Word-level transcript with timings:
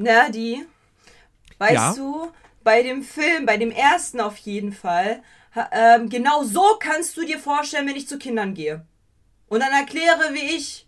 Nerdy, 0.00 0.66
weißt 1.58 1.72
Ja? 1.74 1.92
du, 1.94 2.32
bei 2.62 2.82
dem 2.82 3.02
Film, 3.02 3.46
bei 3.46 3.56
dem 3.56 3.70
ersten 3.70 4.20
auf 4.20 4.36
jeden 4.38 4.72
Fall, 4.72 5.22
ähm, 5.72 6.08
genau 6.08 6.42
so 6.44 6.62
kannst 6.80 7.16
du 7.16 7.24
dir 7.24 7.38
vorstellen, 7.38 7.86
wenn 7.88 7.96
ich 7.96 8.08
zu 8.08 8.18
Kindern 8.18 8.54
gehe. 8.54 8.84
Und 9.48 9.60
dann 9.60 9.72
erkläre, 9.72 10.32
wie 10.32 10.56
ich 10.56 10.86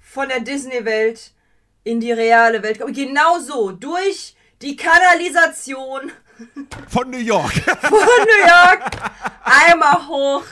von 0.00 0.28
der 0.28 0.40
Disney-Welt 0.40 1.32
in 1.84 2.00
die 2.00 2.12
reale 2.12 2.62
Welt 2.62 2.78
komme. 2.80 2.92
Genau 2.92 3.38
so, 3.38 3.72
durch 3.72 4.34
die 4.60 4.76
Kanalisation 4.76 6.10
Von 6.88 7.10
New 7.10 7.18
York. 7.18 7.52
von 7.80 7.98
New 7.98 8.46
York, 8.48 8.90
einmal 9.44 10.06
hoch. 10.08 10.44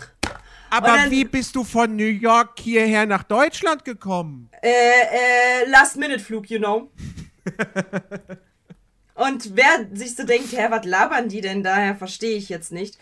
Aber 0.71 0.87
dann- 0.89 1.11
wie 1.11 1.25
bist 1.25 1.57
du 1.57 1.65
von 1.65 1.97
New 1.97 2.05
York 2.05 2.59
hierher 2.61 3.05
nach 3.07 3.25
Deutschland 3.25 3.85
gekommen? 3.85 4.49
Äh, 4.63 4.69
äh, 4.71 5.65
Last-Minute-Flug, 5.69 6.49
you 6.49 6.59
know. 6.59 6.91
Und 9.15 9.57
wer 9.57 9.87
sich 9.93 10.17
so 10.17 10.25
denkt, 10.25 10.53
hä, 10.53 10.67
was 10.71 10.87
labern 10.87 11.29
die 11.29 11.41
denn 11.41 11.63
daher, 11.63 11.95
verstehe 11.95 12.37
ich 12.37 12.49
jetzt 12.49 12.73
nicht. 12.73 12.99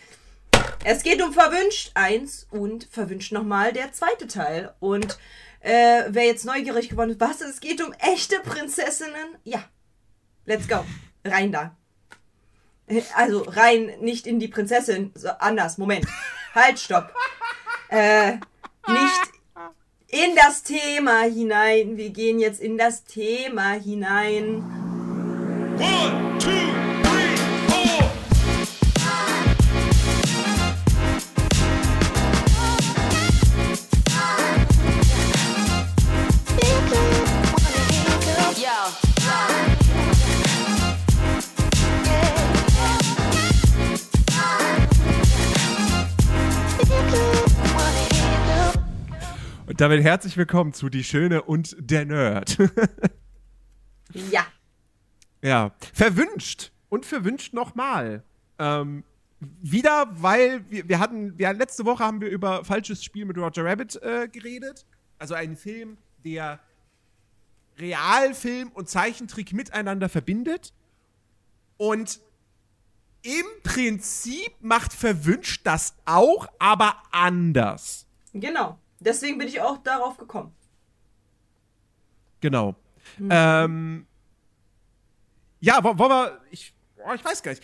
Es 0.84 1.02
geht 1.02 1.22
um 1.22 1.32
Verwünscht 1.32 1.92
1 1.94 2.48
und 2.50 2.88
Verwünscht 2.90 3.32
nochmal 3.32 3.72
der 3.72 3.92
zweite 3.92 4.26
Teil. 4.26 4.74
Und 4.80 5.18
äh, 5.60 6.04
wer 6.08 6.24
jetzt 6.24 6.44
neugierig 6.44 6.88
geworden 6.88 7.10
ist, 7.10 7.20
was, 7.20 7.40
es 7.40 7.60
geht 7.60 7.82
um 7.82 7.92
echte 8.00 8.40
Prinzessinnen? 8.40 9.36
Ja, 9.44 9.64
let's 10.44 10.68
go. 10.68 10.84
Rein 11.24 11.52
da. 11.52 11.76
Äh, 12.86 13.02
Also 13.14 13.42
rein, 13.42 13.92
nicht 14.00 14.26
in 14.26 14.40
die 14.40 14.48
Prinzessin, 14.48 15.12
so 15.14 15.28
anders, 15.28 15.78
Moment. 15.78 16.06
Halt, 16.54 16.78
stopp. 16.78 17.12
Äh, 17.90 18.38
nicht 18.88 19.37
in 20.08 20.34
das 20.34 20.62
Thema 20.62 21.22
hinein. 21.22 21.96
Wir 21.96 22.10
gehen 22.10 22.38
jetzt 22.38 22.60
in 22.60 22.78
das 22.78 23.04
Thema 23.04 23.72
hinein. 23.72 24.64
One, 25.78 26.38
two, 26.38 26.87
Und 49.78 49.82
damit 49.82 50.02
herzlich 50.02 50.36
willkommen 50.36 50.72
zu 50.72 50.88
Die 50.88 51.04
Schöne 51.04 51.42
und 51.42 51.76
der 51.78 52.04
Nerd. 52.04 52.58
Ja. 54.12 54.44
ja, 55.40 55.72
verwünscht 55.94 56.72
und 56.88 57.06
verwünscht 57.06 57.54
nochmal. 57.54 58.24
Ähm, 58.58 59.04
wieder, 59.38 60.08
weil 60.10 60.68
wir, 60.68 60.88
wir 60.88 60.98
hatten, 60.98 61.36
ja, 61.38 61.52
letzte 61.52 61.84
Woche 61.84 62.02
haben 62.02 62.20
wir 62.20 62.28
über 62.28 62.64
falsches 62.64 63.04
Spiel 63.04 63.24
mit 63.24 63.38
Roger 63.38 63.64
Rabbit 63.64 64.02
äh, 64.02 64.26
geredet. 64.26 64.84
Also 65.16 65.34
einen 65.34 65.56
Film, 65.56 65.96
der 66.24 66.58
Realfilm 67.78 68.70
und 68.70 68.88
Zeichentrick 68.88 69.52
miteinander 69.52 70.08
verbindet. 70.08 70.72
Und 71.76 72.18
im 73.22 73.46
Prinzip 73.62 74.50
macht 74.60 74.92
verwünscht 74.92 75.60
das 75.64 75.94
auch, 76.04 76.48
aber 76.58 76.96
anders. 77.12 78.08
Genau. 78.32 78.76
Deswegen 79.00 79.38
bin 79.38 79.48
ich 79.48 79.60
auch 79.60 79.78
darauf 79.78 80.16
gekommen. 80.16 80.52
Genau. 82.40 82.74
Ähm, 83.30 84.06
ja, 85.60 85.82
wo- 85.82 85.98
wollen 85.98 86.10
wir. 86.10 86.40
Ich, 86.50 86.74
oh, 87.04 87.12
ich 87.14 87.24
weiß 87.24 87.42
gar 87.42 87.52
nicht. 87.52 87.62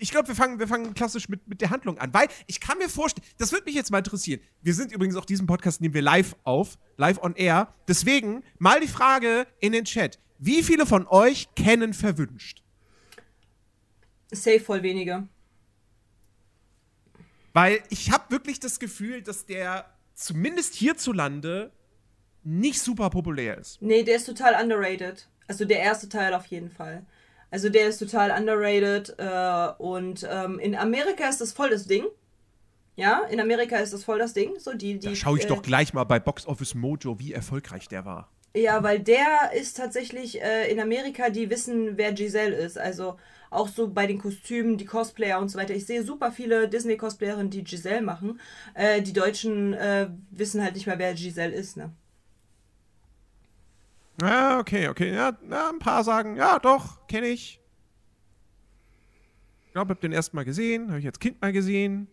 Ich 0.00 0.10
glaube, 0.10 0.28
wir 0.28 0.34
fangen, 0.34 0.58
wir 0.58 0.68
fangen 0.68 0.94
klassisch 0.94 1.28
mit, 1.28 1.46
mit 1.48 1.60
der 1.60 1.70
Handlung 1.70 1.98
an, 1.98 2.12
weil 2.14 2.28
ich 2.46 2.60
kann 2.60 2.78
mir 2.78 2.88
vorstellen, 2.88 3.26
das 3.38 3.52
würde 3.52 3.64
mich 3.64 3.74
jetzt 3.74 3.90
mal 3.90 3.98
interessieren. 3.98 4.40
Wir 4.62 4.74
sind 4.74 4.92
übrigens 4.92 5.16
auch 5.16 5.24
diesen 5.24 5.46
Podcast 5.46 5.80
nehmen 5.80 5.94
wir 5.94 6.02
live 6.02 6.36
auf, 6.44 6.78
live 6.96 7.22
on 7.22 7.34
air. 7.34 7.72
Deswegen 7.88 8.42
mal 8.58 8.80
die 8.80 8.88
Frage 8.88 9.46
in 9.60 9.72
den 9.72 9.84
Chat: 9.84 10.18
Wie 10.38 10.62
viele 10.62 10.86
von 10.86 11.06
euch 11.06 11.48
kennen 11.54 11.92
verwünscht? 11.92 12.62
Safe 14.32 14.60
voll 14.60 14.82
wenige. 14.82 15.28
Weil 17.52 17.82
ich 17.88 18.10
habe 18.10 18.30
wirklich 18.30 18.58
das 18.58 18.80
Gefühl, 18.80 19.22
dass 19.22 19.46
der 19.46 19.93
zumindest 20.14 20.74
hierzulande 20.74 21.72
nicht 22.42 22.80
super 22.80 23.10
populär 23.10 23.58
ist. 23.58 23.80
Nee, 23.80 24.02
der 24.02 24.16
ist 24.16 24.26
total 24.26 24.62
underrated. 24.62 25.28
Also 25.46 25.64
der 25.64 25.80
erste 25.80 26.08
Teil 26.08 26.34
auf 26.34 26.46
jeden 26.46 26.70
Fall. 26.70 27.04
Also 27.50 27.68
der 27.68 27.88
ist 27.88 27.98
total 27.98 28.30
underrated 28.30 29.14
äh, 29.18 29.82
und 29.82 30.26
ähm, 30.28 30.58
in 30.58 30.74
Amerika 30.74 31.28
ist 31.28 31.40
das 31.40 31.52
voll 31.52 31.70
das 31.70 31.86
Ding. 31.86 32.04
Ja, 32.96 33.22
in 33.30 33.40
Amerika 33.40 33.76
ist 33.78 33.92
das 33.92 34.04
voll 34.04 34.18
das 34.18 34.34
Ding. 34.34 34.58
So 34.58 34.72
die, 34.72 34.98
die, 34.98 35.08
Da 35.08 35.14
schaue 35.14 35.38
ich 35.38 35.44
äh, 35.44 35.48
doch 35.48 35.62
gleich 35.62 35.94
mal 35.94 36.04
bei 36.04 36.18
Box 36.18 36.46
Office 36.46 36.74
Mojo, 36.74 37.18
wie 37.18 37.32
erfolgreich 37.32 37.88
der 37.88 38.04
war. 38.04 38.30
Ja, 38.56 38.82
weil 38.84 39.00
der 39.00 39.52
ist 39.56 39.76
tatsächlich 39.76 40.40
äh, 40.40 40.70
in 40.70 40.78
Amerika, 40.80 41.30
die 41.30 41.50
wissen, 41.50 41.96
wer 41.96 42.12
Giselle 42.12 42.54
ist. 42.54 42.78
Also 42.78 43.18
auch 43.54 43.68
so 43.68 43.88
bei 43.88 44.06
den 44.06 44.18
Kostümen, 44.18 44.76
die 44.76 44.84
Cosplayer 44.84 45.38
und 45.38 45.48
so 45.48 45.58
weiter. 45.58 45.74
Ich 45.74 45.86
sehe 45.86 46.02
super 46.02 46.32
viele 46.32 46.68
Disney-Cosplayerinnen, 46.68 47.50
die 47.50 47.64
Giselle 47.64 48.02
machen. 48.02 48.40
Äh, 48.74 49.02
die 49.02 49.12
Deutschen 49.12 49.74
äh, 49.74 50.08
wissen 50.30 50.62
halt 50.62 50.74
nicht 50.74 50.86
mehr, 50.86 50.98
wer 50.98 51.14
Giselle 51.14 51.54
ist, 51.54 51.76
ne? 51.76 51.92
Ja, 54.20 54.58
okay, 54.58 54.88
okay. 54.88 55.12
Ja, 55.12 55.36
ja 55.50 55.70
ein 55.70 55.78
paar 55.78 56.04
sagen, 56.04 56.36
ja, 56.36 56.58
doch, 56.58 57.06
kenne 57.06 57.26
ich. 57.28 57.60
Ich 59.66 59.72
glaube, 59.72 59.90
hab 59.90 60.00
den 60.00 60.12
erst 60.12 60.34
mal 60.34 60.44
gesehen, 60.44 60.88
habe 60.88 61.00
ich 61.00 61.06
als 61.06 61.18
Kind 61.18 61.40
mal 61.40 61.52
gesehen. 61.52 62.08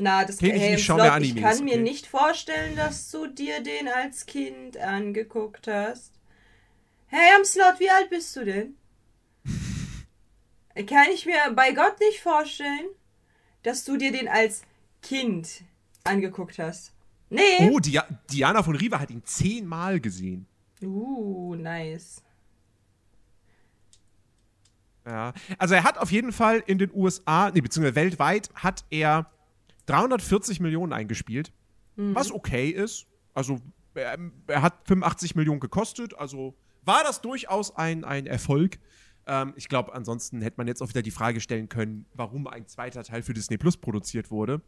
Na, 0.00 0.24
das 0.24 0.38
Kenn 0.38 0.54
ich 0.54 0.62
hey, 0.62 0.70
nicht, 0.72 0.84
schau 0.84 0.96
mir 0.96 1.06
ich 1.06 1.10
Animes, 1.10 1.42
kann 1.42 1.64
mir 1.64 1.72
okay. 1.72 1.82
nicht 1.82 2.06
vorstellen, 2.06 2.76
dass 2.76 3.10
du 3.10 3.26
dir 3.26 3.60
den 3.62 3.88
als 3.88 4.26
Kind 4.26 4.76
angeguckt 4.76 5.66
hast. 5.66 6.12
Hey, 7.08 7.34
am 7.36 7.44
Slot, 7.44 7.80
wie 7.80 7.90
alt 7.90 8.08
bist 8.08 8.36
du 8.36 8.44
denn? 8.44 8.77
Kann 10.86 11.06
ich 11.12 11.26
mir 11.26 11.36
bei 11.54 11.72
Gott 11.72 11.98
nicht 12.00 12.20
vorstellen, 12.20 12.86
dass 13.62 13.84
du 13.84 13.96
dir 13.96 14.12
den 14.12 14.28
als 14.28 14.62
Kind 15.02 15.62
angeguckt 16.04 16.58
hast. 16.58 16.92
Nee. 17.30 17.70
Oh, 17.70 17.78
Dia 17.78 18.06
Diana 18.30 18.62
von 18.62 18.76
Riva 18.76 19.00
hat 19.00 19.10
ihn 19.10 19.24
zehnmal 19.24 20.00
gesehen. 20.00 20.46
Uh, 20.82 21.54
nice. 21.56 22.22
Ja. 25.06 25.32
Also 25.58 25.74
er 25.74 25.84
hat 25.84 25.98
auf 25.98 26.12
jeden 26.12 26.32
Fall 26.32 26.62
in 26.66 26.78
den 26.78 26.90
USA, 26.94 27.50
nee, 27.50 27.60
beziehungsweise 27.60 27.96
weltweit, 27.96 28.50
hat 28.54 28.84
er 28.90 29.30
340 29.86 30.60
Millionen 30.60 30.92
eingespielt. 30.92 31.52
Was 31.96 32.30
okay 32.30 32.68
ist. 32.70 33.06
Also 33.34 33.60
er, 33.94 34.16
er 34.46 34.62
hat 34.62 34.86
85 34.86 35.34
Millionen 35.34 35.58
gekostet, 35.58 36.16
also 36.16 36.54
war 36.84 37.02
das 37.02 37.20
durchaus 37.20 37.74
ein, 37.74 38.04
ein 38.04 38.26
Erfolg. 38.26 38.78
Ähm, 39.28 39.52
ich 39.56 39.68
glaube, 39.68 39.94
ansonsten 39.94 40.40
hätte 40.40 40.56
man 40.56 40.66
jetzt 40.66 40.82
auch 40.82 40.88
wieder 40.88 41.02
die 41.02 41.10
Frage 41.10 41.40
stellen 41.40 41.68
können, 41.68 42.06
warum 42.14 42.46
ein 42.46 42.66
zweiter 42.66 43.04
Teil 43.04 43.22
für 43.22 43.34
Disney 43.34 43.58
Plus 43.58 43.76
produziert 43.76 44.30
wurde. 44.30 44.62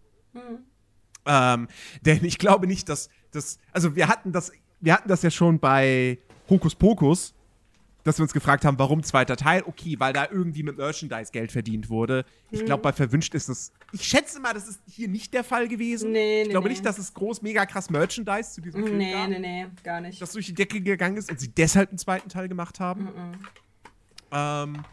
Ähm, 1.26 1.66
denn 2.02 2.24
ich 2.24 2.38
glaube 2.38 2.66
nicht, 2.66 2.88
dass 2.88 3.08
das. 3.32 3.58
Also 3.72 3.96
wir 3.96 4.06
hatten 4.06 4.32
das, 4.32 4.52
wir 4.80 4.92
hatten 4.92 5.08
das 5.08 5.22
ja 5.22 5.30
schon 5.30 5.58
bei 5.58 6.18
Hokus 6.50 6.74
Pokus, 6.74 7.34
dass 8.04 8.18
wir 8.18 8.22
uns 8.22 8.34
gefragt 8.34 8.66
haben, 8.66 8.78
warum 8.78 9.02
zweiter 9.02 9.36
Teil? 9.36 9.62
Okay, 9.66 9.96
weil 9.98 10.12
da 10.12 10.28
irgendwie 10.30 10.62
mit 10.62 10.76
Merchandise 10.76 11.32
Geld 11.32 11.52
verdient 11.52 11.88
wurde. 11.88 12.26
Ich 12.50 12.64
glaube, 12.64 12.82
bei 12.82 12.92
Verwünscht 12.92 13.34
ist 13.34 13.48
das. 13.48 13.72
Ich 13.92 14.04
schätze 14.04 14.40
mal, 14.40 14.52
das 14.52 14.68
ist 14.68 14.80
hier 14.90 15.08
nicht 15.08 15.32
der 15.32 15.44
Fall 15.44 15.68
gewesen. 15.68 16.12
Nee, 16.12 16.42
ich 16.42 16.46
nee, 16.48 16.52
glaube 16.52 16.68
nee. 16.68 16.74
nicht, 16.74 16.84
dass 16.84 16.98
es 16.98 17.14
groß, 17.14 17.40
mega 17.40 17.64
krass 17.64 17.88
Merchandise 17.88 18.52
zu 18.52 18.60
diesem 18.60 18.84
Film 18.84 18.98
Nee, 18.98 19.12
gab, 19.12 19.28
nee, 19.30 19.38
nee, 19.38 19.66
gar 19.82 20.02
nicht. 20.02 20.20
das 20.20 20.32
durch 20.32 20.46
die 20.46 20.54
Decke 20.54 20.82
gegangen 20.82 21.16
ist 21.16 21.30
und 21.30 21.40
sie 21.40 21.48
deshalb 21.48 21.88
einen 21.88 21.98
zweiten 21.98 22.28
Teil 22.28 22.48
gemacht 22.48 22.78
haben. 22.78 23.08
Ähm, 24.32 24.84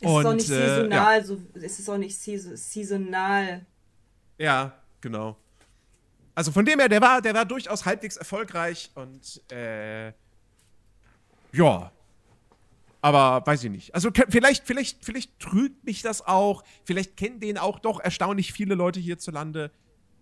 es 0.00 0.02
ist 0.02 0.08
auch 0.08 0.24
und, 0.24 0.36
nicht 0.36 0.50
äh, 0.50 0.68
saisonal, 0.68 1.24
so, 1.24 1.40
es 1.54 1.78
ist 1.78 1.88
auch 1.88 1.98
nicht 1.98 2.18
saisonal. 2.18 3.66
Ja, 4.38 4.72
genau. 5.00 5.36
Also 6.34 6.52
von 6.52 6.64
dem 6.64 6.78
her, 6.78 6.88
der 6.88 7.00
war, 7.00 7.20
der 7.20 7.34
war 7.34 7.44
durchaus 7.44 7.84
halbwegs 7.84 8.16
erfolgreich 8.16 8.90
und 8.94 9.42
äh, 9.50 10.12
ja. 11.52 11.90
Aber 13.00 13.44
weiß 13.46 13.64
ich 13.64 13.70
nicht. 13.70 13.94
Also 13.94 14.10
vielleicht, 14.28 14.64
vielleicht, 14.64 15.04
vielleicht 15.04 15.38
trügt 15.40 15.84
mich 15.84 16.02
das 16.02 16.26
auch. 16.26 16.64
Vielleicht 16.84 17.16
kennen 17.16 17.40
den 17.40 17.58
auch 17.58 17.78
doch 17.78 18.00
erstaunlich 18.00 18.52
viele 18.52 18.74
Leute 18.74 19.00
hierzulande. 19.00 19.70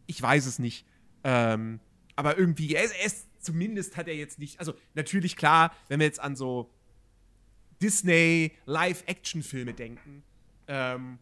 Ich 0.07 0.21
weiß 0.21 0.47
es 0.47 0.59
nicht. 0.59 0.87
Ähm, 1.25 1.81
aber 2.17 2.39
irgendwie, 2.39 2.75
er, 2.75 2.85
er 2.85 3.07
ist, 3.07 3.27
zumindest 3.39 3.97
hat 3.97 4.09
er 4.09 4.15
jetzt 4.15 4.39
nicht. 4.39 4.59
Also 4.59 4.75
natürlich 4.95 5.37
klar, 5.37 5.73
wenn 5.89 6.01
wir 6.01 6.07
jetzt 6.07 6.21
an 6.21 6.37
so 6.37 6.71
Disney 7.81 8.53
Live-Action-Filme 8.67 9.75
denken, 9.75 10.23
ähm, 10.69 11.19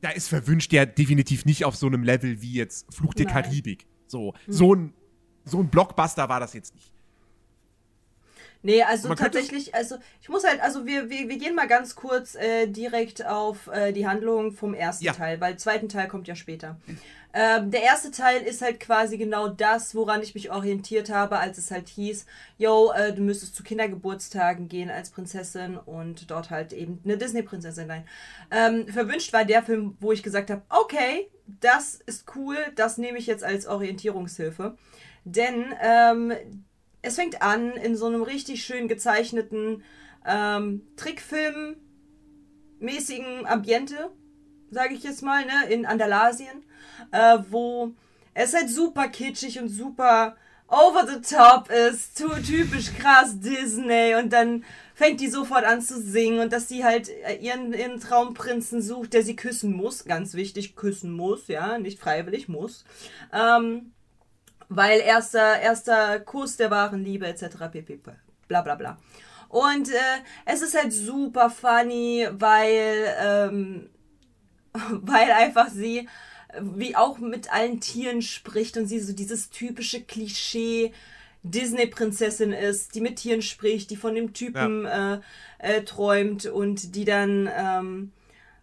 da 0.00 0.10
ist 0.10 0.28
verwünscht 0.28 0.72
ja 0.72 0.84
definitiv 0.84 1.44
nicht 1.44 1.64
auf 1.64 1.76
so 1.76 1.86
einem 1.86 2.02
Level 2.02 2.42
wie 2.42 2.52
jetzt 2.52 2.92
Fluch 2.94 3.14
der 3.14 3.26
Nein. 3.26 3.42
Karibik. 3.42 3.86
So, 4.06 4.34
so 4.46 4.74
ein, 4.74 4.92
so 5.44 5.60
ein 5.60 5.68
Blockbuster 5.68 6.28
war 6.28 6.40
das 6.40 6.52
jetzt 6.52 6.74
nicht. 6.74 6.92
Nee, 8.62 8.82
also 8.82 9.08
Man 9.08 9.16
tatsächlich, 9.16 9.74
also 9.74 9.96
ich 10.20 10.28
muss 10.28 10.44
halt, 10.44 10.60
also 10.60 10.86
wir, 10.86 11.08
wir, 11.08 11.28
wir 11.28 11.38
gehen 11.38 11.54
mal 11.54 11.68
ganz 11.68 11.94
kurz 11.94 12.34
äh, 12.34 12.66
direkt 12.66 13.24
auf 13.24 13.68
äh, 13.68 13.92
die 13.92 14.08
Handlung 14.08 14.50
vom 14.52 14.74
ersten 14.74 15.04
Ja. 15.04 15.12
Teil, 15.12 15.40
weil 15.40 15.52
der 15.52 15.58
zweiten 15.58 15.88
Teil 15.88 16.08
kommt 16.08 16.26
ja 16.26 16.34
später. 16.34 16.76
Ähm, 17.38 17.70
der 17.70 17.82
erste 17.82 18.10
Teil 18.10 18.40
ist 18.40 18.62
halt 18.62 18.80
quasi 18.80 19.18
genau 19.18 19.48
das, 19.48 19.94
woran 19.94 20.22
ich 20.22 20.34
mich 20.34 20.50
orientiert 20.50 21.10
habe, 21.10 21.38
als 21.38 21.58
es 21.58 21.70
halt 21.70 21.90
hieß, 21.90 22.24
yo, 22.56 22.92
äh, 22.92 23.12
du 23.12 23.20
müsstest 23.20 23.54
zu 23.54 23.62
Kindergeburtstagen 23.62 24.70
gehen 24.70 24.88
als 24.88 25.10
Prinzessin 25.10 25.76
und 25.76 26.30
dort 26.30 26.48
halt 26.48 26.72
eben 26.72 26.98
eine 27.04 27.18
Disney-Prinzessin 27.18 27.88
sein. 27.88 28.06
Ähm, 28.50 28.88
verwünscht 28.88 29.34
war 29.34 29.44
der 29.44 29.62
Film, 29.62 29.98
wo 30.00 30.12
ich 30.12 30.22
gesagt 30.22 30.48
habe, 30.48 30.62
okay, 30.70 31.28
das 31.60 31.96
ist 32.06 32.24
cool, 32.36 32.56
das 32.74 32.96
nehme 32.96 33.18
ich 33.18 33.26
jetzt 33.26 33.44
als 33.44 33.66
Orientierungshilfe. 33.66 34.78
Denn 35.24 35.74
ähm, 35.82 36.32
es 37.02 37.16
fängt 37.16 37.42
an 37.42 37.72
in 37.72 37.96
so 37.96 38.06
einem 38.06 38.22
richtig 38.22 38.64
schön 38.64 38.88
gezeichneten 38.88 39.84
ähm, 40.26 40.88
Trickfilm-mäßigen 40.96 43.44
Ambiente, 43.44 44.10
sage 44.70 44.94
ich 44.94 45.02
jetzt 45.02 45.22
mal, 45.22 45.44
ne, 45.44 45.66
in 45.68 45.84
Andalasien, 45.84 46.64
äh, 47.12 47.38
wo 47.50 47.92
es 48.34 48.54
halt 48.54 48.70
super 48.70 49.08
kitschig 49.08 49.60
und 49.60 49.68
super 49.68 50.36
over 50.68 51.06
the 51.06 51.20
top 51.20 51.70
ist, 51.70 52.16
zu 52.18 52.28
typisch 52.42 52.92
krass 52.94 53.38
Disney 53.38 54.14
und 54.16 54.32
dann 54.32 54.64
fängt 54.94 55.20
die 55.20 55.28
sofort 55.28 55.64
an 55.64 55.82
zu 55.82 56.00
singen 56.00 56.40
und 56.40 56.52
dass 56.52 56.68
sie 56.68 56.84
halt 56.84 57.08
äh, 57.08 57.36
ihren, 57.36 57.72
ihren 57.72 58.00
Traumprinzen 58.00 58.82
sucht, 58.82 59.12
der 59.12 59.22
sie 59.22 59.36
küssen 59.36 59.72
muss, 59.72 60.04
ganz 60.04 60.34
wichtig, 60.34 60.74
küssen 60.74 61.12
muss, 61.12 61.48
ja, 61.48 61.78
nicht 61.78 62.00
freiwillig 62.00 62.48
muss. 62.48 62.84
Ähm, 63.32 63.92
weil 64.68 65.00
erster, 65.00 65.60
erster 65.60 66.18
Kuss 66.20 66.56
der 66.56 66.70
wahren 66.70 67.04
Liebe 67.04 67.26
etc. 67.26 67.68
pp. 67.70 68.00
Bla 68.48 68.62
bla 68.62 68.74
bla. 68.74 68.98
Und 69.48 69.90
äh, 69.90 70.18
es 70.44 70.62
ist 70.62 70.76
halt 70.76 70.92
super 70.92 71.50
funny, 71.50 72.26
weil, 72.32 73.14
ähm, 73.20 73.90
weil 74.90 75.30
einfach 75.30 75.68
sie 75.68 76.08
wie 76.60 76.94
auch 76.96 77.18
mit 77.18 77.52
allen 77.52 77.80
Tieren 77.80 78.22
spricht 78.22 78.76
und 78.76 78.86
sie 78.86 79.00
so 79.00 79.12
dieses 79.12 79.50
typische 79.50 80.00
Klischee 80.02 80.92
Disney-Prinzessin 81.42 82.52
ist, 82.52 82.94
die 82.94 83.00
mit 83.00 83.16
Tieren 83.16 83.42
spricht, 83.42 83.90
die 83.90 83.96
von 83.96 84.14
dem 84.14 84.32
Typen 84.32 84.84
äh, 84.84 85.20
äh, 85.58 85.82
träumt 85.82 86.46
und 86.46 86.94
die 86.94 87.04
dann 87.04 87.48
ähm, 87.56 88.12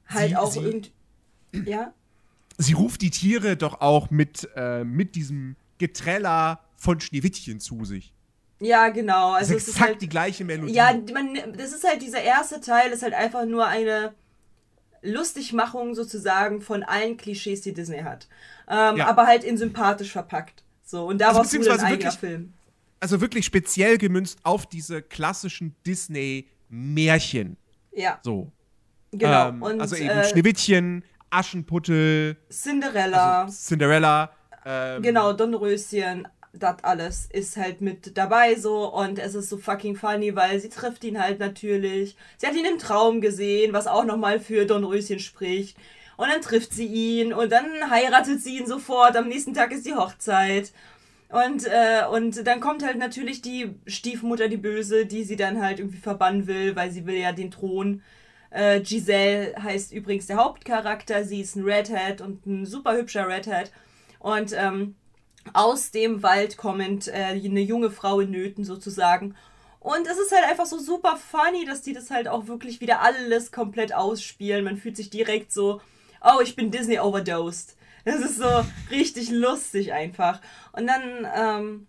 halt 0.07 0.29
Sie- 0.29 0.35
auch 0.37 0.51
sie- 0.51 0.59
irgend 0.59 0.91
ja 1.65 1.93
Sie 2.59 2.73
ruft 2.73 3.01
die 3.01 3.09
Tiere 3.09 3.57
doch 3.57 3.81
auch 3.81 4.11
mit, 4.11 4.47
äh, 4.55 4.83
mit 4.83 5.15
diesem 5.15 5.55
Geträller 5.79 6.59
von 6.77 6.99
Schneewittchen 7.01 7.59
zu 7.59 7.83
sich. 7.83 8.13
ja 8.59 8.89
genau 8.89 9.31
Das 9.33 9.49
also 9.49 9.55
ist 9.55 9.63
es 9.63 9.67
ist 9.69 9.73
exakt 9.75 9.89
halt 9.89 10.01
die 10.03 10.09
gleiche 10.09 10.45
Melodie. 10.45 10.73
Ja, 10.73 10.93
man, 11.13 11.35
das 11.57 11.73
ist 11.73 11.83
halt 11.83 12.01
dieser 12.03 12.21
erste 12.21 12.61
Teil, 12.61 12.91
ist 12.91 13.01
halt 13.01 13.15
einfach 13.15 13.45
nur 13.45 13.65
eine 13.65 14.13
Lustigmachung 15.03 15.95
sozusagen 15.95 16.61
von 16.61 16.83
allen 16.83 17.17
Klischees, 17.17 17.61
die 17.61 17.73
Disney 17.73 17.99
hat. 17.99 18.27
Ähm, 18.67 18.97
Ja. 18.97 19.07
Aber 19.07 19.27
halt 19.27 19.43
in 19.43 19.57
sympathisch 19.57 20.11
verpackt. 20.11 20.63
So, 20.83 21.05
und 21.05 21.19
daraus 21.19 21.35
wurde 21.35 21.41
ein 21.41 21.43
beziehungsweise 21.43 21.85
eigener 21.85 21.99
wirklich- 22.03 22.19
Film. 22.19 22.53
also 22.99 23.21
wirklich 23.21 23.45
speziell 23.45 23.97
gemünzt 23.97 24.39
auf 24.43 24.65
diese 24.65 25.01
klassischen 25.01 25.75
Disney-Märchen. 25.85 27.57
Ja, 27.91 28.19
So. 28.23 28.51
genau. 29.11 29.49
Ähm, 29.49 29.61
und 29.61 29.81
also 29.81 29.95
eben 29.95 30.09
äh, 30.09 30.25
Schneewittchen, 30.29 31.03
Aschenputtel, 31.29 32.37
Cinderella, 32.51 33.43
also 33.43 33.53
Cinderella. 33.53 34.31
Ähm, 34.65 35.01
genau, 35.01 35.33
Dornröschen, 35.33 36.27
das 36.53 36.83
alles 36.83 37.27
ist 37.31 37.57
halt 37.57 37.81
mit 37.81 38.15
dabei 38.15 38.55
so 38.55 38.93
und 38.93 39.17
es 39.17 39.33
ist 39.35 39.49
so 39.49 39.57
fucking 39.57 39.95
funny, 39.95 40.35
weil 40.35 40.59
sie 40.59 40.69
trifft 40.69 41.03
ihn 41.03 41.19
halt 41.19 41.39
natürlich. 41.39 42.15
Sie 42.37 42.47
hat 42.47 42.55
ihn 42.55 42.65
im 42.65 42.77
Traum 42.77 43.21
gesehen, 43.21 43.73
was 43.73 43.87
auch 43.87 44.05
nochmal 44.05 44.39
für 44.39 44.65
Dornröschen 44.65 45.19
spricht. 45.19 45.77
Und 46.15 46.29
dann 46.29 46.41
trifft 46.41 46.73
sie 46.73 46.85
ihn 46.85 47.33
und 47.33 47.51
dann 47.51 47.89
heiratet 47.89 48.41
sie 48.41 48.59
ihn 48.59 48.67
sofort. 48.67 49.17
Am 49.17 49.27
nächsten 49.27 49.55
Tag 49.55 49.71
ist 49.71 49.85
die 49.85 49.95
Hochzeit. 49.95 50.71
Und, 51.29 51.65
äh, 51.65 52.05
und 52.11 52.45
dann 52.45 52.59
kommt 52.59 52.83
halt 52.85 52.99
natürlich 52.99 53.41
die 53.41 53.73
Stiefmutter, 53.87 54.47
die 54.47 54.57
Böse, 54.57 55.07
die 55.07 55.23
sie 55.23 55.35
dann 55.35 55.59
halt 55.59 55.79
irgendwie 55.79 55.97
verbannen 55.97 56.45
will, 56.45 56.75
weil 56.75 56.91
sie 56.91 57.07
will 57.07 57.15
ja 57.15 57.31
den 57.31 57.49
Thron. 57.49 58.03
Äh, 58.51 58.81
Giselle 58.81 59.55
heißt 59.59 59.91
übrigens 59.91 60.27
der 60.27 60.37
Hauptcharakter. 60.37 61.23
Sie 61.23 61.41
ist 61.41 61.55
ein 61.55 61.63
Redhead 61.63 62.21
und 62.21 62.45
ein 62.45 62.67
super 62.67 62.95
hübscher 62.95 63.27
Redhead. 63.27 63.71
Und 64.19 64.53
ähm, 64.55 64.95
aus 65.51 65.91
dem 65.91 66.23
Wald 66.23 66.57
kommend 66.57 67.07
äh, 67.07 67.39
eine 67.43 67.61
junge 67.61 67.91
Frau 67.91 68.21
in 68.21 68.31
Nöten 68.31 68.63
sozusagen. 68.63 69.35
Und 69.79 70.07
es 70.07 70.17
ist 70.17 70.31
halt 70.31 70.45
einfach 70.45 70.65
so 70.65 70.79
super 70.79 71.17
funny, 71.17 71.65
dass 71.65 71.81
die 71.81 71.91
das 71.91 72.09
halt 72.09 72.29
auch 72.29 72.47
wirklich 72.47 72.79
wieder 72.79 73.01
alles 73.01 73.51
komplett 73.51 73.93
ausspielen. 73.93 74.63
Man 74.63 74.77
fühlt 74.77 74.95
sich 74.95 75.09
direkt 75.09 75.51
so, 75.51 75.81
oh, 76.21 76.39
ich 76.41 76.55
bin 76.55 76.71
Disney 76.71 76.99
overdosed. 76.99 77.75
Das 78.05 78.21
ist 78.21 78.37
so 78.37 78.65
richtig 78.91 79.29
lustig 79.29 79.91
einfach. 79.91 80.41
Und 80.71 80.87
dann, 80.87 81.27
ähm, 81.35 81.87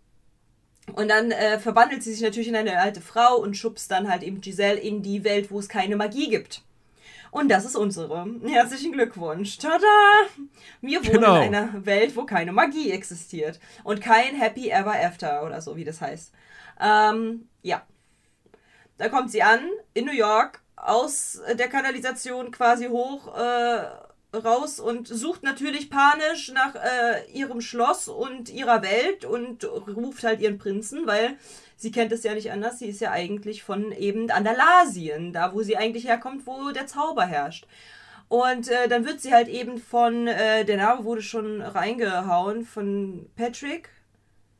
und 0.94 1.08
dann 1.08 1.30
äh, 1.30 1.58
verwandelt 1.58 2.02
sie 2.02 2.12
sich 2.12 2.22
natürlich 2.22 2.48
in 2.48 2.56
eine 2.56 2.78
alte 2.80 3.00
Frau 3.00 3.36
und 3.36 3.56
schubst 3.56 3.90
dann 3.90 4.08
halt 4.08 4.22
eben 4.22 4.40
Giselle 4.40 4.78
in 4.78 5.02
die 5.02 5.24
Welt, 5.24 5.50
wo 5.50 5.58
es 5.58 5.68
keine 5.68 5.96
Magie 5.96 6.28
gibt. 6.28 6.62
Und 7.34 7.48
das 7.48 7.64
ist 7.64 7.74
unsere. 7.74 8.24
Herzlichen 8.46 8.92
Glückwunsch. 8.92 9.58
Tada! 9.58 9.84
Wir 10.80 11.00
wohnen 11.04 11.14
Genau. 11.14 11.42
in 11.42 11.52
einer 11.52 11.84
Welt, 11.84 12.14
wo 12.14 12.24
keine 12.24 12.52
Magie 12.52 12.92
existiert. 12.92 13.58
Und 13.82 14.00
kein 14.00 14.36
Happy 14.36 14.70
Ever 14.70 14.94
After 14.94 15.44
oder 15.44 15.60
so, 15.60 15.74
wie 15.74 15.82
das 15.82 16.00
heißt. 16.00 16.32
Ähm, 16.80 17.48
ja. 17.62 17.82
Da 18.98 19.08
kommt 19.08 19.32
sie 19.32 19.42
an, 19.42 19.58
in 19.94 20.04
New 20.04 20.12
York, 20.12 20.62
aus 20.76 21.40
der 21.58 21.68
Kanalisation 21.68 22.52
quasi 22.52 22.86
hoch 22.86 23.36
äh, 23.36 24.36
raus 24.36 24.78
und 24.78 25.08
sucht 25.08 25.42
natürlich 25.42 25.90
panisch 25.90 26.52
nach 26.52 26.76
äh, 26.76 27.28
ihrem 27.32 27.60
Schloss 27.60 28.06
und 28.06 28.48
ihrer 28.48 28.80
Welt 28.82 29.24
und 29.24 29.64
ruft 29.64 30.22
halt 30.22 30.40
ihren 30.40 30.58
Prinzen, 30.58 31.04
weil 31.08 31.36
sie 31.84 31.92
kennt 31.92 32.10
es 32.12 32.24
ja 32.24 32.34
nicht 32.34 32.50
anders. 32.50 32.78
Sie 32.80 32.86
ist 32.88 33.00
ja 33.00 33.12
eigentlich 33.12 33.62
von 33.62 33.92
eben 33.92 34.30
Andalasien, 34.30 35.32
da 35.32 35.52
wo 35.54 35.62
sie 35.62 35.76
eigentlich 35.76 36.08
herkommt, 36.08 36.46
wo 36.46 36.70
der 36.72 36.86
Zauber 36.88 37.26
herrscht. 37.26 37.66
Und 38.28 38.68
äh, 38.68 38.88
dann 38.88 39.04
wird 39.04 39.20
sie 39.20 39.32
halt 39.32 39.48
eben 39.48 39.76
von, 39.78 40.26
äh, 40.26 40.64
der 40.64 40.78
Name 40.78 41.04
wurde 41.04 41.20
schon 41.22 41.60
reingehauen, 41.60 42.64
von 42.64 43.28
Patrick. 43.36 43.90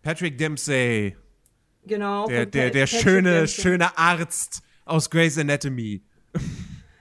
Patrick 0.02 0.36
Dempsey, 0.38 1.16
Genau. 1.86 2.26
der, 2.26 2.44
der, 2.46 2.70
der 2.70 2.84
Patrick 2.84 3.00
schöne, 3.00 3.32
Dempsey. 3.38 3.62
schöne 3.62 3.98
Arzt 3.98 4.62
aus 4.84 5.08
Grey's 5.10 5.38
Anatomy. 5.38 6.02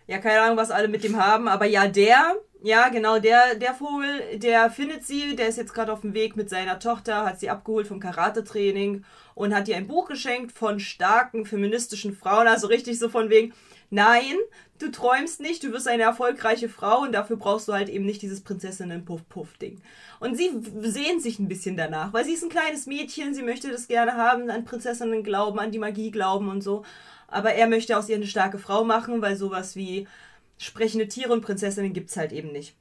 Ja, 0.07 0.19
keine 0.19 0.41
Ahnung, 0.41 0.57
was 0.57 0.71
alle 0.71 0.88
mit 0.88 1.03
dem 1.03 1.17
haben, 1.17 1.48
aber 1.50 1.65
ja, 1.65 1.88
der, 1.88 2.36
ja, 2.65 2.88
genau, 2.88 3.20
der, 3.20 3.55
der 3.55 3.74
Vogel, 3.74 4.39
der 4.39 4.72
findet 4.72 5.05
sie, 5.05 5.36
der 5.36 5.50
ist 5.50 5.58
jetzt 5.58 5.74
gerade 5.74 5.91
auf 5.91 6.00
dem 6.00 6.13
Weg 6.13 6.38
mit 6.38 6.50
seiner 6.50 6.79
Tochter, 6.79 7.25
hat 7.25 7.38
sie 7.41 7.50
abgeholt 7.50 7.88
vom 7.88 8.00
Karate-Training 8.00 9.03
und 9.36 9.53
hat 9.53 9.67
ihr 9.67 9.75
ein 9.75 9.88
Buch 9.88 10.08
geschenkt 10.08 10.53
von 10.53 10.79
starken 10.79 11.46
feministischen 11.46 12.15
Frauen, 12.15 12.48
also 12.48 12.67
richtig 12.67 13.00
so 13.00 13.10
von 13.10 13.29
wegen, 13.29 13.53
nein, 13.89 14.38
du 14.79 14.89
träumst 14.91 15.41
nicht, 15.41 15.62
du 15.62 15.74
wirst 15.74 15.89
eine 15.89 16.03
erfolgreiche 16.03 16.70
Frau 16.70 17.01
und 17.01 17.12
dafür 17.12 17.36
brauchst 17.36 17.67
du 17.67 17.74
halt 17.74 17.89
eben 17.89 18.05
nicht 18.05 18.22
dieses 18.22 18.39
Prinzessinnen-Puff-Puff-Ding. 18.39 19.82
Und 20.22 20.38
sie 20.38 20.50
sehnt 20.79 21.22
sich 21.22 21.39
ein 21.39 21.50
bisschen 21.50 21.75
danach, 21.75 22.13
weil 22.13 22.24
sie 22.24 22.32
ist 22.32 22.43
ein 22.43 22.50
kleines 22.50 22.86
Mädchen, 22.86 23.34
sie 23.34 23.43
möchte 23.43 23.72
das 23.72 23.89
gerne 23.89 24.15
haben, 24.15 24.50
an 24.50 24.63
Prinzessinnen 24.63 25.24
glauben, 25.24 25.60
an 25.60 25.72
die 25.72 25.79
Magie 25.79 26.12
glauben 26.12 26.48
und 26.48 26.62
so. 26.62 26.86
Aber 27.27 27.55
er 27.55 27.67
möchte 27.67 27.98
aus 27.98 28.08
ihr 28.08 28.15
eine 28.15 28.27
starke 28.27 28.58
Frau 28.58 28.86
machen, 28.86 29.22
weil 29.22 29.36
sowas 29.36 29.75
wie 29.75 30.08
sprechende 30.63 31.08
Tiere 31.08 31.34
und 31.34 31.41
Prinzessinnen 31.41 31.93
gibt's 31.93 32.17
halt 32.17 32.32
eben 32.32 32.51
nicht. 32.51 32.75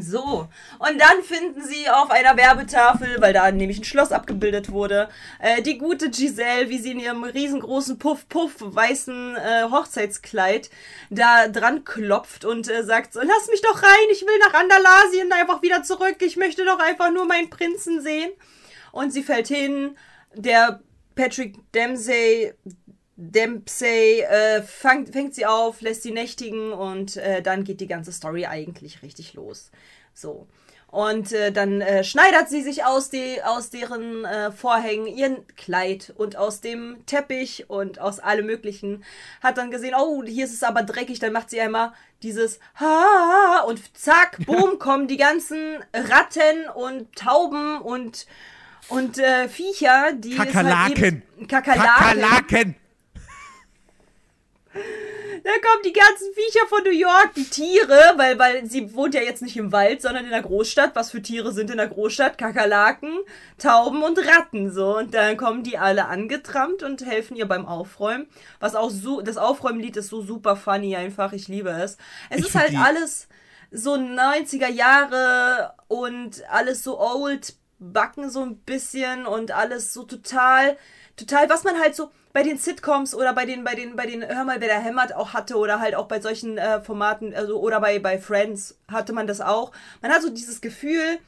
So, 0.00 0.48
und 0.78 0.98
dann 0.98 1.22
finden 1.22 1.62
sie 1.62 1.86
auf 1.90 2.10
einer 2.10 2.34
Werbetafel, 2.38 3.20
weil 3.20 3.34
da 3.34 3.50
nämlich 3.50 3.78
ein 3.78 3.84
Schloss 3.84 4.10
abgebildet 4.10 4.72
wurde, 4.72 5.10
äh, 5.38 5.60
die 5.60 5.76
gute 5.76 6.08
Giselle, 6.08 6.70
wie 6.70 6.78
sie 6.78 6.92
in 6.92 7.00
ihrem 7.00 7.24
riesengroßen 7.24 7.98
Puff-Puff 7.98 8.54
weißen 8.58 9.36
äh, 9.36 9.64
Hochzeitskleid 9.70 10.70
da 11.10 11.46
dran 11.48 11.84
klopft 11.84 12.46
und 12.46 12.70
äh, 12.70 12.84
sagt 12.84 13.12
so, 13.12 13.20
lass 13.20 13.48
mich 13.50 13.60
doch 13.60 13.82
rein, 13.82 14.08
ich 14.10 14.22
will 14.22 14.38
nach 14.38 14.54
Andalasien 14.54 15.30
einfach 15.30 15.60
wieder 15.60 15.82
zurück, 15.82 16.16
ich 16.20 16.38
möchte 16.38 16.64
doch 16.64 16.78
einfach 16.78 17.10
nur 17.12 17.26
meinen 17.26 17.50
Prinzen 17.50 18.00
sehen. 18.00 18.30
Und 18.92 19.12
sie 19.12 19.22
fällt 19.22 19.48
hin, 19.48 19.96
der 20.34 20.80
Patrick 21.14 21.56
Dempsey 21.72 22.54
Dempsey 23.24 24.20
äh, 24.22 24.62
fängt, 24.62 25.10
fängt 25.10 25.34
sie 25.34 25.46
auf, 25.46 25.80
lässt 25.80 26.02
sie 26.02 26.10
nächtigen 26.10 26.72
und 26.72 27.16
äh, 27.16 27.40
dann 27.40 27.62
geht 27.62 27.80
die 27.80 27.86
ganze 27.86 28.10
Story 28.10 28.46
eigentlich 28.46 29.02
richtig 29.02 29.34
los. 29.34 29.70
So. 30.12 30.48
Und 30.88 31.32
äh, 31.32 31.52
dann 31.52 31.80
äh, 31.80 32.02
schneidert 32.02 32.50
sie 32.50 32.62
sich 32.62 32.84
aus, 32.84 33.10
die, 33.10 33.42
aus 33.44 33.70
deren 33.70 34.24
äh, 34.24 34.50
Vorhängen 34.50 35.06
ihren 35.06 35.46
Kleid 35.56 36.12
und 36.16 36.36
aus 36.36 36.60
dem 36.60 37.06
Teppich 37.06 37.70
und 37.70 38.00
aus 38.00 38.18
allem 38.18 38.44
Möglichen. 38.44 39.04
Hat 39.40 39.56
dann 39.56 39.70
gesehen, 39.70 39.94
oh, 39.96 40.22
hier 40.24 40.44
ist 40.44 40.52
es 40.52 40.64
aber 40.64 40.82
dreckig. 40.82 41.20
Dann 41.20 41.32
macht 41.32 41.48
sie 41.48 41.60
einmal 41.60 41.92
dieses 42.22 42.58
Ha 42.80 43.64
und 43.68 43.96
zack, 43.96 44.38
boom, 44.46 44.80
kommen 44.80 45.06
die 45.06 45.16
ganzen 45.16 45.76
Ratten 45.94 46.68
und 46.74 47.14
Tauben 47.14 47.78
und, 47.80 48.26
und 48.88 49.18
äh, 49.18 49.48
Viecher, 49.48 50.12
die 50.12 50.34
Kakerlaken. 50.34 51.22
Halt 51.38 51.48
Kakerlaken. 51.48 52.20
Kakerlaken. 52.20 52.81
Da 54.74 55.50
kommen 55.50 55.82
die 55.84 55.92
ganzen 55.92 56.32
Viecher 56.34 56.66
von 56.68 56.84
New 56.84 56.90
York, 56.90 57.34
die 57.34 57.44
Tiere, 57.44 58.12
weil, 58.16 58.38
weil 58.38 58.64
sie 58.66 58.94
wohnt 58.94 59.14
ja 59.14 59.22
jetzt 59.22 59.42
nicht 59.42 59.56
im 59.56 59.72
Wald, 59.72 60.00
sondern 60.00 60.24
in 60.24 60.30
der 60.30 60.42
Großstadt. 60.42 60.94
Was 60.94 61.10
für 61.10 61.20
Tiere 61.20 61.52
sind 61.52 61.70
in 61.70 61.78
der 61.78 61.88
Großstadt? 61.88 62.38
Kakerlaken, 62.38 63.18
Tauben 63.58 64.02
und 64.02 64.18
Ratten, 64.18 64.70
so. 64.70 64.98
Und 64.98 65.14
dann 65.14 65.36
kommen 65.36 65.64
die 65.64 65.78
alle 65.78 66.06
angetrampt 66.06 66.82
und 66.84 67.04
helfen 67.04 67.36
ihr 67.36 67.46
beim 67.46 67.66
Aufräumen. 67.66 68.28
Was 68.60 68.76
auch 68.76 68.90
so, 68.90 69.20
das 69.20 69.36
Aufräumlied 69.36 69.96
ist 69.96 70.08
so 70.08 70.22
super 70.22 70.54
funny 70.54 70.94
einfach. 70.94 71.32
Ich 71.32 71.48
liebe 71.48 71.70
es. 71.70 71.96
Es 72.30 72.40
Ich 72.40 72.46
ist 72.46 72.54
halt 72.54 72.76
alles 72.76 73.26
so 73.72 73.94
90er 73.94 74.68
Jahre 74.68 75.74
und 75.88 76.42
alles 76.50 76.84
so 76.84 77.00
old 77.00 77.54
backen 77.82 78.30
so 78.30 78.42
ein 78.42 78.58
bisschen 78.58 79.26
und 79.26 79.50
alles 79.50 79.92
so 79.92 80.04
total, 80.04 80.76
total, 81.16 81.48
was 81.48 81.64
man 81.64 81.78
halt 81.78 81.94
so 81.94 82.10
bei 82.32 82.42
den 82.42 82.58
Sitcoms 82.58 83.14
oder 83.14 83.32
bei 83.34 83.44
den, 83.44 83.64
bei 83.64 83.74
den, 83.74 83.96
bei 83.96 84.06
den 84.06 84.26
Hör 84.26 84.44
mal, 84.44 84.60
wer 84.60 84.68
da 84.68 84.78
hämmert 84.78 85.14
auch 85.14 85.32
hatte 85.32 85.56
oder 85.56 85.80
halt 85.80 85.94
auch 85.94 86.08
bei 86.08 86.20
solchen 86.20 86.58
äh, 86.58 86.80
Formaten, 86.82 87.34
also 87.34 87.60
oder 87.60 87.80
bei, 87.80 87.98
bei 87.98 88.18
Friends 88.18 88.78
hatte 88.88 89.12
man 89.12 89.26
das 89.26 89.40
auch. 89.40 89.72
Man 90.00 90.12
hat 90.12 90.22
so 90.22 90.30
dieses 90.30 90.60
Gefühl, 90.60 91.18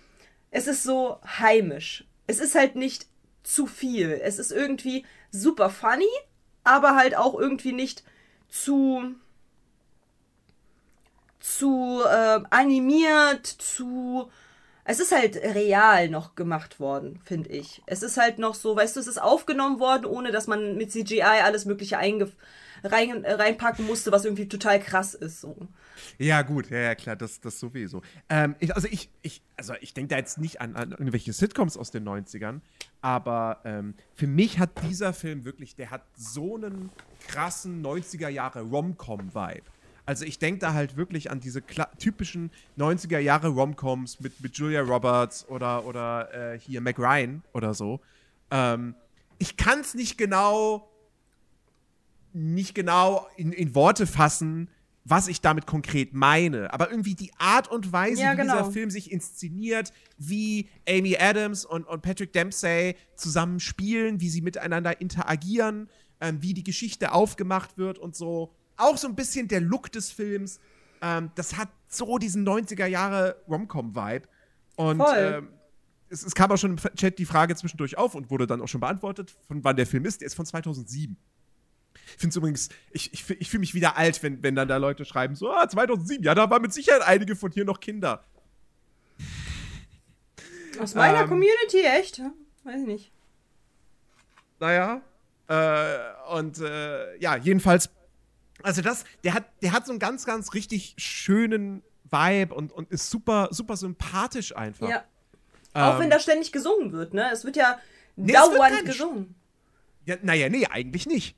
es 0.51 0.67
ist 0.67 0.83
so 0.83 1.19
heimisch. 1.39 2.05
Es 2.27 2.41
ist 2.41 2.55
halt 2.55 2.77
nicht 2.77 3.07
zu 3.43 3.67
viel. 3.67 4.21
Es 4.23 4.39
ist 4.39 4.53
irgendwie 4.53 5.05
super 5.31 5.69
funny, 5.69 6.09
aber 6.63 6.97
halt 6.97 7.17
auch 7.17 7.39
irgendwie 7.39 7.73
nicht 7.73 8.03
zu 8.49 9.15
zu 11.41 12.03
äh, 12.05 12.41
animiert, 12.49 13.47
zu. 13.47 14.31
Es 14.85 15.01
ist 15.01 15.13
halt 15.13 15.37
real 15.37 16.09
noch 16.11 16.35
gemacht 16.35 16.79
worden, 16.79 17.19
finde 17.25 17.51
ich. 17.51 17.83
Es 17.87 18.03
ist 18.03 18.19
halt 18.19 18.39
noch 18.39 18.55
so, 18.55 18.77
weißt 18.77 18.97
du, 18.97 19.01
es 19.01 19.07
ist 19.07 19.21
aufgenommen 19.21 19.81
worden, 19.81 20.05
ohne 20.05 20.31
dass 20.31 20.47
man 20.47 20.77
mit 20.77 20.93
CGI 20.93 21.23
alles 21.23 21.65
Mögliche 21.65 21.97
rein, 21.97 23.25
äh, 23.25 23.33
reinpacken 23.33 23.87
musste, 23.87 24.13
was 24.13 24.25
irgendwie 24.25 24.47
total 24.47 24.81
krass 24.81 25.15
ist. 25.15 25.41
So. 25.41 25.57
Ja, 26.19 26.43
gut, 26.43 26.71
ja, 26.71 26.79
ja, 26.79 26.95
klar, 26.95 27.17
das, 27.17 27.41
das 27.41 27.59
sowieso. 27.59 28.03
Ähm, 28.29 28.57
ich, 28.61 28.75
also 28.75 28.89
ich, 28.91 29.09
ich, 29.23 29.43
also 29.57 29.75
ich 29.81 29.95
denke 29.95 30.09
da 30.09 30.19
jetzt 30.19 30.39
nicht 30.39 30.61
an, 30.61 30.77
an 30.77 30.91
irgendwelche 30.91 31.33
Sitcoms 31.33 31.77
aus 31.77 31.91
den 31.91 32.07
90ern, 32.07 32.61
aber 33.01 33.61
ähm, 33.65 33.95
für 34.15 34.27
mich 34.27 34.59
hat 34.59 34.71
dieser 34.83 35.13
Film 35.13 35.45
wirklich, 35.45 35.77
der 35.77 35.91
hat 35.91 36.03
so 36.15 36.57
einen 36.57 36.91
krassen 37.27 37.83
90er 37.83 38.29
Jahre 38.29 38.61
Rom-Com-Vibe. 38.63 39.63
Also 40.07 40.25
ich 40.25 40.39
denke 40.39 40.61
da 40.61 40.75
halt 40.75 40.97
wirklich 40.97 41.31
an 41.31 41.41
diese 41.41 41.61
kla- 41.61 41.89
typischen 41.99 42.51
90er 42.79 43.19
Jahre 43.19 43.49
Romcoms 43.49 44.21
mit, 44.21 44.41
mit 44.43 44.57
Julia 44.57 44.83
Roberts 44.83 45.49
oder, 45.49 45.85
oder 45.87 46.53
äh, 46.55 46.59
hier 46.61 46.81
Mac 46.83 46.99
Ryan 46.99 47.43
oder 47.55 47.73
so. 47.75 48.01
Ähm, 48.51 48.95
ich 49.39 49.57
kann 49.57 49.81
es 49.81 49.95
nicht 49.95 50.19
genau 50.19 50.89
nicht 52.33 52.75
genau 52.75 53.27
in, 53.37 53.53
in 53.53 53.75
Worte 53.75 54.07
fassen, 54.07 54.69
was 55.05 55.29
ich 55.29 55.41
damit 55.41 55.67
konkret 55.67 56.15
meine. 56.15 56.73
Aber 56.73 56.91
irgendwie 56.91 57.15
die 57.15 57.31
Art 57.39 57.71
und 57.71 57.93
Weise, 57.93 58.23
Ja, 58.23 58.33
wie 58.33 58.37
genau. 58.37 58.59
dieser 58.59 58.73
Film 58.73 58.91
sich 58.91 59.13
inszeniert, 59.13 59.93
wie 60.19 60.69
Amy 60.89 61.17
Adams 61.17 61.65
und, 61.65 61.85
und 61.87 62.03
Patrick 62.03 62.33
Dempsey 62.33 62.97
zusammen 63.15 63.61
spielen, 63.61 64.21
wie 64.21 64.31
sie 64.31 64.41
miteinander 64.41 65.01
interagieren, 65.01 65.89
ähm, 66.21 66.43
wie 66.43 66.55
die 66.55 66.65
Geschichte 66.65 67.13
aufgemacht 67.13 67.77
wird 67.79 67.99
und 67.99 68.17
so. 68.17 68.53
Auch 68.77 68.97
so 68.97 69.09
ein 69.09 69.15
bisschen 69.15 69.49
der 69.49 69.61
Look 69.61 69.91
des 69.93 70.11
Films. 70.11 70.61
Ähm, 71.01 71.31
das 71.35 71.57
hat 71.57 71.69
so 71.89 72.19
diesen 72.19 72.47
90er 72.47 72.87
Jahre 72.87 73.37
Rom-Com-Vibe. 73.49 74.29
Und 74.77 75.03
ähm, 75.17 75.49
es, 76.09 76.25
es 76.25 76.35
kam 76.35 76.51
auch 76.51 76.57
schon 76.57 76.73
im 76.73 76.97
Chat 76.97 77.19
die 77.19 77.27
Frage 77.27 77.55
zwischendurch 77.57 77.97
auf 77.97 78.15
und 78.15 78.31
wurde 78.31 78.47
dann 78.47 78.61
auch 78.61 78.69
schon 78.69 78.81
beantwortet, 78.81 79.37
von 79.47 79.63
wann 79.65 79.77
der 79.77 79.87
Film 79.87 80.05
ist. 80.05 80.21
Der 80.21 80.27
ist 80.27 80.35
von 80.35 80.47
2007. 80.47 81.17
Ich 82.07 82.21
finde 82.21 82.29
es 82.31 82.37
übrigens, 82.37 82.69
ich, 82.91 83.13
ich, 83.13 83.31
ich 83.31 83.51
fühle 83.51 83.61
mich 83.61 83.75
wieder 83.75 83.97
alt, 83.97 84.23
wenn, 84.23 84.43
wenn 84.43 84.55
dann 84.55 84.69
da 84.69 84.77
Leute 84.77 85.05
schreiben, 85.05 85.35
so, 85.35 85.51
ah, 85.53 85.69
2007, 85.69 86.25
ja, 86.25 86.35
da 86.35 86.51
waren 86.51 86.63
mit 86.63 86.73
Sicherheit 86.73 87.03
einige 87.03 87.37
von 87.37 87.51
hier 87.53 87.65
noch 87.65 87.81
Kinder. 87.81 88.25
Aus 90.79 90.95
meiner 90.95 91.23
Ähm. 91.23 91.29
Community, 91.29 91.83
echt? 91.83 92.21
Weiß 92.65 92.81
ich 92.81 92.87
nicht. 92.87 93.13
Naja. 94.61 95.03
Äh, 95.47 96.35
und 96.35 96.59
äh, 96.61 97.17
ja, 97.19 97.37
jedenfalls, 97.37 97.91
also 98.65 98.83
das, 98.83 99.05
der 99.23 99.35
hat, 99.35 99.45
der 99.63 99.73
hat 99.73 99.87
so 99.87 99.93
einen 99.93 99.99
ganz, 99.99 100.25
ganz 100.25 100.55
richtig 100.55 100.95
schönen 100.99 101.83
Vibe 102.11 102.55
und, 102.55 102.73
und 102.73 102.91
ist 102.91 103.11
super, 103.11 103.49
super 103.51 103.77
sympathisch 103.77 104.57
einfach. 104.57 104.89
Ja. 104.89 105.05
Auch 105.75 105.95
Ähm, 105.95 106.01
wenn 106.01 106.11
da 106.11 106.21
ständig 106.21 106.53
gesungen 106.53 106.93
wird, 106.93 107.15
ne? 107.15 107.31
Es 107.33 107.45
wird 107.45 107.57
ja 107.57 107.79
Nee, 108.17 108.33
wird 108.33 108.39
dauernd 108.39 108.73
nicht. 108.73 108.85
gesungen. 108.87 109.35
ja, 110.07 110.17
naja, 110.23 110.49
nee, 110.49 110.67
eigentlich 110.71 111.07
nicht. 111.07 111.37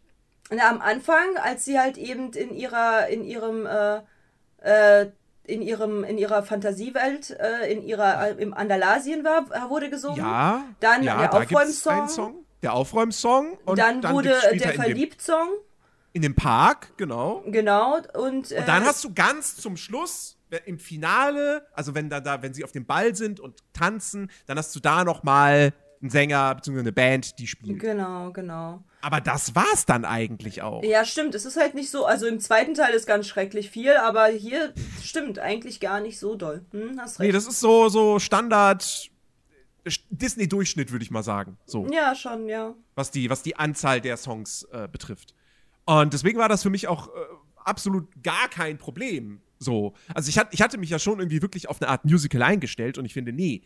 Na, 0.51 0.69
am 0.69 0.81
Anfang, 0.81 1.37
als 1.43 1.65
sie 1.65 1.79
halt 1.79 1.97
eben 1.97 2.33
in 2.33 2.55
ihrer, 2.55 3.09
in 3.09 3.25
ihrem, 3.25 3.67
äh, 3.67 4.01
äh, 4.63 5.11
in 5.45 5.63
ihrem, 5.63 6.05
in 6.05 6.19
ihrer 6.19 6.43
Fantasiewelt, 6.43 7.31
äh, 7.31 7.73
in 7.73 7.83
ihrer, 7.83 8.29
äh, 8.29 8.43
im 8.43 8.53
Andalasien 8.55 9.25
war, 9.25 9.47
äh, 9.51 9.69
wurde 9.71 9.91
gesungen. 9.91 10.19
Ja. 10.19 10.65
Dann 10.81 11.03
ja, 11.03 11.19
der 11.19 11.29
da 11.29 11.39
Aufräumsong. 11.39 12.09
Song. 12.09 12.45
Der 12.63 12.75
Aufräumsong. 12.75 13.59
Und 13.65 13.79
dann, 13.79 14.03
wurde 14.03 14.31
gibt's 14.31 14.45
später 14.45 14.65
der 14.67 14.75
Verliebt-Song, 14.75 15.49
in 16.17 16.23
dem 16.23 16.35
Park, 16.35 16.95
genau. 16.97 17.45
genau. 17.47 17.99
Und, 18.15 18.51
äh, 18.51 18.61
Und 18.61 18.69
dann 18.69 18.87
hast 18.87 19.05
du 19.05 19.13
ganz 19.13 19.57
zum 19.57 19.77
Schluss 19.77 20.39
äh, 20.49 20.61
im 20.65 20.79
Finale, 20.79 21.67
also 21.75 21.95
wenn 21.95 22.09
da, 22.09 22.21
da 22.21 22.41
wenn 22.41 22.55
sie 22.55 22.65
auf 22.65 22.73
dem 22.73 22.87
Ball 22.87 23.15
sind 23.15 23.39
und 23.39 23.63
tanzen, 23.75 24.31
dann 24.47 24.57
hast 24.57 24.75
du 24.75 24.81
da 24.81 25.05
noch 25.05 25.25
mal 25.25 25.75
einen 26.01 26.09
Sänger 26.09 26.55
bzw. 26.55 26.81
eine 26.81 26.93
Band, 26.93 27.39
die 27.39 27.47
spielt. 27.47 27.81
Genau, 27.81 28.33
genau. 28.33 28.83
Aber 29.03 29.21
das 29.21 29.55
war's 29.55 29.85
dann 29.85 30.07
eigentlich 30.07 30.63
auch. 30.63 30.83
Ja, 30.83 31.05
stimmt. 31.05 31.35
Es 31.35 31.45
ist 31.45 31.59
halt 31.59 31.75
nicht 31.75 31.91
so. 31.91 32.07
Also 32.07 32.27
im 32.27 32.41
zweiten 32.41 32.73
Teil 32.73 32.95
ist 32.95 33.07
ganz 33.07 33.27
schrecklich 33.27 33.71
viel, 33.71 33.95
aber 33.99 34.29
hier 34.29 34.73
stimmt 35.03 35.39
eigentlich 35.39 35.81
gar 35.81 36.01
nicht 36.01 36.19
so 36.19 36.35
doll. 36.35 36.65
Hm, 36.71 36.99
hast 36.99 37.19
Nee, 37.19 37.27
recht. 37.27 37.37
das 37.37 37.47
ist 37.47 37.61
so 37.61 37.91
so 37.91 38.19
Standard 38.19 39.11
äh, 39.85 39.91
Disney 40.09 40.49
Durchschnitt 40.49 40.93
würde 40.93 41.03
ich 41.03 41.11
mal 41.11 41.23
sagen, 41.23 41.59
so 41.67 41.87
ja, 41.89 42.15
schon, 42.15 42.49
ja. 42.49 42.75
was 42.95 43.11
die 43.11 43.29
was 43.29 43.43
die 43.43 43.57
Anzahl 43.57 44.01
der 44.01 44.17
Songs 44.17 44.67
äh, 44.73 44.89
betrifft. 44.91 45.35
Und 45.87 46.13
deswegen 46.13 46.39
war 46.39 46.49
das 46.49 46.63
für 46.63 46.71
mich 46.71 46.89
auch 46.89 47.09
äh, 47.09 47.11
absolut 47.57 48.23
gar 48.23 48.49
kein 48.49 48.77
Problem. 48.77 49.41
So, 49.59 49.95
also 50.15 50.29
ich, 50.29 50.39
hat, 50.39 50.53
ich 50.53 50.61
hatte 50.61 50.77
mich 50.77 50.91
ja 50.91 50.99
schon 50.99 51.19
irgendwie 51.19 51.41
wirklich 51.41 51.69
auf 51.69 51.81
eine 51.81 51.89
Art 51.89 52.05
Musical 52.05 52.43
eingestellt 52.43 52.99
und 52.99 53.07
ich 53.07 53.15
finde, 53.15 53.33
nee, 53.33 53.63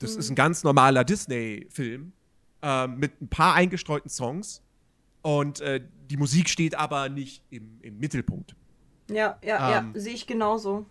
das 0.00 0.16
ist 0.16 0.30
ein 0.30 0.34
ganz 0.34 0.64
normaler 0.64 1.04
Disney-Film 1.04 2.12
ähm, 2.62 2.96
mit 2.96 3.20
ein 3.22 3.28
paar 3.28 3.54
eingestreuten 3.54 4.10
Songs 4.10 4.62
und 5.22 5.60
äh, 5.60 5.80
die 6.10 6.16
Musik 6.16 6.48
steht 6.48 6.74
aber 6.74 7.08
nicht 7.08 7.44
im, 7.50 7.78
im 7.82 7.98
Mittelpunkt. 7.98 8.56
Ja, 9.08 9.38
ja, 9.44 9.78
Ähm. 9.78 9.92
ja, 9.94 10.00
sehe 10.00 10.14
ich 10.14 10.26
genauso. 10.26 10.86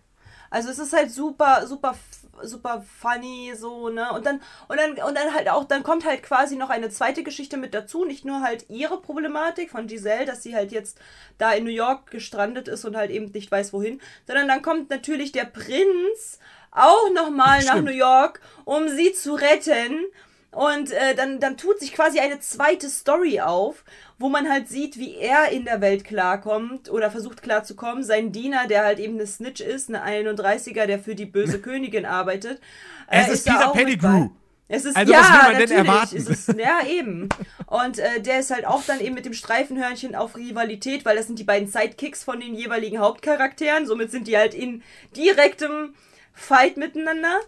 Also 0.52 0.68
es 0.68 0.78
ist 0.78 0.92
halt 0.92 1.10
super, 1.10 1.66
super, 1.66 1.94
super 2.42 2.84
funny, 3.00 3.54
so, 3.56 3.88
ne? 3.88 4.12
Und 4.12 4.26
dann, 4.26 4.42
und 4.68 4.78
dann, 4.78 4.90
und 4.90 5.16
dann 5.16 5.32
halt 5.34 5.48
auch, 5.48 5.64
dann 5.64 5.82
kommt 5.82 6.04
halt 6.04 6.22
quasi 6.22 6.56
noch 6.56 6.68
eine 6.68 6.90
zweite 6.90 7.22
Geschichte 7.22 7.56
mit 7.56 7.72
dazu. 7.72 8.04
Nicht 8.04 8.26
nur 8.26 8.42
halt 8.42 8.66
ihre 8.68 9.00
Problematik 9.00 9.70
von 9.70 9.86
Giselle, 9.86 10.26
dass 10.26 10.42
sie 10.42 10.54
halt 10.54 10.70
jetzt 10.70 10.98
da 11.38 11.52
in 11.52 11.64
New 11.64 11.70
York 11.70 12.10
gestrandet 12.10 12.68
ist 12.68 12.84
und 12.84 12.96
halt 12.96 13.10
eben 13.10 13.32
nicht 13.32 13.50
weiß 13.50 13.72
wohin, 13.72 13.98
sondern 14.26 14.46
dann 14.46 14.60
kommt 14.60 14.90
natürlich 14.90 15.32
der 15.32 15.46
Prinz 15.46 16.38
auch 16.70 17.10
nochmal 17.14 17.64
nach. 17.64 17.80
New 17.80 17.90
York, 17.90 18.40
um 18.64 18.88
sie 18.88 19.14
zu 19.14 19.34
retten. 19.34 20.04
Und 20.52 20.92
äh, 20.92 21.14
dann, 21.14 21.40
dann 21.40 21.56
tut 21.56 21.80
sich 21.80 21.94
quasi 21.94 22.20
eine 22.20 22.38
zweite 22.38 22.90
Story 22.90 23.40
auf, 23.40 23.84
wo 24.18 24.28
man 24.28 24.50
halt 24.50 24.68
sieht, 24.68 24.98
wie 24.98 25.16
er 25.16 25.48
in 25.50 25.64
der 25.64 25.80
Welt 25.80 26.04
klarkommt 26.04 26.90
oder 26.90 27.10
versucht 27.10 27.42
klarzukommen. 27.42 28.04
Sein 28.04 28.32
Diener, 28.32 28.66
der 28.68 28.84
halt 28.84 28.98
eben 28.98 29.14
eine 29.14 29.26
Snitch 29.26 29.62
ist, 29.62 29.92
eine 29.92 30.04
31er, 30.04 30.84
der 30.86 30.98
für 30.98 31.14
die 31.14 31.24
böse 31.24 31.58
Königin 31.62 32.04
arbeitet. 32.04 32.60
Es 33.08 33.28
äh, 33.28 33.32
ist 33.32 33.48
da 33.48 33.70
Peter 33.70 33.72
Pettigrew. 33.72 34.28
Es 34.68 34.84
ist, 34.84 34.96
Also, 34.96 35.12
ja, 35.12 35.20
was 35.20 35.28
will 35.28 35.52
man 35.52 35.68
denn 35.68 35.78
erwarten? 35.86 36.16
Es 36.16 36.28
ist, 36.28 36.52
ja, 36.58 36.86
eben. 36.86 37.28
Und 37.66 37.98
äh, 37.98 38.20
der 38.20 38.40
ist 38.40 38.50
halt 38.50 38.66
auch 38.66 38.82
dann 38.84 39.00
eben 39.00 39.14
mit 39.14 39.24
dem 39.24 39.34
Streifenhörnchen 39.34 40.14
auf 40.14 40.36
Rivalität, 40.36 41.04
weil 41.04 41.16
das 41.16 41.26
sind 41.26 41.38
die 41.38 41.44
beiden 41.44 41.68
Sidekicks 41.68 42.24
von 42.24 42.40
den 42.40 42.54
jeweiligen 42.54 42.98
Hauptcharakteren. 42.98 43.86
Somit 43.86 44.10
sind 44.10 44.28
die 44.28 44.36
halt 44.36 44.54
in 44.54 44.82
direktem 45.16 45.94
Fight 46.32 46.76
miteinander. 46.76 47.40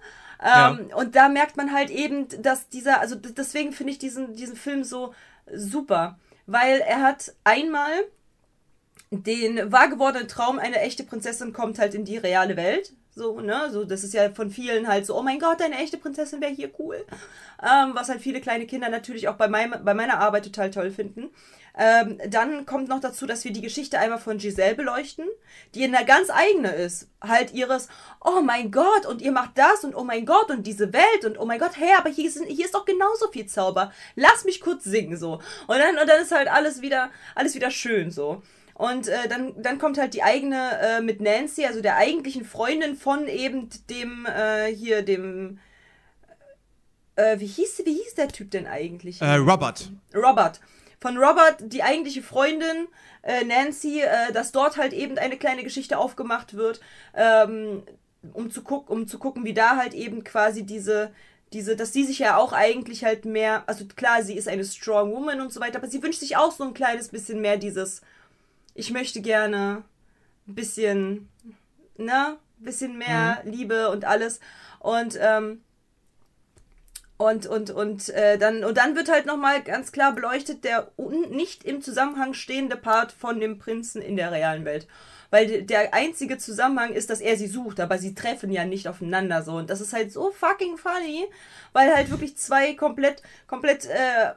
Ähm, 0.44 0.90
Und 0.94 1.16
da 1.16 1.28
merkt 1.28 1.56
man 1.56 1.72
halt 1.72 1.90
eben, 1.90 2.28
dass 2.42 2.68
dieser, 2.68 3.00
also 3.00 3.16
deswegen 3.16 3.72
finde 3.72 3.92
ich 3.92 3.98
diesen, 3.98 4.34
diesen 4.34 4.56
Film 4.56 4.84
so 4.84 5.14
super. 5.52 6.18
Weil 6.46 6.80
er 6.80 7.02
hat 7.02 7.34
einmal 7.44 7.92
den 9.10 9.72
wahr 9.72 9.88
gewordenen 9.88 10.28
Traum, 10.28 10.58
eine 10.58 10.80
echte 10.80 11.04
Prinzessin 11.04 11.52
kommt 11.52 11.78
halt 11.78 11.94
in 11.94 12.04
die 12.04 12.18
reale 12.18 12.56
Welt. 12.56 12.92
So, 13.14 13.40
ne? 13.40 13.70
So, 13.70 13.84
das 13.84 14.02
ist 14.02 14.12
ja 14.12 14.30
von 14.30 14.50
vielen 14.50 14.88
halt 14.88 15.06
so, 15.06 15.16
oh 15.16 15.22
mein 15.22 15.38
Gott, 15.38 15.62
eine 15.62 15.78
echte 15.78 15.98
Prinzessin 15.98 16.40
wäre 16.40 16.52
hier 16.52 16.70
cool. 16.78 17.04
Ähm, 17.62 17.92
was 17.94 18.08
halt 18.08 18.20
viele 18.20 18.40
kleine 18.40 18.66
Kinder 18.66 18.88
natürlich 18.88 19.28
auch 19.28 19.36
bei, 19.36 19.48
meinem, 19.48 19.84
bei 19.84 19.94
meiner 19.94 20.18
Arbeit 20.18 20.44
total 20.44 20.70
toll 20.70 20.90
finden. 20.90 21.30
Ähm, 21.76 22.20
dann 22.28 22.66
kommt 22.66 22.88
noch 22.88 23.00
dazu, 23.00 23.26
dass 23.26 23.44
wir 23.44 23.52
die 23.52 23.60
Geschichte 23.60 23.98
einmal 23.98 24.20
von 24.20 24.38
Giselle 24.38 24.76
beleuchten, 24.76 25.26
die 25.74 25.82
eine 25.82 26.04
ganz 26.04 26.30
eigene 26.30 26.72
ist. 26.72 27.08
Halt 27.20 27.52
ihres, 27.52 27.88
oh 28.24 28.42
mein 28.42 28.70
Gott, 28.70 29.06
und 29.06 29.20
ihr 29.20 29.32
macht 29.32 29.58
das 29.58 29.82
und 29.82 29.94
oh 29.94 30.04
mein 30.04 30.24
Gott 30.24 30.50
und 30.50 30.66
diese 30.66 30.92
Welt 30.92 31.24
und 31.24 31.38
oh 31.38 31.46
mein 31.46 31.58
Gott, 31.58 31.72
hey, 31.76 31.90
aber 31.98 32.10
hier, 32.10 32.30
sind, 32.30 32.46
hier 32.46 32.64
ist 32.64 32.74
doch 32.74 32.84
genauso 32.84 33.28
viel 33.32 33.46
Zauber. 33.46 33.92
Lass 34.14 34.44
mich 34.44 34.60
kurz 34.60 34.84
singen 34.84 35.16
so. 35.16 35.40
Und 35.66 35.78
dann, 35.78 35.98
und 35.98 36.08
dann 36.08 36.22
ist 36.22 36.30
halt 36.30 36.48
alles 36.48 36.80
wieder, 36.80 37.10
alles 37.34 37.56
wieder 37.56 37.72
schön 37.72 38.12
so. 38.12 38.42
Und 38.74 39.08
äh, 39.08 39.28
dann, 39.28 39.60
dann 39.60 39.78
kommt 39.78 39.98
halt 39.98 40.14
die 40.14 40.22
eigene 40.22 40.78
äh, 40.80 41.00
mit 41.00 41.20
Nancy, 41.20 41.64
also 41.64 41.80
der 41.80 41.96
eigentlichen 41.96 42.44
Freundin 42.44 42.96
von 42.96 43.26
eben 43.26 43.68
dem, 43.90 44.26
äh, 44.26 44.72
hier, 44.72 45.02
dem, 45.02 45.58
äh, 47.16 47.38
wie 47.40 47.46
hieß, 47.46 47.82
wie 47.84 47.94
hieß 47.94 48.14
der 48.14 48.28
Typ 48.28 48.50
denn 48.50 48.66
eigentlich? 48.66 49.20
Äh, 49.20 49.36
Robert. 49.36 49.90
Robert. 50.14 50.60
Von 51.04 51.18
Robert, 51.18 51.56
die 51.60 51.82
eigentliche 51.82 52.22
Freundin, 52.22 52.88
äh, 53.20 53.44
Nancy, 53.44 54.00
äh, 54.00 54.32
dass 54.32 54.52
dort 54.52 54.78
halt 54.78 54.94
eben 54.94 55.18
eine 55.18 55.36
kleine 55.36 55.62
Geschichte 55.62 55.98
aufgemacht 55.98 56.54
wird, 56.54 56.80
ähm, 57.14 57.82
um, 58.32 58.50
zu 58.50 58.62
guck, 58.62 58.88
um 58.88 59.06
zu 59.06 59.18
gucken, 59.18 59.44
wie 59.44 59.52
da 59.52 59.76
halt 59.76 59.92
eben 59.92 60.24
quasi 60.24 60.62
diese, 60.62 61.12
diese, 61.52 61.76
dass 61.76 61.92
sie 61.92 62.04
sich 62.04 62.20
ja 62.20 62.38
auch 62.38 62.54
eigentlich 62.54 63.04
halt 63.04 63.26
mehr, 63.26 63.64
also 63.66 63.84
klar, 63.84 64.22
sie 64.22 64.34
ist 64.34 64.48
eine 64.48 64.64
strong 64.64 65.12
woman 65.12 65.42
und 65.42 65.52
so 65.52 65.60
weiter, 65.60 65.76
aber 65.76 65.88
sie 65.88 66.02
wünscht 66.02 66.20
sich 66.20 66.38
auch 66.38 66.52
so 66.52 66.64
ein 66.64 66.72
kleines 66.72 67.08
bisschen 67.08 67.42
mehr 67.42 67.58
dieses, 67.58 68.00
ich 68.74 68.90
möchte 68.90 69.20
gerne 69.20 69.84
ein 70.48 70.54
bisschen, 70.54 71.28
ne, 71.98 72.38
bisschen 72.56 72.96
mehr 72.96 73.42
Liebe 73.44 73.90
und 73.90 74.06
alles. 74.06 74.40
Und, 74.78 75.18
ähm, 75.20 75.60
und, 77.16 77.46
und, 77.46 77.70
und, 77.70 78.08
äh, 78.10 78.38
dann, 78.38 78.64
und 78.64 78.76
dann 78.76 78.96
wird 78.96 79.08
halt 79.10 79.26
nochmal 79.26 79.62
ganz 79.62 79.92
klar 79.92 80.12
beleuchtet, 80.14 80.64
der 80.64 80.90
nicht 81.30 81.64
im 81.64 81.80
Zusammenhang 81.80 82.34
stehende 82.34 82.76
Part 82.76 83.12
von 83.12 83.38
dem 83.40 83.58
Prinzen 83.58 84.02
in 84.02 84.16
der 84.16 84.32
realen 84.32 84.64
Welt. 84.64 84.86
Weil 85.30 85.46
de- 85.46 85.62
der 85.62 85.94
einzige 85.94 86.38
Zusammenhang 86.38 86.92
ist, 86.92 87.10
dass 87.10 87.20
er 87.20 87.36
sie 87.36 87.46
sucht, 87.46 87.80
aber 87.80 87.98
sie 87.98 88.14
treffen 88.14 88.50
ja 88.50 88.64
nicht 88.64 88.88
aufeinander 88.88 89.42
so. 89.42 89.52
Und 89.56 89.70
das 89.70 89.80
ist 89.80 89.92
halt 89.92 90.12
so 90.12 90.30
fucking 90.32 90.76
funny, 90.76 91.24
weil 91.72 91.94
halt 91.94 92.10
wirklich 92.10 92.36
zwei 92.36 92.74
komplett, 92.74 93.22
komplett, 93.46 93.86
äh, 93.86 94.32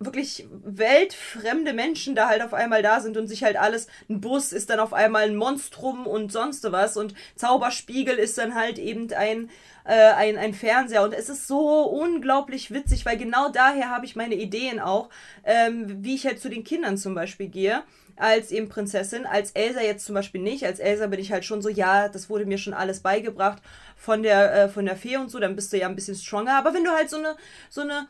wirklich 0.00 0.46
weltfremde 0.50 1.72
Menschen 1.72 2.14
da 2.14 2.28
halt 2.28 2.42
auf 2.42 2.54
einmal 2.54 2.82
da 2.82 3.00
sind 3.00 3.16
und 3.16 3.26
sich 3.26 3.42
halt 3.42 3.56
alles, 3.56 3.88
ein 4.08 4.20
Bus 4.20 4.52
ist 4.52 4.70
dann 4.70 4.78
auf 4.78 4.92
einmal 4.92 5.24
ein 5.24 5.36
Monstrum 5.36 6.06
und 6.06 6.30
sonst 6.30 6.70
was 6.70 6.96
und 6.96 7.14
Zauberspiegel 7.34 8.16
ist 8.16 8.38
dann 8.38 8.54
halt 8.54 8.78
eben 8.78 9.12
ein, 9.12 9.50
äh, 9.84 10.12
ein, 10.12 10.36
ein 10.38 10.54
Fernseher. 10.54 11.02
Und 11.02 11.14
es 11.14 11.28
ist 11.28 11.48
so 11.48 11.82
unglaublich 11.82 12.70
witzig, 12.70 13.06
weil 13.06 13.16
genau 13.16 13.48
daher 13.48 13.90
habe 13.90 14.06
ich 14.06 14.14
meine 14.14 14.36
Ideen 14.36 14.78
auch, 14.78 15.08
ähm, 15.44 16.04
wie 16.04 16.14
ich 16.14 16.26
halt 16.26 16.40
zu 16.40 16.48
den 16.48 16.64
Kindern 16.64 16.96
zum 16.96 17.14
Beispiel 17.14 17.48
gehe 17.48 17.82
als 18.18 18.50
eben 18.50 18.68
Prinzessin, 18.68 19.26
als 19.26 19.52
Elsa 19.52 19.80
jetzt 19.80 20.04
zum 20.04 20.14
Beispiel 20.14 20.40
nicht, 20.40 20.64
als 20.64 20.80
Elsa 20.80 21.06
bin 21.06 21.20
ich 21.20 21.32
halt 21.32 21.44
schon 21.44 21.62
so, 21.62 21.68
ja, 21.68 22.08
das 22.08 22.28
wurde 22.28 22.46
mir 22.46 22.58
schon 22.58 22.74
alles 22.74 23.00
beigebracht 23.00 23.62
von 23.96 24.22
der, 24.22 24.54
äh, 24.54 24.68
von 24.68 24.84
der 24.84 24.96
Fee 24.96 25.16
und 25.16 25.30
so, 25.30 25.38
dann 25.38 25.54
bist 25.54 25.72
du 25.72 25.78
ja 25.78 25.86
ein 25.86 25.94
bisschen 25.94 26.16
stronger, 26.16 26.56
aber 26.56 26.74
wenn 26.74 26.84
du 26.84 26.90
halt 26.90 27.10
so 27.10 27.16
eine, 27.16 27.36
so 27.70 27.82
eine 27.82 28.08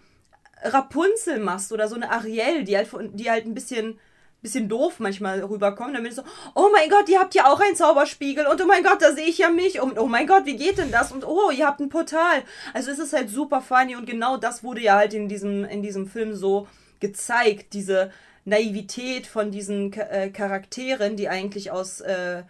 Rapunzel 0.63 1.41
machst 1.41 1.73
oder 1.73 1.89
so 1.89 1.95
eine 1.95 2.11
Ariel, 2.11 2.65
die 2.65 2.77
halt, 2.77 2.89
die 3.13 3.31
halt 3.31 3.47
ein 3.47 3.55
bisschen, 3.55 3.99
bisschen 4.43 4.69
doof 4.69 4.95
manchmal 4.99 5.41
rüberkommen, 5.41 5.95
dann 5.95 6.03
bin 6.03 6.11
ich 6.11 6.17
so, 6.17 6.23
oh 6.55 6.69
mein 6.73 6.89
Gott, 6.89 7.09
ihr 7.09 7.19
habt 7.19 7.35
ja 7.35 7.53
auch 7.53 7.61
einen 7.61 7.77
Zauberspiegel 7.77 8.47
und 8.47 8.61
oh 8.63 8.67
mein 8.67 8.83
Gott, 8.83 9.01
da 9.01 9.13
sehe 9.13 9.27
ich 9.27 9.39
ja 9.39 9.51
mich 9.51 9.81
und 9.81 9.99
oh 9.99 10.07
mein 10.07 10.27
Gott, 10.27 10.47
wie 10.47 10.57
geht 10.57 10.79
denn 10.79 10.91
das 10.91 11.13
und 11.13 11.27
oh, 11.27 11.51
ihr 11.51 11.67
habt 11.67 11.81
ein 11.81 11.89
Portal. 11.89 12.43
Also 12.75 12.91
es 12.91 12.99
ist 12.99 13.13
halt 13.13 13.31
super 13.31 13.61
funny 13.61 13.97
und 13.97 14.07
genau 14.07 14.37
das 14.37 14.63
wurde 14.63 14.81
ja 14.81 14.97
halt 14.97 15.15
in 15.15 15.29
diesem, 15.29 15.65
in 15.65 15.83
diesem 15.83 16.07
Film 16.07 16.35
so 16.35 16.69
gezeigt, 17.01 17.73
diese 17.73 18.11
Naivität 18.45 19.27
von 19.27 19.51
diesen 19.51 19.93
äh, 19.93 20.31
Charakteren, 20.31 21.17
die 21.17 21.29
eigentlich 21.29 21.71
aus 21.71 22.01
äh, 22.01 22.43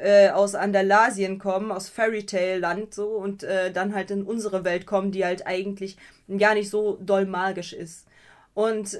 äh, 0.00 0.30
aus 0.30 0.54
Andalasien 0.54 1.38
kommen, 1.38 1.70
aus 1.72 1.88
Fairy 1.88 2.26
Tale 2.26 2.58
Land 2.58 2.94
so 2.94 3.08
und 3.08 3.42
äh, 3.42 3.72
dann 3.72 3.94
halt 3.94 4.10
in 4.10 4.24
unsere 4.24 4.64
Welt 4.64 4.86
kommen, 4.86 5.12
die 5.12 5.24
halt 5.24 5.46
eigentlich 5.46 5.96
gar 6.38 6.54
nicht 6.54 6.70
so 6.70 6.98
doll 7.00 7.26
magisch 7.26 7.72
ist. 7.72 8.06
Und 8.54 8.98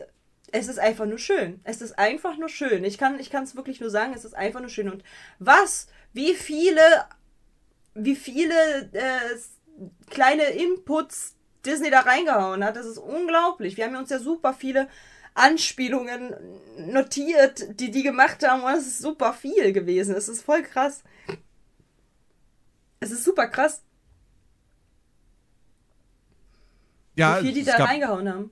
es 0.53 0.69
ist 0.69 0.79
einfach 0.79 1.07
nur 1.07 1.19
schön. 1.19 1.61
Es 1.65 1.81
ist 1.81 1.99
einfach 1.99 2.37
nur 2.37 2.49
schön. 2.49 2.85
Ich 2.85 2.99
kann 2.99 3.19
ich 3.19 3.33
es 3.33 3.57
wirklich 3.57 3.81
nur 3.81 3.91
sagen, 3.91 4.13
es 4.15 4.25
ist 4.25 4.35
einfach 4.35 4.61
nur 4.61 4.69
schön 4.69 4.91
und 4.91 5.03
was 5.39 5.89
wie 6.13 6.35
viele 6.35 6.81
wie 7.95 8.17
viele 8.17 8.55
äh, 8.93 9.37
kleine 10.11 10.45
Inputs 10.45 11.35
Disney 11.65 11.91
da 11.91 12.01
reingehauen 12.01 12.65
hat, 12.65 12.77
das 12.77 12.87
ist 12.87 12.99
unglaublich. 12.99 13.77
Wir 13.77 13.87
haben 13.87 13.97
uns 13.97 14.11
ja 14.11 14.19
super 14.19 14.53
viele 14.53 14.89
Anspielungen 15.35 16.35
notiert, 16.79 17.79
die 17.81 17.91
die 17.91 18.03
gemacht 18.03 18.47
haben. 18.47 18.63
Und 18.63 18.73
es 18.75 18.87
ist 18.87 18.99
super 19.01 19.33
viel 19.33 19.73
gewesen. 19.73 20.15
Es 20.15 20.29
ist 20.29 20.43
voll 20.43 20.63
krass. 20.63 21.03
Es 23.01 23.11
ist 23.11 23.25
super 23.25 23.49
krass, 23.49 23.83
Ja, 27.17 27.39
wie 27.41 27.47
viel 27.47 27.55
die 27.55 27.65
da 27.65 27.77
gab, 27.77 27.89
reingehauen 27.89 28.29
haben. 28.29 28.51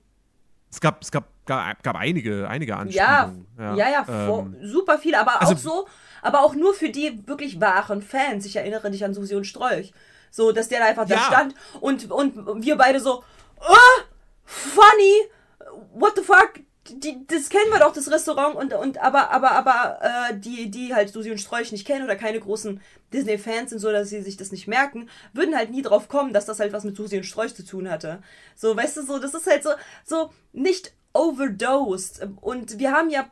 es 0.71 0.79
gab, 0.79 1.01
es 1.01 1.11
gab, 1.11 1.25
gab, 1.45 1.81
gab 1.83 1.95
einige, 1.95 2.47
einige 2.47 2.71
Ja, 2.71 2.77
Anspielungen. 2.77 3.47
ja, 3.77 3.89
ja, 3.89 4.03
vo- 4.03 4.41
ähm, 4.41 4.57
super 4.61 4.97
viel, 4.99 5.15
aber 5.15 5.41
also- 5.41 5.53
auch 5.53 5.57
so, 5.57 5.87
aber 6.21 6.41
auch 6.41 6.55
nur 6.55 6.73
für 6.73 6.89
die 6.89 7.27
wirklich 7.27 7.59
wahren 7.59 8.01
Fans. 8.01 8.45
Ich 8.45 8.55
erinnere 8.55 8.89
dich 8.91 9.03
an 9.03 9.13
Susi 9.13 9.35
und 9.35 9.45
Strolch. 9.45 9.91
So, 10.31 10.51
dass 10.51 10.69
der 10.69 10.79
da 10.79 10.85
einfach 10.85 11.05
da 11.07 11.15
Ja. 11.15 11.21
stand 11.21 11.55
und, 11.81 12.09
und 12.11 12.63
wir 12.63 12.75
beide 12.77 12.99
so, 12.99 13.23
ah, 13.59 14.01
funny, 14.45 15.29
what 15.93 16.13
the 16.15 16.23
fuck, 16.23 16.53
die, 16.89 17.25
das 17.27 17.49
kennen 17.49 17.71
wir 17.71 17.79
doch, 17.79 17.93
das 17.93 18.11
Restaurant 18.11 18.55
und, 18.55 18.73
und 18.73 18.97
aber, 18.97 19.31
aber, 19.31 19.51
aber, 19.51 19.99
äh, 20.01 20.37
die, 20.37 20.69
die 20.69 20.93
halt 20.93 21.09
Susi 21.09 21.31
und 21.31 21.37
Strolch 21.37 21.71
nicht 21.71 21.87
kennen 21.87 22.03
oder 22.03 22.15
keine 22.15 22.39
großen 22.39 22.81
Disney-Fans 23.13 23.69
sind, 23.69 23.79
so 23.79 23.91
dass 23.91 24.09
sie 24.09 24.21
sich 24.21 24.37
das 24.37 24.51
nicht 24.51 24.67
merken, 24.67 25.09
würden 25.31 25.55
halt 25.55 25.71
nie 25.71 25.81
drauf 25.81 26.09
kommen, 26.09 26.33
dass 26.33 26.45
das 26.45 26.59
halt 26.59 26.73
was 26.73 26.83
mit 26.83 26.95
Susi 26.95 27.17
und 27.17 27.23
Strolch 27.23 27.55
zu 27.55 27.65
tun 27.65 27.89
hatte. 27.89 28.21
So, 28.55 28.75
weißt 28.75 28.97
du, 28.97 29.03
so, 29.03 29.19
das 29.19 29.33
ist 29.33 29.47
halt 29.47 29.63
so, 29.63 29.69
so 30.03 30.29
nicht 30.51 30.93
overdosed. 31.13 32.27
Und 32.41 32.79
wir 32.79 32.91
haben 32.91 33.09
ja 33.09 33.29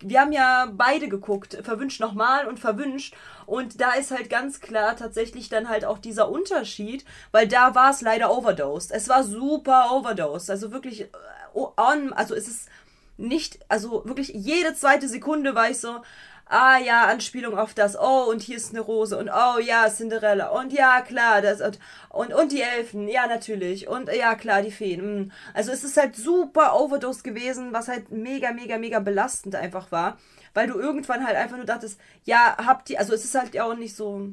wir 0.00 0.20
haben 0.20 0.32
ja 0.32 0.68
beide 0.72 1.08
geguckt, 1.08 1.58
verwünscht 1.62 2.00
nochmal 2.00 2.46
und 2.46 2.58
verwünscht. 2.58 3.14
Und 3.46 3.80
da 3.80 3.92
ist 3.92 4.10
halt 4.10 4.30
ganz 4.30 4.60
klar 4.60 4.96
tatsächlich 4.96 5.48
dann 5.48 5.68
halt 5.68 5.84
auch 5.84 5.98
dieser 5.98 6.30
Unterschied, 6.30 7.04
weil 7.32 7.48
da 7.48 7.74
war 7.74 7.90
es 7.90 8.00
leider 8.00 8.30
overdosed. 8.30 8.92
Es 8.92 9.08
war 9.08 9.24
super 9.24 9.90
overdosed. 9.92 10.50
Also 10.50 10.72
wirklich 10.72 11.02
äh, 11.02 11.06
on, 11.54 12.12
also 12.12 12.34
es 12.34 12.48
ist 12.48 12.68
nicht, 13.16 13.58
also 13.68 14.04
wirklich 14.04 14.28
jede 14.28 14.74
zweite 14.74 15.08
Sekunde 15.08 15.54
war 15.54 15.70
ich 15.70 15.80
so, 15.80 16.02
ah 16.48 16.78
ja, 16.78 17.04
Anspielung 17.06 17.58
auf 17.58 17.74
das, 17.74 17.98
oh, 17.98 18.26
und 18.30 18.42
hier 18.42 18.56
ist 18.56 18.70
eine 18.70 18.80
Rose 18.80 19.16
und 19.16 19.28
oh 19.28 19.58
ja, 19.58 19.88
Cinderella 19.88 20.48
und 20.48 20.72
ja, 20.72 21.00
klar, 21.02 21.42
das 21.42 21.60
und, 21.60 21.78
und, 22.08 22.32
und 22.34 22.52
die 22.52 22.62
Elfen, 22.62 23.08
ja, 23.08 23.26
natürlich 23.26 23.88
und 23.88 24.12
ja, 24.12 24.34
klar, 24.34 24.62
die 24.62 24.70
Feen. 24.70 25.26
mm. 25.26 25.32
Also 25.54 25.72
es 25.72 25.84
ist 25.84 25.96
halt 25.96 26.16
super 26.16 26.78
Overdose 26.80 27.22
gewesen, 27.22 27.72
was 27.72 27.88
halt 27.88 28.10
mega, 28.10 28.52
mega, 28.52 28.78
mega 28.78 28.98
belastend 28.98 29.54
einfach 29.54 29.92
war, 29.92 30.18
weil 30.54 30.66
du 30.66 30.78
irgendwann 30.78 31.26
halt 31.26 31.36
einfach 31.36 31.56
nur 31.56 31.66
dachtest, 31.66 32.00
ja, 32.24 32.56
habt 32.64 32.90
ihr, 32.90 32.98
also 32.98 33.14
es 33.14 33.24
ist 33.24 33.34
halt 33.34 33.54
ja 33.54 33.64
auch 33.64 33.76
nicht 33.76 33.94
so 33.94 34.28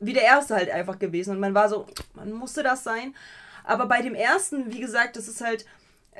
wie 0.00 0.14
der 0.14 0.22
erste 0.22 0.54
halt 0.54 0.70
einfach 0.70 0.98
gewesen 0.98 1.32
und 1.32 1.40
man 1.40 1.54
war 1.54 1.68
so, 1.68 1.86
man 2.14 2.32
musste 2.32 2.62
das 2.62 2.84
sein. 2.84 3.14
Aber 3.64 3.86
bei 3.86 4.00
dem 4.02 4.14
ersten, 4.14 4.72
wie 4.72 4.80
gesagt, 4.80 5.16
das 5.16 5.28
ist 5.28 5.42
halt, 5.42 5.66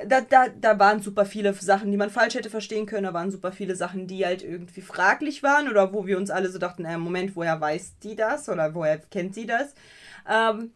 da, 0.05 0.21
da, 0.21 0.47
da 0.49 0.79
waren 0.79 1.01
super 1.01 1.25
viele 1.25 1.53
Sachen, 1.53 1.91
die 1.91 1.97
man 1.97 2.09
falsch 2.09 2.35
hätte 2.35 2.49
verstehen 2.49 2.85
können. 2.85 3.03
Da 3.03 3.13
waren 3.13 3.31
super 3.31 3.51
viele 3.51 3.75
Sachen, 3.75 4.07
die 4.07 4.25
halt 4.25 4.43
irgendwie 4.43 4.81
fraglich 4.81 5.43
waren 5.43 5.69
oder 5.69 5.93
wo 5.93 6.05
wir 6.05 6.17
uns 6.17 6.29
alle 6.31 6.49
so 6.49 6.59
dachten, 6.59 6.85
äh, 6.85 6.97
Moment, 6.97 7.35
woher 7.35 7.59
weiß 7.59 7.99
die 8.03 8.15
das 8.15 8.49
oder 8.49 8.73
woher 8.73 8.97
kennt 8.97 9.35
sie 9.35 9.45
das? 9.45 9.73
Ähm, 10.29 10.71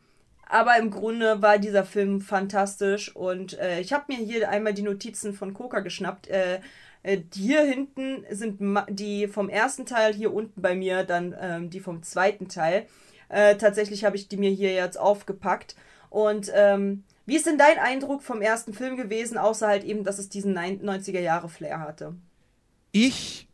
aber 0.47 0.77
im 0.77 0.91
Grunde 0.91 1.41
war 1.41 1.57
dieser 1.57 1.85
Film 1.85 2.21
fantastisch 2.21 3.15
und 3.15 3.57
äh, 3.59 3.79
ich 3.79 3.93
habe 3.93 4.05
mir 4.09 4.17
hier 4.17 4.49
einmal 4.49 4.73
die 4.73 4.83
Notizen 4.83 5.33
von 5.33 5.53
Coca 5.53 5.79
geschnappt. 5.79 6.27
Äh, 6.27 6.59
äh, 7.01 7.19
hier 7.33 7.63
hinten 7.63 8.25
sind 8.29 8.59
die 8.89 9.27
vom 9.27 9.49
ersten 9.49 9.85
Teil, 9.85 10.13
hier 10.13 10.33
unten 10.33 10.61
bei 10.61 10.75
mir 10.75 11.03
dann 11.03 11.35
ähm, 11.39 11.69
die 11.69 11.79
vom 11.79 12.03
zweiten 12.03 12.47
Teil. 12.47 12.85
Äh, 13.29 13.55
tatsächlich 13.55 14.05
habe 14.05 14.15
ich 14.17 14.27
die 14.27 14.37
mir 14.37 14.51
hier 14.51 14.73
jetzt 14.73 14.99
aufgepackt. 14.99 15.75
Und 16.09 16.51
ähm, 16.53 17.03
wie 17.25 17.35
ist 17.35 17.45
denn 17.45 17.57
dein 17.57 17.77
Eindruck 17.79 18.21
vom 18.21 18.41
ersten 18.41 18.73
Film 18.73 18.97
gewesen, 18.97 19.37
außer 19.37 19.67
halt 19.67 19.83
eben, 19.83 20.03
dass 20.03 20.19
es 20.19 20.29
diesen 20.29 20.53
nein- 20.53 20.81
90er-Jahre-Flair 20.81 21.79
hatte? 21.79 22.15
Ich 22.91 23.47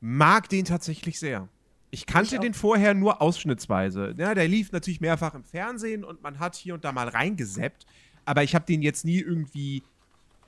mag 0.00 0.48
den 0.48 0.64
tatsächlich 0.64 1.18
sehr. 1.18 1.48
Ich 1.90 2.06
kannte 2.06 2.36
Ich 2.36 2.40
den 2.40 2.54
vorher 2.54 2.94
nur 2.94 3.22
ausschnittsweise. 3.22 4.14
Ja, 4.18 4.34
der 4.34 4.46
lief 4.46 4.72
natürlich 4.72 5.00
mehrfach 5.00 5.34
im 5.34 5.44
Fernsehen 5.44 6.04
und 6.04 6.22
man 6.22 6.38
hat 6.38 6.54
hier 6.54 6.74
und 6.74 6.84
da 6.84 6.92
mal 6.92 7.08
reingeseppt. 7.08 7.86
Aber 8.24 8.42
ich 8.42 8.54
habe 8.54 8.66
den 8.66 8.82
jetzt 8.82 9.04
nie 9.04 9.20
irgendwie 9.20 9.82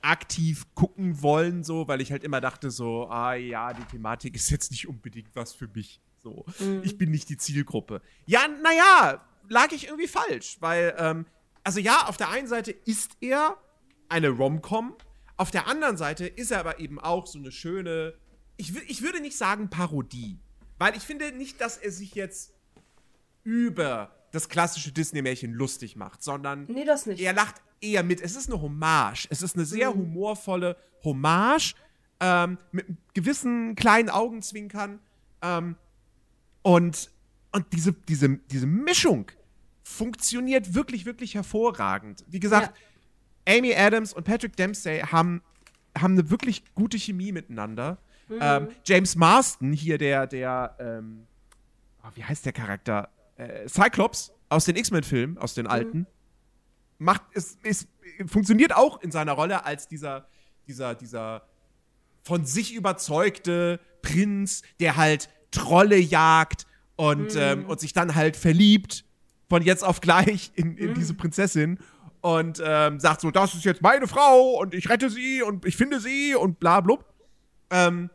aktiv 0.03 0.65
gucken 0.75 1.21
wollen, 1.21 1.63
so, 1.63 1.87
weil 1.87 2.01
ich 2.01 2.11
halt 2.11 2.23
immer 2.23 2.41
dachte, 2.41 2.71
so, 2.71 3.07
ah 3.09 3.33
ja, 3.33 3.73
die 3.73 3.83
Thematik 3.85 4.35
ist 4.35 4.49
jetzt 4.49 4.71
nicht 4.71 4.87
unbedingt 4.87 5.35
was 5.35 5.53
für 5.53 5.67
mich. 5.67 5.99
So, 6.23 6.45
ich 6.83 6.97
bin 6.97 7.09
nicht 7.09 7.29
die 7.29 7.37
Zielgruppe. 7.37 8.01
Ja, 8.27 8.41
naja, 8.47 9.21
lag 9.49 9.71
ich 9.71 9.87
irgendwie 9.87 10.07
falsch, 10.07 10.57
weil, 10.59 10.93
ähm, 10.97 11.25
also 11.63 11.79
ja, 11.79 12.07
auf 12.07 12.17
der 12.17 12.29
einen 12.29 12.47
Seite 12.47 12.71
ist 12.71 13.17
er 13.21 13.57
eine 14.09 14.29
Rom-Com, 14.29 14.95
auf 15.37 15.51
der 15.51 15.67
anderen 15.67 15.97
Seite 15.97 16.27
ist 16.27 16.51
er 16.51 16.59
aber 16.59 16.79
eben 16.79 16.99
auch 16.99 17.25
so 17.27 17.39
eine 17.39 17.51
schöne, 17.51 18.13
ich, 18.57 18.75
ich 18.89 19.01
würde 19.01 19.21
nicht 19.21 19.37
sagen 19.37 19.69
Parodie, 19.69 20.37
weil 20.77 20.95
ich 20.95 21.03
finde 21.03 21.31
nicht, 21.31 21.61
dass 21.61 21.77
er 21.77 21.91
sich 21.91 22.15
jetzt 22.15 22.53
über 23.43 24.15
das 24.31 24.49
klassische 24.49 24.91
Disney-Märchen 24.91 25.53
lustig 25.53 25.95
macht, 25.95 26.23
sondern 26.23 26.65
Nee, 26.65 26.85
das 26.85 27.05
nicht. 27.05 27.21
er 27.21 27.33
lacht 27.33 27.55
eher 27.81 28.03
mit. 28.03 28.21
Es 28.21 28.35
ist 28.35 28.49
eine 28.51 28.61
Hommage. 28.61 29.27
Es 29.29 29.41
ist 29.41 29.55
eine 29.55 29.65
sehr 29.65 29.93
humorvolle 29.93 30.77
Hommage 31.03 31.75
ähm, 32.19 32.57
mit 32.71 32.85
gewissen 33.13 33.75
kleinen 33.75 34.09
Augenzwinkern. 34.09 34.99
Ähm, 35.41 35.75
und 36.61 37.09
und 37.53 37.65
diese, 37.73 37.91
diese, 37.91 38.29
diese 38.37 38.65
Mischung 38.67 39.29
funktioniert 39.91 40.73
wirklich, 40.73 41.05
wirklich 41.05 41.35
hervorragend. 41.35 42.23
Wie 42.27 42.39
gesagt, 42.39 42.73
Amy 43.47 43.75
Adams 43.75 44.13
und 44.13 44.23
Patrick 44.23 44.55
Dempsey 44.55 44.99
haben, 44.99 45.41
haben 45.97 46.13
eine 46.13 46.29
wirklich 46.29 46.63
gute 46.73 46.97
Chemie 46.97 47.31
miteinander. 47.31 47.97
Ähm, 48.39 48.69
James 48.85 49.15
Marston, 49.15 49.73
hier 49.73 49.97
der, 49.97 50.25
der, 50.25 50.75
ähm, 50.79 51.27
oh, 52.03 52.09
wie 52.15 52.23
heißt 52.23 52.45
der 52.45 52.53
Charakter? 52.53 53.09
Äh, 53.35 53.67
Cyclops 53.67 54.31
aus 54.47 54.65
den 54.65 54.77
X-Men-Filmen, 54.77 55.37
aus 55.37 55.53
den 55.53 55.67
alten, 55.67 56.07
macht, 56.97 57.23
es, 57.33 57.57
es 57.63 57.87
funktioniert 58.27 58.73
auch 58.73 59.01
in 59.01 59.11
seiner 59.11 59.33
Rolle 59.33 59.65
als 59.65 59.87
dieser, 59.89 60.27
dieser, 60.67 60.95
dieser 60.95 61.43
von 62.23 62.45
sich 62.45 62.73
überzeugte 62.73 63.79
Prinz, 64.01 64.61
der 64.79 64.95
halt 64.95 65.29
Trolle 65.49 65.97
jagt 65.97 66.67
und, 66.95 67.35
ähm, 67.35 67.65
und 67.65 67.79
sich 67.81 67.91
dann 67.91 68.15
halt 68.15 68.37
verliebt 68.37 69.03
von 69.51 69.63
jetzt 69.63 69.83
auf 69.83 69.99
gleich 69.99 70.53
in, 70.55 70.77
in 70.77 70.93
diese 70.93 71.13
Prinzessin 71.13 71.77
und 72.21 72.63
ähm, 72.65 73.01
sagt 73.01 73.19
so, 73.19 73.31
das 73.31 73.53
ist 73.53 73.65
jetzt 73.65 73.81
meine 73.81 74.07
Frau 74.07 74.57
und 74.61 74.73
ich 74.73 74.87
rette 74.87 75.09
sie 75.09 75.41
und 75.41 75.65
ich 75.65 75.75
finde 75.75 75.99
sie 75.99 76.35
und 76.35 76.57
bla 76.61 76.79
blub. 76.79 77.03
Ähm, 77.69 78.09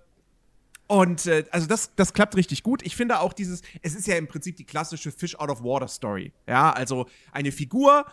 und 0.87 1.27
äh, 1.27 1.44
also 1.51 1.66
das, 1.66 1.94
das 1.94 2.14
klappt 2.14 2.37
richtig 2.37 2.62
gut. 2.62 2.81
Ich 2.87 2.96
finde 2.96 3.20
auch 3.20 3.35
dieses, 3.35 3.61
es 3.83 3.94
ist 3.94 4.07
ja 4.07 4.16
im 4.16 4.29
Prinzip 4.29 4.57
die 4.57 4.64
klassische 4.64 5.12
Fish 5.12 5.35
out 5.37 5.51
of 5.51 5.62
water 5.62 5.88
Story. 5.88 6.33
Ja, 6.49 6.72
also 6.72 7.07
eine 7.33 7.53
Figur, 7.53 8.07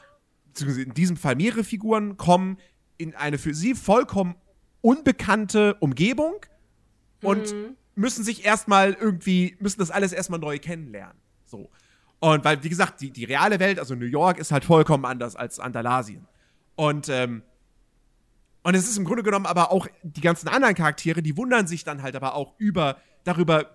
beziehungsweise 0.48 0.82
in 0.82 0.94
diesem 0.94 1.16
Fall 1.16 1.38
mehrere 1.38 1.64
Figuren, 1.64 2.18
kommen 2.18 2.58
in 2.98 3.16
eine 3.16 3.38
für 3.38 3.54
sie 3.54 3.74
vollkommen 3.74 4.36
unbekannte 4.82 5.76
Umgebung 5.76 6.46
und 7.22 7.56
müssen 7.96 8.26
sich 8.26 8.44
erstmal 8.44 8.98
irgendwie, 9.00 9.56
müssen 9.62 9.80
das 9.80 9.92
alles 9.92 10.12
erstmal 10.12 10.42
neu 10.42 10.60
kennenlernen. 10.60 11.16
So. 11.46 11.70
Und 12.24 12.46
weil, 12.46 12.64
wie 12.64 12.70
gesagt, 12.70 13.02
die, 13.02 13.12
die 13.12 13.26
reale 13.26 13.60
Welt, 13.60 13.80
also 13.80 13.96
New 13.96 14.06
York, 14.06 14.40
ist 14.40 14.54
halt 14.54 14.64
vollkommen 14.64 15.04
anders 15.04 15.36
als 15.36 15.60
Andalasien. 15.60 16.26
Und, 16.78 17.10
ähm, 17.10 17.44
und 18.64 18.76
es 18.76 18.88
ist 18.88 18.96
im 18.96 19.04
Grunde 19.04 19.24
genommen 19.24 19.46
aber 19.46 19.74
auch 19.74 19.88
die 20.04 20.22
ganzen 20.22 20.48
anderen 20.48 20.74
Charaktere, 20.74 21.22
die 21.22 21.36
wundern 21.36 21.68
sich 21.68 21.84
dann 21.84 22.02
halt 22.02 22.16
aber 22.16 22.36
auch 22.36 22.54
über, 22.58 22.96
darüber, 23.26 23.72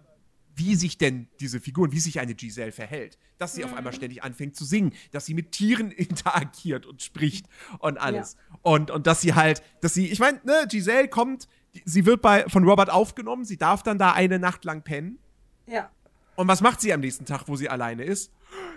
wie 0.54 0.76
sich 0.76 0.96
denn 0.96 1.28
diese 1.40 1.60
Figuren, 1.60 1.92
wie 1.92 2.00
sich 2.00 2.20
eine 2.20 2.34
Giselle 2.34 2.72
verhält. 2.72 3.18
Dass 3.36 3.54
sie 3.54 3.66
auf 3.66 3.74
einmal 3.74 3.92
ständig 3.92 4.22
anfängt 4.22 4.56
zu 4.56 4.64
singen, 4.64 4.94
dass 5.10 5.26
sie 5.26 5.34
mit 5.34 5.52
Tieren 5.52 5.90
interagiert 5.90 6.86
und 6.86 7.02
spricht 7.02 7.44
und 7.80 7.98
alles. 7.98 8.38
Und, 8.62 8.90
und 8.90 9.06
dass 9.06 9.20
sie 9.20 9.34
halt, 9.34 9.62
dass 9.82 9.92
sie, 9.92 10.08
ich 10.08 10.20
meine, 10.20 10.40
ne, 10.46 10.64
Giselle 10.70 11.08
kommt, 11.08 11.48
sie 11.84 12.06
wird 12.06 12.22
bei, 12.22 12.48
von 12.48 12.64
Robert 12.64 12.88
aufgenommen, 12.88 13.44
sie 13.44 13.58
darf 13.58 13.82
dann 13.82 13.98
da 13.98 14.12
eine 14.12 14.38
Nacht 14.38 14.64
lang 14.64 14.84
pennen. 14.84 15.18
Ja. 15.66 15.90
Und 16.38 16.46
was 16.46 16.60
macht 16.60 16.80
sie 16.80 16.92
am 16.92 17.00
nächsten 17.00 17.24
Tag, 17.24 17.48
wo 17.48 17.56
sie 17.56 17.68
alleine 17.68 18.04
ist? 18.04 18.30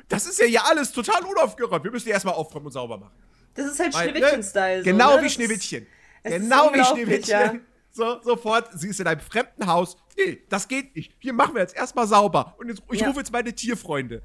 Das 0.09 0.25
ist 0.25 0.39
ja 0.39 0.45
hier 0.47 0.65
alles 0.65 0.91
total 0.91 1.23
unaufgeräumt. 1.23 1.83
Wir 1.83 1.91
müssen 1.91 2.05
die 2.05 2.11
erstmal 2.11 2.33
aufräumen 2.33 2.65
und 2.65 2.71
sauber 2.71 2.97
machen. 2.97 3.13
Das 3.53 3.67
ist 3.67 3.79
halt 3.79 3.93
Weil, 3.93 4.09
Schneewittchen-Style. 4.09 4.77
ne, 4.77 4.83
so, 4.83 4.89
genau 4.89 5.17
ne? 5.17 5.23
wie 5.23 5.29
Schneewittchen. 5.29 5.85
Genau 6.23 6.73
wie 6.73 6.83
Schneewittchen. 6.83 7.29
ja. 7.39 7.53
So, 7.91 8.19
sofort, 8.23 8.69
sie 8.73 8.87
ist 8.87 8.99
in 8.99 9.05
einem 9.05 9.19
fremden 9.21 9.67
Haus. 9.67 9.95
Nee, 10.17 10.41
das 10.49 10.67
geht 10.67 10.95
nicht. 10.95 11.13
Hier 11.19 11.33
machen 11.33 11.53
wir 11.53 11.61
jetzt 11.61 11.75
erstmal 11.75 12.07
sauber. 12.07 12.55
Und 12.57 12.69
jetzt, 12.69 12.81
ich 12.91 13.01
Ja. 13.01 13.07
rufe 13.09 13.19
jetzt 13.19 13.31
meine 13.31 13.53
Tierfreunde. 13.53 14.23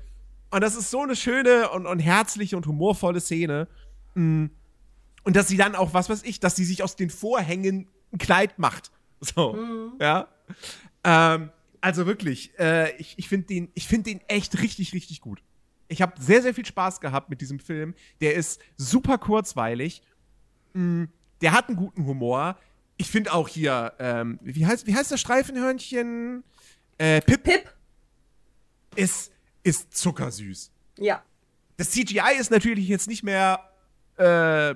Und 0.50 0.62
das 0.62 0.74
ist 0.74 0.90
so 0.90 1.02
eine 1.02 1.14
schöne 1.14 1.68
und, 1.70 1.84
und 1.86 1.98
herzliche 1.98 2.56
und 2.56 2.66
humorvolle 2.66 3.20
Szene. 3.20 3.68
Mm. 4.14 4.46
Und 5.24 5.36
dass 5.36 5.48
sie 5.48 5.58
dann 5.58 5.74
auch, 5.74 5.92
was 5.92 6.08
weiß 6.08 6.22
ich, 6.22 6.40
dass 6.40 6.56
sie 6.56 6.64
sich 6.64 6.82
aus 6.82 6.96
den 6.96 7.10
Vorhängen 7.10 7.86
ein 8.14 8.18
Kleid 8.18 8.58
macht. 8.58 8.90
So, 9.20 9.52
Mhm. 9.54 9.92
ja. 10.00 10.28
Ähm, 11.04 11.50
also 11.80 12.06
wirklich, 12.06 12.58
äh, 12.58 12.96
ich, 12.96 13.14
ich 13.18 13.28
finde 13.28 13.46
den, 13.46 13.70
ich 13.74 13.86
find 13.86 14.06
den 14.06 14.20
echt 14.28 14.60
richtig, 14.60 14.92
richtig 14.92 15.20
gut. 15.20 15.42
Ich 15.88 16.02
habe 16.02 16.20
sehr, 16.20 16.42
sehr 16.42 16.54
viel 16.54 16.66
Spaß 16.66 17.00
gehabt 17.00 17.30
mit 17.30 17.40
diesem 17.40 17.60
Film. 17.60 17.94
Der 18.20 18.34
ist 18.34 18.60
super 18.76 19.18
kurzweilig. 19.18 20.02
Mm, 20.72 21.04
der 21.40 21.52
hat 21.52 21.68
einen 21.68 21.76
guten 21.76 22.06
Humor. 22.06 22.58
Ich 22.96 23.10
finde 23.10 23.32
auch 23.32 23.48
hier, 23.48 23.92
ähm, 23.98 24.38
wie, 24.42 24.66
heißt, 24.66 24.86
wie 24.86 24.94
heißt 24.94 25.12
das 25.12 25.20
Streifenhörnchen? 25.20 26.42
Äh, 26.98 27.20
Pip 27.20 27.42
Pip? 27.42 27.76
ist, 28.96 29.32
ist 29.62 29.96
zuckersüß. 29.96 30.72
Ja. 30.98 31.22
Das 31.76 31.90
CGI 31.90 32.38
ist 32.38 32.50
natürlich 32.50 32.88
jetzt 32.88 33.06
nicht 33.06 33.22
mehr 33.22 33.60
äh, 34.16 34.74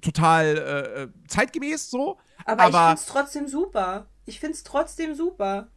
total 0.00 0.46
äh, 0.46 1.02
äh, 1.02 1.08
zeitgemäß 1.28 1.88
so, 1.88 2.18
Aber, 2.44 2.68
ich 2.68 2.74
aber 2.74 2.88
find's 2.88 3.06
trotzdem 3.06 3.48
super. 3.48 4.06
Ich 4.26 4.40
find's 4.40 4.62
trotzdem 4.64 5.14
super. 5.14 5.68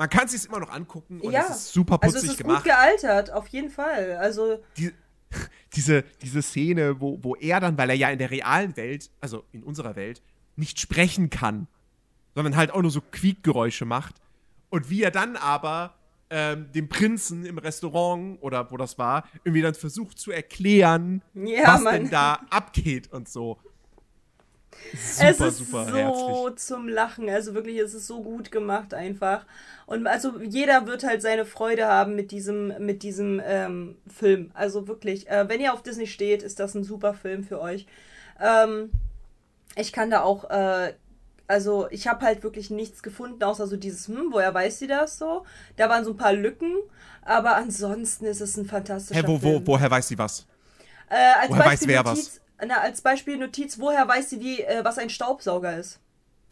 Man 0.00 0.08
kann 0.08 0.24
es 0.24 0.32
sich 0.32 0.46
immer 0.46 0.60
noch 0.60 0.70
angucken 0.70 1.20
und 1.20 1.30
ja. 1.30 1.42
es 1.42 1.56
ist 1.56 1.72
super 1.74 1.98
also 2.00 2.14
putzig 2.14 2.30
es 2.30 2.32
ist 2.32 2.38
gemacht. 2.38 2.64
gut 2.64 2.72
gealtert, 2.72 3.30
auf 3.32 3.46
jeden 3.48 3.68
Fall. 3.68 4.16
Also, 4.16 4.58
die, 4.78 4.92
diese, 5.74 6.04
diese 6.22 6.40
Szene, 6.40 7.02
wo, 7.02 7.22
wo 7.22 7.36
er 7.36 7.60
dann, 7.60 7.76
weil 7.76 7.90
er 7.90 7.96
ja 7.96 8.08
in 8.08 8.18
der 8.18 8.30
realen 8.30 8.74
Welt, 8.78 9.10
also 9.20 9.44
in 9.52 9.62
unserer 9.62 9.96
Welt, 9.96 10.22
nicht 10.56 10.80
sprechen 10.80 11.28
kann, 11.28 11.66
sondern 12.34 12.56
halt 12.56 12.70
auch 12.70 12.80
nur 12.80 12.90
so 12.90 13.02
Quiekgeräusche 13.02 13.84
macht. 13.84 14.14
Und 14.70 14.88
wie 14.88 15.02
er 15.02 15.10
dann 15.10 15.36
aber 15.36 15.96
ähm, 16.30 16.72
dem 16.72 16.88
Prinzen 16.88 17.44
im 17.44 17.58
Restaurant 17.58 18.38
oder 18.40 18.70
wo 18.70 18.78
das 18.78 18.96
war, 18.96 19.28
irgendwie 19.44 19.60
dann 19.60 19.74
versucht 19.74 20.18
zu 20.18 20.30
erklären, 20.32 21.20
Ja, 21.34 21.74
was 21.74 21.82
Mann. 21.82 21.94
denn 21.94 22.10
da 22.10 22.40
abgeht 22.48 23.12
und 23.12 23.28
so. 23.28 23.58
Super, 24.92 25.30
es 25.30 25.40
ist 25.40 25.58
super 25.58 25.88
so 25.88 25.96
herzlich. 25.96 26.64
zum 26.64 26.88
Lachen. 26.88 27.28
Also 27.28 27.54
wirklich, 27.54 27.78
es 27.78 27.94
ist 27.94 28.06
so 28.06 28.22
gut 28.22 28.50
gemacht 28.50 28.94
einfach. 28.94 29.44
Und 29.86 30.06
also 30.06 30.40
jeder 30.40 30.86
wird 30.86 31.04
halt 31.04 31.22
seine 31.22 31.44
Freude 31.44 31.86
haben 31.86 32.14
mit 32.16 32.30
diesem, 32.30 32.74
mit 32.78 33.02
diesem 33.02 33.40
ähm, 33.44 33.96
Film. 34.08 34.50
Also 34.54 34.88
wirklich, 34.88 35.28
äh, 35.28 35.48
wenn 35.48 35.60
ihr 35.60 35.72
auf 35.72 35.82
Disney 35.82 36.06
steht, 36.06 36.42
ist 36.42 36.60
das 36.60 36.74
ein 36.74 36.84
super 36.84 37.14
Film 37.14 37.44
für 37.44 37.60
euch. 37.60 37.86
Ähm, 38.40 38.90
ich 39.76 39.92
kann 39.92 40.10
da 40.10 40.22
auch, 40.22 40.48
äh, 40.50 40.94
also 41.46 41.88
ich 41.90 42.06
habe 42.06 42.24
halt 42.24 42.42
wirklich 42.42 42.70
nichts 42.70 43.02
gefunden, 43.02 43.42
außer 43.42 43.66
so 43.66 43.76
dieses, 43.76 44.08
hm, 44.08 44.28
woher 44.30 44.54
weiß 44.54 44.78
sie 44.78 44.86
das 44.86 45.18
so? 45.18 45.44
Da 45.76 45.88
waren 45.88 46.04
so 46.04 46.12
ein 46.12 46.16
paar 46.16 46.32
Lücken, 46.32 46.74
aber 47.22 47.56
ansonsten 47.56 48.24
ist 48.26 48.40
es 48.40 48.56
ein 48.56 48.66
fantastischer 48.66 49.20
Hä, 49.20 49.26
wo, 49.26 49.38
Film. 49.38 49.66
wo, 49.66 49.72
woher 49.72 49.90
weiß 49.90 50.08
sie 50.08 50.18
was? 50.18 50.46
Äh, 51.08 51.16
als 51.40 51.50
Woher 51.50 51.60
weiß 51.60 51.66
Beispiel 51.66 51.88
wer 51.88 52.04
Notiz, 52.04 52.39
Na, 52.66 52.80
als 52.80 53.00
Beispiel 53.00 53.36
Notiz, 53.36 53.78
woher 53.78 54.06
weiß 54.06 54.30
sie, 54.30 54.40
wie, 54.40 54.60
äh, 54.62 54.84
was 54.84 54.98
ein 54.98 55.10
Staubsauger 55.10 55.76
ist? 55.76 55.98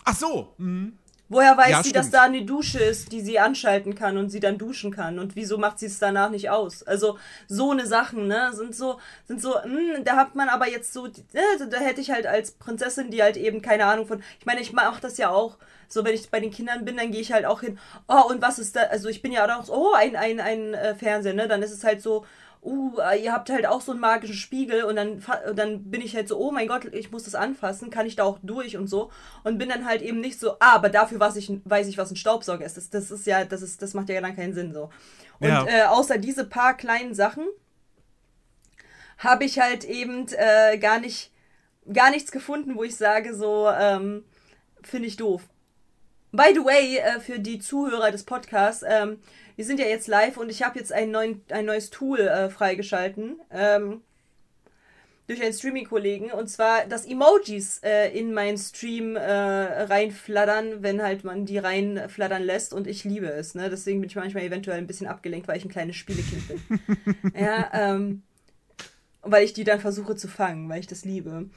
Ach 0.05 0.17
so. 0.17 0.53
Mhm. 0.59 0.99
Woher 1.31 1.59
weiß 1.59 1.71
Ja, 1.71 1.83
sie, 1.83 1.93
dass 1.93 2.07
stimmt. 2.07 2.15
da 2.15 2.23
eine 2.23 2.43
Dusche 2.47 2.79
ist, 2.79 3.13
die 3.13 3.21
sie 3.21 3.39
anschalten 3.39 3.95
kann 3.95 4.17
und 4.17 4.31
sie 4.31 4.41
dann 4.41 4.57
duschen 4.57 4.91
kann? 4.91 5.19
Und 5.19 5.37
wieso 5.37 5.59
macht 5.59 5.79
sie 5.79 5.85
es 5.87 5.99
danach 5.99 6.31
nicht 6.31 6.49
aus? 6.49 6.83
Also, 6.85 7.19
so 7.49 7.71
eine 7.73 7.87
Sachen, 7.87 8.29
ne? 8.29 8.51
Sind 8.55 8.75
so, 8.75 8.99
sind 9.27 9.43
so, 9.43 9.63
hm, 9.63 10.05
da 10.05 10.17
hat 10.17 10.35
man 10.35 10.49
aber 10.49 10.69
jetzt 10.71 10.95
so, 10.95 11.07
äh, 11.07 11.13
da 11.69 11.79
hätte 11.81 12.01
ich 12.01 12.11
halt 12.11 12.27
als 12.27 12.53
Prinzessin, 12.53 13.11
die 13.11 13.23
halt 13.23 13.37
eben 13.37 13.61
keine 13.61 13.85
Ahnung 13.85 14.07
von, 14.07 14.23
ich 14.41 14.47
meine, 14.47 14.63
ich 14.63 14.73
mache 14.73 15.03
das 15.03 15.19
ja 15.19 15.29
auch, 15.29 15.59
so 15.87 16.03
wenn 16.03 16.15
ich 16.15 16.31
bei 16.31 16.41
den 16.41 16.51
Kindern 16.51 16.87
bin, 16.87 16.97
dann 16.97 17.11
gehe 17.11 17.21
ich 17.21 17.31
halt 17.33 17.45
auch 17.45 17.61
hin, 17.61 17.79
oh, 18.09 18.23
und 18.31 18.41
was 18.41 18.59
ist 18.59 18.77
da, 18.77 18.83
also 18.85 19.09
ich 19.11 19.21
bin 19.21 19.33
ja 19.33 19.45
auch 19.59 19.65
so, 19.65 19.75
oh, 19.75 19.93
ein, 19.93 20.17
ein, 20.17 20.41
ein 20.41 20.73
äh, 20.73 20.95
Fernseher, 20.95 21.35
ne? 21.35 21.47
Dann 21.47 21.63
ist 21.63 21.73
es 21.73 21.85
halt 21.85 22.01
so, 22.01 22.25
uh, 22.63 22.99
ihr 23.23 23.33
habt 23.33 23.51
halt 23.51 23.67
auch 23.67 23.81
so 23.81 23.93
einen 23.93 24.01
magischen 24.01 24.35
Spiegel 24.35 24.85
und 24.85 24.97
dann, 24.97 25.23
dann 25.55 25.91
bin 25.91 26.01
ich 26.01 26.15
halt 26.15 26.29
so, 26.29 26.39
oh 26.39 26.51
mein 26.51 26.69
Gott, 26.69 26.85
ich 26.87 27.11
muss 27.11 27.25
das 27.25 27.35
anfassen, 27.35 27.91
kann 27.91 28.07
ich 28.07 28.17
da 28.17 28.25
auch 28.25 28.39
durch 28.43 28.77
und 28.77 28.87
so 28.89 29.11
und 29.45 29.59
bin 29.59 29.69
dann 29.69 29.85
halt 29.87 30.03
eben 30.03 30.21
nicht 30.21 30.39
so, 30.41 30.53
ah, 30.61 30.75
aber 30.75 30.89
dafür 30.89 31.21
weiß 31.21 31.37
ich, 31.37 31.51
weiß 31.65 31.89
ich 31.89 31.99
was 31.99 32.11
ein 32.11 32.17
Staubsauger 32.17 32.65
ist. 32.65 32.77
Das, 32.77 32.91
das 32.91 33.11
ist 33.11 33.27
ja, 33.27 33.45
das 33.45 33.63
ist, 33.63 33.83
das 33.83 33.95
macht 33.95 34.09
ja 34.09 34.21
dann 34.21 34.37
keinen 34.37 34.55
Sinn 34.55 34.73
so. 34.73 34.91
Und 35.41 35.49
Ja. 35.49 35.67
äh, 35.67 35.83
außer 35.85 36.19
diese 36.19 36.45
paar 36.45 36.77
kleinen 36.77 37.15
Sachen 37.15 37.45
habe 39.19 39.45
ich 39.45 39.59
halt 39.59 39.85
eben 39.85 40.27
äh, 40.37 40.79
gar 40.79 41.01
nicht, 41.01 41.33
gar 41.93 42.11
nichts 42.11 42.31
gefunden, 42.31 42.77
wo 42.77 42.85
ich 42.85 42.97
sage 42.97 43.35
so, 43.35 43.69
ähm, 43.69 44.25
finde 44.83 45.09
ich 45.09 45.17
doof. 45.17 45.43
By 46.33 46.53
the 46.53 46.65
way, 46.65 46.99
äh, 46.99 47.21
für 47.21 47.39
die 47.39 47.59
Zuhörer 47.59 48.11
des 48.11 48.25
Podcasts, 48.25 48.85
ähm, 48.87 49.19
wir 49.57 49.65
sind 49.65 49.81
ja 49.81 49.87
jetzt 49.87 50.09
live 50.09 50.37
und 50.37 50.51
ich 50.51 50.63
habe 50.63 50.79
jetzt 50.79 50.93
ein, 50.93 51.11
neuen, 51.11 51.43
ein 51.51 51.65
neues 51.65 51.91
Tool 51.91 52.21
äh, 52.21 52.51
freigeschalten. 52.51 53.41
Ähm, 53.51 54.03
durch 55.27 55.43
einen 55.43 55.53
Streaming-Kollegen 55.53 56.31
und 56.31 56.49
zwar, 56.49 56.87
dass 56.87 57.05
Emojis 57.05 57.81
äh, 57.85 58.09
in 58.19 58.33
meinen 58.33 58.57
Stream 58.57 59.15
äh, 59.15 59.21
reinflattern, 59.21 60.83
wenn 60.83 61.03
halt 61.03 61.23
man 61.23 61.45
die 61.45 61.59
reinflattern 61.59 62.43
lässt 62.43 62.73
und 62.73 62.87
ich 62.87 63.05
liebe 63.05 63.27
es. 63.27 63.55
Ne? 63.55 63.69
Deswegen 63.69 64.01
bin 64.01 64.09
ich 64.09 64.17
manchmal 64.17 64.45
eventuell 64.45 64.79
ein 64.79 64.87
bisschen 64.87 65.07
abgelenkt, 65.07 65.47
weil 65.47 65.59
ich 65.59 65.67
ein 65.67 65.71
kleines 65.71 65.97
Spielekind 65.97 66.49
bin. 66.49 67.33
ja, 67.39 67.71
ähm, 67.75 68.23
weil 69.21 69.45
ich 69.45 69.53
die 69.53 69.65
dann 69.65 69.81
versuche 69.81 70.17
zu 70.17 70.29
fangen, 70.29 70.69
weil 70.71 70.81
ich 70.81 70.87
das 70.87 71.05
liebe. 71.05 71.51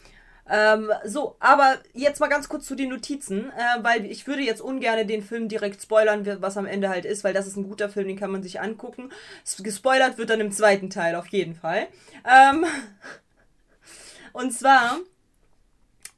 Ähm, 0.49 0.91
so, 1.05 1.35
aber 1.39 1.75
jetzt 1.93 2.19
mal 2.19 2.27
ganz 2.27 2.49
kurz 2.49 2.65
zu 2.65 2.75
den 2.75 2.89
Notizen, 2.89 3.51
äh, 3.51 3.83
weil 3.83 4.05
ich 4.05 4.27
würde 4.27 4.41
jetzt 4.41 4.61
ungern 4.61 5.07
den 5.07 5.23
Film 5.23 5.47
direkt 5.47 5.81
spoilern, 5.81 6.25
was 6.41 6.57
am 6.57 6.65
Ende 6.65 6.89
halt 6.89 7.05
ist, 7.05 7.23
weil 7.23 7.33
das 7.33 7.47
ist 7.47 7.55
ein 7.55 7.67
guter 7.67 7.89
Film, 7.89 8.07
den 8.07 8.19
kann 8.19 8.31
man 8.31 8.43
sich 8.43 8.59
angucken. 8.59 9.11
Gespoilert 9.59 10.17
wird 10.17 10.29
dann 10.29 10.41
im 10.41 10.51
zweiten 10.51 10.89
Teil 10.89 11.15
auf 11.15 11.27
jeden 11.27 11.55
Fall. 11.55 11.87
Ähm, 12.25 12.65
und 14.33 14.51
zwar 14.53 14.97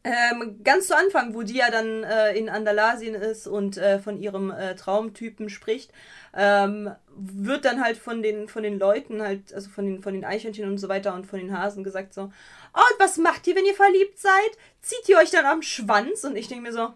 ähm, 0.06 0.60
ganz 0.64 0.88
zu 0.88 0.98
Anfang, 0.98 1.34
wo 1.34 1.44
die 1.44 1.58
ja 1.58 1.72
dann 1.72 2.04
äh, 2.04 2.34
in 2.34 2.50
Andalasien 2.50 3.16
ist 3.16 3.48
und 3.48 3.78
äh, 3.78 4.00
von 4.00 4.18
ihrem 4.18 4.52
äh, 4.52 4.76
Traumtypen 4.76 5.50
spricht, 5.50 5.92
ähm, 6.36 6.92
wird 7.16 7.64
dann 7.64 7.82
halt 7.82 7.98
von 7.98 8.22
den, 8.22 8.50
von 8.50 8.64
den 8.64 8.80
Leuten 8.80 9.22
halt, 9.22 9.54
also 9.54 9.70
von 9.70 9.86
den, 9.86 10.02
von 10.02 10.14
den 10.14 10.26
Eichhörnchen 10.26 10.68
und 10.68 10.78
so 10.78 10.90
weiter 10.90 11.14
und 11.14 11.26
von 11.26 11.40
den 11.40 11.58
Hasen 11.58 11.86
gesagt 11.86 12.14
so, 12.14 12.34
oh, 12.74 12.80
und 12.80 13.00
was 13.00 13.18
macht 13.18 13.48
ihr, 13.48 13.56
wenn 13.56 13.66
ihr 13.66 13.76
verliebt 13.76 14.20
seid? 14.20 14.58
Zieht 14.82 15.08
ihr 15.10 15.18
euch 15.18 15.32
dann 15.32 15.46
am 15.46 15.62
Schwanz? 15.62 16.24
Und 16.24 16.36
ich 16.36 16.48
denke 16.48 16.64
mir 16.64 16.74
so, 16.74 16.94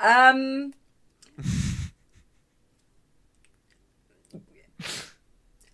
ähm, 0.00 0.74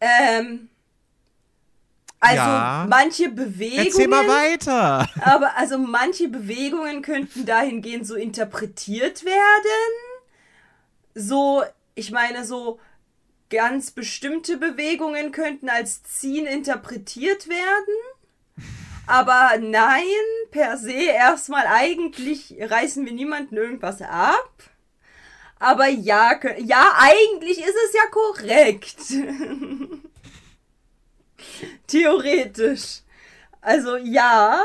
ähm, 0.01 0.69
also 2.21 2.37
Ja. 2.37 2.87
manche 2.89 3.29
Bewegungen. 3.29 3.87
Erzähl 3.87 4.09
mal 4.09 4.27
weiter. 4.27 5.09
Aber 5.21 5.57
also 5.57 5.79
manche 5.79 6.29
Bewegungen 6.29 7.03
könnten 7.03 7.47
dahingehend 7.47 8.07
so 8.07 8.17
interpretiert 8.17 9.25
werden. 9.25 9.93
So, 11.15 11.63
ich 11.95 12.11
meine, 12.11 12.45
so 12.45 12.81
ganz 13.51 13.91
bestimmte 13.91 14.57
Bewegungen 14.57 15.33
könnten 15.33 15.69
als 15.69 16.03
Ziehen 16.03 16.47
interpretiert 16.47 17.49
werden. 17.49 17.95
Aber 19.07 19.53
nein, 19.59 20.03
per 20.51 20.77
se 20.77 20.93
erstmal 20.93 21.67
eigentlich 21.67 22.57
reißen 22.61 23.05
wir 23.07 23.13
niemanden 23.13 23.57
irgendwas 23.57 24.03
ab. 24.03 24.53
Aber 25.59 25.89
ja, 25.89 26.39
ja, 26.59 26.93
eigentlich 26.97 27.59
ist 27.59 27.77
es 27.87 27.95
ja 27.95 28.07
korrekt. 28.11 28.99
Theoretisch. 31.87 33.01
Also 33.61 33.97
ja, 33.97 34.63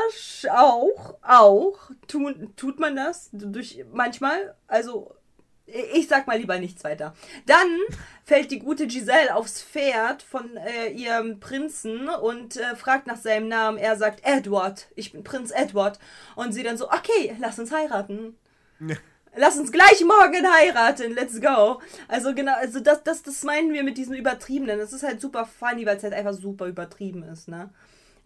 auch, 0.52 1.14
auch. 1.22 1.90
Tun, 2.06 2.52
tut 2.56 2.78
man 2.78 2.96
das 2.96 3.30
durch 3.32 3.84
manchmal. 3.92 4.54
Also 4.68 5.14
ich 5.66 6.08
sag 6.08 6.26
mal 6.26 6.38
lieber 6.38 6.58
nichts 6.58 6.84
weiter. 6.84 7.14
Dann 7.46 7.80
fällt 8.24 8.50
die 8.50 8.58
gute 8.58 8.86
Giselle 8.86 9.34
aufs 9.34 9.62
Pferd 9.62 10.22
von 10.22 10.56
äh, 10.56 10.90
ihrem 10.90 11.40
Prinzen 11.40 12.08
und 12.08 12.56
äh, 12.56 12.74
fragt 12.74 13.06
nach 13.06 13.18
seinem 13.18 13.48
Namen. 13.48 13.78
Er 13.78 13.96
sagt 13.96 14.20
Edward. 14.24 14.88
Ich 14.96 15.12
bin 15.12 15.22
Prinz 15.22 15.50
Edward. 15.50 15.98
Und 16.34 16.52
sie 16.52 16.62
dann 16.62 16.78
so, 16.78 16.90
okay, 16.90 17.36
lass 17.38 17.58
uns 17.58 17.70
heiraten. 17.70 18.36
Lass 19.36 19.58
uns 19.58 19.72
gleich 19.72 20.00
morgen 20.04 20.46
heiraten, 20.46 21.12
let's 21.12 21.40
go. 21.40 21.80
Also 22.06 22.34
genau, 22.34 22.54
also 22.54 22.78
das, 22.78 23.02
das, 23.02 23.22
das 23.24 23.42
meinen 23.42 23.72
wir 23.72 23.82
mit 23.82 23.98
diesem 23.98 24.14
Übertriebenen. 24.14 24.78
Das 24.78 24.92
ist 24.92 25.02
halt 25.02 25.20
super 25.20 25.44
funny, 25.44 25.84
weil 25.86 25.96
es 25.96 26.04
halt 26.04 26.14
einfach 26.14 26.34
super 26.34 26.66
übertrieben 26.66 27.24
ist, 27.24 27.48
ne? 27.48 27.70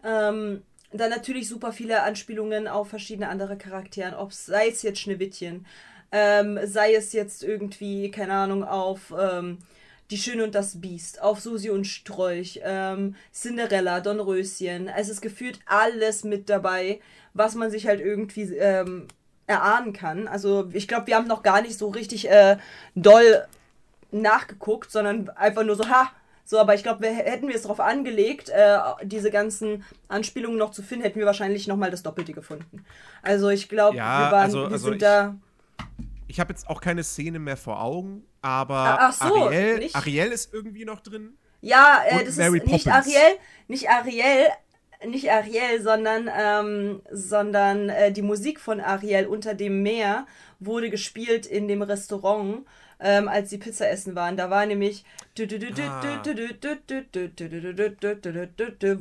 Ähm, 0.03 0.61
dann 0.91 1.09
natürlich 1.09 1.49
super 1.49 1.71
viele 1.71 2.03
Anspielungen 2.03 2.67
auf 2.67 2.89
verschiedene 2.89 3.29
andere 3.29 3.57
Charakteren, 3.57 4.13
ob 4.13 4.33
sei 4.33 4.69
es 4.69 4.81
jetzt 4.81 4.99
Schneewittchen, 4.99 5.65
ähm, 6.11 6.59
sei 6.63 6.93
es 6.93 7.13
jetzt 7.13 7.43
irgendwie, 7.43 8.11
keine 8.11 8.33
Ahnung, 8.33 8.63
auf 8.63 9.13
ähm, 9.19 9.59
Die 10.11 10.17
Schöne 10.17 10.43
und 10.43 10.55
das 10.55 10.81
Biest, 10.81 11.21
auf 11.21 11.39
Susi 11.39 11.69
und 11.69 11.85
Strolch, 11.85 12.59
ähm, 12.63 13.15
Cinderella, 13.31 13.99
Dornröschen. 13.99 14.87
Es 14.87 15.07
ist 15.09 15.21
gefühlt 15.21 15.59
alles 15.67 16.23
mit 16.23 16.49
dabei, 16.49 16.99
was 17.35 17.53
man 17.55 17.69
sich 17.69 17.85
halt 17.85 17.99
irgendwie 18.01 18.55
ähm, 18.55 19.07
erahnen 19.45 19.93
kann. 19.93 20.27
Also 20.27 20.69
ich 20.73 20.87
glaube, 20.87 21.07
wir 21.07 21.15
haben 21.15 21.27
noch 21.27 21.43
gar 21.43 21.61
nicht 21.61 21.77
so 21.77 21.89
richtig 21.89 22.27
äh, 22.29 22.57
doll 22.95 23.45
nachgeguckt, 24.11 24.91
sondern 24.91 25.29
einfach 25.29 25.63
nur 25.63 25.75
so, 25.75 25.87
ha, 25.87 26.11
so, 26.43 26.57
aber 26.57 26.73
ich 26.73 26.81
glaube, 26.81 27.01
wir, 27.01 27.11
hätten 27.11 27.47
wir 27.47 27.53
es 27.55 27.61
darauf 27.61 27.79
angelegt, 27.79 28.49
äh, 28.49 28.79
diese 29.03 29.29
ganzen 29.29 29.83
Anspielungen 30.07 30.57
noch 30.57 30.71
zu 30.71 30.81
finden, 30.81 31.03
hätten 31.03 31.19
wir 31.19 31.27
wahrscheinlich 31.27 31.67
nochmal 31.67 31.91
das 31.91 32.01
Doppelte 32.01 32.33
gefunden. 32.33 32.83
Also 33.21 33.49
ich 33.49 33.69
glaube, 33.69 33.95
Ja, 33.97 34.25
wir, 34.27 34.31
waren, 34.31 34.43
also- 34.45 34.61
wir 34.63 34.71
also 34.71 34.85
sind 34.85 34.93
ich- 34.95 34.99
da. 35.01 35.35
Ich 36.27 36.39
habe 36.39 36.51
jetzt 36.51 36.67
auch 36.67 36.81
keine 36.81 37.03
Szene 37.03 37.37
mehr 37.39 37.57
vor 37.57 37.81
Augen, 37.81 38.23
aber 38.41 38.75
Ah, 38.75 38.97
ach 39.09 39.13
so, 39.13 39.45
Ariel, 39.45 39.79
nicht? 39.79 39.95
Ariel 39.95 40.31
ist 40.31 40.53
irgendwie 40.53 40.85
noch 40.85 41.01
drin. 41.01 41.37
Ja, 41.61 42.03
äh, 42.07 42.23
das 42.23 42.37
Mary 42.37 42.57
ist 42.59 42.67
nicht 42.67 42.85
Poppins. 42.85 43.07
Ariel, 43.07 43.37
nicht 43.67 43.89
Ariel, 43.89 44.47
nicht 45.07 45.31
Ariel, 45.31 45.81
sondern, 45.81 46.29
ähm, 46.35 47.01
sondern 47.11 47.89
äh, 47.89 48.11
die 48.11 48.21
Musik 48.21 48.59
von 48.59 48.79
Ariel 48.79 49.25
unter 49.27 49.53
dem 49.53 49.81
Meer 49.83 50.25
wurde 50.59 50.89
gespielt 50.89 51.45
in 51.45 51.67
dem 51.67 51.81
Restaurant, 51.81 52.65
ähm, 52.99 53.27
als 53.27 53.49
sie 53.49 53.57
Pizza 53.57 53.89
essen 53.89 54.15
waren. 54.15 54.35
Da 54.37 54.49
war 54.49 54.65
nämlich 54.65 55.05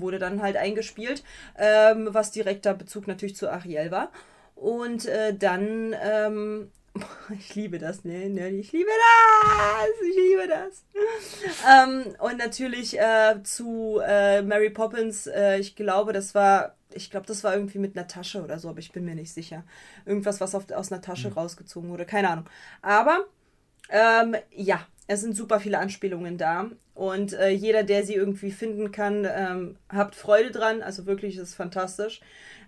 wurde 0.01 0.18
dann 0.18 0.42
halt 0.42 0.57
eingespielt, 0.57 1.24
ähm, 1.59 2.09
was 2.12 2.31
direkter 2.31 2.74
Bezug 2.74 3.09
natürlich 3.09 3.37
zu 3.37 3.51
Ariel 3.51 3.90
war. 3.90 4.11
Und 4.55 5.07
äh, 5.07 5.35
dann, 5.35 5.94
ähm, 6.01 6.70
ich 7.38 7.55
liebe 7.55 7.79
das, 7.79 8.05
ne, 8.05 8.29
ne, 8.29 8.51
ich 8.51 8.72
liebe 8.72 8.90
das, 8.90 10.09
ich 10.09 10.16
liebe 10.16 10.48
das. 10.48 10.85
ähm, 11.68 12.14
und 12.20 12.38
natürlich 12.38 12.98
äh, 12.98 13.42
zu 13.42 14.01
äh, 14.05 14.42
Mary 14.42 14.70
Poppins, 14.70 15.27
äh, 15.27 15.59
ich 15.59 15.77
glaube, 15.77 16.12
das 16.12 16.35
war, 16.35 16.74
ich 16.92 17.11
glaube, 17.11 17.27
das 17.27 17.44
war 17.44 17.55
irgendwie 17.55 17.79
mit 17.79 17.96
einer 17.96 18.09
Tasche 18.09 18.42
oder 18.42 18.59
so, 18.59 18.68
aber 18.68 18.79
ich 18.79 18.92
bin 18.92 19.05
mir 19.05 19.14
nicht 19.14 19.33
sicher. 19.33 19.64
Irgendwas, 20.07 20.40
was 20.40 20.55
auf, 20.55 20.70
aus 20.72 20.90
einer 20.90 21.03
Tasche 21.03 21.33
rausgezogen 21.33 21.90
wurde, 21.90 22.07
keine 22.07 22.31
Ahnung. 22.31 22.46
Aber 22.83 23.27
ähm, 23.90 24.37
ja, 24.51 24.87
es 25.07 25.22
sind 25.22 25.35
super 25.35 25.59
viele 25.59 25.79
Anspielungen 25.79 26.38
da. 26.38 26.70
Und 26.94 27.33
äh, 27.33 27.48
jeder, 27.51 27.83
der 27.83 28.05
sie 28.05 28.14
irgendwie 28.14 28.51
finden 28.51 28.92
kann, 28.92 29.27
ähm, 29.29 29.77
habt 29.88 30.14
Freude 30.14 30.51
dran. 30.51 30.83
Also 30.83 31.07
wirklich, 31.07 31.37
es 31.37 31.51
ist 31.51 31.55
fantastisch. 31.55 32.20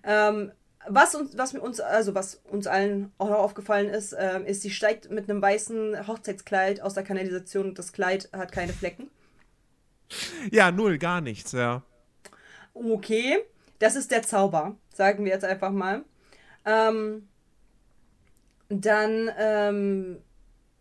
Ähm, 0.02 0.50
was 0.88 1.14
uns, 1.14 1.36
was 1.36 1.52
mir 1.52 1.60
uns, 1.60 1.80
also 1.80 2.14
was 2.14 2.40
uns 2.50 2.66
allen 2.66 3.12
auch 3.18 3.28
noch 3.28 3.38
aufgefallen 3.38 3.88
ist, 3.88 4.14
ähm, 4.18 4.46
ist, 4.46 4.62
sie 4.62 4.70
steigt 4.70 5.10
mit 5.10 5.28
einem 5.28 5.42
weißen 5.42 6.06
Hochzeitskleid 6.06 6.80
aus 6.80 6.94
der 6.94 7.04
Kanalisation 7.04 7.68
und 7.68 7.78
das 7.78 7.92
Kleid 7.92 8.28
hat 8.32 8.52
keine 8.52 8.72
Flecken. 8.72 9.10
Ja, 10.50 10.70
null, 10.72 10.98
gar 10.98 11.20
nichts, 11.20 11.52
ja. 11.52 11.82
Okay, 12.74 13.38
das 13.78 13.96
ist 13.96 14.10
der 14.10 14.22
Zauber, 14.22 14.76
sagen 14.92 15.24
wir 15.24 15.32
jetzt 15.32 15.44
einfach 15.44 15.70
mal. 15.70 16.04
Ähm, 16.64 17.28
dann, 18.68 19.30
ähm, 19.38 20.18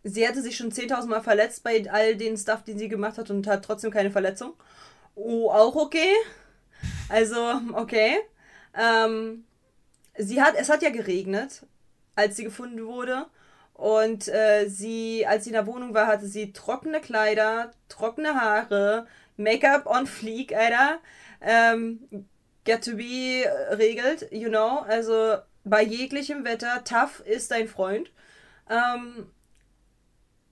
sie 0.02 0.26
hatte 0.26 0.42
sich 0.42 0.56
schon 0.56 0.72
10.000 0.72 1.06
Mal 1.06 1.22
verletzt 1.22 1.62
bei 1.62 1.90
all 1.90 2.16
den 2.16 2.36
Stuff, 2.36 2.64
den 2.64 2.78
sie 2.78 2.88
gemacht 2.88 3.18
hat 3.18 3.30
und 3.30 3.46
hat 3.46 3.64
trotzdem 3.64 3.90
keine 3.90 4.10
Verletzung. 4.10 4.54
Oh, 5.14 5.50
auch 5.50 5.76
okay. 5.76 6.12
Also, 7.08 7.60
okay. 7.74 8.16
Ähm, 8.74 9.44
sie 10.20 10.42
hat, 10.42 10.54
es 10.56 10.68
hat 10.68 10.82
ja 10.82 10.90
geregnet, 10.90 11.62
als 12.14 12.36
sie 12.36 12.44
gefunden 12.44 12.84
wurde. 12.86 13.26
Und 13.74 14.28
äh, 14.28 14.68
sie, 14.68 15.26
als 15.26 15.44
sie 15.44 15.50
in 15.50 15.54
der 15.54 15.66
Wohnung 15.66 15.94
war, 15.94 16.06
hatte 16.06 16.26
sie 16.26 16.52
trockene 16.52 17.00
Kleider, 17.00 17.70
trockene 17.88 18.34
Haare, 18.34 19.06
Make-up 19.38 19.86
on 19.86 20.06
fleek, 20.06 20.54
Alter. 20.54 20.98
Ähm, 21.40 22.26
get 22.64 22.84
to 22.84 22.96
be 22.96 23.44
äh, 23.44 23.74
regelt, 23.74 24.30
you 24.30 24.50
know. 24.50 24.80
Also 24.86 25.38
bei 25.64 25.82
jeglichem 25.82 26.44
Wetter, 26.44 26.84
tough 26.84 27.20
ist 27.20 27.50
dein 27.50 27.68
Freund. 27.68 28.10
Ähm, 28.68 29.26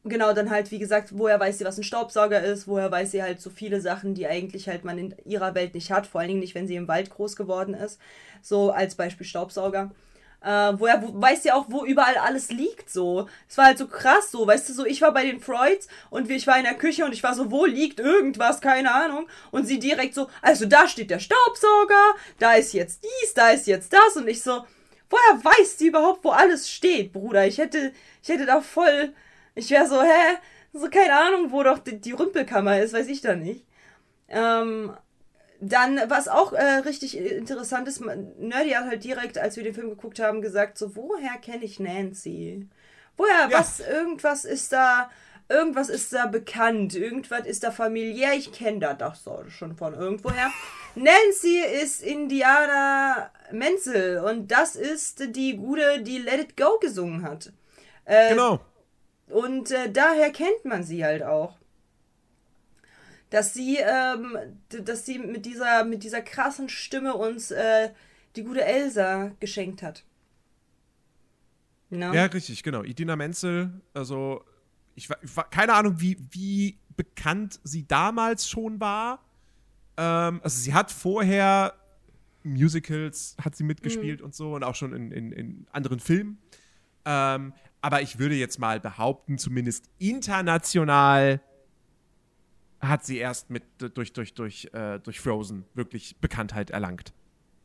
genau, 0.05 0.33
dann 0.33 0.51
halt, 0.51 0.71
wie 0.71 0.79
gesagt, 0.79 1.11
woher 1.13 1.39
weiß 1.39 1.59
sie, 1.59 1.65
was 1.65 1.79
ein 1.79 1.85
Staubsauger 1.85 2.43
ist, 2.43 2.67
woher 2.67 2.91
weiß 2.91 3.11
sie 3.11 3.23
halt 3.23 3.41
so 3.41 3.51
viele 3.51 3.81
Sachen, 3.81 4.15
die 4.15 4.27
eigentlich 4.27 4.69
halt 4.69 4.85
man 4.85 4.99
in 4.99 5.15
ihrer 5.25 5.55
Welt 5.55 5.75
nicht 5.75 5.91
hat, 5.91 6.07
vor 6.07 6.21
allen 6.21 6.29
Dingen 6.29 6.41
nicht, 6.41 6.55
wenn 6.55 6.67
sie 6.67 6.77
im 6.77 6.89
Wald 6.89 7.11
groß 7.11 7.37
geworden 7.37 7.75
ist. 7.75 8.01
So 8.43 8.71
als 8.71 8.95
Beispiel 8.95 9.27
Staubsauger. 9.27 9.91
Äh, 10.41 10.73
woher 10.77 11.03
wo, 11.03 11.21
weiß 11.21 11.43
sie 11.43 11.51
auch, 11.51 11.67
wo 11.69 11.85
überall 11.85 12.17
alles 12.17 12.51
liegt, 12.51 12.91
so. 12.91 13.29
Es 13.49 13.59
war 13.59 13.67
halt 13.67 13.79
so 13.79 13.89
krass, 13.89 14.31
so, 14.31 14.47
weißt 14.47 14.69
du, 14.69 14.73
so, 14.73 14.87
ich 14.87 15.03
war 15.03 15.13
bei 15.13 15.25
den 15.25 15.41
Freuds 15.41 15.89
und 16.11 16.31
ich 16.31 16.47
war 16.47 16.57
in 16.59 16.65
der 16.65 16.75
Küche 16.75 17.05
und 17.05 17.13
ich 17.13 17.25
war 17.25 17.35
so, 17.35 17.51
wo 17.51 17.65
liegt 17.65 17.99
irgendwas, 17.99 18.61
keine 18.61 18.95
Ahnung. 18.95 19.29
Und 19.51 19.67
sie 19.67 19.81
direkt 19.81 20.15
so, 20.15 20.29
also 20.41 20.67
da 20.67 20.87
steht 20.87 21.11
der 21.11 21.19
Staubsauger, 21.19 22.15
da 22.39 22.55
ist 22.55 22.73
jetzt 22.73 23.03
dies, 23.03 23.35
da 23.35 23.51
ist 23.51 23.67
jetzt 23.67 23.93
das 23.93 24.17
und 24.17 24.29
ich 24.29 24.43
so, 24.43 24.65
woher 25.11 25.45
weiß 25.45 25.79
sie 25.79 25.89
überhaupt, 25.89 26.23
wo 26.25 26.31
alles 26.31 26.71
steht, 26.71 27.13
Bruder? 27.13 27.47
Ich 27.47 27.59
hätte, 27.59 27.93
ich 28.23 28.29
hätte 28.29 28.47
da 28.47 28.61
voll, 28.61 29.13
ich 29.57 29.71
wäre 29.71 29.89
so, 29.89 30.01
hä? 30.03 30.39
So, 30.73 30.89
keine 30.89 31.19
Ahnung, 31.19 31.51
wo 31.51 31.63
doch 31.65 31.79
die, 31.79 32.01
die 32.01 32.13
Rümpelkammer 32.13 32.81
ist, 32.81 32.93
weiß 32.93 33.09
ich 33.09 33.23
da 33.23 33.35
nicht. 33.35 33.65
Ähm, 34.29 34.93
dann, 35.61 36.01
was 36.09 36.29
auch 36.29 36.53
äh, 36.53 36.63
richtig 36.85 37.17
interessant 37.17 37.89
ist, 37.89 38.01
Nerdy 38.01 38.71
hat 38.71 38.87
halt 38.87 39.05
direkt, 39.05 39.39
als 39.39 39.57
wir 39.57 39.65
den 39.65 39.75
Film 39.75 39.91
geguckt 39.91 40.21
haben, 40.21 40.41
gesagt, 40.41 40.79
so, 40.79 40.95
woher 40.97 41.37
kenne 41.39 41.65
ich 41.65 41.81
Nancy? 41.81 42.67
Woher, 43.17 43.49
Ja. 43.51 43.59
was, 43.59 43.81
irgendwas 43.81 44.45
ist 44.45 44.73
da, 44.73 45.11
irgendwas 45.49 45.89
ist 45.89 46.13
da 46.13 46.27
bekannt, 46.27 46.95
irgendwas 46.95 47.47
ist 47.47 47.65
da 47.65 47.73
familiär, 47.73 48.35
ich 48.35 48.53
kenne 48.53 48.79
da 48.79 48.95
doch 48.95 49.17
so 49.17 49.45
schon 49.49 49.77
von 49.77 49.95
irgendwoher. 49.95 50.51
Nancy 50.95 51.61
ist 51.83 52.03
Indianer, 52.03 53.31
Menzel. 53.51 54.19
Und 54.21 54.49
das 54.51 54.77
ist 54.77 55.35
die 55.37 55.57
Gute, 55.57 56.01
die 56.03 56.19
Let 56.19 56.41
It 56.41 56.57
Go 56.57 56.79
gesungen 56.81 57.23
hat. 57.23 57.53
Äh, 58.05 58.31
Genau. 58.31 58.61
Und 59.29 59.71
äh, 59.71 59.91
daher 59.91 60.31
kennt 60.31 60.65
man 60.65 60.83
sie 60.83 61.05
halt 61.05 61.23
auch. 61.23 61.58
Dass 63.31 63.53
sie, 63.53 63.77
ähm, 63.77 64.39
dass 64.69 65.05
sie 65.05 65.19
mit 65.19 65.45
dieser, 65.45 65.85
mit 65.85 66.03
dieser 66.03 66.23
krassen 66.23 66.69
Stimme 66.69 67.15
uns 67.15 67.51
äh, 67.51 67.91
die 68.37 68.45
gute 68.45 68.65
Elsa 68.65 69.33
geschenkt 69.41 69.83
hat. 69.83 70.05
Na? 71.91 72.15
Ja, 72.15 72.27
richtig, 72.27 72.63
genau. 72.63 72.83
Idina 72.83 73.17
Menzel, 73.17 73.81
also 73.95 74.45
ich, 74.95 75.09
ich 75.23 75.51
keine 75.51 75.75
Ahnung, 75.75 76.01
wie, 76.01 76.19
wie 76.31 76.79
bekannt 76.97 77.61
sie 77.65 77.87
damals 77.87 78.49
schon 78.49 78.81
war. 78.81 79.25
Ähm, 79.97 80.41
also 80.43 80.61
sie 80.61 80.75
hat 80.75 80.91
vorher 80.91 81.75
Musicals, 82.43 83.37
hat 83.43 83.57
sie 83.57 83.65
mitgespielt 83.65 84.23
und 84.23 84.35
so 84.35 84.55
und 84.55 84.65
auch 84.65 84.75
schon 84.75 84.93
in, 84.93 85.11
in, 85.13 85.33
in 85.33 85.67
anderen 85.73 86.01
Filmen. 86.01 86.39
Ähm, 87.05 87.53
aber 87.81 88.03
ich 88.03 88.19
würde 88.19 88.35
jetzt 88.35 88.59
mal 88.59 88.81
behaupten, 88.81 89.39
zumindest 89.39 89.87
international 89.99 91.41
hat 92.81 93.05
sie 93.05 93.19
erst 93.19 93.51
mit 93.51 93.65
durch, 93.79 94.13
durch, 94.13 94.35
durch, 94.35 94.71
äh, 94.73 94.99
durch 95.01 95.21
Frozen 95.21 95.65
wirklich 95.75 96.17
Bekanntheit 96.21 96.71
erlangt. 96.71 97.13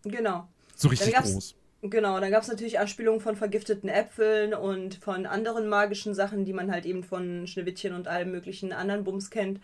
Genau. 0.03 0.47
So 0.75 0.89
richtig 0.89 1.13
groß. 1.13 1.55
Genau, 1.85 2.19
dann 2.21 2.31
gab 2.31 2.43
es 2.43 2.47
natürlich 2.47 2.79
Anspielungen 2.79 3.19
von 3.19 3.35
vergifteten 3.35 3.89
Äpfeln 3.89 4.53
und 4.53 4.95
von 4.95 5.25
anderen 5.25 5.67
magischen 5.67 6.13
Sachen, 6.13 6.45
die 6.45 6.53
man 6.53 6.71
halt 6.71 6.85
eben 6.85 7.03
von 7.03 7.45
Schneewittchen 7.45 7.93
und 7.93 8.07
allem 8.07 8.31
möglichen 8.31 8.71
anderen 8.71 9.03
Bums 9.03 9.29
kennt. 9.29 9.59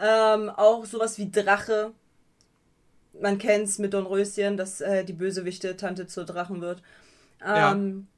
Ähm, 0.00 0.50
auch 0.50 0.84
sowas 0.84 1.18
wie 1.18 1.30
Drache. 1.30 1.92
Man 3.20 3.38
kennt's 3.38 3.78
mit 3.78 3.94
Dornröschen, 3.94 4.56
dass 4.56 4.80
äh, 4.80 5.04
die 5.04 5.12
Bösewichte 5.12 5.76
Tante 5.76 6.08
zur 6.08 6.24
Drachen 6.24 6.60
wird. 6.60 6.82
Ja. 7.40 7.70
Ähm, 7.70 8.08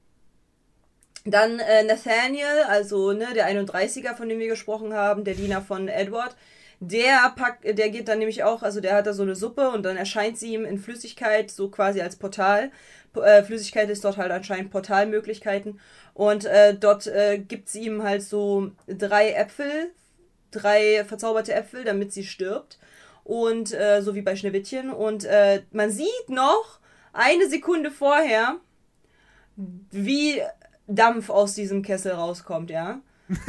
Dann 1.26 1.58
äh, 1.58 1.82
Nathaniel, 1.82 2.64
also 2.68 3.12
ne, 3.12 3.26
der 3.34 3.46
31er, 3.50 4.14
von 4.14 4.30
dem 4.30 4.38
wir 4.38 4.48
gesprochen 4.48 4.94
haben, 4.94 5.24
der 5.24 5.34
Diener 5.34 5.60
von 5.60 5.88
Edward. 5.88 6.34
Der 6.88 7.33
packt, 7.37 7.64
der 7.64 7.90
geht 7.90 8.09
dann 8.09 8.18
nämlich 8.18 8.44
auch, 8.44 8.62
also 8.62 8.81
der 8.81 8.94
hat 8.97 9.07
da 9.07 9.12
so 9.12 9.23
eine 9.23 9.35
Suppe 9.35 9.70
und 9.70 9.85
dann 9.85 9.97
erscheint 9.97 10.38
sie 10.38 10.55
ihm 10.55 10.64
in 10.64 10.79
Flüssigkeit, 10.79 11.51
so 11.51 11.68
quasi 11.68 12.01
als 12.01 12.16
Portal. 12.16 12.70
Äh, 13.14 13.42
Flüssigkeit 13.42 13.88
ist 13.90 14.05
dort 14.05 14.16
halt 14.16 14.33
anscheinend 14.33 14.70
Portalmöglichkeiten. 14.70 15.81
Und 16.14 16.44
äh, 16.44 16.75
dort 16.75 17.07
äh, 17.07 17.38
gibt 17.38 17.68
sie 17.68 17.87
ihm 17.87 18.03
halt 18.03 18.23
so 18.23 18.73
drei 18.87 19.33
Äpfel, 19.33 19.92
drei 20.51 21.05
verzauberte 21.05 21.55
Äpfel, 21.55 21.85
damit 21.85 22.12
sie 22.12 22.25
stirbt. 22.25 22.79
Und 23.25 23.73
äh, 23.73 24.03
so 24.03 24.14
wie 24.14 24.23
bei 24.23 24.37
Schneewittchen. 24.37 24.90
Und 24.90 25.25
äh, 25.25 25.62
man 25.70 25.90
sieht 25.90 26.29
noch 26.29 26.81
eine 27.12 27.49
Sekunde 27.49 27.90
vorher, 27.90 28.57
wie 29.57 30.42
Dampf 30.87 31.31
aus 31.31 31.55
diesem 31.55 31.83
Kessel 31.83 32.12
rauskommt, 32.12 32.70
ja. 32.70 33.01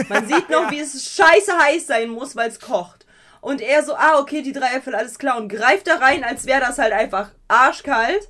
Man 0.07 0.27
sieht 0.27 0.49
noch, 0.49 0.71
wie 0.71 0.79
es 0.79 1.03
scheiße 1.03 1.57
heiß 1.57 1.87
sein 1.87 2.09
muss, 2.09 2.35
weil 2.35 2.49
es 2.49 2.59
kocht. 2.59 3.04
Und 3.45 3.61
er 3.61 3.83
so, 3.83 3.93
ah, 3.95 4.17
okay, 4.17 4.41
die 4.41 4.53
drei 4.53 4.75
Äpfel, 4.75 4.95
alles 4.95 5.19
klar. 5.19 5.37
Und 5.37 5.49
greift 5.49 5.85
da 5.85 5.97
rein, 5.97 6.23
als 6.23 6.47
wäre 6.47 6.61
das 6.61 6.79
halt 6.79 6.93
einfach 6.93 7.29
arschkalt. 7.47 8.27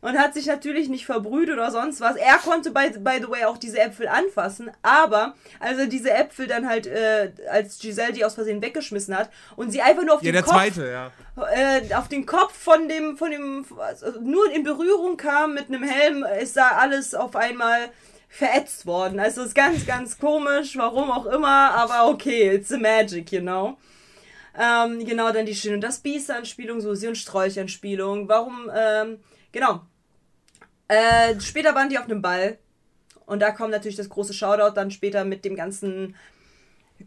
Und 0.00 0.18
hat 0.18 0.32
sich 0.32 0.46
natürlich 0.46 0.88
nicht 0.88 1.04
verbrüht 1.04 1.50
oder 1.50 1.70
sonst 1.70 2.00
was. 2.00 2.16
Er 2.16 2.38
konnte, 2.38 2.70
by, 2.70 2.88
by 2.98 3.18
the 3.20 3.28
way, 3.28 3.44
auch 3.44 3.58
diese 3.58 3.78
Äpfel 3.78 4.08
anfassen. 4.08 4.70
Aber, 4.80 5.34
als 5.60 5.78
er 5.78 5.86
diese 5.86 6.10
Äpfel 6.10 6.46
dann 6.46 6.66
halt, 6.66 6.86
äh, 6.86 7.32
als 7.50 7.78
Giselle 7.78 8.14
die 8.14 8.24
aus 8.24 8.36
Versehen 8.36 8.62
weggeschmissen 8.62 9.14
hat 9.14 9.28
und 9.54 9.70
sie 9.70 9.82
einfach 9.82 10.02
nur 10.02 10.14
auf 10.14 10.22
Ja, 10.22 10.32
den 10.32 10.32
der 10.32 10.42
Kopf 10.44 10.54
zweite, 10.54 10.90
ja. 10.90 11.12
äh, 11.52 11.94
auf 11.94 12.08
den 12.08 12.24
Kopf 12.24 12.56
von 12.56 12.88
dem, 12.88 13.18
von 13.18 13.30
dem, 13.30 13.66
also 13.78 14.18
nur 14.22 14.50
in 14.50 14.62
Berührung 14.62 15.18
kam 15.18 15.52
mit 15.52 15.68
einem 15.68 15.82
Helm, 15.82 16.24
ist 16.40 16.56
da 16.56 16.68
alles 16.68 17.14
auf 17.14 17.36
einmal 17.36 17.90
verätzt 18.30 18.86
worden. 18.86 19.20
Also 19.20 19.42
ist 19.42 19.54
ganz, 19.54 19.84
ganz 19.84 20.18
komisch, 20.18 20.74
warum 20.78 21.10
auch 21.10 21.26
immer, 21.26 21.74
aber 21.74 22.08
okay, 22.08 22.54
it's 22.54 22.72
a 22.72 22.78
magic, 22.78 23.30
you 23.30 23.42
know. 23.42 23.76
Ähm, 24.58 25.04
genau, 25.04 25.32
dann 25.32 25.46
die 25.46 25.54
Schön 25.54 25.74
und 25.74 25.80
das 25.80 26.00
Biest-Anspielung, 26.00 26.80
Susi 26.80 27.08
und 27.08 27.16
Strolch-Anspielung. 27.16 28.28
Warum, 28.28 28.70
ähm, 28.74 29.18
genau. 29.52 29.82
Äh, 30.88 31.40
später 31.40 31.74
waren 31.74 31.88
die 31.88 31.98
auf 31.98 32.04
einem 32.04 32.22
Ball. 32.22 32.58
Und 33.26 33.40
da 33.40 33.50
kommt 33.50 33.70
natürlich 33.70 33.96
das 33.96 34.08
große 34.08 34.34
Shoutout 34.34 34.74
dann 34.74 34.90
später 34.90 35.24
mit 35.24 35.44
dem 35.44 35.56
ganzen 35.56 36.14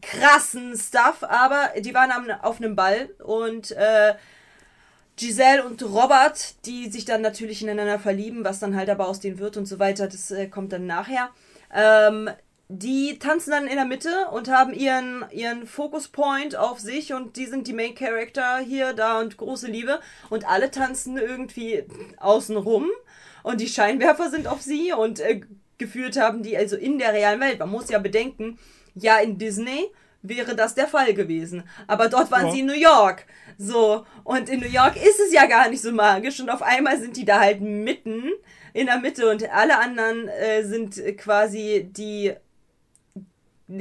krassen 0.02 0.76
Stuff. 0.76 1.24
Aber 1.24 1.70
die 1.80 1.94
waren 1.94 2.12
am, 2.12 2.30
auf 2.42 2.58
einem 2.58 2.76
Ball 2.76 3.10
und 3.24 3.72
äh, 3.72 4.16
Giselle 5.16 5.64
und 5.64 5.82
Robert, 5.84 6.66
die 6.66 6.90
sich 6.92 7.06
dann 7.06 7.22
natürlich 7.22 7.62
ineinander 7.62 8.00
verlieben, 8.00 8.44
was 8.44 8.60
dann 8.60 8.76
halt 8.76 8.90
aber 8.90 9.08
aus 9.08 9.20
denen 9.20 9.40
wird 9.40 9.58
und 9.58 9.66
so 9.66 9.80
weiter, 9.80 10.08
das 10.08 10.30
äh, 10.32 10.48
kommt 10.48 10.72
dann 10.72 10.86
nachher. 10.86 11.30
Ähm, 11.74 12.30
die 12.70 13.18
tanzen 13.18 13.52
dann 13.52 13.68
in 13.68 13.76
der 13.76 13.86
Mitte 13.86 14.28
und 14.32 14.50
haben 14.50 14.74
ihren, 14.74 15.26
ihren 15.32 15.66
Focus 15.66 16.10
Point 16.10 16.56
auf 16.56 16.80
sich 16.80 17.14
und 17.14 17.38
die 17.38 17.46
sind 17.46 17.68
die 17.68 17.74
Main 17.74 17.96
Character 17.96 18.58
hier, 18.60 18.94
da 18.94 19.20
und 19.20 19.38
große 19.38 19.68
Liebe. 19.68 20.00
Und 20.30 20.48
alle 20.48 20.70
tanzen 20.70 21.18
irgendwie 21.18 21.86
außen 22.18 22.58
rum 22.58 22.88
und 23.44 23.62
die 23.62 23.70
Scheinwerfer 23.70 24.30
sind 24.30 24.48
auf 24.48 24.62
sie 24.62 24.92
und 24.92 25.20
äh, 25.22 25.42
geführt 25.78 26.18
haben 26.20 26.44
die 26.44 26.58
also 26.58 26.76
in 26.76 26.98
der 27.00 27.14
realen 27.14 27.40
Welt. 27.40 27.60
Man 27.60 27.70
muss 27.70 27.90
ja 27.90 28.00
bedenken, 28.00 28.60
ja, 28.96 29.18
in 29.20 29.38
Disney 29.38 29.88
wäre 30.22 30.56
das 30.56 30.76
der 30.76 30.88
Fall 30.88 31.14
gewesen. 31.14 31.64
Aber 31.88 32.10
dort 32.10 32.32
waren 32.32 32.48
Ja. 32.48 32.52
sie 32.52 32.60
in 32.62 32.66
New 32.66 32.74
York. 32.74 33.26
So. 33.58 34.06
Und 34.26 34.50
in 34.50 34.60
New 34.60 34.68
York 34.68 34.98
ist 34.98 35.20
es 35.26 35.32
ja 35.32 35.46
gar 35.46 35.70
nicht 35.70 35.82
so 35.82 35.92
magisch. 35.94 36.42
Und 36.42 36.50
auf 36.50 36.62
einmal 36.64 37.00
sind 37.00 37.16
die 37.16 37.24
da 37.24 37.40
halt 37.40 37.62
mitten 37.62 38.32
in 38.74 38.88
der 38.88 38.98
Mitte 38.98 39.30
und 39.30 39.48
alle 39.52 39.78
anderen 39.80 40.28
äh, 40.28 40.64
sind 40.64 41.02
quasi 41.18 41.88
die 41.90 42.34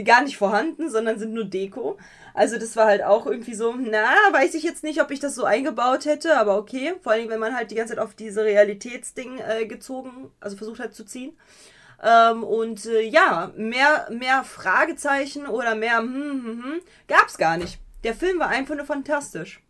gar 0.05 0.22
nicht 0.22 0.37
vorhanden, 0.37 0.90
sondern 0.90 1.18
sind 1.18 1.33
nur 1.33 1.44
Deko. 1.44 1.96
Also 2.35 2.59
das 2.59 2.77
war 2.77 2.87
halt 2.87 3.03
auch 3.03 3.27
irgendwie 3.27 3.55
so, 3.55 3.75
na, 3.79 4.09
weiß 4.33 4.55
ich 4.55 4.62
jetzt 4.62 4.83
nicht, 4.83 5.01
ob 5.01 5.11
ich 5.11 5.20
das 5.20 5.35
so 5.35 5.44
eingebaut 5.44 6.05
hätte, 6.07 6.37
aber 6.37 6.59
okay. 6.59 6.94
Vor 7.03 7.12
allem, 7.12 7.29
wenn 7.29 7.40
man 7.40 7.55
halt 7.55 7.70
die 7.70 7.77
ganze 7.77 7.94
Zeit 7.94 8.03
auf 8.03 8.14
diese 8.14 8.44
Realitätsding 8.44 9.38
äh, 9.38 9.66
gezogen, 9.66 10.31
also 10.40 10.57
versucht 10.57 10.81
hat 10.81 10.94
zu 10.94 11.05
ziehen. 11.05 11.37
Ähm, 12.03 12.42
und 12.42 12.85
äh, 12.87 13.03
ja, 13.03 13.53
mehr, 13.57 14.09
mehr 14.11 14.44
Fragezeichen 14.44 15.46
oder 15.46 15.75
mehr 15.75 15.99
hm, 15.99 16.44
hm, 16.44 16.64
hm, 16.64 16.81
gab's 17.09 17.38
gar 17.38 17.57
nicht. 17.57 17.79
Der 18.05 18.14
Film 18.14 18.38
war 18.38 18.49
einfach 18.49 18.77
nur 18.77 18.85
fantastisch. 18.85 19.62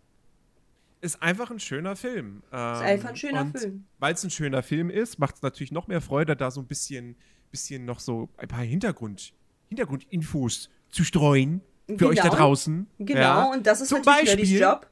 Ist 1.01 1.23
einfach 1.23 1.51
ein 1.51 1.61
schöner 1.61 1.95
Film. 1.95 2.43
Ähm, 2.53 2.73
ist 2.73 2.81
einfach 2.81 3.11
ein 3.11 3.17
schöner 3.17 3.47
Film. 3.47 3.87
Weil 3.99 4.15
es 4.15 4.25
ein 4.25 4.31
schöner 4.31 4.63
Film 4.63 4.91
ist, 4.91 5.19
macht 5.19 5.37
es 5.37 5.43
natürlich 5.43 5.73
noch 5.73 5.87
mehr 5.87 6.01
Freude, 6.01 6.35
da 6.35 6.51
so 6.51 6.61
ein 6.61 6.67
bisschen, 6.67 7.17
bisschen 7.51 7.85
noch 7.85 8.01
so 8.01 8.29
ein 8.39 8.49
paar 8.49 8.65
Hintergrund, 8.65 9.33
Hintergrundinfos 9.69 10.71
zu 10.91 11.05
streuen 11.05 11.61
für 11.99 12.09
euch 12.09 12.17
da 12.17 12.25
Genau. 12.25 12.35
draußen. 12.37 12.87
Genau, 12.99 13.21
Ja. 13.21 13.45
und 13.45 13.67
das 13.67 13.81
ist 13.81 13.89
Zum 13.89 14.01
natürlich 14.03 14.41
Beispiel, 14.41 14.61
Job. 14.61 14.87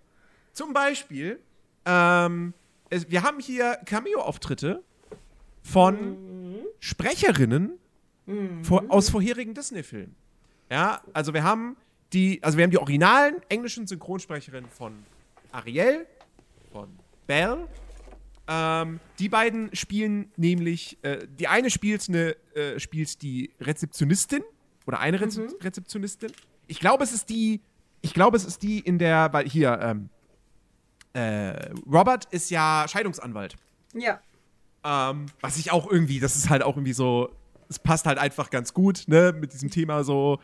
Zum 0.53 0.73
Beispiel, 0.73 1.41
ähm, 1.85 2.55
es, 2.91 3.11
wir 3.11 3.23
haben 3.23 3.41
hier 3.41 3.79
Cameo-Auftritte 3.85 4.83
von 5.63 6.53
Mhm. 6.53 6.59
Sprecherinnen 6.81 7.73
vor, 8.63 8.85
aus 8.89 9.11
vorherigen 9.11 9.55
Disney-Filmen. 9.55 10.15
Ja, 10.71 11.03
also 11.13 11.35
wir 11.35 11.43
haben 11.45 11.77
die, 12.13 12.43
also 12.43 12.57
wir 12.57 12.65
haben 12.65 12.71
die 12.71 12.79
originalen 12.79 13.37
englischen 13.49 13.87
Synchronsprecherinnen 13.87 14.71
von 14.71 14.95
Ariel, 15.53 16.07
von 16.73 16.89
Belle. 17.27 17.67
Ähm, 18.47 19.01
die 19.19 19.29
beiden 19.29 19.75
spielen 19.75 20.31
nämlich, 20.37 20.99
äh, 21.03 21.27
die 21.39 21.49
eine 21.49 21.71
spielt 21.71 22.09
eine, 22.09 22.37
äh, 22.55 22.79
spielt 22.79 23.21
die 23.23 23.51
Rezeptionistin 23.61 24.43
oder 24.87 25.01
eine 25.01 25.21
Rezep 25.21 25.45
Mhm. 25.51 25.55
Rezeptionistin. 25.63 26.33
Ich 26.67 26.81
glaube, 26.81 27.05
es 27.05 27.13
ist 27.13 27.29
die, 27.29 27.61
ich 28.03 28.15
glaube, 28.15 28.37
es 28.37 28.45
ist 28.45 28.63
die 28.63 28.79
in 28.81 28.99
der, 28.99 29.33
weil 29.33 29.49
hier, 29.49 29.79
ähm, 29.83 30.09
äh, 31.13 31.73
Robert 31.87 32.27
ist 32.33 32.51
ja 32.51 32.87
Scheidungsanwalt. 32.89 33.57
Ja. 33.95 34.21
Ähm, 34.85 35.27
was 35.41 35.57
ich 35.59 35.71
auch 35.73 35.91
irgendwie, 35.91 36.21
das 36.21 36.37
ist 36.37 36.51
halt 36.51 36.63
auch 36.63 36.77
irgendwie 36.77 36.93
so, 36.93 37.31
es 37.69 37.79
passt 37.79 38.07
halt 38.07 38.19
einfach 38.19 38.51
ganz 38.51 38.75
gut, 38.75 39.05
ne, 39.07 39.33
mit 39.39 39.53
diesem 39.53 39.71
Thema 39.71 40.05
so. 40.05 40.41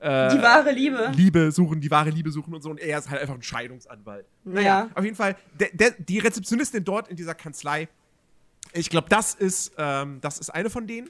Äh, 0.00 0.36
Die 0.36 0.42
wahre 0.42 0.70
Liebe. 0.72 1.10
Liebe 1.14 1.50
suchen, 1.50 1.80
die 1.80 1.90
wahre 1.90 2.10
Liebe 2.10 2.30
suchen 2.30 2.54
und 2.54 2.62
so. 2.62 2.70
Und 2.70 2.78
er 2.80 2.98
ist 2.98 3.08
halt 3.10 3.20
einfach 3.20 3.34
ein 3.34 3.42
Scheidungsanwalt. 3.42 4.26
Ja. 4.44 4.88
Auf 4.94 5.04
jeden 5.04 5.16
Fall, 5.16 5.36
der, 5.58 5.70
der, 5.72 5.90
die 5.92 6.18
Rezeptionistin 6.18 6.84
dort 6.84 7.08
in 7.08 7.16
dieser 7.16 7.34
Kanzlei, 7.34 7.88
ich 8.72 8.90
glaube, 8.90 9.08
das 9.08 9.34
ist, 9.34 9.72
ähm, 9.78 10.20
das 10.20 10.38
ist 10.38 10.50
eine 10.50 10.68
von 10.70 10.86
denen. 10.86 11.08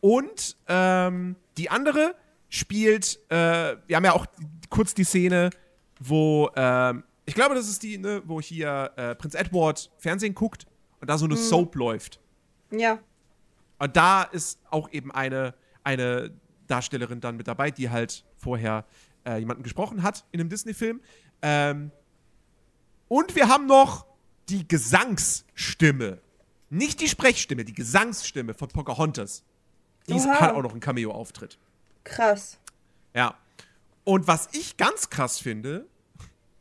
Und 0.00 0.56
ähm, 0.68 1.36
die 1.56 1.70
andere 1.70 2.14
spielt, 2.48 3.18
äh, 3.30 3.76
wir 3.86 3.96
haben 3.96 4.04
ja 4.04 4.12
auch 4.12 4.26
kurz 4.70 4.94
die 4.94 5.04
Szene, 5.04 5.50
wo, 6.00 6.50
ähm, 6.56 7.04
ich 7.24 7.34
glaube, 7.34 7.54
das 7.54 7.68
ist 7.68 7.82
die, 7.82 7.98
ne, 7.98 8.22
wo 8.24 8.40
hier 8.40 8.92
äh, 8.96 9.14
Prinz 9.14 9.34
Edward 9.34 9.90
Fernsehen 9.98 10.34
guckt 10.34 10.66
und 11.00 11.08
da 11.08 11.18
so 11.18 11.24
eine 11.24 11.36
Soap 11.36 11.74
läuft. 11.74 12.20
Ja. 12.70 12.98
Und 13.78 13.96
da 13.96 14.22
ist 14.22 14.60
auch 14.70 14.90
eben 14.92 15.10
eine, 15.10 15.54
eine 15.82 16.30
Darstellerin 16.66 17.20
dann 17.20 17.36
mit 17.36 17.48
dabei, 17.48 17.70
die 17.70 17.90
halt 17.90 18.24
vorher 18.36 18.84
äh, 19.26 19.38
jemanden 19.38 19.62
gesprochen 19.62 20.02
hat 20.02 20.24
in 20.32 20.40
einem 20.40 20.48
Disney-Film. 20.48 21.00
Ähm, 21.42 21.90
und 23.08 23.34
wir 23.34 23.48
haben 23.48 23.66
noch 23.66 24.06
die 24.48 24.66
Gesangsstimme 24.66 26.20
nicht 26.70 27.00
die 27.00 27.08
Sprechstimme, 27.08 27.64
die 27.64 27.74
Gesangsstimme 27.74 28.54
von 28.54 28.68
Pocahontas. 28.68 29.44
Die 30.08 30.14
ist, 30.14 30.26
hat 30.26 30.54
auch 30.54 30.62
noch 30.62 30.72
einen 30.72 30.80
Cameo-Auftritt. 30.80 31.58
Krass. 32.04 32.58
Ja. 33.14 33.34
Und 34.04 34.26
was 34.28 34.48
ich 34.52 34.76
ganz 34.76 35.10
krass 35.10 35.38
finde, 35.38 35.86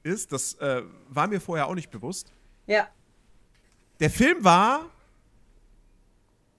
ist, 0.03 0.31
das 0.31 0.55
äh, 0.55 0.81
war 1.09 1.27
mir 1.27 1.39
vorher 1.39 1.67
auch 1.67 1.75
nicht 1.75 1.91
bewusst, 1.91 2.31
Ja. 2.67 2.87
der 3.99 4.09
Film 4.09 4.43
war 4.43 4.89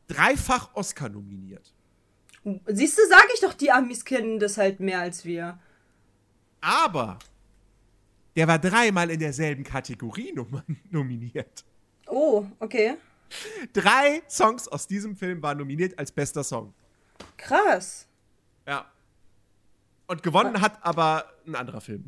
dreifach 0.09 0.71
Oscar 0.75 1.09
nominiert. 1.09 1.73
Siehst 2.67 2.97
du, 2.99 3.03
sag 3.09 3.27
ich 3.35 3.41
doch, 3.41 3.55
die 3.55 3.73
Amis 3.73 4.05
kennen 4.05 4.39
das 4.39 4.57
halt 4.57 4.79
mehr 4.79 5.01
als 5.01 5.25
wir. 5.25 5.59
Aber 6.61 7.19
der 8.37 8.47
war 8.47 8.59
dreimal 8.61 9.11
in 9.11 9.19
derselben 9.19 9.65
Kategorie 9.65 10.33
nom 10.33 10.63
nominiert. 10.91 11.65
Oh, 12.07 12.47
okay. 12.61 12.97
Drei 13.73 14.23
Songs 14.29 14.69
aus 14.69 14.87
diesem 14.87 15.17
Film 15.17 15.43
waren 15.43 15.59
nominiert 15.59 15.99
als 15.99 16.13
bester 16.13 16.45
Song. 16.45 16.73
Krass. 17.37 18.07
Ja. 18.67 18.87
Und 20.07 20.23
gewonnen 20.23 20.61
hat 20.61 20.79
aber 20.85 21.33
ein 21.47 21.55
anderer 21.55 21.81
Film. 21.81 22.05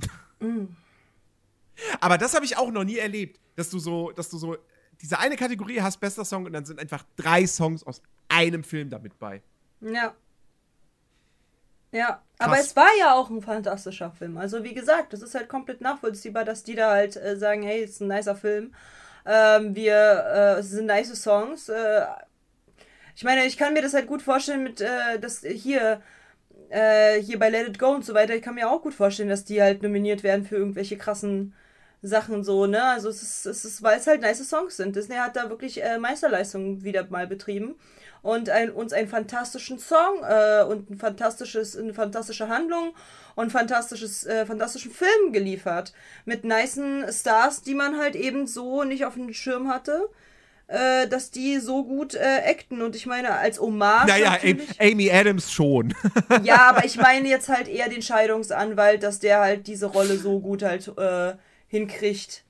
Aber 2.00 2.18
das 2.18 2.34
habe 2.34 2.44
ich 2.44 2.56
auch 2.56 2.70
noch 2.70 2.84
nie 2.84 2.98
erlebt, 2.98 3.40
dass 3.56 3.70
du 3.70 3.78
so, 3.78 4.10
dass 4.12 4.28
du 4.28 4.38
so 4.38 4.56
diese 5.00 5.18
eine 5.18 5.36
Kategorie 5.36 5.80
hast, 5.80 5.98
bester 5.98 6.24
Song, 6.24 6.44
und 6.46 6.52
dann 6.52 6.64
sind 6.64 6.80
einfach 6.80 7.04
drei 7.16 7.46
Songs 7.46 7.84
aus 7.84 8.02
einem 8.28 8.64
Film 8.64 8.90
damit 8.90 9.18
bei. 9.18 9.42
Ja. 9.80 10.14
Ja, 11.90 12.22
aber 12.38 12.58
es 12.58 12.76
war 12.76 12.90
ja 12.98 13.14
auch 13.14 13.30
ein 13.30 13.40
fantastischer 13.40 14.10
Film. 14.10 14.36
Also 14.36 14.62
wie 14.62 14.74
gesagt, 14.74 15.14
das 15.14 15.22
ist 15.22 15.34
halt 15.34 15.48
komplett 15.48 15.80
nachvollziehbar, 15.80 16.44
dass 16.44 16.62
die 16.62 16.74
da 16.74 16.90
halt 16.90 17.16
äh, 17.16 17.36
sagen, 17.38 17.62
hey, 17.62 17.82
es 17.82 17.92
ist 17.92 18.02
ein 18.02 18.08
nicer 18.08 18.36
Film. 18.36 18.74
Ähm, 19.26 19.74
wir, 19.74 19.94
äh, 19.94 20.60
es 20.60 20.70
sind 20.70 20.86
nice 20.86 21.14
Songs. 21.20 21.68
Äh, 21.68 22.06
ich 23.16 23.24
meine, 23.24 23.44
ich 23.46 23.56
kann 23.56 23.74
mir 23.74 23.82
das 23.82 23.94
halt 23.94 24.06
gut 24.06 24.22
vorstellen 24.22 24.62
mit, 24.62 24.80
äh, 24.80 25.18
das 25.20 25.40
hier, 25.40 26.00
äh, 26.70 27.20
hier 27.20 27.38
bei 27.38 27.48
Let 27.50 27.68
It 27.68 27.78
Go 27.78 27.88
und 27.88 28.04
so 28.04 28.14
weiter. 28.14 28.34
Ich 28.34 28.42
kann 28.42 28.54
mir 28.54 28.70
auch 28.70 28.82
gut 28.82 28.94
vorstellen, 28.94 29.28
dass 29.28 29.44
die 29.44 29.60
halt 29.62 29.82
nominiert 29.82 30.22
werden 30.22 30.44
für 30.46 30.56
irgendwelche 30.56 30.96
krassen 30.96 31.54
Sachen 32.02 32.44
so, 32.44 32.66
ne? 32.66 32.82
Also 32.84 33.08
es 33.08 33.22
ist, 33.22 33.46
es 33.46 33.64
ist, 33.64 33.82
weil 33.82 33.98
es 33.98 34.06
halt 34.06 34.20
nice 34.20 34.48
Songs 34.48 34.76
sind. 34.76 34.94
Disney 34.94 35.16
hat 35.16 35.36
da 35.36 35.50
wirklich 35.50 35.82
äh, 35.82 35.98
Meisterleistungen 35.98 36.84
wieder 36.84 37.06
mal 37.10 37.26
betrieben 37.26 37.74
und 38.22 38.50
ein, 38.50 38.70
uns 38.70 38.92
einen 38.92 39.08
fantastischen 39.08 39.78
Song 39.78 40.22
äh, 40.22 40.62
und 40.62 40.90
ein 40.90 40.98
fantastisches, 40.98 41.76
eine 41.76 41.94
fantastische 41.94 42.48
Handlung 42.48 42.94
und 43.38 43.52
fantastisches, 43.52 44.26
äh, 44.26 44.44
fantastischen 44.46 44.90
Film 44.90 45.32
geliefert. 45.32 45.92
Mit 46.24 46.42
nicen 46.42 47.04
Stars, 47.08 47.62
die 47.62 47.74
man 47.74 47.96
halt 47.96 48.16
eben 48.16 48.48
so 48.48 48.82
nicht 48.82 49.04
auf 49.04 49.14
dem 49.14 49.32
Schirm 49.32 49.68
hatte. 49.68 50.08
Äh, 50.66 51.06
dass 51.08 51.30
die 51.30 51.60
so 51.60 51.84
gut 51.84 52.14
äh, 52.14 52.42
acten 52.44 52.82
und 52.82 52.94
ich 52.94 53.06
meine 53.06 53.32
als 53.32 53.58
Hommage 53.58 54.08
Naja, 54.08 54.36
Amy 54.78 55.10
Adams 55.10 55.50
schon. 55.50 55.94
ja, 56.42 56.68
aber 56.68 56.84
ich 56.84 56.96
meine 56.96 57.26
jetzt 57.26 57.48
halt 57.48 57.68
eher 57.68 57.88
den 57.88 58.02
Scheidungsanwalt, 58.02 59.02
dass 59.02 59.18
der 59.18 59.40
halt 59.40 59.66
diese 59.66 59.86
Rolle 59.86 60.18
so 60.18 60.40
gut 60.40 60.62
halt 60.62 60.86
äh, 60.98 61.34
hinkriegt. 61.68 62.44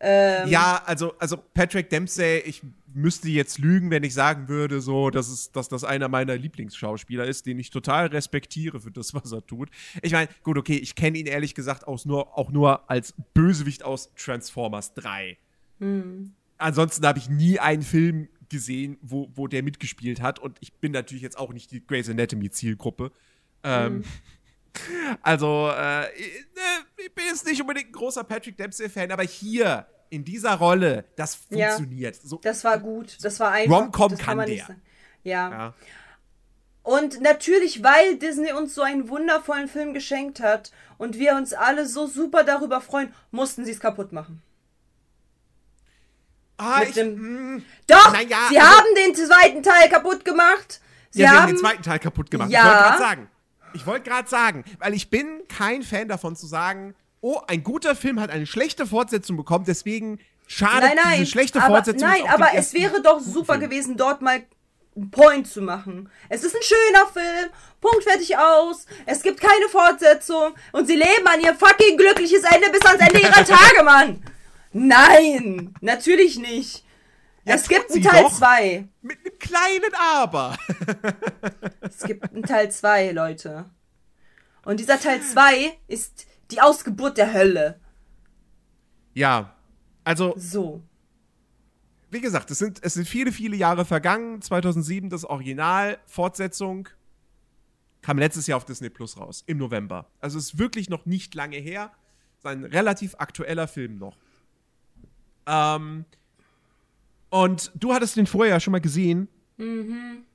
Ähm, 0.00 0.48
ja, 0.48 0.82
also, 0.84 1.14
also 1.18 1.38
Patrick 1.54 1.88
Dempsey, 1.88 2.40
ich 2.40 2.60
müsste 2.96 3.28
jetzt 3.28 3.58
lügen, 3.58 3.90
wenn 3.90 4.02
ich 4.02 4.14
sagen 4.14 4.48
würde, 4.48 4.80
so, 4.80 5.10
dass, 5.10 5.28
es, 5.28 5.52
dass 5.52 5.68
das 5.68 5.84
einer 5.84 6.08
meiner 6.08 6.36
Lieblingsschauspieler 6.36 7.24
ist, 7.26 7.46
den 7.46 7.58
ich 7.58 7.70
total 7.70 8.06
respektiere 8.06 8.80
für 8.80 8.90
das, 8.90 9.14
was 9.14 9.30
er 9.32 9.46
tut. 9.46 9.70
Ich 10.02 10.12
meine, 10.12 10.28
gut, 10.42 10.58
okay, 10.58 10.76
ich 10.76 10.94
kenne 10.94 11.18
ihn 11.18 11.26
ehrlich 11.26 11.54
gesagt 11.54 11.86
aus 11.86 12.04
nur, 12.04 12.36
auch 12.36 12.50
nur 12.50 12.90
als 12.90 13.14
Bösewicht 13.34 13.84
aus 13.84 14.12
Transformers 14.14 14.94
3. 14.94 15.36
Ansonsten 16.58 17.06
habe 17.06 17.18
ich 17.18 17.28
nie 17.28 17.58
einen 17.58 17.82
Film 17.82 18.28
gesehen, 18.48 18.96
wo, 19.02 19.30
wo 19.34 19.46
der 19.46 19.62
mitgespielt 19.62 20.20
hat. 20.20 20.38
Und 20.38 20.56
ich 20.60 20.72
bin 20.72 20.92
natürlich 20.92 21.22
jetzt 21.22 21.38
auch 21.38 21.52
nicht 21.52 21.70
die 21.70 21.86
Grey's 21.86 22.08
Anatomy-Zielgruppe. 22.08 23.12
Ähm, 23.62 24.04
Also, 25.22 25.70
äh, 25.74 26.12
ich, 26.14 26.46
ne, 26.54 26.84
ich 26.98 27.14
bin 27.14 27.24
jetzt 27.26 27.46
nicht 27.46 27.60
unbedingt 27.60 27.88
ein 27.88 27.92
großer 27.92 28.24
Patrick 28.24 28.56
Dempsey-Fan, 28.56 29.10
aber 29.10 29.22
hier, 29.22 29.86
in 30.10 30.24
dieser 30.24 30.54
Rolle, 30.54 31.04
das 31.16 31.38
Ja. 31.50 31.68
funktioniert. 31.70 32.16
So, 32.16 32.38
Das 32.42 32.64
war 32.64 32.78
gut. 32.78 33.18
Das 33.22 33.40
war 33.40 33.52
einfach. 33.52 33.76
Rom-Com 33.80 34.16
kann 34.16 34.36
man 34.36 34.46
der. 34.46 34.66
Ja. 35.24 35.50
ja. 35.50 35.74
Und 36.82 37.20
natürlich, 37.20 37.82
weil 37.82 38.16
Disney 38.18 38.52
uns 38.52 38.74
so 38.74 38.82
einen 38.82 39.08
wundervollen 39.08 39.66
Film 39.68 39.92
geschenkt 39.92 40.38
hat 40.40 40.70
und 40.98 41.18
wir 41.18 41.34
uns 41.34 41.52
alle 41.52 41.86
so 41.86 42.06
super 42.06 42.44
darüber 42.44 42.80
freuen, 42.80 43.12
mussten 43.32 43.64
sie 43.64 43.72
es 43.72 43.80
kaputt 43.80 44.12
machen. 44.12 44.40
Ah, 46.58 46.78
Mit 46.80 46.88
ich, 46.90 46.94
dem- 46.94 47.56
mh, 47.56 47.62
Doch! 47.86 48.12
Naja, 48.12 48.38
sie 48.48 48.58
also- 48.58 48.70
haben 48.70 48.86
den 48.96 49.14
zweiten 49.14 49.62
Teil 49.62 49.88
kaputt 49.90 50.24
gemacht. 50.24 50.80
Sie 51.10 51.20
ja, 51.22 51.28
sie 51.28 51.34
haben 51.34 51.42
haben 51.42 51.48
den 51.52 51.58
zweiten 51.58 51.82
Teil 51.82 51.98
kaputt 51.98 52.30
gemacht. 52.30 52.50
Ja. 52.50 52.60
Ich 52.60 52.66
wollte 52.66 52.82
gerade 52.88 52.98
sagen. 52.98 53.30
Ich 53.74 53.86
wollte 53.86 54.08
gerade 54.10 54.28
sagen, 54.28 54.64
weil 54.78 54.94
ich 54.94 55.10
bin 55.10 55.42
kein 55.48 55.82
Fan 55.82 56.08
davon 56.08 56.34
zu 56.34 56.46
sagen, 56.46 56.94
oh, 57.26 57.40
ein 57.48 57.64
guter 57.64 57.96
Film 57.96 58.20
hat 58.20 58.30
eine 58.30 58.46
schlechte 58.46 58.86
Fortsetzung 58.86 59.36
bekommen, 59.36 59.64
deswegen 59.66 60.20
schadet 60.46 60.82
Nein, 60.82 60.98
nein, 61.02 61.18
diese 61.18 61.32
schlechte 61.32 61.60
aber, 61.60 61.74
Fortsetzung. 61.74 62.08
nein, 62.08 62.22
aber 62.28 62.50
es 62.54 62.72
wäre 62.72 63.02
doch 63.02 63.18
super 63.18 63.54
Film. 63.54 63.68
gewesen, 63.68 63.96
dort 63.96 64.22
mal 64.22 64.44
einen 64.94 65.10
Point 65.10 65.48
zu 65.48 65.60
machen. 65.60 66.08
Es 66.28 66.44
ist 66.44 66.54
ein 66.54 66.62
schöner 66.62 67.06
Film, 67.08 67.50
Punkt 67.80 68.04
fertig 68.04 68.38
aus. 68.38 68.86
Es 69.06 69.22
gibt 69.22 69.40
keine 69.40 69.68
Fortsetzung 69.68 70.54
und 70.70 70.86
sie 70.86 70.94
leben 70.94 71.26
an 71.26 71.40
ihr 71.40 71.52
fucking 71.54 71.96
glückliches 71.96 72.44
Ende 72.44 72.70
bis 72.70 72.82
ans 72.86 73.00
Ende 73.00 73.18
ihrer 73.20 73.44
Tage, 73.44 73.82
Mann. 73.82 74.22
Nein, 74.72 75.74
natürlich 75.80 76.38
nicht. 76.38 76.84
Ja, 77.44 77.56
es 77.56 77.66
gibt 77.68 77.90
einen 77.90 78.02
Teil 78.02 78.22
doch. 78.22 78.38
2. 78.38 78.88
Mit 79.02 79.18
einem 79.24 79.38
kleinen 79.38 79.94
Aber. 79.98 80.56
Es 81.82 82.04
gibt 82.04 82.32
einen 82.32 82.44
Teil 82.44 82.70
2, 82.70 83.10
Leute. 83.10 83.64
Und 84.64 84.80
dieser 84.80 84.98
Teil 85.00 85.20
2 85.22 85.76
ist 85.86 86.26
die 86.50 86.60
Ausgeburt 86.60 87.16
der 87.18 87.32
Hölle. 87.32 87.80
Ja, 89.14 89.54
also 90.04 90.34
So. 90.36 90.82
wie 92.10 92.20
gesagt, 92.20 92.50
es 92.50 92.58
sind, 92.58 92.78
es 92.82 92.94
sind 92.94 93.08
viele, 93.08 93.32
viele 93.32 93.56
Jahre 93.56 93.84
vergangen. 93.84 94.40
2007 94.42 95.10
das 95.10 95.24
Original, 95.24 95.98
Fortsetzung, 96.06 96.88
kam 98.02 98.18
letztes 98.18 98.46
Jahr 98.46 98.58
auf 98.58 98.64
Disney 98.64 98.90
Plus 98.90 99.18
raus, 99.18 99.42
im 99.46 99.58
November. 99.58 100.06
Also 100.20 100.38
es 100.38 100.52
ist 100.52 100.58
wirklich 100.58 100.88
noch 100.88 101.06
nicht 101.06 101.34
lange 101.34 101.56
her. 101.56 101.90
Es 102.34 102.44
ist 102.44 102.46
ein 102.46 102.64
relativ 102.64 103.14
aktueller 103.18 103.66
Film 103.66 103.98
noch. 103.98 104.16
Ähm, 105.46 106.04
und 107.30 107.72
du 107.74 107.92
hattest 107.92 108.16
den 108.16 108.26
vorher 108.26 108.60
schon 108.60 108.72
mal 108.72 108.80
gesehen. 108.80 109.28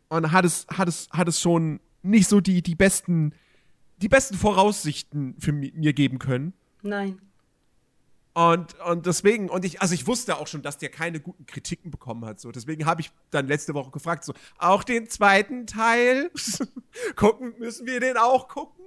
Und 0.09 0.31
hattest, 0.31 0.67
hattest, 0.69 1.11
hattest 1.13 1.39
schon 1.41 1.79
nicht 2.01 2.27
so 2.27 2.41
die, 2.41 2.61
die 2.61 2.75
besten, 2.75 3.33
die 4.01 4.09
besten 4.09 4.35
Voraussichten 4.35 5.35
für 5.39 5.51
mi- 5.51 5.73
mir 5.75 5.93
geben 5.93 6.19
können. 6.19 6.53
Nein. 6.81 7.19
Und, 8.33 8.79
und 8.79 9.05
deswegen, 9.05 9.49
und 9.49 9.65
ich, 9.65 9.81
also 9.81 9.93
ich 9.93 10.07
wusste 10.07 10.37
auch 10.37 10.47
schon, 10.47 10.61
dass 10.61 10.77
der 10.77 10.89
keine 10.89 11.19
guten 11.19 11.45
Kritiken 11.45 11.91
bekommen 11.91 12.23
hat. 12.25 12.39
So. 12.39 12.51
Deswegen 12.51 12.85
habe 12.85 13.01
ich 13.01 13.11
dann 13.29 13.47
letzte 13.47 13.73
Woche 13.73 13.91
gefragt, 13.91 14.23
so, 14.23 14.33
auch 14.57 14.83
den 14.83 15.09
zweiten 15.09 15.67
Teil? 15.67 16.31
gucken, 17.17 17.53
müssen 17.59 17.85
wir 17.85 17.99
den 17.99 18.15
auch 18.17 18.47
gucken? 18.47 18.85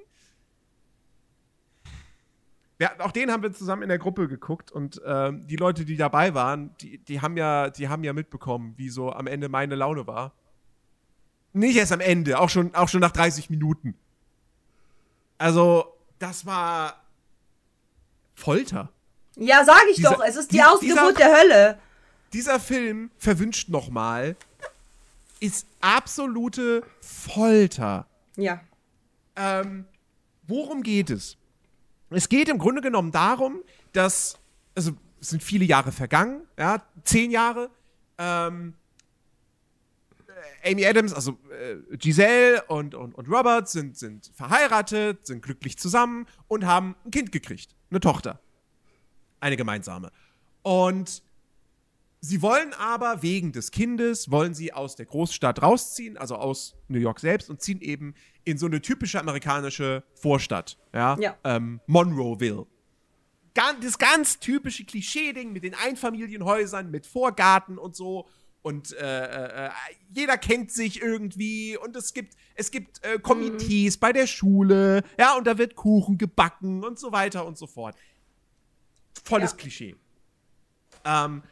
Ja, 2.81 2.93
auch 2.99 3.13
den 3.13 3.31
haben 3.31 3.43
wir 3.43 3.53
zusammen 3.53 3.83
in 3.83 3.89
der 3.89 3.99
Gruppe 3.99 4.29
geguckt 4.29 4.73
und 4.73 5.01
ähm, 5.07 5.47
die 5.47 5.57
Leute, 5.57 5.85
die 5.85 5.97
dabei 5.97 6.35
waren, 6.35 6.75
die, 6.81 6.99
die, 6.99 7.21
haben 7.21 7.37
ja, 7.37 7.71
die 7.71 7.89
haben 7.89 8.03
ja 8.03 8.13
mitbekommen, 8.13 8.75
wie 8.77 8.89
so 8.89 9.13
am 9.13 9.27
Ende 9.27 9.49
meine 9.49 9.77
Laune 9.77 10.07
war. 10.07 10.33
Nicht 11.53 11.77
erst 11.77 11.93
am 11.93 12.01
Ende, 12.01 12.41
auch 12.41 12.49
schon, 12.51 12.75
auch 12.75 12.89
schon 12.89 13.01
nach 13.01 13.13
30 13.13 13.49
Minuten. 13.49 13.95
Also, 15.39 15.95
das 16.19 16.47
war 16.47 17.03
Folter. 18.35 18.91
Ja, 19.37 19.65
sag 19.65 19.83
ich 19.91 19.97
Dieser- 19.97 20.11
doch, 20.13 20.25
es 20.25 20.37
ist 20.37 20.51
die 20.53 20.57
die- 20.57 20.63
Ausgeburt 20.63 20.99
dieser- 20.99 21.13
der 21.15 21.37
Hölle. 21.37 21.79
dieser 22.33 22.61
Film 22.61 23.11
verwünscht 23.19 23.69
nochmal 23.69 24.37
ist 25.41 25.67
absolute 25.81 26.83
Folter. 27.01 28.07
Ja. 28.37 28.61
Ähm, 29.37 29.85
worum 30.47 30.83
geht 30.83 31.11
es? 31.11 31.37
Es 32.11 32.29
geht 32.29 32.49
im 32.49 32.59
Grunde 32.59 32.81
genommen 32.81 33.11
darum, 33.11 33.63
dass, 33.93 34.39
also 34.75 34.93
es 35.21 35.31
sind 35.31 35.43
viele 35.43 35.65
Jahre 35.65 35.93
vergangen, 35.93 36.43
ja, 36.59 36.83
zehn 37.05 37.31
Jahre. 37.31 37.69
Ähm, 38.19 38.75
äh, 38.75 38.84
Amy 40.65 40.87
Adams, 40.87 41.13
also 41.13 41.39
äh, 41.51 41.97
Giselle 41.97 42.63
und, 42.69 42.95
und, 42.95 43.15
und 43.15 43.29
Robert 43.29 43.69
sind, 43.69 43.97
sind 43.97 44.31
verheiratet, 44.35 45.27
sind 45.27 45.43
glücklich 45.43 45.79
zusammen 45.79 46.27
und 46.49 46.67
haben 46.67 46.97
ein 47.05 47.11
Kind 47.11 47.33
gekriegt, 47.33 47.77
eine 47.91 48.01
Tochter. 48.01 48.41
Eine 49.41 49.57
gemeinsame. 49.57 50.11
Und 50.63 51.23
Sie 52.25 52.41
wollen 52.41 52.73
aber 52.73 53.23
wegen 53.23 53.53
des 53.53 53.71
Kindes, 53.71 54.31
wollen 54.31 54.55
sie 54.55 54.73
aus 54.73 54.97
der 54.97 55.05
Großstadt 55.05 55.61
rausziehen, 55.61 56.17
also 56.17 56.37
aus 56.37 56.75
New 56.89 56.99
York 56.99 57.21
selbst 57.21 57.51
und 57.51 57.61
ziehen 57.61 57.83
eben 57.83 58.15
in 58.45 58.57
so 58.57 58.65
eine 58.65 58.81
typische 58.81 59.21
amerikanische 59.21 60.05
Vorstadt, 60.15 60.79
ja, 60.95 61.19
Ja. 61.21 61.37
Ähm, 61.45 61.83
Monroeville. 61.87 62.67
Das 63.53 63.99
ganz 63.99 64.39
typische 64.39 64.87
Klischee-Ding 64.87 65.53
mit 65.53 65.65
den 65.65 65.75
Einfamilienhäusern, 65.75 66.91
mit 66.91 67.07
Vorgarten 67.07 67.77
und 67.77 67.95
so. 67.95 68.27
Und 68.65 68.93
äh, 68.93 69.67
äh, 69.67 69.71
jeder 70.09 70.39
kennt 70.39 70.73
sich 70.73 71.03
irgendwie 71.03 71.77
und 71.77 71.95
es 71.97 72.15
gibt 72.15 72.35
es 72.55 72.71
gibt 72.71 73.05
äh, 73.05 73.19
Komitees 73.19 73.99
bei 73.99 74.11
der 74.11 74.27
Schule, 74.27 75.05
ja, 75.19 75.37
und 75.37 75.47
da 75.47 75.59
wird 75.59 75.77
Kuchen 75.77 76.17
gebacken 76.17 76.83
und 76.83 76.99
so 76.99 77.13
weiter 77.13 77.45
und 77.45 77.59
so 77.59 77.67
fort. 77.67 77.95
Volles 79.23 79.51
Ja. 79.51 79.57
Klischee. 79.59 79.97
Ähm, 81.05 81.43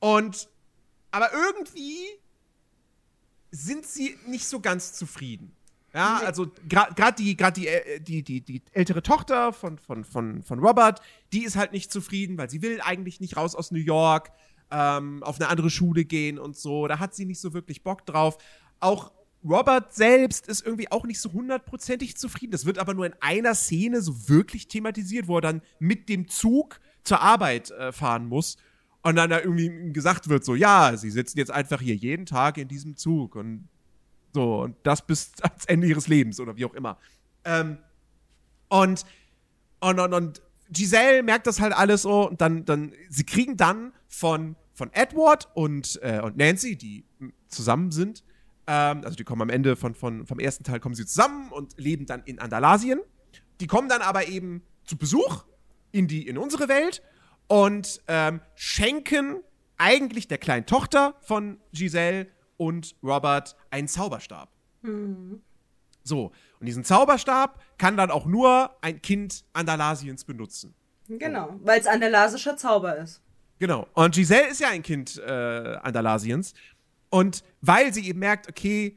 und 0.00 0.48
aber 1.12 1.30
irgendwie 1.32 2.08
sind 3.52 3.86
sie 3.86 4.18
nicht 4.26 4.46
so 4.46 4.58
ganz 4.58 4.94
zufrieden. 4.94 5.54
Ja, 5.94 6.18
also 6.18 6.50
gerade 6.68 7.22
die, 7.22 7.36
grad 7.36 7.56
die, 7.56 7.68
äh, 7.68 8.00
die, 8.00 8.22
die, 8.22 8.40
die 8.40 8.62
ältere 8.72 9.02
Tochter 9.02 9.52
von, 9.52 9.78
von, 9.78 10.04
von, 10.04 10.42
von 10.42 10.58
Robert, 10.58 11.00
die 11.32 11.44
ist 11.44 11.56
halt 11.56 11.72
nicht 11.72 11.92
zufrieden, 11.92 12.36
weil 12.36 12.50
sie 12.50 12.62
will 12.62 12.80
eigentlich 12.82 13.20
nicht 13.20 13.36
raus 13.36 13.54
aus 13.54 13.70
New 13.70 13.78
York, 13.78 14.30
ähm, 14.70 15.22
auf 15.22 15.40
eine 15.40 15.48
andere 15.48 15.70
Schule 15.70 16.04
gehen 16.04 16.38
und 16.38 16.56
so. 16.56 16.86
Da 16.86 16.98
hat 16.98 17.14
sie 17.14 17.24
nicht 17.24 17.40
so 17.40 17.54
wirklich 17.54 17.82
Bock 17.82 18.06
drauf. 18.06 18.38
Auch 18.80 19.12
Robert 19.44 19.94
selbst 19.94 20.48
ist 20.48 20.66
irgendwie 20.66 20.90
auch 20.90 21.04
nicht 21.04 21.20
so 21.20 21.32
hundertprozentig 21.32 22.16
zufrieden. 22.16 22.52
Das 22.52 22.66
wird 22.66 22.78
aber 22.78 22.94
nur 22.94 23.06
in 23.06 23.14
einer 23.20 23.54
Szene 23.54 24.02
so 24.02 24.28
wirklich 24.28 24.68
thematisiert, 24.68 25.28
wo 25.28 25.38
er 25.38 25.42
dann 25.42 25.62
mit 25.78 26.08
dem 26.08 26.28
Zug 26.28 26.80
zur 27.04 27.20
Arbeit 27.20 27.70
äh, 27.70 27.92
fahren 27.92 28.26
muss. 28.26 28.56
Und 29.02 29.16
dann 29.16 29.30
da 29.30 29.38
irgendwie 29.38 29.92
gesagt 29.92 30.28
wird, 30.28 30.44
so, 30.44 30.54
ja, 30.54 30.96
sie 30.96 31.10
sitzen 31.10 31.38
jetzt 31.38 31.52
einfach 31.52 31.80
hier 31.80 31.94
jeden 31.94 32.26
Tag 32.26 32.58
in 32.58 32.66
diesem 32.68 32.96
Zug 32.96 33.36
und 33.36 33.68
so, 34.34 34.62
und 34.62 34.76
das 34.82 35.06
bis 35.06 35.32
ans 35.40 35.64
Ende 35.66 35.86
ihres 35.86 36.08
Lebens 36.08 36.40
oder 36.40 36.56
wie 36.56 36.64
auch 36.64 36.74
immer. 36.74 36.98
Ähm, 37.44 37.78
und, 38.68 39.06
und, 39.80 40.00
und, 40.00 40.12
und 40.12 40.42
Giselle 40.70 41.22
merkt 41.22 41.46
das 41.46 41.60
halt 41.60 41.72
alles 41.72 42.02
so 42.02 42.28
und 42.28 42.40
dann, 42.40 42.64
dann, 42.64 42.92
sie 43.08 43.24
kriegen 43.24 43.56
dann 43.56 43.92
von, 44.08 44.56
von 44.74 44.92
Edward 44.92 45.48
und, 45.54 45.98
äh, 46.02 46.20
und 46.20 46.36
Nancy, 46.36 46.76
die 46.76 47.04
zusammen 47.48 47.90
sind, 47.90 48.22
ähm, 48.68 49.00
also 49.04 49.16
die 49.16 49.24
kommen 49.24 49.42
am 49.42 49.48
Ende 49.48 49.76
von, 49.76 49.94
von, 49.94 50.26
vom 50.26 50.38
ersten 50.38 50.62
Teil 50.62 50.78
kommen 50.78 50.94
sie 50.94 51.06
zusammen 51.06 51.50
und 51.50 51.78
leben 51.78 52.04
dann 52.04 52.22
in 52.24 52.38
Andalasien. 52.38 53.00
Die 53.60 53.66
kommen 53.66 53.88
dann 53.88 54.02
aber 54.02 54.28
eben 54.28 54.62
zu 54.84 54.96
Besuch 54.96 55.44
in 55.90 56.06
die, 56.06 56.28
in 56.28 56.36
unsere 56.36 56.68
Welt 56.68 57.02
und 57.46 58.02
ähm, 58.08 58.40
schenken 58.54 59.40
eigentlich 59.78 60.28
der 60.28 60.38
kleinen 60.38 60.66
Tochter 60.66 61.14
von 61.22 61.58
Giselle 61.72 62.28
und 62.58 62.94
Robert 63.02 63.56
einen 63.70 63.88
Zauberstab. 63.88 64.50
So, 66.08 66.32
und 66.58 66.66
diesen 66.66 66.84
Zauberstab 66.84 67.60
kann 67.76 67.96
dann 67.96 68.10
auch 68.10 68.26
nur 68.26 68.70
ein 68.80 69.00
Kind 69.02 69.44
Andalasiens 69.52 70.24
benutzen. 70.24 70.74
Genau, 71.08 71.58
weil 71.62 71.80
es 71.80 71.86
andalasischer 71.86 72.56
Zauber 72.56 72.96
ist. 72.96 73.22
Genau. 73.58 73.86
Und 73.94 74.14
Giselle 74.14 74.48
ist 74.48 74.60
ja 74.60 74.68
ein 74.68 74.82
Kind 74.82 75.18
äh, 75.18 75.76
Andalasiens. 75.82 76.54
Und 77.10 77.42
weil 77.60 77.92
sie 77.92 78.06
eben 78.08 78.18
merkt, 78.18 78.48
okay, 78.48 78.96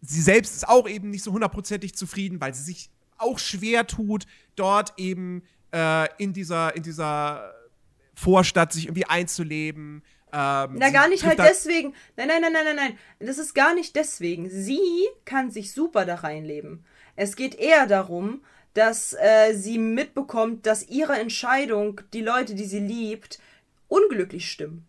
sie 0.00 0.22
selbst 0.22 0.54
ist 0.54 0.68
auch 0.68 0.88
eben 0.88 1.10
nicht 1.10 1.24
so 1.24 1.32
hundertprozentig 1.32 1.94
zufrieden, 1.94 2.40
weil 2.40 2.54
sie 2.54 2.62
sich 2.62 2.90
auch 3.18 3.38
schwer 3.38 3.86
tut, 3.86 4.26
dort 4.56 4.94
eben 4.98 5.42
äh, 5.72 6.08
in 6.22 6.32
dieser, 6.32 6.74
in 6.76 6.82
dieser 6.82 7.52
Vorstadt 8.14 8.72
sich 8.72 8.86
irgendwie 8.86 9.06
einzuleben. 9.06 10.02
Ähm, 10.36 10.76
Na, 10.78 10.90
gar 10.90 11.08
nicht 11.08 11.24
halt 11.24 11.38
deswegen. 11.38 11.94
Nein, 12.16 12.26
nein, 12.28 12.42
nein, 12.42 12.52
nein, 12.52 12.64
nein, 12.64 12.76
nein. 12.76 12.98
Das 13.20 13.38
ist 13.38 13.54
gar 13.54 13.74
nicht 13.74 13.94
deswegen. 13.94 14.50
Sie 14.50 14.80
kann 15.24 15.50
sich 15.52 15.72
super 15.72 16.04
da 16.04 16.16
reinleben. 16.16 16.84
Es 17.14 17.36
geht 17.36 17.54
eher 17.54 17.86
darum, 17.86 18.42
dass 18.74 19.12
äh, 19.14 19.54
sie 19.54 19.78
mitbekommt, 19.78 20.66
dass 20.66 20.88
ihre 20.88 21.16
Entscheidung, 21.18 22.00
die 22.12 22.22
Leute, 22.22 22.56
die 22.56 22.64
sie 22.64 22.80
liebt, 22.80 23.38
unglücklich 23.86 24.50
stimmen. 24.50 24.84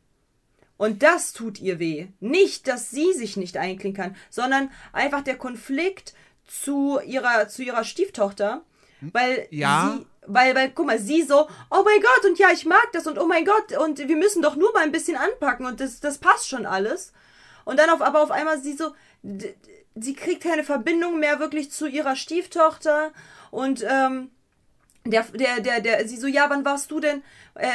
Und 0.78 1.04
das 1.04 1.32
tut 1.34 1.60
ihr 1.62 1.78
weh. 1.78 2.08
Nicht, 2.20 2.68
dass 2.68 2.90
sie 2.90 3.14
sich 3.14 3.38
nicht 3.38 3.58
einklinken 3.58 4.04
kann, 4.04 4.16
sondern 4.32 4.72
einfach 4.92 5.22
der 5.22 5.38
Konflikt 5.38 6.16
zu 6.48 7.00
ihrer, 7.06 7.48
zu 7.48 7.62
ihrer 7.64 7.84
Stieftochter, 7.84 8.64
weil 9.02 9.48
Ja. 9.52 9.96
sie, 10.00 10.06
weil, 10.28 10.56
weil, 10.56 10.72
guck 10.72 10.86
mal, 10.86 11.00
sie 11.00 11.24
so, 11.24 11.48
oh 11.72 11.84
mein 11.84 12.02
Gott, 12.02 12.26
und 12.30 12.40
ja, 12.40 12.50
ich 12.52 12.66
mag 12.66 12.88
das 12.94 13.08
und 13.08 13.18
oh 13.20 13.26
mein 13.26 13.46
Gott, 13.46 13.78
und 13.78 14.00
wir 14.00 14.16
müssen 14.16 14.42
doch 14.42 14.56
nur 14.56 14.72
mal 14.74 14.84
ein 14.84 14.92
bisschen 14.92 15.18
anpacken 15.18 15.66
und 15.66 15.80
das, 15.80 16.00
das 16.00 16.18
passt 16.18 16.50
schon 16.50 16.66
alles. 16.66 17.14
Und 17.64 17.80
dann 17.80 17.90
auf, 17.90 18.02
aber 18.02 18.22
auf 18.22 18.32
einmal 18.32 18.60
sie 18.60 18.74
so, 18.74 18.94
sie 19.96 20.14
kriegt 20.14 20.44
keine 20.44 20.64
Verbindung 20.64 21.20
mehr 21.20 21.40
wirklich 21.40 21.72
zu 21.72 21.88
ihrer 21.88 22.16
Stieftochter 22.16 23.12
und, 23.52 23.84
ähm, 23.88 24.30
der, 25.06 25.24
der, 25.24 25.60
der, 25.60 25.82
der, 25.82 26.08
sie 26.08 26.18
so, 26.18 26.28
ja, 26.28 26.50
wann 26.50 26.66
warst 26.66 26.90
du 26.90 27.00
denn, 27.00 27.22
äh, 27.54 27.68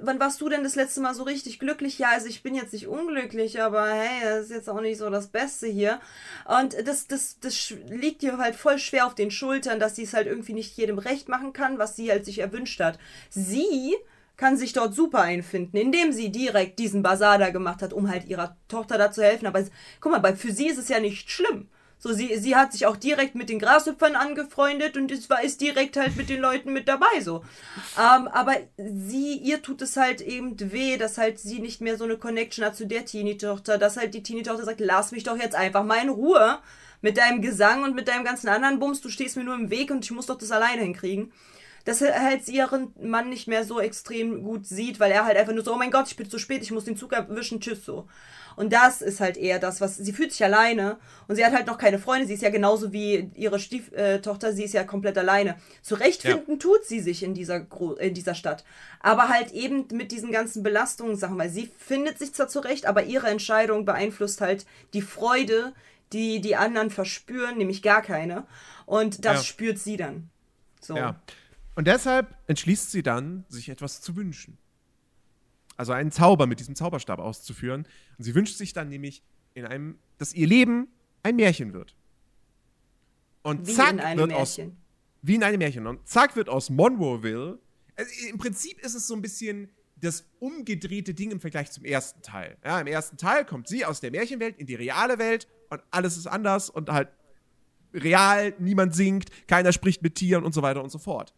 wann 0.00 0.20
warst 0.20 0.40
du 0.40 0.48
denn 0.48 0.62
das 0.62 0.76
letzte 0.76 1.00
Mal 1.00 1.14
so 1.14 1.24
richtig 1.24 1.58
glücklich? 1.58 1.98
Ja, 1.98 2.10
also 2.10 2.28
ich 2.28 2.42
bin 2.42 2.54
jetzt 2.54 2.72
nicht 2.72 2.86
unglücklich, 2.86 3.60
aber 3.60 3.88
hey, 3.88 4.22
das 4.22 4.44
ist 4.46 4.50
jetzt 4.52 4.70
auch 4.70 4.80
nicht 4.80 4.98
so 4.98 5.10
das 5.10 5.26
Beste 5.26 5.66
hier. 5.66 6.00
Und 6.46 6.74
das, 6.86 7.08
das, 7.08 7.38
das 7.40 7.74
liegt 7.88 8.22
ihr 8.22 8.38
halt 8.38 8.54
voll 8.54 8.78
schwer 8.78 9.06
auf 9.06 9.14
den 9.14 9.30
Schultern, 9.30 9.80
dass 9.80 9.96
sie 9.96 10.04
es 10.04 10.14
halt 10.14 10.28
irgendwie 10.28 10.54
nicht 10.54 10.76
jedem 10.76 10.98
recht 10.98 11.28
machen 11.28 11.52
kann, 11.52 11.78
was 11.78 11.96
sie 11.96 12.10
halt 12.10 12.24
sich 12.24 12.38
erwünscht 12.38 12.80
hat. 12.80 12.98
Sie 13.30 13.94
kann 14.36 14.56
sich 14.56 14.72
dort 14.72 14.94
super 14.94 15.22
einfinden, 15.22 15.76
indem 15.76 16.12
sie 16.12 16.30
direkt 16.30 16.78
diesen 16.78 17.02
Bazar 17.02 17.38
da 17.38 17.50
gemacht 17.50 17.82
hat, 17.82 17.92
um 17.92 18.10
halt 18.10 18.26
ihrer 18.26 18.56
Tochter 18.68 18.98
da 18.98 19.10
zu 19.10 19.22
helfen. 19.22 19.46
Aber 19.46 19.64
guck 20.00 20.12
mal, 20.12 20.18
bei, 20.18 20.36
für 20.36 20.52
sie 20.52 20.68
ist 20.68 20.78
es 20.78 20.88
ja 20.88 21.00
nicht 21.00 21.30
schlimm. 21.30 21.68
So, 21.98 22.12
sie, 22.12 22.36
sie 22.36 22.54
hat 22.54 22.72
sich 22.72 22.86
auch 22.86 22.96
direkt 22.96 23.34
mit 23.34 23.48
den 23.48 23.58
Grashüpfern 23.58 24.16
angefreundet 24.16 24.96
und 24.96 25.30
war, 25.30 25.42
ist 25.42 25.60
direkt 25.60 25.96
halt 25.96 26.16
mit 26.16 26.28
den 26.28 26.40
Leuten 26.40 26.72
mit 26.72 26.88
dabei, 26.88 27.20
so. 27.20 27.42
Ähm, 27.98 28.28
aber 28.28 28.54
sie, 28.76 29.38
ihr 29.38 29.62
tut 29.62 29.80
es 29.80 29.96
halt 29.96 30.20
eben 30.20 30.56
weh, 30.72 30.98
dass 30.98 31.16
halt 31.16 31.38
sie 31.38 31.58
nicht 31.58 31.80
mehr 31.80 31.96
so 31.96 32.04
eine 32.04 32.18
Connection 32.18 32.64
hat 32.64 32.76
zu 32.76 32.86
der 32.86 33.06
Teenie-Tochter, 33.06 33.78
dass 33.78 33.96
halt 33.96 34.14
die 34.14 34.22
Teenie-Tochter 34.22 34.64
sagt, 34.64 34.80
lass 34.80 35.12
mich 35.12 35.24
doch 35.24 35.38
jetzt 35.38 35.54
einfach 35.54 35.84
mal 35.84 36.02
in 36.02 36.10
Ruhe 36.10 36.58
mit 37.00 37.16
deinem 37.16 37.40
Gesang 37.40 37.82
und 37.82 37.94
mit 37.94 38.08
deinem 38.08 38.24
ganzen 38.24 38.48
anderen 38.48 38.78
Bums, 38.78 39.00
du 39.00 39.08
stehst 39.08 39.36
mir 39.36 39.44
nur 39.44 39.54
im 39.54 39.70
Weg 39.70 39.90
und 39.90 40.04
ich 40.04 40.10
muss 40.10 40.26
doch 40.26 40.38
das 40.38 40.50
alleine 40.50 40.82
hinkriegen. 40.82 41.32
Dass 41.86 42.02
er 42.02 42.20
halt 42.22 42.44
sie 42.44 42.56
ihren 42.56 42.92
Mann 43.00 43.30
nicht 43.30 43.48
mehr 43.48 43.64
so 43.64 43.80
extrem 43.80 44.42
gut 44.42 44.66
sieht, 44.66 45.00
weil 45.00 45.12
er 45.12 45.24
halt 45.24 45.38
einfach 45.38 45.54
nur 45.54 45.64
so, 45.64 45.72
oh 45.72 45.78
mein 45.78 45.90
Gott, 45.90 46.08
ich 46.08 46.16
bin 46.16 46.28
zu 46.28 46.38
spät, 46.38 46.62
ich 46.62 46.72
muss 46.72 46.84
den 46.84 46.96
Zug 46.96 47.12
erwischen, 47.14 47.60
tschüss, 47.60 47.84
so. 47.84 48.06
Und 48.56 48.72
das 48.72 49.02
ist 49.02 49.20
halt 49.20 49.36
eher 49.36 49.58
das, 49.58 49.80
was 49.82 49.96
sie 49.96 50.12
fühlt 50.12 50.32
sich 50.32 50.42
alleine 50.42 50.96
und 51.28 51.36
sie 51.36 51.44
hat 51.44 51.52
halt 51.54 51.66
noch 51.66 51.76
keine 51.78 51.98
Freunde. 51.98 52.26
Sie 52.26 52.34
ist 52.34 52.42
ja 52.42 52.48
genauso 52.50 52.90
wie 52.92 53.30
ihre 53.34 53.58
Stieftochter, 53.58 54.52
sie 54.52 54.64
ist 54.64 54.72
ja 54.72 54.82
komplett 54.82 55.16
alleine. 55.18 55.56
Zurechtfinden 55.82 56.58
tut 56.58 56.84
sie 56.84 57.00
sich 57.00 57.22
in 57.22 57.34
dieser, 57.34 57.60
Gro 57.60 57.92
in 57.94 58.14
dieser 58.14 58.34
Stadt. 58.34 58.64
Aber 59.00 59.28
halt 59.28 59.52
eben 59.52 59.86
mit 59.92 60.10
diesen 60.10 60.32
ganzen 60.32 60.62
Belastungssachen, 60.62 61.38
weil 61.38 61.50
sie 61.50 61.70
findet 61.78 62.18
sich 62.18 62.32
zwar 62.32 62.48
zurecht, 62.48 62.86
aber 62.86 63.04
ihre 63.04 63.28
Entscheidung 63.28 63.84
beeinflusst 63.84 64.40
halt 64.40 64.66
die 64.94 65.02
Freude, 65.02 65.72
die 66.12 66.40
die 66.40 66.56
anderen 66.56 66.90
verspüren, 66.90 67.58
nämlich 67.58 67.82
gar 67.82 68.00
keine. 68.02 68.46
Und 68.86 69.24
das 69.24 69.36
Ja. 69.36 69.44
spürt 69.44 69.78
sie 69.78 69.96
dann. 69.98 70.30
So. 70.80 70.96
Ja. 70.96 71.16
Und 71.76 71.86
deshalb 71.86 72.34
entschließt 72.48 72.90
sie 72.90 73.02
dann, 73.02 73.44
sich 73.48 73.68
etwas 73.68 74.00
zu 74.00 74.16
wünschen. 74.16 74.58
Also 75.76 75.92
einen 75.92 76.10
Zauber 76.10 76.46
mit 76.46 76.58
diesem 76.58 76.74
Zauberstab 76.74 77.18
auszuführen. 77.18 77.86
Und 78.18 78.24
sie 78.24 78.34
wünscht 78.34 78.56
sich 78.56 78.72
dann 78.72 78.88
nämlich 78.88 79.22
in 79.54 79.66
einem, 79.66 79.98
dass 80.18 80.32
ihr 80.34 80.46
Leben 80.46 80.88
ein 81.22 81.36
Märchen 81.36 81.72
wird. 81.74 81.94
Und 83.42 83.66
Wie 83.66 83.74
zack 83.74 83.92
in 83.92 84.00
einem 84.00 84.18
wird 84.20 84.32
aus 84.32 84.56
Märchen. 84.56 84.76
wie 85.22 85.34
in 85.34 85.42
einem 85.44 85.58
Märchen. 85.58 85.86
Und 85.86 86.08
zack 86.08 86.34
wird 86.34 86.48
aus 86.48 86.70
Monroeville. 86.70 87.58
Also 87.94 88.10
Im 88.28 88.38
Prinzip 88.38 88.80
ist 88.80 88.94
es 88.94 89.06
so 89.06 89.14
ein 89.14 89.22
bisschen 89.22 89.68
das 89.98 90.24
umgedrehte 90.40 91.14
Ding 91.14 91.30
im 91.30 91.40
Vergleich 91.40 91.70
zum 91.70 91.84
ersten 91.84 92.22
Teil. 92.22 92.56
Ja, 92.64 92.80
Im 92.80 92.86
ersten 92.86 93.16
Teil 93.16 93.44
kommt 93.44 93.68
sie 93.68 93.84
aus 93.84 94.00
der 94.00 94.10
Märchenwelt 94.10 94.56
in 94.58 94.66
die 94.66 94.74
reale 94.74 95.18
Welt 95.18 95.46
und 95.70 95.82
alles 95.90 96.16
ist 96.16 96.26
anders 96.26 96.68
und 96.70 96.90
halt 96.90 97.08
real, 97.94 98.54
niemand 98.58 98.94
singt, 98.94 99.30
keiner 99.46 99.72
spricht 99.72 100.02
mit 100.02 100.14
Tieren 100.14 100.44
und 100.44 100.52
so 100.52 100.62
weiter 100.62 100.82
und 100.82 100.90
so 100.90 100.98
fort. 100.98 101.32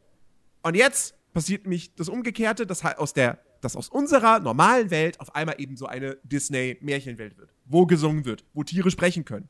Und 0.62 0.74
jetzt 0.74 1.14
passiert 1.32 1.64
nämlich 1.64 1.94
das 1.94 2.08
Umgekehrte, 2.08 2.66
dass 2.66 2.84
halt 2.84 2.98
aus 2.98 3.12
der, 3.12 3.38
dass 3.60 3.76
aus 3.76 3.88
unserer 3.88 4.40
normalen 4.40 4.90
Welt 4.90 5.20
auf 5.20 5.34
einmal 5.34 5.56
eben 5.58 5.76
so 5.76 5.86
eine 5.86 6.16
Disney-Märchenwelt 6.24 7.38
wird, 7.38 7.52
wo 7.64 7.86
gesungen 7.86 8.24
wird, 8.24 8.44
wo 8.54 8.64
Tiere 8.64 8.90
sprechen 8.90 9.24
können. 9.24 9.48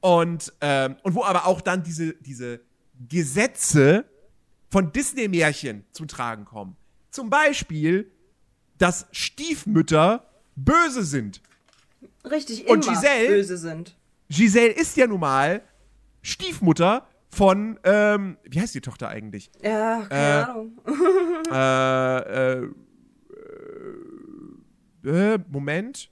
Und, 0.00 0.52
ähm, 0.60 0.96
und 1.02 1.14
wo 1.14 1.24
aber 1.24 1.46
auch 1.46 1.60
dann 1.60 1.82
diese, 1.82 2.14
diese 2.14 2.60
Gesetze 3.08 4.04
von 4.70 4.92
Disney-Märchen 4.92 5.84
zum 5.92 6.08
Tragen 6.08 6.44
kommen. 6.44 6.76
Zum 7.10 7.30
Beispiel, 7.30 8.10
dass 8.76 9.06
Stiefmütter 9.12 10.28
böse 10.56 11.04
sind. 11.04 11.40
Richtig, 12.28 12.66
Und 12.66 12.84
immer 12.84 12.94
Giselle? 12.94 13.28
böse 13.28 13.56
sind. 13.56 13.96
Giselle 14.28 14.72
ist 14.72 14.96
ja 14.96 15.06
nun 15.06 15.20
mal 15.20 15.62
Stiefmutter 16.22 17.06
von, 17.34 17.78
ähm, 17.84 18.38
wie 18.44 18.60
heißt 18.60 18.74
die 18.74 18.80
Tochter 18.80 19.08
eigentlich? 19.08 19.50
Ja, 19.62 20.02
keine 20.08 20.12
Äh, 20.12 20.42
Ahnung. 20.44 20.78
äh, 22.64 22.64
äh, 25.04 25.34
äh, 25.34 25.38
Moment. 25.48 26.10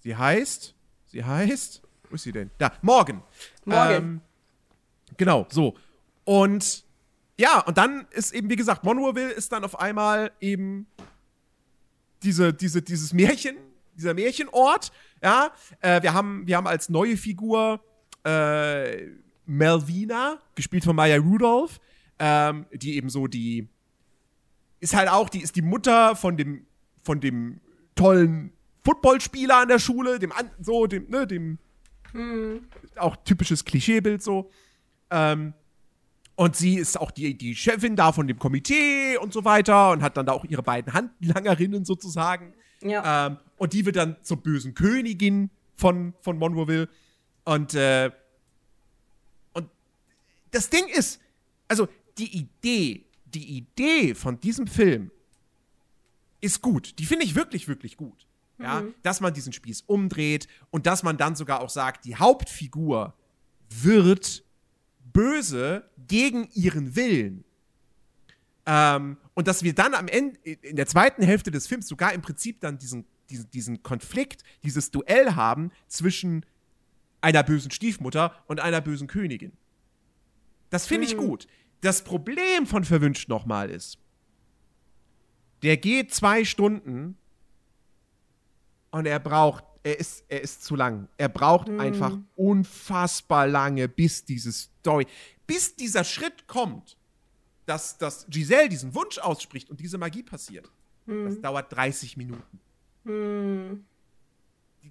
Sie 0.00 0.16
heißt, 0.16 0.74
sie 1.06 1.24
heißt, 1.24 1.82
wo 2.08 2.14
ist 2.14 2.22
sie 2.24 2.32
denn? 2.32 2.50
Da, 2.58 2.72
Morgan. 2.82 3.22
Morgan. 3.64 3.92
Ähm, 3.94 4.20
genau, 5.16 5.46
so. 5.50 5.76
Und 6.24 6.84
ja, 7.38 7.60
und 7.60 7.78
dann 7.78 8.06
ist 8.10 8.32
eben, 8.32 8.50
wie 8.50 8.56
gesagt, 8.56 8.84
Monroeville 8.84 9.30
ist 9.30 9.52
dann 9.52 9.64
auf 9.64 9.78
einmal 9.78 10.32
eben 10.40 10.86
diese, 12.22 12.52
diese, 12.52 12.82
dieses 12.82 13.12
Märchen, 13.12 13.56
dieser 13.96 14.14
Märchenort. 14.14 14.92
Ja, 15.22 15.50
äh, 15.80 16.02
wir, 16.02 16.14
haben, 16.14 16.46
wir 16.46 16.56
haben 16.56 16.66
als 16.66 16.88
neue 16.88 17.16
Figur 17.16 17.80
äh, 18.24 19.06
Melvina, 19.46 20.38
gespielt 20.54 20.84
von 20.84 20.96
Maya 20.96 21.16
Rudolph, 21.16 21.80
ähm, 22.18 22.66
die 22.72 22.96
eben 22.96 23.08
so 23.10 23.26
die 23.26 23.68
ist 24.80 24.94
halt 24.94 25.08
auch, 25.08 25.28
die 25.28 25.40
ist 25.40 25.54
die 25.54 25.62
Mutter 25.62 26.16
von 26.16 26.36
dem, 26.36 26.66
von 27.04 27.20
dem 27.20 27.60
tollen 27.94 28.52
Footballspieler 28.84 29.58
an 29.58 29.68
der 29.68 29.78
Schule, 29.78 30.18
dem 30.18 30.32
an, 30.32 30.50
so, 30.60 30.86
dem, 30.88 31.08
ne, 31.08 31.26
dem 31.26 31.58
auch 32.96 33.16
typisches 33.24 33.64
Klischeebild 33.64 34.22
so. 34.22 34.50
Ähm, 35.10 35.54
und 36.34 36.56
sie 36.56 36.76
ist 36.76 36.98
auch 36.98 37.10
die, 37.10 37.36
die 37.36 37.54
Chefin 37.54 37.94
da 37.94 38.12
von 38.12 38.26
dem 38.26 38.38
Komitee 38.38 39.16
und 39.18 39.32
so 39.32 39.44
weiter 39.44 39.90
und 39.92 40.02
hat 40.02 40.16
dann 40.16 40.26
da 40.26 40.32
auch 40.32 40.44
ihre 40.44 40.62
beiden 40.62 40.92
Handlangerinnen 40.92 41.84
sozusagen. 41.84 42.54
Ja. 42.82 43.26
Ähm, 43.26 43.36
und 43.56 43.72
die 43.72 43.86
wird 43.86 43.96
dann 43.96 44.16
zur 44.22 44.38
bösen 44.38 44.74
Königin 44.74 45.50
von, 45.76 46.14
von 46.20 46.38
Monroeville. 46.38 46.88
Und, 47.44 47.74
äh, 47.74 48.10
und 49.52 49.68
das 50.50 50.70
Ding 50.70 50.86
ist, 50.88 51.20
also 51.68 51.88
die 52.18 52.36
Idee, 52.36 53.04
die 53.24 53.56
Idee 53.56 54.14
von 54.14 54.38
diesem 54.40 54.66
Film 54.66 55.10
ist 56.40 56.60
gut. 56.60 56.98
Die 56.98 57.06
finde 57.06 57.24
ich 57.24 57.34
wirklich, 57.34 57.68
wirklich 57.68 57.96
gut. 57.96 58.26
Ja, 58.58 58.84
dass 59.02 59.20
man 59.20 59.34
diesen 59.34 59.52
Spieß 59.52 59.82
umdreht 59.88 60.46
und 60.70 60.86
dass 60.86 61.02
man 61.02 61.16
dann 61.16 61.34
sogar 61.34 61.62
auch 61.62 61.70
sagt, 61.70 62.04
die 62.04 62.14
Hauptfigur 62.14 63.12
wird 63.68 64.44
böse 65.12 65.90
gegen 66.06 66.48
ihren 66.52 66.94
Willen. 66.94 67.44
Ähm, 68.66 69.16
und 69.34 69.48
dass 69.48 69.62
wir 69.62 69.74
dann 69.74 69.94
am 69.94 70.06
Ende, 70.06 70.38
in 70.44 70.76
der 70.76 70.86
zweiten 70.86 71.22
Hälfte 71.22 71.50
des 71.50 71.66
Films 71.66 71.88
sogar 71.88 72.12
im 72.12 72.22
Prinzip 72.22 72.60
dann 72.60 72.78
diesen, 72.78 73.04
diesen, 73.30 73.50
diesen 73.50 73.82
Konflikt, 73.82 74.44
dieses 74.62 74.90
Duell 74.90 75.34
haben 75.34 75.72
zwischen 75.88 76.46
einer 77.22 77.42
bösen 77.42 77.70
Stiefmutter 77.70 78.34
und 78.46 78.60
einer 78.60 78.80
bösen 78.80 79.06
Königin. 79.06 79.52
Das 80.70 80.86
finde 80.86 81.06
ich 81.06 81.16
gut. 81.16 81.46
Das 81.80 82.02
Problem 82.02 82.66
von 82.66 82.84
Verwünscht 82.84 83.28
nochmal 83.28 83.70
ist, 83.70 83.98
der 85.62 85.76
geht 85.76 86.12
zwei 86.12 86.44
Stunden 86.44 87.16
und 88.90 89.06
er 89.06 89.18
braucht, 89.18 89.64
er 89.82 89.98
ist, 89.98 90.24
er 90.28 90.42
ist 90.42 90.64
zu 90.64 90.76
lang. 90.76 91.08
Er 91.16 91.28
braucht 91.28 91.68
einfach 91.70 92.18
unfassbar 92.36 93.46
lange, 93.46 93.88
bis 93.88 94.24
diese 94.24 94.52
Story, 94.52 95.06
bis 95.46 95.74
dieser 95.76 96.04
Schritt 96.04 96.46
kommt, 96.46 96.96
dass, 97.66 97.98
dass 97.98 98.26
Giselle 98.28 98.68
diesen 98.68 98.94
Wunsch 98.94 99.18
ausspricht 99.18 99.70
und 99.70 99.80
diese 99.80 99.98
Magie 99.98 100.22
passiert. 100.22 100.70
Das 101.06 101.40
dauert 101.40 101.72
30 101.72 102.16
Minuten. 102.16 102.60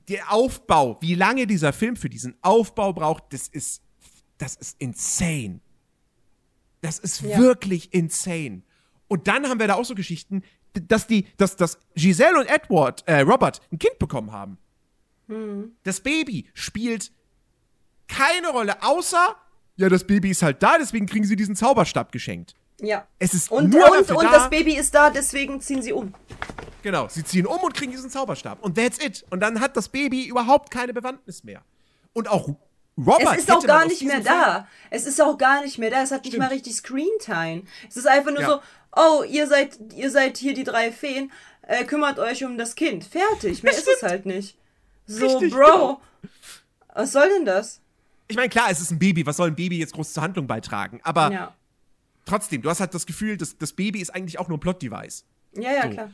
Der 0.07 0.31
Aufbau, 0.31 0.97
wie 1.01 1.15
lange 1.15 1.47
dieser 1.47 1.73
Film 1.73 1.95
für 1.95 2.09
diesen 2.09 2.35
Aufbau 2.41 2.91
braucht, 2.93 3.25
das 3.33 3.47
ist, 3.47 3.81
das 4.37 4.55
ist 4.55 4.75
insane. 4.79 5.59
Das 6.81 6.99
ist 6.99 7.21
Ja. 7.21 7.37
wirklich 7.37 7.93
insane. 7.93 8.63
Und 9.07 9.27
dann 9.27 9.47
haben 9.47 9.59
wir 9.59 9.67
da 9.67 9.75
auch 9.75 9.85
so 9.85 9.93
Geschichten, 9.95 10.43
dass 10.73 11.05
die, 11.05 11.25
dass, 11.37 11.55
dass 11.57 11.77
Giselle 11.95 12.39
und 12.39 12.47
Edward, 12.47 13.03
äh, 13.07 13.19
Robert, 13.21 13.61
ein 13.71 13.77
Kind 13.79 13.99
bekommen 13.99 14.31
haben. 14.31 14.57
Das 15.83 16.01
Baby 16.01 16.49
spielt 16.53 17.11
keine 18.07 18.49
Rolle, 18.49 18.81
außer, 18.83 19.35
ja, 19.77 19.87
das 19.87 20.05
Baby 20.05 20.31
ist 20.31 20.41
halt 20.41 20.61
da, 20.61 20.77
deswegen 20.77 21.05
kriegen 21.05 21.23
sie 21.25 21.37
diesen 21.37 21.55
Zauberstab 21.55 22.11
geschenkt. 22.11 22.53
Ja. 22.81 23.05
Es 23.19 23.33
ist 23.33 23.51
Und, 23.51 23.69
nur 23.69 23.89
und, 23.91 24.09
und 24.11 24.23
da, 24.23 24.31
das 24.31 24.49
Baby 24.49 24.75
ist 24.75 24.93
da, 24.93 25.09
deswegen 25.09 25.61
ziehen 25.61 25.81
sie 25.81 25.93
um. 25.93 26.13
Genau, 26.83 27.07
sie 27.07 27.23
ziehen 27.23 27.45
um 27.45 27.59
und 27.59 27.73
kriegen 27.75 27.91
diesen 27.91 28.09
Zauberstab. 28.09 28.61
Und 28.63 28.75
that's 28.75 28.97
it. 29.03 29.23
Und 29.29 29.39
dann 29.39 29.59
hat 29.59 29.77
das 29.77 29.87
Baby 29.87 30.25
überhaupt 30.25 30.71
keine 30.71 30.93
Bewandtnis 30.93 31.43
mehr. 31.43 31.61
Und 32.13 32.27
auch 32.27 32.49
Robert 32.97 33.33
Es 33.37 33.43
ist 33.43 33.51
auch 33.51 33.63
gar 33.65 33.85
nicht 33.85 34.01
mehr 34.03 34.19
da. 34.19 34.67
Es 34.89 35.05
ist 35.05 35.21
auch 35.21 35.37
gar 35.37 35.61
nicht 35.63 35.77
mehr 35.77 35.91
da. 35.91 36.01
Es 36.01 36.11
hat 36.11 36.23
nicht 36.23 36.33
Stimmt. 36.33 36.43
mal 36.47 36.51
richtig 36.53 36.75
Screentime. 36.75 37.63
Es 37.87 37.97
ist 37.97 38.07
einfach 38.07 38.31
nur 38.31 38.41
Ja. 38.41 38.47
so, 38.47 38.59
oh, 38.95 39.23
ihr 39.23 39.47
seid, 39.47 39.77
ihr 39.95 40.09
seid 40.11 40.37
hier 40.37 40.53
die 40.53 40.63
drei 40.63 40.91
Feen, 40.91 41.31
äh, 41.61 41.85
kümmert 41.85 42.17
euch 42.19 42.43
um 42.43 42.57
das 42.57 42.75
Kind. 42.75 43.03
Fertig. 43.05 43.61
Mehr 43.63 43.71
Das 43.73 43.81
ist 43.87 43.89
es 43.97 44.03
halt 44.03 44.25
nicht. 44.25 44.57
So, 45.05 45.25
Richtig, 45.25 45.53
Bro. 45.53 45.65
genau. 45.65 46.01
Was 46.93 47.11
soll 47.11 47.29
denn 47.29 47.45
das? 47.45 47.79
Ich 48.27 48.35
meine, 48.35 48.49
klar, 48.49 48.67
es 48.71 48.81
ist 48.81 48.91
ein 48.91 48.99
Baby. 48.99 49.25
Was 49.25 49.37
soll 49.37 49.49
ein 49.49 49.55
Baby 49.55 49.77
jetzt 49.79 49.93
groß 49.93 50.13
zur 50.13 50.23
Handlung 50.23 50.47
beitragen? 50.47 50.99
Aber 51.03 51.31
Ja. 51.31 51.53
Trotzdem, 52.25 52.61
du 52.61 52.69
hast 52.69 52.79
halt 52.79 52.93
das 52.93 53.05
Gefühl, 53.05 53.37
dass 53.37 53.57
das 53.57 53.73
Baby 53.73 53.99
ist 54.01 54.09
eigentlich 54.13 54.39
auch 54.39 54.47
nur 54.47 54.57
ein 54.57 54.61
Plot-Device. 54.61 55.25
Ja, 55.55 55.71
ja, 55.71 55.83
So. 55.83 55.89
klar. 55.89 56.11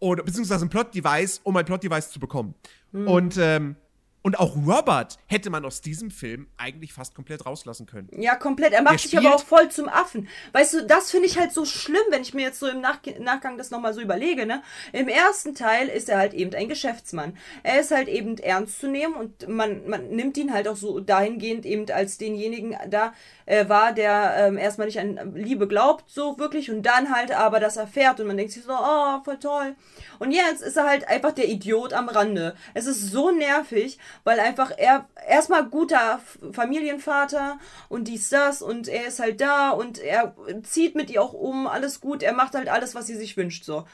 Oder 0.00 0.24
beziehungsweise 0.24 0.64
ein 0.66 0.68
Plot-Device, 0.68 1.40
um 1.44 1.56
ein 1.56 1.64
Plot-Device 1.64 2.10
zu 2.10 2.18
bekommen. 2.20 2.54
Hm. 2.92 3.06
Und, 3.06 3.36
ähm, 3.38 3.76
und 4.22 4.38
auch 4.38 4.56
Robert 4.56 5.18
hätte 5.26 5.50
man 5.50 5.64
aus 5.64 5.80
diesem 5.80 6.10
Film 6.10 6.46
eigentlich 6.56 6.92
fast 6.92 7.14
komplett 7.14 7.44
rauslassen 7.44 7.86
können. 7.86 8.08
Ja, 8.16 8.36
komplett. 8.36 8.72
Er 8.72 8.82
macht 8.82 8.94
Der 8.94 8.98
sich 9.00 9.18
aber 9.18 9.34
auch 9.34 9.44
voll 9.44 9.68
zum 9.70 9.88
Affen. 9.88 10.28
Weißt 10.52 10.74
du, 10.74 10.86
das 10.86 11.10
finde 11.10 11.26
ich 11.26 11.38
halt 11.38 11.52
so 11.52 11.64
schlimm, 11.64 12.02
wenn 12.10 12.22
ich 12.22 12.32
mir 12.32 12.42
jetzt 12.42 12.60
so 12.60 12.68
im 12.68 12.80
Nach 12.80 13.00
Nachgang 13.18 13.58
das 13.58 13.70
nochmal 13.70 13.94
so 13.94 14.00
überlege, 14.00 14.46
ne? 14.46 14.62
Im 14.92 15.08
ersten 15.08 15.54
Teil 15.54 15.88
ist 15.88 16.08
er 16.08 16.18
halt 16.18 16.34
eben 16.34 16.54
ein 16.54 16.68
Geschäftsmann. 16.68 17.36
Er 17.64 17.80
ist 17.80 17.90
halt 17.90 18.08
eben 18.08 18.38
ernst 18.38 18.80
zu 18.80 18.88
nehmen 18.88 19.14
und 19.14 19.48
man, 19.48 19.88
man 19.88 20.08
nimmt 20.10 20.36
ihn 20.36 20.52
halt 20.52 20.68
auch 20.68 20.76
so 20.76 21.00
dahingehend 21.00 21.66
eben 21.66 21.90
als 21.90 22.18
denjenigen 22.18 22.76
da 22.88 23.12
äh, 23.46 23.68
war, 23.68 23.92
der 23.92 24.34
ähm, 24.38 24.56
erstmal 24.56 24.86
nicht 24.86 25.00
an 25.00 25.34
Liebe 25.34 25.66
glaubt, 25.66 26.10
so 26.10 26.38
wirklich, 26.38 26.70
und 26.70 26.82
dann 26.82 27.14
halt 27.14 27.32
aber 27.32 27.60
das 27.60 27.76
erfährt 27.76 28.20
und 28.20 28.26
man 28.26 28.36
denkt 28.36 28.52
sich 28.52 28.62
so, 28.62 28.72
oh, 28.72 29.22
voll 29.24 29.38
toll. 29.38 29.74
Und 30.18 30.32
jetzt 30.32 30.62
ist 30.62 30.76
er 30.76 30.88
halt 30.88 31.08
einfach 31.08 31.32
der 31.32 31.48
Idiot 31.48 31.92
am 31.92 32.08
Rande. 32.08 32.54
Es 32.74 32.86
ist 32.86 33.10
so 33.10 33.30
nervig, 33.30 33.98
weil 34.24 34.40
einfach 34.40 34.72
er 34.76 35.08
erstmal 35.28 35.68
guter 35.68 36.20
Familienvater 36.52 37.58
und 37.88 38.08
dies, 38.08 38.28
das 38.28 38.62
und 38.62 38.88
er 38.88 39.06
ist 39.06 39.20
halt 39.20 39.40
da 39.40 39.70
und 39.70 39.98
er 39.98 40.34
zieht 40.62 40.94
mit 40.94 41.10
ihr 41.10 41.22
auch 41.22 41.32
um, 41.32 41.66
alles 41.66 42.00
gut, 42.00 42.22
er 42.22 42.32
macht 42.32 42.54
halt 42.54 42.68
alles, 42.68 42.94
was 42.94 43.06
sie 43.06 43.16
sich 43.16 43.36
wünscht, 43.36 43.64
so. 43.64 43.86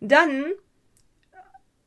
Dann 0.00 0.46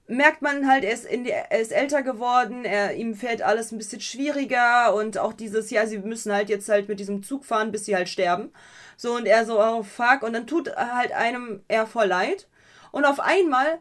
merkt 0.07 0.41
man 0.41 0.67
halt, 0.67 0.83
er 0.83 0.93
ist, 0.93 1.05
in 1.05 1.23
die, 1.23 1.31
er 1.31 1.59
ist 1.59 1.71
älter 1.71 2.03
geworden, 2.03 2.65
er, 2.65 2.95
ihm 2.95 3.15
fällt 3.15 3.41
alles 3.41 3.71
ein 3.71 3.77
bisschen 3.77 4.01
schwieriger 4.01 4.93
und 4.93 5.17
auch 5.17 5.33
dieses, 5.33 5.69
ja, 5.69 5.85
sie 5.87 5.99
müssen 5.99 6.33
halt 6.33 6.49
jetzt 6.49 6.69
halt 6.69 6.87
mit 6.89 6.99
diesem 6.99 7.23
Zug 7.23 7.45
fahren, 7.45 7.71
bis 7.71 7.85
sie 7.85 7.95
halt 7.95 8.09
sterben. 8.09 8.51
So, 8.97 9.15
und 9.15 9.25
er 9.25 9.45
so, 9.45 9.61
oh 9.61 9.83
fuck, 9.83 10.23
und 10.23 10.33
dann 10.33 10.47
tut 10.47 10.75
halt 10.75 11.11
einem 11.13 11.63
er 11.67 11.87
voll 11.87 12.07
leid. 12.07 12.47
Und 12.91 13.05
auf 13.05 13.19
einmal 13.19 13.79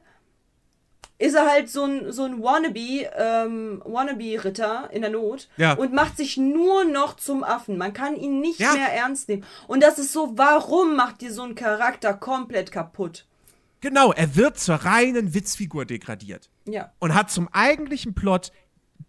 ist 1.22 1.34
er 1.34 1.46
halt 1.46 1.70
so 1.70 1.84
ein, 1.84 2.10
so 2.12 2.24
ein 2.24 2.42
Wannabe, 2.42 3.08
ähm, 3.16 3.80
Wannabe-Ritter 3.84 4.90
in 4.92 5.02
der 5.02 5.10
Not 5.10 5.48
Ja. 5.56 5.74
und 5.74 5.92
macht 5.92 6.16
sich 6.16 6.36
nur 6.36 6.84
noch 6.84 7.16
zum 7.16 7.44
Affen. 7.44 7.78
Man 7.78 7.92
kann 7.92 8.16
ihn 8.16 8.40
nicht 8.40 8.58
Ja. 8.60 8.72
mehr 8.74 8.92
ernst 8.92 9.28
nehmen. 9.28 9.44
Und 9.68 9.82
das 9.82 9.98
ist 9.98 10.12
so, 10.12 10.32
warum 10.36 10.96
macht 10.96 11.22
ihr 11.22 11.32
so 11.32 11.42
einen 11.42 11.54
Charakter 11.54 12.14
komplett 12.14 12.72
kaputt? 12.72 13.26
Genau, 13.80 14.12
er 14.12 14.36
wird 14.36 14.58
zur 14.58 14.76
reinen 14.76 15.34
Witzfigur 15.34 15.84
degradiert. 15.84 16.48
Ja. 16.64 16.92
und 17.00 17.12
hat 17.14 17.28
zum 17.30 17.48
eigentlichen 17.52 18.14
Plot 18.14 18.52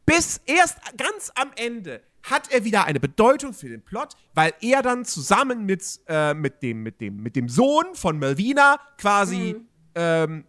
bis 0.08 0.42
erst 0.48 0.78
ganz 0.98 1.32
am 1.36 1.52
Ende 1.56 2.02
hat 2.24 2.52
er 2.52 2.64
wieder 2.64 2.86
eine 2.86 3.00
Bedeutung 3.00 3.54
für 3.54 3.70
den 3.70 3.84
Plot, 3.84 4.14
weil 4.34 4.54
er 4.62 4.82
dann 4.82 5.06
zusammen 5.06 5.66
mit, 5.66 5.84
äh, 6.08 6.34
mit, 6.34 6.64
dem, 6.64 6.82
mit, 6.84 7.00
dem, 7.02 7.18
mit 7.22 7.36
dem 7.36 7.50
Sohn 7.50 7.86
von 7.94 8.18
Melvina 8.18 8.80
quasi 8.98 9.56
ähm, 9.94 10.46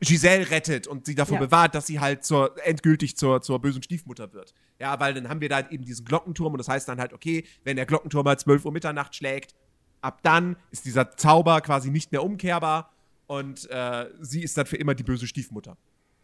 Giselle 0.00 0.50
rettet 0.50 0.86
und 0.86 1.06
sie 1.06 1.14
davor 1.14 1.38
Ja. 1.40 1.46
bewahrt, 1.46 1.74
dass 1.74 1.86
sie 1.86 2.00
halt 2.00 2.24
zur, 2.24 2.54
endgültig 2.66 3.16
zur, 3.16 3.40
zur 3.42 3.60
bösen 3.60 3.82
Stiefmutter 3.82 4.32
wird. 4.32 4.52
Ja, 4.78 4.98
weil 5.00 5.14
dann 5.14 5.28
haben 5.28 5.40
wir 5.40 5.48
da 5.48 5.60
eben 5.70 5.84
diesen 5.84 6.04
Glockenturm 6.04 6.52
und 6.52 6.58
das 6.58 6.68
heißt 6.68 6.88
dann 6.88 7.00
halt, 7.00 7.12
okay, 7.12 7.44
wenn 7.62 7.76
der 7.76 7.86
Glockenturm 7.86 8.26
halt 8.26 8.40
12 8.40 8.64
Uhr 8.64 8.72
Mitternacht 8.72 9.14
schlägt, 9.14 9.54
ab 10.00 10.20
dann 10.22 10.56
ist 10.70 10.84
dieser 10.84 11.16
Zauber 11.16 11.60
quasi 11.60 11.90
nicht 11.90 12.12
mehr 12.12 12.22
umkehrbar 12.22 12.92
und 13.26 13.70
äh, 13.70 14.10
sie 14.20 14.42
ist 14.42 14.56
dann 14.58 14.66
für 14.66 14.76
immer 14.76 14.94
die 14.94 15.04
böse 15.04 15.26
Stiefmutter. 15.26 15.76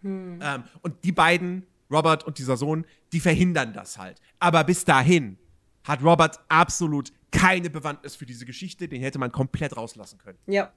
Ähm, 0.02 0.40
und 0.82 1.04
die 1.04 1.12
beiden, 1.12 1.66
Robert 1.90 2.24
und 2.24 2.38
dieser 2.38 2.56
Sohn, 2.56 2.84
die 3.12 3.20
verhindern 3.20 3.72
das 3.72 3.98
halt. 3.98 4.20
Aber 4.38 4.64
bis 4.64 4.84
dahin 4.84 5.38
hat 5.84 6.02
Robert 6.02 6.40
absolut 6.48 7.12
keine 7.30 7.70
Bewandtnis 7.70 8.16
für 8.16 8.26
diese 8.26 8.44
Geschichte, 8.44 8.88
den 8.88 9.00
hätte 9.02 9.18
man 9.18 9.30
komplett 9.32 9.76
rauslassen 9.76 10.18
können. 10.18 10.38
Ja. 10.46 10.72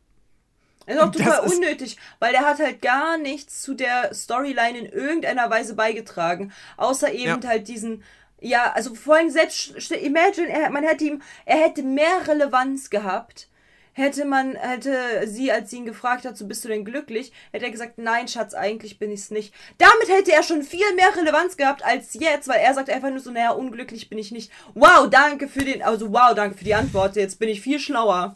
Ist 0.85 0.99
auch 0.99 1.11
das 1.11 1.21
total 1.23 1.39
unnötig, 1.47 1.97
weil 2.19 2.31
der 2.33 2.41
hat 2.45 2.59
halt 2.59 2.81
gar 2.81 3.17
nichts 3.17 3.61
zu 3.61 3.73
der 3.73 4.13
Storyline 4.13 4.77
in 4.77 4.85
irgendeiner 4.85 5.49
Weise 5.49 5.75
beigetragen. 5.75 6.51
Außer 6.77 7.11
eben 7.13 7.41
Ja. 7.41 7.47
halt 7.47 7.67
diesen, 7.67 8.03
ja, 8.41 8.71
also 8.73 8.93
vor 8.95 9.15
allem 9.15 9.29
selbst, 9.29 9.75
st- 9.77 9.95
imagine, 9.95 10.49
er, 10.49 10.69
man 10.69 10.83
hätte 10.83 11.05
ihm, 11.05 11.21
er 11.45 11.57
hätte 11.57 11.83
mehr 11.83 12.27
Relevanz 12.27 12.89
gehabt. 12.89 13.47
Hätte 13.95 14.25
man, 14.25 14.55
hätte 14.55 14.97
sie, 15.27 15.51
als 15.51 15.69
sie 15.69 15.77
ihn 15.77 15.85
gefragt 15.85 16.25
hat, 16.25 16.35
so 16.35 16.47
bist 16.47 16.65
du 16.65 16.67
denn 16.67 16.83
glücklich, 16.83 17.31
hätte 17.51 17.65
er 17.65 17.71
gesagt, 17.71 17.99
nein, 17.99 18.27
Schatz, 18.27 18.55
eigentlich 18.55 18.97
bin 18.97 19.11
ich's 19.11 19.29
nicht. 19.29 19.53
Damit 19.77 20.09
hätte 20.09 20.31
er 20.33 20.41
schon 20.41 20.63
viel 20.63 20.91
mehr 20.95 21.15
Relevanz 21.15 21.57
gehabt 21.57 21.85
als 21.85 22.15
jetzt, 22.15 22.47
weil 22.47 22.59
er 22.59 22.73
sagt 22.73 22.89
einfach 22.89 23.11
nur 23.11 23.19
so, 23.19 23.29
naja, 23.29 23.51
unglücklich 23.51 24.09
bin 24.09 24.17
ich 24.17 24.31
nicht. 24.31 24.51
Wow, 24.73 25.07
danke 25.11 25.47
für 25.47 25.63
den, 25.63 25.83
also 25.83 26.11
wow, 26.11 26.33
danke 26.33 26.57
für 26.57 26.63
die 26.63 26.73
Antwort, 26.73 27.15
jetzt 27.17 27.37
bin 27.37 27.49
ich 27.49 27.61
viel 27.61 27.77
schlauer. 27.79 28.33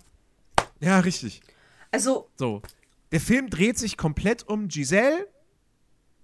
Ja, 0.80 1.00
richtig. 1.00 1.42
Also, 1.92 2.30
So. 2.36 2.62
der 3.12 3.20
Film 3.22 3.50
dreht 3.50 3.78
sich 3.78 3.98
komplett 3.98 4.48
um 4.48 4.68
Giselle 4.68 5.28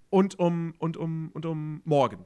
und 0.10 0.38
um, 0.40 0.74
und 0.80 0.98
um, 0.98 1.32
und 1.34 1.46
um 1.46 1.82
Morgan. 1.86 2.26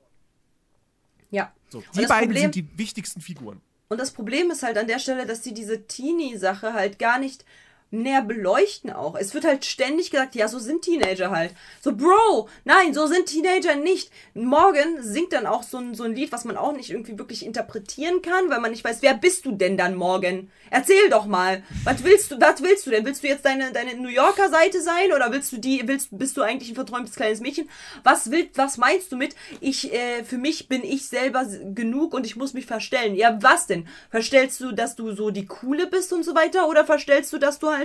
Ja. 1.30 1.54
So, 1.70 1.84
die 1.96 2.06
beiden 2.06 2.30
Problem- 2.30 2.42
sind 2.54 2.56
die 2.56 2.78
wichtigsten 2.78 3.22
Figuren. 3.22 3.62
Und 3.90 4.00
das 4.00 4.12
Problem 4.12 4.52
ist 4.52 4.64
halt 4.64 4.78
an 4.78 4.88
der 4.88 5.00
Stelle, 5.00 5.26
dass 5.26 5.44
sie 5.44 5.54
diese 5.54 5.88
Teenie-Sache 5.88 6.74
halt 6.74 7.00
gar 7.00 7.20
nicht 7.20 7.46
näher 7.90 8.22
beleuchten 8.22 8.92
auch. 8.92 9.16
Es 9.16 9.34
wird 9.34 9.46
halt 9.46 9.64
ständig 9.64 10.12
gesagt, 10.12 10.36
ja, 10.36 10.48
so 10.48 10.60
sind 10.60 10.82
Teenager 10.82 11.32
halt. 11.32 11.54
So, 11.82 11.96
Bro, 11.96 12.50
nein, 12.66 12.94
so 12.94 13.08
sind 13.08 13.28
Teenager 13.28 13.76
nicht. 13.76 14.12
Morgan 14.34 15.02
singt 15.02 15.32
dann 15.34 15.46
auch 15.46 15.64
so 15.64 15.78
ein, 15.78 15.96
so 15.96 16.04
ein 16.04 16.14
Lied, 16.14 16.32
was 16.32 16.44
man 16.44 16.58
auch 16.58 16.74
nicht 16.74 16.90
irgendwie 16.90 17.18
wirklich 17.18 17.46
interpretieren 17.46 18.22
kann, 18.22 18.50
weil 18.50 18.60
man 18.60 18.72
nicht 18.72 18.84
weiß, 18.84 19.02
wer 19.02 19.14
bist 19.14 19.46
du 19.46 19.54
denn 19.54 19.78
dann, 19.78 19.96
Morgan? 19.96 20.52
Erzähl 20.70 21.10
doch 21.10 21.26
mal. 21.26 21.64
Was 21.86 22.04
willst 22.04 22.32
du, 22.32 22.42
was 22.42 22.62
willst 22.62 22.86
du 22.86 22.92
denn? 22.92 23.06
Willst 23.06 23.24
du 23.24 23.28
jetzt 23.28 23.46
deine, 23.46 23.72
deine 23.72 23.96
New 23.96 24.10
Yorker 24.10 24.50
Seite 24.50 24.82
sein 24.82 25.14
oder 25.16 25.32
willst 25.32 25.54
du 25.54 25.58
die, 25.58 25.88
willst, 25.88 26.10
bist 26.12 26.36
du 26.36 26.42
eigentlich 26.42 26.70
ein 26.70 26.76
verträumtes 26.76 27.16
kleines 27.16 27.40
Mädchen? 27.40 27.70
Was 28.04 28.32
willst, 28.32 28.58
was 28.58 28.78
meinst 28.78 29.14
du 29.14 29.16
mit, 29.16 29.36
ich, 29.62 29.94
äh, 29.94 30.26
für 30.26 30.38
mich 30.38 30.68
bin 30.68 30.84
ich 30.84 31.08
selber 31.08 31.46
genug 31.74 32.14
und 32.14 32.26
ich 32.26 32.36
muss 32.36 32.54
mich 32.54 32.66
verstellen? 32.66 33.16
Ja, 33.16 33.38
was 33.42 33.68
denn? 33.68 33.88
Verstellst 34.10 34.60
du, 34.60 34.74
dass 34.74 34.96
du 34.96 35.14
so 35.14 35.30
die 35.30 35.46
Coole 35.46 35.88
bist 35.88 36.12
und 36.12 36.24
so 36.24 36.36
weiter 36.36 36.68
oder 36.68 36.84
verstellst 36.84 37.32
du, 37.32 37.38
dass 37.38 37.60
du 37.60 37.70
halt 37.70 37.77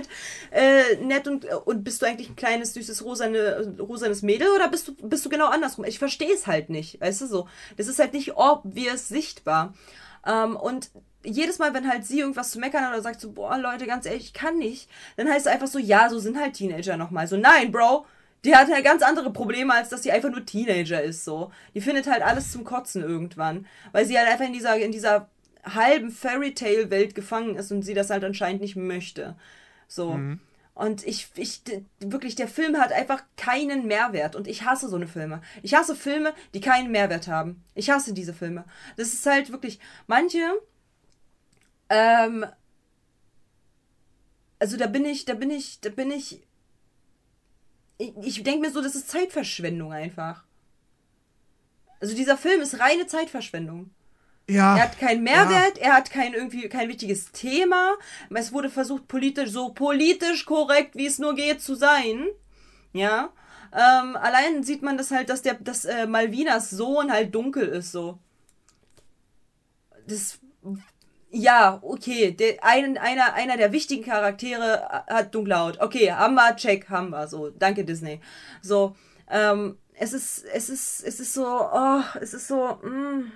äh, 0.51 0.95
nett 0.97 1.27
und, 1.27 1.45
und 1.45 1.83
bist 1.83 2.01
du 2.01 2.05
eigentlich 2.05 2.29
ein 2.29 2.35
kleines, 2.35 2.73
süßes, 2.73 3.03
rosane, 3.03 3.75
rosanes 3.79 4.21
Mädel 4.21 4.47
oder 4.55 4.67
bist 4.67 4.87
du, 4.87 4.95
bist 4.95 5.25
du 5.25 5.29
genau 5.29 5.47
andersrum? 5.47 5.85
Ich 5.85 5.99
verstehe 5.99 6.33
es 6.33 6.47
halt 6.47 6.69
nicht, 6.69 6.99
weißt 7.01 7.21
du 7.21 7.27
so. 7.27 7.47
Das 7.77 7.87
ist 7.87 7.99
halt 7.99 8.13
nicht 8.13 8.35
obvious 8.35 9.07
sichtbar. 9.07 9.73
Ähm, 10.25 10.55
und 10.55 10.89
jedes 11.23 11.59
Mal, 11.59 11.73
wenn 11.73 11.89
halt 11.89 12.05
sie 12.05 12.19
irgendwas 12.19 12.51
zu 12.51 12.59
meckern 12.59 12.83
hat 12.83 12.91
oder 12.91 13.01
sagt 13.01 13.21
so, 13.21 13.31
boah, 13.31 13.57
Leute, 13.57 13.85
ganz 13.85 14.05
ehrlich, 14.05 14.25
ich 14.25 14.33
kann 14.33 14.57
nicht, 14.57 14.89
dann 15.15 15.29
heißt 15.29 15.45
es 15.45 15.51
einfach 15.51 15.67
so, 15.67 15.79
ja, 15.79 16.09
so 16.09 16.19
sind 16.19 16.39
halt 16.39 16.53
Teenager 16.53 16.97
nochmal. 16.97 17.27
So, 17.27 17.37
nein, 17.37 17.71
Bro, 17.71 18.05
die 18.43 18.55
hat 18.55 18.69
halt 18.69 18.83
ganz 18.83 19.03
andere 19.03 19.31
Probleme, 19.31 19.73
als 19.73 19.89
dass 19.89 20.03
sie 20.03 20.11
einfach 20.11 20.29
nur 20.29 20.45
Teenager 20.45 21.01
ist, 21.01 21.23
so. 21.23 21.51
Die 21.73 21.81
findet 21.81 22.07
halt 22.07 22.21
alles 22.21 22.51
zum 22.51 22.65
Kotzen 22.65 23.01
irgendwann. 23.01 23.65
Weil 23.93 24.05
sie 24.05 24.17
halt 24.17 24.27
einfach 24.29 24.45
in 24.45 24.53
dieser, 24.53 24.75
in 24.77 24.91
dieser 24.91 25.29
halben 25.63 26.11
Fairy-Tale-Welt 26.11 27.15
gefangen 27.15 27.55
ist 27.55 27.71
und 27.71 27.83
sie 27.83 27.93
das 27.93 28.09
halt 28.09 28.23
anscheinend 28.23 28.61
nicht 28.61 28.75
möchte. 28.75 29.35
So. 29.93 30.19
Und 30.73 31.05
ich, 31.05 31.29
ich, 31.35 31.61
wirklich, 31.99 32.33
der 32.33 32.47
Film 32.47 32.77
hat 32.77 32.91
einfach 32.91 33.23
keinen 33.37 33.85
Mehrwert. 33.85 34.35
Und 34.35 34.47
ich 34.47 34.63
hasse 34.63 34.89
so 34.89 34.95
eine 34.95 35.07
Filme. 35.07 35.41
Ich 35.61 35.75
hasse 35.75 35.95
Filme, 35.95 36.33
die 36.55 36.61
keinen 36.61 36.91
Mehrwert 36.91 37.27
haben. 37.27 37.63
Ich 37.75 37.91
hasse 37.91 38.13
diese 38.13 38.33
Filme. 38.33 38.65
Das 38.97 39.13
ist 39.13 39.23
halt 39.27 39.51
wirklich, 39.51 39.79
manche, 40.07 40.39
ähm, 41.89 42.43
also 44.57 44.77
da 44.77 44.87
bin 44.87 45.05
ich, 45.05 45.25
da 45.25 45.35
bin 45.35 45.51
ich, 45.51 45.79
da 45.79 45.89
bin 45.89 46.09
ich, 46.09 46.41
ich, 47.99 48.13
ich 48.17 48.43
denke 48.43 48.61
mir 48.61 48.71
so, 48.71 48.81
das 48.81 48.95
ist 48.95 49.09
Zeitverschwendung 49.09 49.93
einfach. 49.93 50.43
Also 51.99 52.15
dieser 52.15 52.35
Film 52.35 52.61
ist 52.61 52.79
reine 52.79 53.05
Zeitverschwendung. 53.05 53.91
Ja. 54.49 54.75
Er 54.75 54.83
hat 54.83 54.99
keinen 54.99 55.23
Mehrwert, 55.23 55.77
er 55.77 55.93
hat 55.93 56.11
kein 56.11 56.33
irgendwie 56.33 56.67
kein 56.67 56.89
wichtiges 56.89 57.31
Thema. 57.31 57.93
Es 58.29 58.51
wurde 58.51 58.69
versucht, 58.69 59.07
politisch 59.07 59.51
so 59.51 59.69
politisch 59.69 60.45
korrekt, 60.45 60.95
wie 60.95 61.05
es 61.05 61.19
nur 61.19 61.33
geht, 61.35 61.61
zu 61.61 61.75
sein. 61.75 62.27
Ja. 62.91 63.29
Ähm, 63.71 64.15
allein 64.15 64.63
sieht 64.63 64.83
man 64.83 64.97
das 64.97 65.11
halt, 65.11 65.29
dass 65.29 65.41
der, 65.41 65.55
dass 65.55 65.85
äh, 65.85 66.05
Malvinas 66.05 66.69
Sohn 66.69 67.11
halt 67.11 67.33
dunkel 67.33 67.67
ist, 67.67 67.91
so. 67.91 68.19
Das. 70.07 70.39
Ja, 71.31 71.79
okay. 71.81 72.31
Der, 72.31 72.63
ein, 72.63 72.97
einer, 72.97 73.33
einer 73.33 73.57
der 73.57 73.71
wichtigen 73.71 74.03
Charaktere 74.03 75.03
hat 75.07 75.33
dunkle 75.33 75.57
Haut. 75.57 75.79
Okay, 75.79 76.11
haben 76.11 76.35
wir, 76.35 76.55
check, 76.55 76.89
haben 76.89 77.09
wir. 77.09 77.27
So, 77.27 77.49
danke 77.49 77.83
Disney. 77.83 78.19
So, 78.61 78.95
ähm, 79.31 79.77
es 79.95 80.13
ist, 80.13 80.45
es 80.53 80.69
ist, 80.69 81.03
es 81.03 81.19
ist 81.19 81.33
so, 81.33 81.45
oh, 81.45 82.01
es 82.21 82.35
ist 82.35 82.47
so, 82.47 82.77
mm. 82.83 83.31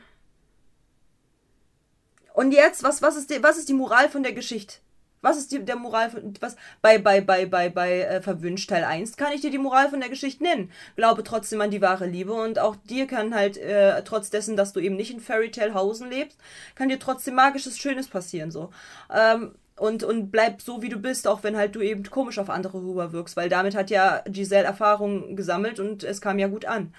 Und 2.38 2.52
jetzt, 2.52 2.84
was, 2.84 3.02
was, 3.02 3.18
ist 3.18 3.32
die, 3.32 3.42
was 3.42 3.58
ist 3.58 3.68
die 3.68 3.74
Moral 3.74 4.10
von 4.10 4.22
der 4.22 4.32
Geschichte? 4.32 4.76
Was 5.22 5.40
ist 5.40 5.52
die, 5.52 5.66
der 5.66 5.76
Moral 5.76 6.12
von, 6.12 6.36
was, 6.40 6.56
bei, 6.84 7.00
bei, 7.00 7.20
bei, 7.20 7.48
bei, 7.48 7.68
bei 7.70 8.02
äh, 8.02 8.22
Verwünscht 8.22 8.70
Teil 8.70 8.84
1 8.84 9.18
kann 9.18 9.34
ich 9.34 9.42
dir 9.42 9.50
die 9.50 9.58
Moral 9.58 9.90
von 9.90 10.00
der 10.00 10.10
Geschichte 10.10 10.44
nennen. 10.44 10.72
Glaube 10.96 11.24
trotzdem 11.24 11.62
an 11.62 11.72
die 11.72 11.82
wahre 11.82 12.06
Liebe 12.06 12.34
und 12.34 12.60
auch 12.60 12.76
dir 12.76 13.08
kann 13.08 13.34
halt, 13.34 13.58
äh, 13.58 14.04
trotz 14.04 14.30
dessen, 14.30 14.56
dass 14.56 14.72
du 14.72 14.80
eben 14.80 14.96
nicht 14.96 15.12
in 15.12 15.20
Fairy 15.20 15.50
Tale 15.50 15.74
Hausen 15.74 16.12
lebst, 16.12 16.38
kann 16.76 16.90
dir 16.90 17.00
trotzdem 17.00 17.34
magisches 17.34 17.80
Schönes 17.80 18.08
passieren, 18.08 18.52
so. 18.52 18.70
Ähm, 19.12 19.56
und, 19.76 20.04
und 20.04 20.30
bleib 20.30 20.62
so, 20.62 20.84
wie 20.84 20.90
du 20.90 21.00
bist, 21.00 21.28
auch 21.28 21.42
wenn 21.42 21.58
halt 21.58 21.74
du 21.74 21.82
eben 21.82 22.04
komisch 22.04 22.38
auf 22.38 22.52
andere 22.52 22.78
rüberwirkst, 22.78 23.36
weil 23.36 23.50
damit 23.50 23.74
hat 23.74 23.90
ja 23.90 24.22
Giselle 24.28 24.66
Erfahrung 24.66 25.36
gesammelt 25.36 25.80
und 25.80 26.04
es 26.04 26.22
kam 26.22 26.38
ja 26.38 26.50
gut 26.50 26.66
an. 26.66 26.94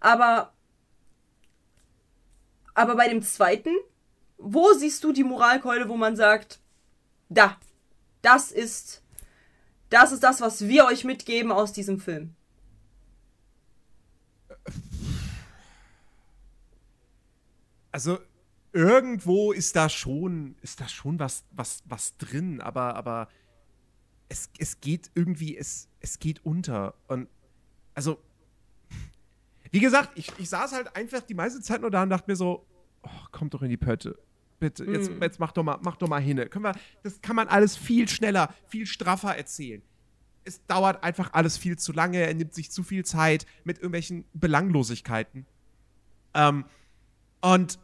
Aber, 0.00 0.52
aber 2.74 2.94
bei 2.94 3.08
dem 3.08 3.22
zweiten, 3.22 3.70
wo 4.42 4.72
siehst 4.74 5.04
du 5.04 5.12
die 5.12 5.24
Moralkeule, 5.24 5.88
wo 5.88 5.96
man 5.96 6.16
sagt, 6.16 6.60
da, 7.28 7.56
das 8.22 8.50
ist, 8.50 9.02
das 9.88 10.12
ist 10.12 10.22
das, 10.22 10.40
was 10.40 10.62
wir 10.66 10.84
euch 10.86 11.04
mitgeben 11.04 11.52
aus 11.52 11.72
diesem 11.72 12.00
Film. 12.00 12.34
Also 17.92 18.18
irgendwo 18.72 19.52
ist 19.52 19.76
da 19.76 19.88
schon, 19.88 20.56
ist 20.62 20.80
da 20.80 20.88
schon 20.88 21.18
was, 21.18 21.44
was, 21.50 21.82
was 21.86 22.16
drin, 22.16 22.60
aber, 22.60 22.96
aber 22.96 23.28
es, 24.28 24.50
es 24.58 24.80
geht 24.80 25.10
irgendwie, 25.14 25.56
es, 25.56 25.88
es 26.00 26.18
geht 26.18 26.44
unter. 26.44 26.94
Und 27.06 27.28
also, 27.94 28.18
wie 29.70 29.80
gesagt, 29.80 30.12
ich, 30.14 30.32
ich 30.38 30.48
saß 30.48 30.72
halt 30.72 30.96
einfach 30.96 31.20
die 31.20 31.34
meiste 31.34 31.60
Zeit 31.60 31.82
nur 31.82 31.90
da 31.90 32.02
und 32.02 32.10
dachte 32.10 32.30
mir 32.30 32.36
so, 32.36 32.66
oh, 33.02 33.08
kommt 33.30 33.54
doch 33.54 33.62
in 33.62 33.68
die 33.68 33.76
Pötte. 33.76 34.18
Bitte, 34.62 34.84
jetzt, 34.84 35.10
jetzt 35.20 35.40
mach 35.40 35.50
doch 35.50 35.64
mal, 35.64 35.80
mach 35.82 35.96
doch 35.96 36.06
mal 36.06 36.20
hin. 36.20 36.36
Können 36.48 36.64
wir, 36.64 36.76
das 37.02 37.20
kann 37.20 37.34
man 37.34 37.48
alles 37.48 37.76
viel 37.76 38.08
schneller, 38.08 38.54
viel 38.68 38.86
straffer 38.86 39.36
erzählen. 39.36 39.82
Es 40.44 40.64
dauert 40.66 41.02
einfach 41.02 41.32
alles 41.32 41.56
viel 41.56 41.76
zu 41.76 41.92
lange, 41.92 42.18
er 42.18 42.32
nimmt 42.32 42.54
sich 42.54 42.70
zu 42.70 42.84
viel 42.84 43.04
Zeit 43.04 43.44
mit 43.64 43.78
irgendwelchen 43.78 44.24
Belanglosigkeiten. 44.34 45.46
Ähm, 46.34 46.64
und 47.40 47.80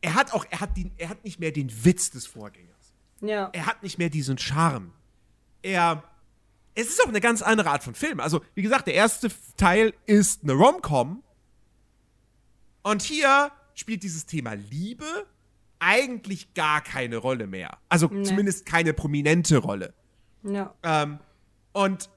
er 0.00 0.14
hat 0.14 0.32
auch, 0.32 0.46
er 0.48 0.60
hat, 0.60 0.78
den, 0.78 0.90
er 0.96 1.10
hat 1.10 1.22
nicht 1.22 1.38
mehr 1.38 1.52
den 1.52 1.84
Witz 1.84 2.10
des 2.10 2.26
Vorgängers. 2.26 2.94
Ja. 3.20 3.50
Er 3.52 3.66
hat 3.66 3.82
nicht 3.82 3.98
mehr 3.98 4.08
diesen 4.08 4.38
Charme. 4.38 4.92
Er. 5.60 6.02
Es 6.74 6.88
ist 6.88 7.04
auch 7.04 7.08
eine 7.08 7.20
ganz 7.20 7.42
andere 7.42 7.68
Art 7.68 7.84
von 7.84 7.94
Film. 7.94 8.20
Also, 8.20 8.40
wie 8.54 8.62
gesagt, 8.62 8.86
der 8.86 8.94
erste 8.94 9.30
Teil 9.58 9.92
ist 10.06 10.44
eine 10.44 10.54
Rom-Com. 10.54 11.22
Und 12.82 13.02
hier 13.02 13.52
spielt 13.74 14.02
dieses 14.02 14.24
Thema 14.24 14.54
Liebe 14.54 15.26
eigentlich 15.78 16.54
gar 16.54 16.80
keine 16.80 17.16
Rolle 17.18 17.46
mehr. 17.46 17.78
Also 17.88 18.08
zumindest 18.22 18.66
keine 18.66 18.92
prominente 18.92 19.58
Rolle. 19.58 19.94
Ja. 20.42 20.74
Ähm, 20.82 21.18
und 21.72 22.10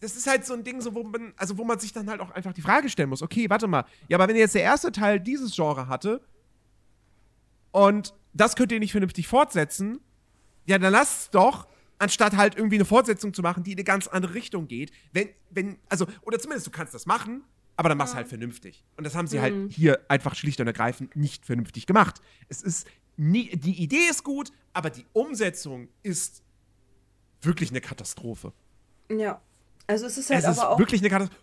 das 0.00 0.16
ist 0.16 0.26
halt 0.26 0.46
so 0.46 0.54
ein 0.54 0.64
Ding, 0.64 0.80
so, 0.80 0.94
wo 0.94 1.02
man, 1.02 1.34
also 1.36 1.58
wo 1.58 1.64
man 1.64 1.78
sich 1.78 1.92
dann 1.92 2.08
halt 2.08 2.20
auch 2.20 2.30
einfach 2.30 2.52
die 2.52 2.62
Frage 2.62 2.88
stellen 2.88 3.10
muss, 3.10 3.22
okay, 3.22 3.50
warte 3.50 3.66
mal, 3.66 3.84
ja, 4.08 4.16
aber 4.16 4.28
wenn 4.28 4.36
jetzt 4.36 4.54
der 4.54 4.62
erste 4.62 4.92
Teil 4.92 5.20
dieses 5.20 5.54
Genre 5.54 5.88
hatte 5.88 6.22
und 7.70 8.14
das 8.32 8.56
könnt 8.56 8.72
ihr 8.72 8.78
nicht 8.78 8.92
vernünftig 8.92 9.28
fortsetzen, 9.28 10.00
ja, 10.66 10.78
dann 10.78 10.92
lasst 10.92 11.34
doch, 11.34 11.66
anstatt 11.98 12.36
halt 12.36 12.56
irgendwie 12.56 12.76
eine 12.76 12.84
Fortsetzung 12.86 13.34
zu 13.34 13.42
machen, 13.42 13.62
die 13.62 13.72
in 13.72 13.78
eine 13.78 13.84
ganz 13.84 14.06
andere 14.06 14.34
Richtung 14.34 14.68
geht, 14.68 14.90
wenn, 15.12 15.28
wenn, 15.50 15.78
also, 15.88 16.06
oder 16.22 16.38
zumindest 16.38 16.66
du 16.66 16.70
kannst 16.70 16.94
das 16.94 17.04
machen, 17.04 17.42
aber 17.80 17.88
dann 17.88 17.96
mach's 17.96 18.14
halt 18.14 18.28
vernünftig. 18.28 18.84
Und 18.98 19.04
das 19.04 19.14
haben 19.14 19.26
sie 19.26 19.40
halt 19.40 19.72
hier 19.72 20.04
einfach 20.08 20.34
schlicht 20.34 20.60
und 20.60 20.66
ergreifend 20.66 21.16
nicht 21.16 21.46
vernünftig 21.46 21.86
gemacht. 21.86 22.20
Es 22.50 22.60
ist 22.60 22.86
nie, 23.16 23.56
die 23.56 23.82
Idee 23.82 24.06
ist 24.10 24.22
gut, 24.22 24.52
aber 24.74 24.90
die 24.90 25.06
Umsetzung 25.14 25.88
ist 26.02 26.42
wirklich 27.40 27.70
eine 27.70 27.80
Katastrophe. 27.80 28.52
Ja. 29.10 29.40
Also 29.86 30.04
es 30.04 30.18
ist 30.18 30.28
halt 30.28 30.44
es 30.44 30.50
ist 30.50 30.58
aber 30.58 30.72
auch. 30.72 30.78
wirklich 30.78 31.00
eine 31.00 31.08
Katastrophe. 31.08 31.42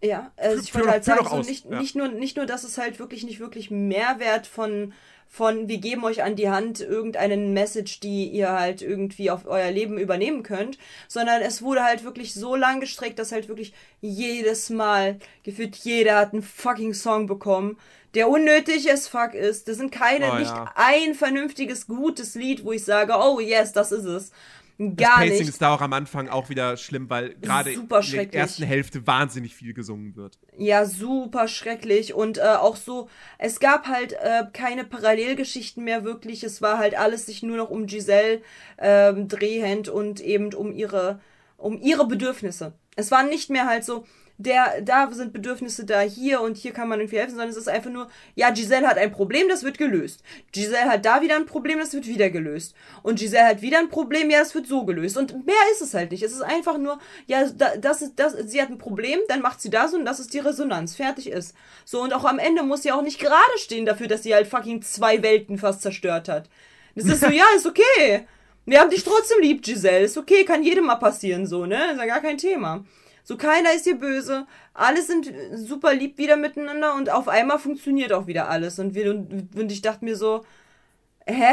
Ja, 0.00 0.30
also 0.36 0.62
ich 0.62 0.72
wollte 0.72 0.90
halt 0.90 1.04
sagen, 1.04 1.26
so 1.28 1.38
nicht, 1.38 1.64
ja. 1.64 1.80
nicht, 1.80 1.96
nur, 1.96 2.06
nicht 2.06 2.36
nur, 2.36 2.46
dass 2.46 2.62
es 2.62 2.78
halt 2.78 3.00
wirklich 3.00 3.24
nicht 3.24 3.40
wirklich 3.40 3.72
Mehrwert 3.72 4.46
von, 4.46 4.92
von, 5.28 5.68
wir 5.68 5.78
geben 5.78 6.04
euch 6.04 6.22
an 6.22 6.36
die 6.36 6.48
Hand 6.48 6.80
irgendeinen 6.80 7.52
Message, 7.52 8.00
die 8.00 8.28
ihr 8.28 8.50
halt 8.50 8.82
irgendwie 8.82 9.30
auf 9.30 9.46
euer 9.46 9.70
Leben 9.70 9.98
übernehmen 9.98 10.42
könnt, 10.42 10.78
sondern 11.06 11.42
es 11.42 11.62
wurde 11.62 11.84
halt 11.84 12.02
wirklich 12.02 12.34
so 12.34 12.56
lang 12.56 12.80
gestreckt, 12.80 13.18
dass 13.18 13.30
halt 13.32 13.48
wirklich 13.48 13.72
jedes 14.00 14.70
Mal, 14.70 15.18
gefühlt 15.44 15.76
jeder 15.76 16.16
hat 16.16 16.32
einen 16.32 16.42
fucking 16.42 16.94
Song 16.94 17.26
bekommen, 17.26 17.78
der 18.14 18.28
unnötig 18.30 18.90
as 18.90 19.06
fuck 19.06 19.34
ist. 19.34 19.68
Das 19.68 19.76
sind 19.76 19.92
keine, 19.92 20.32
Oh, 20.32 20.36
nicht 20.36 20.50
ja. 20.50 20.72
ein 20.74 21.14
vernünftiges, 21.14 21.86
gutes 21.86 22.34
Lied, 22.34 22.64
wo 22.64 22.72
ich 22.72 22.84
sage, 22.84 23.14
oh 23.16 23.38
yes, 23.38 23.72
das 23.72 23.92
ist 23.92 24.04
es. 24.04 24.32
Das 24.80 25.08
Gar 25.08 25.16
Pacing 25.16 25.38
nicht. 25.38 25.48
ist 25.48 25.60
da 25.60 25.74
auch 25.74 25.80
am 25.80 25.92
Anfang 25.92 26.28
auch 26.28 26.50
wieder 26.50 26.76
schlimm, 26.76 27.10
weil 27.10 27.34
gerade 27.34 27.72
in 27.72 27.88
der 27.88 28.32
ersten 28.32 28.62
Hälfte 28.62 29.08
wahnsinnig 29.08 29.56
viel 29.56 29.74
gesungen 29.74 30.14
wird. 30.14 30.38
Ja, 30.56 30.84
super 30.84 31.48
schrecklich. 31.48 32.14
Und 32.14 32.38
äh, 32.38 32.42
auch 32.42 32.76
so, 32.76 33.08
es 33.38 33.58
gab 33.58 33.88
halt 33.88 34.12
äh, 34.12 34.44
keine 34.52 34.84
Parallelgeschichten 34.84 35.82
mehr 35.82 36.04
wirklich. 36.04 36.44
Es 36.44 36.62
war 36.62 36.78
halt 36.78 36.96
alles 36.96 37.26
sich 37.26 37.42
nur 37.42 37.56
noch 37.56 37.70
um 37.70 37.86
Giselle 37.86 38.40
ähm, 38.78 39.26
drehend 39.26 39.88
und 39.88 40.20
eben 40.20 40.54
um 40.54 40.72
ihre, 40.72 41.18
um 41.56 41.80
ihre 41.80 42.06
Bedürfnisse. 42.06 42.72
Es 42.94 43.10
war 43.10 43.24
nicht 43.24 43.50
mehr 43.50 43.66
halt 43.66 43.84
so, 43.84 44.06
der, 44.40 44.80
da 44.82 45.10
sind 45.10 45.32
Bedürfnisse 45.32 45.84
da 45.84 46.00
hier 46.00 46.40
und 46.40 46.56
hier 46.56 46.72
kann 46.72 46.88
man 46.88 47.00
irgendwie 47.00 47.18
helfen, 47.18 47.30
sondern 47.32 47.48
es 47.48 47.56
ist 47.56 47.68
einfach 47.68 47.90
nur, 47.90 48.08
ja, 48.36 48.50
Giselle 48.50 48.86
hat 48.86 48.96
ein 48.96 49.10
Problem, 49.10 49.48
das 49.48 49.64
wird 49.64 49.78
gelöst. 49.78 50.22
Giselle 50.52 50.88
hat 50.88 51.04
da 51.04 51.20
wieder 51.22 51.34
ein 51.34 51.44
Problem, 51.46 51.80
das 51.80 51.92
wird 51.92 52.06
wieder 52.06 52.30
gelöst. 52.30 52.74
Und 53.02 53.18
Giselle 53.18 53.48
hat 53.48 53.62
wieder 53.62 53.80
ein 53.80 53.88
Problem, 53.88 54.30
ja, 54.30 54.38
das 54.38 54.54
wird 54.54 54.68
so 54.68 54.84
gelöst. 54.84 55.16
Und 55.16 55.44
mehr 55.44 55.56
ist 55.72 55.82
es 55.82 55.92
halt 55.92 56.12
nicht. 56.12 56.22
Es 56.22 56.32
ist 56.32 56.42
einfach 56.42 56.78
nur, 56.78 57.00
ja, 57.26 57.48
da- 57.50 57.76
das 57.76 58.00
ist, 58.00 58.12
das, 58.16 58.34
sie 58.46 58.62
hat 58.62 58.70
ein 58.70 58.78
Problem, 58.78 59.18
dann 59.28 59.42
macht 59.42 59.60
sie 59.60 59.70
das 59.70 59.92
und 59.92 60.04
das 60.04 60.20
ist 60.20 60.32
die 60.32 60.38
Resonanz. 60.38 60.94
Fertig 60.94 61.28
ist. 61.30 61.56
So, 61.84 62.00
und 62.00 62.14
auch 62.14 62.24
am 62.24 62.38
Ende 62.38 62.62
muss 62.62 62.82
sie 62.82 62.92
auch 62.92 63.02
nicht 63.02 63.18
gerade 63.18 63.58
stehen 63.58 63.86
dafür, 63.86 64.06
dass 64.06 64.22
sie 64.22 64.34
halt 64.34 64.46
fucking 64.46 64.82
zwei 64.82 65.20
Welten 65.22 65.58
fast 65.58 65.82
zerstört 65.82 66.28
hat. 66.28 66.48
Das 66.94 67.06
ist 67.06 67.20
so, 67.20 67.26
ja, 67.30 67.44
ist 67.56 67.66
okay. 67.66 68.26
Wir 68.66 68.80
haben 68.80 68.90
dich 68.90 69.02
trotzdem 69.02 69.40
lieb, 69.40 69.62
Giselle. 69.62 70.04
Ist 70.04 70.16
okay, 70.16 70.44
kann 70.44 70.62
jedem 70.62 70.84
mal 70.84 70.96
passieren, 70.96 71.44
so, 71.46 71.66
ne? 71.66 71.92
Ist 71.92 71.98
ja 71.98 72.06
gar 72.06 72.20
kein 72.20 72.38
Thema. 72.38 72.84
So, 73.28 73.36
keiner 73.36 73.74
ist 73.74 73.84
hier 73.84 73.98
böse. 73.98 74.46
Alle 74.72 75.02
sind 75.02 75.30
super 75.52 75.92
lieb 75.92 76.16
wieder 76.16 76.38
miteinander 76.38 76.94
und 76.94 77.10
auf 77.10 77.28
einmal 77.28 77.58
funktioniert 77.58 78.10
auch 78.10 78.26
wieder 78.26 78.48
alles. 78.48 78.78
Und, 78.78 78.94
wir, 78.94 79.10
und, 79.10 79.70
ich 79.70 79.82
dachte 79.82 80.02
mir 80.02 80.16
so, 80.16 80.46
hä? 81.26 81.52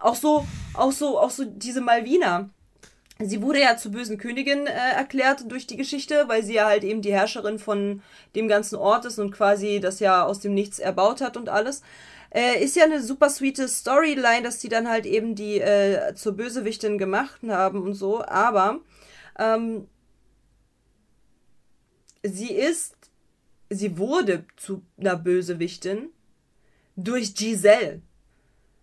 Auch 0.00 0.14
so, 0.14 0.46
auch 0.72 0.92
so, 0.92 1.18
auch 1.18 1.28
so 1.28 1.44
diese 1.44 1.82
Malvina. 1.82 2.48
Sie 3.18 3.42
wurde 3.42 3.60
ja 3.60 3.76
zur 3.76 3.92
bösen 3.92 4.16
Königin 4.16 4.66
äh, 4.66 4.70
erklärt 4.70 5.52
durch 5.52 5.66
die 5.66 5.76
Geschichte, 5.76 6.24
weil 6.28 6.42
sie 6.42 6.54
ja 6.54 6.64
halt 6.64 6.82
eben 6.82 7.02
die 7.02 7.12
Herrscherin 7.12 7.58
von 7.58 8.00
dem 8.34 8.48
ganzen 8.48 8.76
Ort 8.76 9.04
ist 9.04 9.18
und 9.18 9.32
quasi 9.32 9.80
das 9.80 10.00
ja 10.00 10.24
aus 10.24 10.40
dem 10.40 10.54
Nichts 10.54 10.78
erbaut 10.78 11.20
hat 11.20 11.36
und 11.36 11.50
alles. 11.50 11.82
Äh, 12.30 12.64
ist 12.64 12.74
ja 12.74 12.84
eine 12.84 13.02
super 13.02 13.28
sweete 13.28 13.68
Storyline, 13.68 14.44
dass 14.44 14.60
die 14.60 14.70
dann 14.70 14.88
halt 14.88 15.04
eben 15.04 15.34
die 15.34 15.60
äh, 15.60 16.14
zur 16.14 16.32
Bösewichtin 16.32 16.96
gemacht 16.96 17.38
haben 17.46 17.82
und 17.82 17.92
so, 17.92 18.24
aber 18.24 18.80
ähm, 19.38 19.86
sie 22.22 22.52
ist, 22.52 22.94
sie 23.70 23.98
wurde 23.98 24.44
zu 24.56 24.82
einer 24.98 25.16
Bösewichtin 25.16 26.10
durch 26.96 27.34
Giselle 27.34 28.02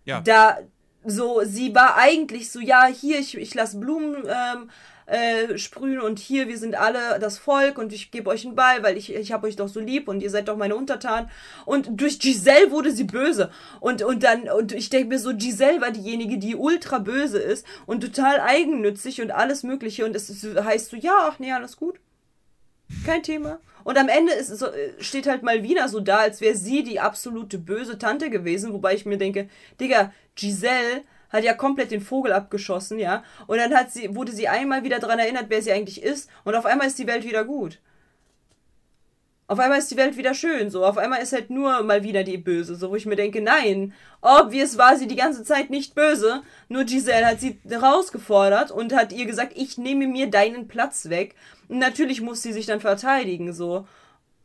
Ja. 0.04 0.20
da 0.20 0.58
so, 1.04 1.42
sie 1.44 1.74
war 1.74 1.96
eigentlich 1.96 2.50
so, 2.50 2.60
ja, 2.60 2.86
hier, 2.86 3.18
ich, 3.18 3.36
ich 3.36 3.54
lasse 3.54 3.78
Blumen 3.78 4.24
ähm, 4.26 4.70
äh, 5.06 5.56
sprühen 5.56 6.00
und 6.00 6.18
hier, 6.18 6.48
wir 6.48 6.58
sind 6.58 6.74
alle 6.74 7.18
das 7.18 7.38
Volk 7.38 7.78
und 7.78 7.92
ich 7.92 8.10
gebe 8.10 8.28
euch 8.28 8.44
einen 8.44 8.56
Ball, 8.56 8.82
weil 8.82 8.96
ich, 8.96 9.14
ich 9.14 9.32
habe 9.32 9.46
euch 9.46 9.56
doch 9.56 9.68
so 9.68 9.80
lieb 9.80 10.08
und 10.08 10.22
ihr 10.22 10.28
seid 10.28 10.48
doch 10.48 10.56
meine 10.56 10.76
Untertanen. 10.76 11.30
Und 11.64 11.88
durch 12.00 12.18
Giselle 12.18 12.70
wurde 12.70 12.90
sie 12.90 13.04
böse. 13.04 13.50
Und, 13.80 14.02
und 14.02 14.22
dann, 14.22 14.50
und 14.50 14.72
ich 14.72 14.90
denke 14.90 15.08
mir 15.08 15.18
so, 15.18 15.34
Giselle 15.34 15.80
war 15.80 15.92
diejenige, 15.92 16.36
die 16.36 16.56
ultra 16.56 16.98
böse 16.98 17.38
ist 17.38 17.64
und 17.86 18.00
total 18.02 18.40
eigennützig 18.40 19.22
und 19.22 19.30
alles 19.30 19.62
Mögliche. 19.62 20.04
Und 20.04 20.14
es 20.14 20.28
ist, 20.28 20.44
heißt 20.44 20.90
so, 20.90 20.96
ja, 20.96 21.30
ach 21.30 21.38
nee, 21.38 21.52
alles 21.52 21.76
gut. 21.76 22.00
Kein 23.04 23.22
Thema. 23.22 23.60
Und 23.84 23.96
am 23.96 24.08
Ende 24.08 24.32
ist 24.32 24.50
äh, 24.62 24.92
steht 24.98 25.26
halt 25.26 25.42
Malvina 25.42 25.88
so 25.88 26.00
da, 26.00 26.18
als 26.18 26.40
wäre 26.40 26.54
sie 26.54 26.82
die 26.82 27.00
absolute 27.00 27.58
böse 27.58 27.98
Tante 27.98 28.30
gewesen, 28.30 28.72
wobei 28.72 28.94
ich 28.94 29.06
mir 29.06 29.18
denke, 29.18 29.48
Digga, 29.80 30.12
Giselle 30.34 31.04
hat 31.30 31.44
ja 31.44 31.54
komplett 31.54 31.90
den 31.90 32.00
Vogel 32.00 32.32
abgeschossen, 32.32 32.98
ja. 32.98 33.22
Und 33.46 33.58
dann 33.58 33.74
hat 33.74 33.92
sie, 33.92 34.14
wurde 34.14 34.32
sie 34.32 34.48
einmal 34.48 34.82
wieder 34.84 34.98
daran 34.98 35.18
erinnert, 35.18 35.46
wer 35.48 35.62
sie 35.62 35.72
eigentlich 35.72 36.02
ist, 36.02 36.30
und 36.44 36.54
auf 36.54 36.66
einmal 36.66 36.86
ist 36.86 36.98
die 36.98 37.06
Welt 37.06 37.24
wieder 37.24 37.44
gut. 37.44 37.78
Auf 39.50 39.58
einmal 39.60 39.78
ist 39.78 39.90
die 39.90 39.96
Welt 39.96 40.18
wieder 40.18 40.34
schön, 40.34 40.68
so. 40.68 40.84
Auf 40.84 40.98
einmal 40.98 41.22
ist 41.22 41.32
halt 41.32 41.48
nur 41.48 41.82
mal 41.82 42.02
wieder 42.02 42.22
die 42.22 42.36
Böse, 42.36 42.74
so, 42.76 42.90
wo 42.90 42.96
ich 42.96 43.06
mir 43.06 43.16
denke, 43.16 43.40
nein, 43.40 43.94
obvious 44.20 44.76
war 44.76 44.94
sie 44.98 45.08
die 45.08 45.16
ganze 45.16 45.42
Zeit 45.42 45.70
nicht 45.70 45.94
böse, 45.94 46.42
nur 46.68 46.84
Giselle 46.84 47.26
hat 47.26 47.40
sie 47.40 47.58
herausgefordert 47.66 48.70
und 48.70 48.94
hat 48.94 49.10
ihr 49.10 49.24
gesagt, 49.24 49.54
ich 49.56 49.78
nehme 49.78 50.06
mir 50.06 50.30
deinen 50.30 50.68
Platz 50.68 51.08
weg. 51.08 51.34
Und 51.68 51.78
natürlich 51.78 52.20
muss 52.20 52.42
sie 52.42 52.52
sich 52.52 52.66
dann 52.66 52.80
verteidigen, 52.80 53.54
so. 53.54 53.86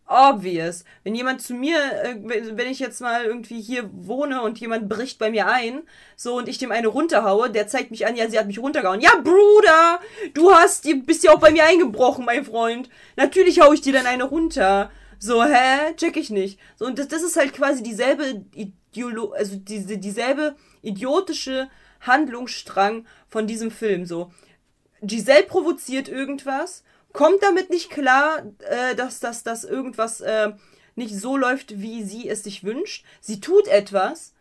Obvious. 0.06 0.84
Wenn 1.04 1.16
jemand 1.16 1.42
zu 1.42 1.54
mir, 1.54 1.78
äh, 2.04 2.16
wenn 2.22 2.70
ich 2.70 2.80
jetzt 2.80 3.00
mal 3.00 3.26
irgendwie 3.26 3.62
hier 3.62 3.90
wohne 3.94 4.42
und 4.42 4.60
jemand 4.60 4.90
bricht 4.90 5.18
bei 5.18 5.32
mir 5.32 5.48
ein, 5.48 5.84
so 6.16 6.38
und 6.38 6.50
ich 6.50 6.58
dem 6.58 6.72
eine 6.72 6.88
runterhaue, 6.88 7.50
der 7.50 7.68
zeigt 7.68 7.92
mich 7.92 8.06
an, 8.06 8.16
ja, 8.16 8.30
sie 8.30 8.38
hat 8.38 8.48
mich 8.48 8.60
runtergehauen. 8.60 9.02
Ja, 9.02 9.16
Bruder, 9.24 10.00
du 10.34 10.52
hast, 10.52 10.88
bist 11.06 11.24
ja 11.24 11.32
auch 11.32 11.40
bei 11.40 11.52
mir 11.52 11.66
eingebrochen, 11.66 12.26
mein 12.26 12.46
Freund. 12.46 12.90
Natürlich 13.16 13.62
hau 13.62 13.72
ich 13.72 13.82
dir 13.82 13.94
dann 13.94 14.06
eine 14.06 14.26
runter. 14.26 14.92
So, 15.20 15.44
hä? 15.44 15.94
Check 15.96 16.18
ich 16.18 16.30
nicht. 16.30 16.60
So, 16.76 16.86
und 16.86 17.00
das, 17.00 17.08
das 17.08 17.24
ist 17.24 17.38
halt 17.38 17.54
quasi 17.54 17.82
dieselbe 17.82 18.44
Ideolo 18.54 19.32
also 19.32 19.56
diese, 19.56 19.98
dieselbe 19.98 20.56
idiotische 20.82 21.70
Handlungsstrang 22.02 23.06
von 23.30 23.48
diesem 23.48 23.72
Film, 23.72 24.06
so. 24.06 24.32
Giselle 25.02 25.44
provoziert 25.44 26.08
irgendwas, 26.08 26.84
kommt 27.14 27.42
damit 27.42 27.70
nicht 27.70 27.90
klar, 27.90 28.44
äh, 28.60 28.96
dass, 28.96 29.20
dass, 29.20 29.44
dass 29.44 29.64
irgendwas 29.64 30.22
äh, 30.22 30.52
nicht 30.96 31.16
so 31.16 31.38
läuft, 31.38 31.80
wie 31.80 32.04
sie 32.04 32.28
es 32.28 32.44
sich 32.44 32.64
wünscht. 32.64 33.06
Sie 33.22 33.40
tut 33.40 33.68
etwas, 33.68 34.34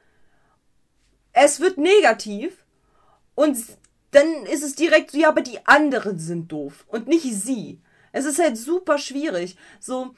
es 1.32 1.60
wird 1.60 1.78
negativ 1.78 2.64
und 3.34 3.58
dann 4.10 4.44
ist 4.46 4.62
es 4.62 4.74
direkt 4.74 5.10
so, 5.10 5.18
ja, 5.18 5.28
aber 5.28 5.40
die 5.40 5.64
anderen 5.66 6.18
sind 6.18 6.50
doof 6.52 6.84
und 6.88 7.08
nicht 7.08 7.24
sie. 7.24 7.80
Es 8.12 8.26
ist 8.26 8.38
halt 8.38 8.58
super 8.58 8.98
schwierig. 8.98 9.56
So, 9.80 10.14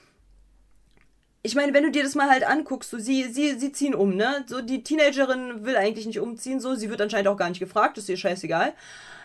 ich 1.47 1.55
meine, 1.55 1.74
wenn 1.74 1.84
du 1.84 1.90
dir 1.90 2.03
das 2.03 2.14
mal 2.14 2.30
halt 2.30 2.42
anguckst, 2.42 2.90
so 2.90 2.99
sie, 2.99 3.24
sie, 3.24 3.59
sie 3.59 3.70
ziehen 3.70 3.95
um, 3.95 4.16
ne? 4.16 4.45
So, 4.47 4.62
die 4.62 4.82
Teenagerin 4.82 5.66
will 5.66 5.76
eigentlich 5.76 6.07
nicht 6.07 6.18
umziehen, 6.18 6.59
so, 6.59 6.74
sie 6.74 6.88
wird 6.88 7.03
anscheinend 7.03 7.28
auch 7.28 7.36
gar 7.36 7.51
nicht 7.51 7.61
gefragt, 7.61 7.99
ist 7.99 8.09
ihr 8.09 8.16
scheißegal. 8.16 8.72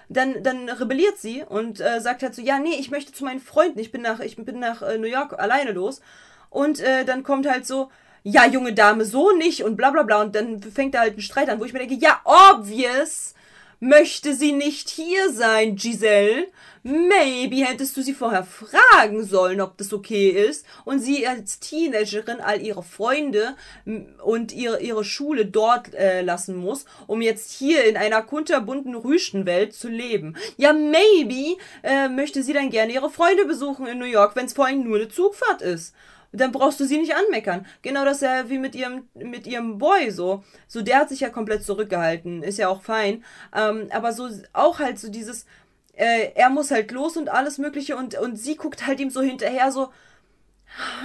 Dann, 0.09 0.43
dann 0.43 0.67
rebelliert 0.67 1.17
sie 1.17 1.43
und 1.47 1.80
äh, 1.80 2.01
sagt 2.01 2.22
halt 2.22 2.36
so, 2.36 2.41
ja, 2.41 2.59
nee, 2.59 2.76
ich 2.78 2.91
möchte 2.91 3.13
zu 3.13 3.24
meinen 3.24 3.39
Freunden, 3.39 3.80
ich 3.80 3.93
bin 3.93 4.01
nach, 4.01 4.20
ich 4.20 4.36
bin 4.36 4.59
nach 4.59 4.82
äh, 4.82 4.97
New 4.97 5.07
York 5.07 5.39
alleine 5.39 5.72
los. 5.72 6.01
Und 6.49 6.82
äh, 6.82 7.05
dann 7.05 7.24
kommt 7.24 7.47
halt 7.47 7.65
so, 7.65 7.89
ja, 8.24 8.45
junge 8.45 8.74
Dame, 8.74 9.05
so 9.05 9.32
nicht 9.32 9.63
und 9.63 9.78
bla 9.78 9.91
bla 9.91 10.03
bla. 10.03 10.22
Und 10.22 10.36
dann 10.36 10.61
fängt 10.61 10.95
da 10.95 10.99
halt 10.99 11.17
ein 11.17 11.22
Streit 11.22 11.47
an, 11.47 11.61
wo 11.61 11.63
ich 11.63 11.72
mir 11.72 11.80
denke, 11.80 11.95
ja, 11.95 12.20
obvious 12.26 13.34
möchte 13.80 14.34
sie 14.34 14.51
nicht 14.51 14.89
hier 14.89 15.32
sein, 15.32 15.75
Giselle. 15.75 16.47
Maybe 16.84 17.65
hättest 17.65 17.97
du 17.97 18.01
sie 18.01 18.13
vorher 18.13 18.45
fragen 18.45 19.25
sollen, 19.25 19.59
ob 19.59 19.77
das 19.77 19.91
okay 19.91 20.30
ist. 20.30 20.65
Und 20.86 20.99
sie 20.99 21.27
als 21.27 21.59
Teenagerin 21.59 22.39
all 22.39 22.61
ihre 22.61 22.84
Freunde 22.84 23.55
und 24.23 24.53
ihre, 24.53 24.82
ihre 24.82 25.03
Schule 25.03 25.45
dort 25.45 25.93
äh, 25.93 26.21
lassen 26.21 26.55
muss, 26.55 26.86
um 27.05 27.21
jetzt 27.21 27.51
hier 27.51 27.84
in 27.84 27.97
einer 27.97 28.21
kunterbunten 28.21 28.95
Rüschenwelt 28.95 29.73
zu 29.73 29.89
leben. 29.89 30.38
Ja, 30.55 30.71
maybe 30.71 31.57
äh, 31.84 32.07
möchte 32.07 32.43
sie 32.43 32.53
dann 32.53 32.69
gerne 32.69 32.93
ihre 32.93 33.09
Freunde 33.09 33.45
besuchen 33.45 33.86
in 33.86 33.99
New 33.99 34.05
York, 34.05 34.36
wenn 34.36 34.45
es 34.45 34.53
vor 34.53 34.65
allem 34.65 34.84
nur 34.84 34.97
eine 34.97 35.09
Zugfahrt 35.09 35.61
ist 35.61 35.93
dann 36.32 36.51
brauchst 36.51 36.80
du 36.80 36.86
sie 36.86 36.97
nicht 36.97 37.15
anmeckern. 37.15 37.65
Genau 37.82 38.05
das 38.05 38.21
ja 38.21 38.49
wie 38.49 38.57
mit 38.57 38.75
ihrem, 38.75 39.07
mit 39.13 39.47
ihrem 39.47 39.77
Boy 39.77 40.11
so. 40.11 40.43
So, 40.67 40.82
der 40.82 40.99
hat 40.99 41.09
sich 41.09 41.21
ja 41.21 41.30
komplett 41.30 41.63
zurückgehalten, 41.63 42.43
ist 42.43 42.59
ja 42.59 42.69
auch 42.69 42.82
fein. 42.82 43.23
Ähm, 43.55 43.88
aber 43.91 44.13
so 44.13 44.30
auch 44.53 44.80
halt 44.80 44.99
so 44.99 45.09
dieses, 45.09 45.45
äh, 45.93 46.32
er 46.36 46.49
muss 46.49 46.71
halt 46.71 46.91
los 46.91 47.17
und 47.17 47.30
alles 47.30 47.57
Mögliche 47.57 47.95
und, 47.95 48.17
und 48.17 48.38
sie 48.38 48.55
guckt 48.55 48.86
halt 48.86 48.99
ihm 48.99 49.09
so 49.09 49.21
hinterher 49.21 49.71
so, 49.71 49.89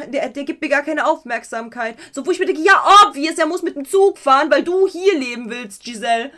der, 0.08 0.28
der 0.28 0.44
gibt 0.44 0.60
mir 0.60 0.68
gar 0.68 0.82
keine 0.82 1.06
Aufmerksamkeit. 1.06 1.96
So, 2.12 2.26
wo 2.26 2.30
ich 2.30 2.38
mir 2.38 2.46
denke, 2.46 2.62
ja, 2.62 2.84
obvious, 3.06 3.38
er 3.38 3.46
muss 3.46 3.62
mit 3.62 3.76
dem 3.76 3.86
Zug 3.86 4.18
fahren, 4.18 4.50
weil 4.50 4.62
du 4.62 4.86
hier 4.86 5.18
leben 5.18 5.50
willst, 5.50 5.84
Giselle. 5.84 6.30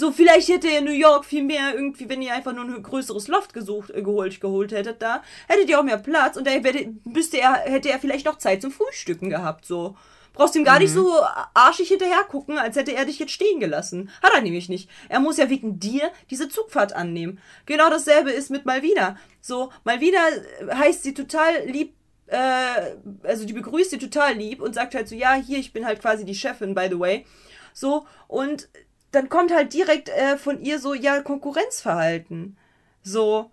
So, 0.00 0.12
vielleicht 0.12 0.48
hätte 0.48 0.66
er 0.66 0.78
in 0.78 0.86
New 0.86 0.92
York 0.92 1.26
viel 1.26 1.44
mehr 1.44 1.74
irgendwie, 1.74 2.08
wenn 2.08 2.22
ihr 2.22 2.32
einfach 2.32 2.54
nur 2.54 2.64
ein 2.64 2.82
größeres 2.82 3.28
Loft 3.28 3.52
gesucht, 3.52 3.90
äh, 3.90 4.00
geholt, 4.00 4.40
geholt 4.40 4.72
hättet 4.72 5.02
da, 5.02 5.22
hättet 5.46 5.68
ihr 5.68 5.78
auch 5.78 5.84
mehr 5.84 5.98
Platz 5.98 6.38
und 6.38 6.46
da 6.46 6.52
hätte, 6.52 6.94
müsste 7.04 7.38
er, 7.38 7.52
hätte 7.52 7.90
er 7.90 7.98
vielleicht 7.98 8.24
noch 8.24 8.38
Zeit 8.38 8.62
zum 8.62 8.70
Frühstücken 8.70 9.28
gehabt, 9.28 9.66
so. 9.66 9.98
Brauchst 10.32 10.56
ihm 10.56 10.64
gar 10.64 10.78
nicht 10.78 10.92
so 10.92 11.20
arschig 11.52 11.88
hinterher 11.88 12.24
gucken, 12.24 12.56
als 12.56 12.76
hätte 12.76 12.94
er 12.94 13.04
dich 13.04 13.18
jetzt 13.18 13.32
stehen 13.32 13.60
gelassen. 13.60 14.08
Hat 14.22 14.32
er 14.32 14.40
nämlich 14.40 14.70
nicht. 14.70 14.88
Er 15.10 15.20
muss 15.20 15.36
ja 15.36 15.50
wegen 15.50 15.78
dir 15.78 16.10
diese 16.30 16.48
Zugfahrt 16.48 16.94
annehmen. 16.94 17.38
Genau 17.66 17.90
dasselbe 17.90 18.30
ist 18.30 18.48
mit 18.48 18.64
Malvina. 18.64 19.18
So, 19.42 19.70
Malvina 19.84 20.18
äh, 20.60 20.74
heißt 20.76 21.02
sie 21.02 21.12
total 21.12 21.66
lieb 21.66 21.92
äh, 22.28 22.94
also 23.24 23.44
die 23.44 23.52
begrüßt 23.52 23.90
sie 23.90 23.98
total 23.98 24.32
lieb 24.32 24.62
und 24.62 24.74
sagt 24.74 24.94
halt 24.94 25.08
so, 25.08 25.14
ja, 25.14 25.34
hier, 25.34 25.58
ich 25.58 25.74
bin 25.74 25.84
halt 25.84 26.00
quasi 26.00 26.24
die 26.24 26.34
Chefin, 26.34 26.74
by 26.74 26.86
the 26.88 26.98
way. 26.98 27.26
So, 27.74 28.06
und 28.28 28.68
dann 29.12 29.28
kommt 29.28 29.52
halt 29.52 29.72
direkt 29.72 30.08
äh, 30.08 30.36
von 30.36 30.60
ihr 30.62 30.78
so, 30.78 30.94
ja, 30.94 31.20
Konkurrenzverhalten. 31.20 32.56
So, 33.02 33.50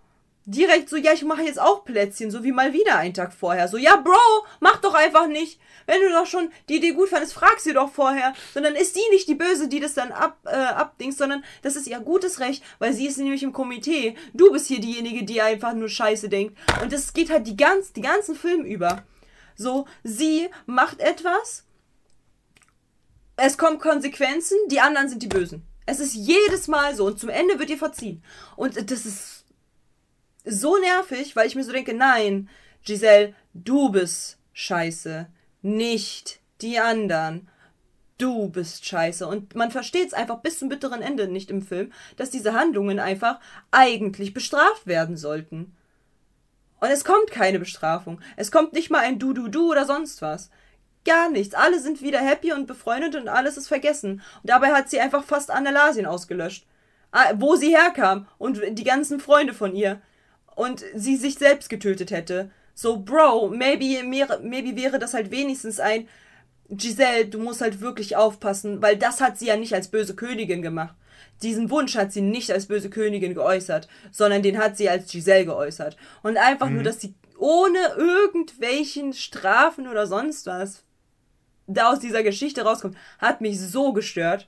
direkt 0.48 0.90
so, 0.90 0.96
ja, 0.96 1.12
ich 1.12 1.24
mache 1.24 1.44
jetzt 1.44 1.60
auch 1.60 1.84
Plätzchen, 1.84 2.32
so 2.32 2.44
wie 2.44 2.54
mal 2.54 2.72
wieder 2.72 2.98
einen 2.98 3.14
Tag 3.14 3.34
vorher. 3.34 3.68
So, 3.68 3.78
ja, 3.78 3.98
Bro, 3.98 4.46
mach 4.62 4.78
doch 4.78 4.94
einfach 4.94 5.28
nicht. 5.28 5.60
Wenn 5.86 6.02
du 6.02 6.10
doch 6.10 6.26
schon 6.26 6.50
die 6.70 6.78
Idee 6.78 6.92
gut 6.92 7.10
fandest, 7.10 7.34
frag 7.34 7.60
sie 7.60 7.74
doch 7.74 7.92
vorher. 7.92 8.34
Sondern 8.54 8.76
ist 8.76 8.94
sie 8.94 9.08
nicht 9.12 9.28
die 9.28 9.36
Böse, 9.36 9.68
die 9.68 9.82
das 9.82 9.94
dann 9.94 10.12
ab, 10.12 10.38
äh, 10.46 10.56
abdings, 10.56 11.18
sondern 11.18 11.44
das 11.62 11.76
ist 11.76 11.88
ihr 11.88 12.00
gutes 12.00 12.40
Recht, 12.40 12.64
weil 12.80 12.94
sie 12.94 13.08
ist 13.08 13.18
nämlich 13.18 13.44
im 13.44 13.54
Komitee. 13.54 14.16
Du 14.34 14.52
bist 14.52 14.68
hier 14.68 14.80
diejenige, 14.80 15.26
die 15.26 15.42
einfach 15.42 15.74
nur 15.74 15.90
Scheiße 15.90 16.30
denkt. 16.30 16.58
Und 16.82 16.94
das 16.94 17.14
geht 17.14 17.30
halt 17.30 17.46
die, 17.46 17.58
ganz, 17.58 17.92
die 17.92 18.02
ganzen 18.02 18.36
Film 18.36 18.64
über. 18.64 19.04
So, 19.56 19.86
sie 20.04 20.50
macht 20.66 21.02
etwas, 21.02 21.66
es 23.38 23.58
kommen 23.58 23.80
Konsequenzen, 23.80 24.58
die 24.70 24.80
anderen 24.80 25.10
sind 25.10 25.24
die 25.24 25.28
Bösen. 25.28 25.64
Es 25.86 26.00
ist 26.00 26.16
jedes 26.16 26.68
Mal 26.68 26.96
so 26.96 27.06
und 27.06 27.20
zum 27.20 27.30
Ende 27.30 27.60
wird 27.60 27.70
ihr 27.70 27.78
verziehen. 27.78 28.24
Und 28.56 28.92
das 28.92 29.06
ist 29.06 29.46
so 30.44 30.78
nervig, 30.78 31.36
weil 31.36 31.48
ich 31.48 31.56
mir 31.56 31.64
so 31.64 31.72
denke, 31.72 31.94
nein, 31.94 32.50
Giselle, 32.84 33.34
du 33.54 33.90
bist 33.90 34.38
scheiße, 34.54 35.28
nicht 35.62 36.40
die 36.62 36.80
anderen. 36.80 37.48
Du 38.18 38.50
bist 38.50 38.86
scheiße. 38.86 39.28
Und 39.28 39.56
man 39.56 39.70
versteht 39.70 40.08
es 40.08 40.14
einfach 40.14 40.40
bis 40.40 40.58
zum 40.58 40.70
bitteren 40.70 41.02
Ende 41.04 41.28
nicht 41.28 41.52
im 41.52 41.62
Film, 41.62 41.94
dass 42.16 42.32
diese 42.32 42.54
Handlungen 42.54 43.00
einfach 43.00 43.40
eigentlich 43.70 44.34
bestraft 44.34 44.88
werden 44.88 45.16
sollten. 45.18 45.76
Und 46.80 46.90
es 46.90 47.06
kommt 47.06 47.32
keine 47.32 47.60
Bestrafung. 47.60 48.20
Es 48.36 48.52
kommt 48.52 48.74
nicht 48.74 48.90
mal 48.90 49.00
ein 49.00 49.20
Du-Du-Du 49.20 49.72
oder 49.72 49.86
sonst 49.86 50.22
was. 50.22 50.50
Gar 51.08 51.30
nichts. 51.30 51.56
Alle 51.56 51.80
sind 51.80 52.02
wieder 52.02 52.20
happy 52.20 52.52
und 52.52 52.68
befreundet 52.68 53.16
und 53.16 53.30
alles 53.30 53.56
ist 53.56 53.70
vergessen. 53.70 54.22
Und 54.44 54.50
dabei 54.50 54.74
hat 54.74 54.90
sie 54.90 55.00
einfach 55.00 55.24
fast 55.24 55.50
Annelasien 55.50 56.06
ausgelöscht. 56.06 56.68
Ah, 57.12 57.32
Wo 57.38 57.56
sie 57.56 57.70
herkam 57.76 58.28
und 58.38 58.60
die 58.72 58.84
ganzen 58.84 59.22
Freunde 59.22 59.54
von 59.54 59.74
ihr. 59.74 60.02
Und 60.56 60.84
sie 60.94 61.16
sich 61.16 61.36
selbst 61.36 61.70
getötet 61.70 62.12
hätte. 62.12 62.52
So, 62.74 62.98
Bro, 62.98 63.50
maybe, 63.50 64.04
maybe 64.04 64.76
wäre 64.76 65.00
das 65.00 65.14
halt 65.14 65.32
wenigstens 65.32 65.80
ein 65.80 66.10
Giselle, 66.70 67.28
du 67.28 67.40
musst 67.40 67.62
halt 67.62 67.80
wirklich 67.80 68.18
aufpassen, 68.18 68.82
weil 68.82 68.98
das 68.98 69.22
hat 69.22 69.38
sie 69.38 69.46
ja 69.48 69.56
nicht 69.56 69.74
als 69.74 69.88
böse 69.88 70.14
Königin 70.14 70.62
gemacht. 70.62 70.94
Diesen 71.42 71.70
Wunsch 71.70 71.96
hat 71.96 72.12
sie 72.12 72.20
nicht 72.22 72.52
als 72.52 72.66
böse 72.66 72.90
Königin 72.90 73.34
geäußert, 73.34 73.88
sondern 74.12 74.44
den 74.44 74.58
hat 74.58 74.76
sie 74.76 74.90
als 74.90 75.10
Giselle 75.10 75.46
geäußert. 75.46 75.96
Und 76.22 76.36
einfach 76.36 76.70
nur, 76.70 76.84
dass 76.84 77.00
sie 77.00 77.16
ohne 77.38 77.80
irgendwelchen 77.96 79.14
Strafen 79.14 79.88
oder 79.88 80.06
sonst 80.06 80.48
was 80.48 80.84
da 81.68 81.92
aus 81.92 82.00
dieser 82.00 82.24
Geschichte 82.24 82.62
rauskommt, 82.64 82.98
hat 83.20 83.42
mich 83.42 83.60
so 83.60 83.94
gestört. 83.94 84.48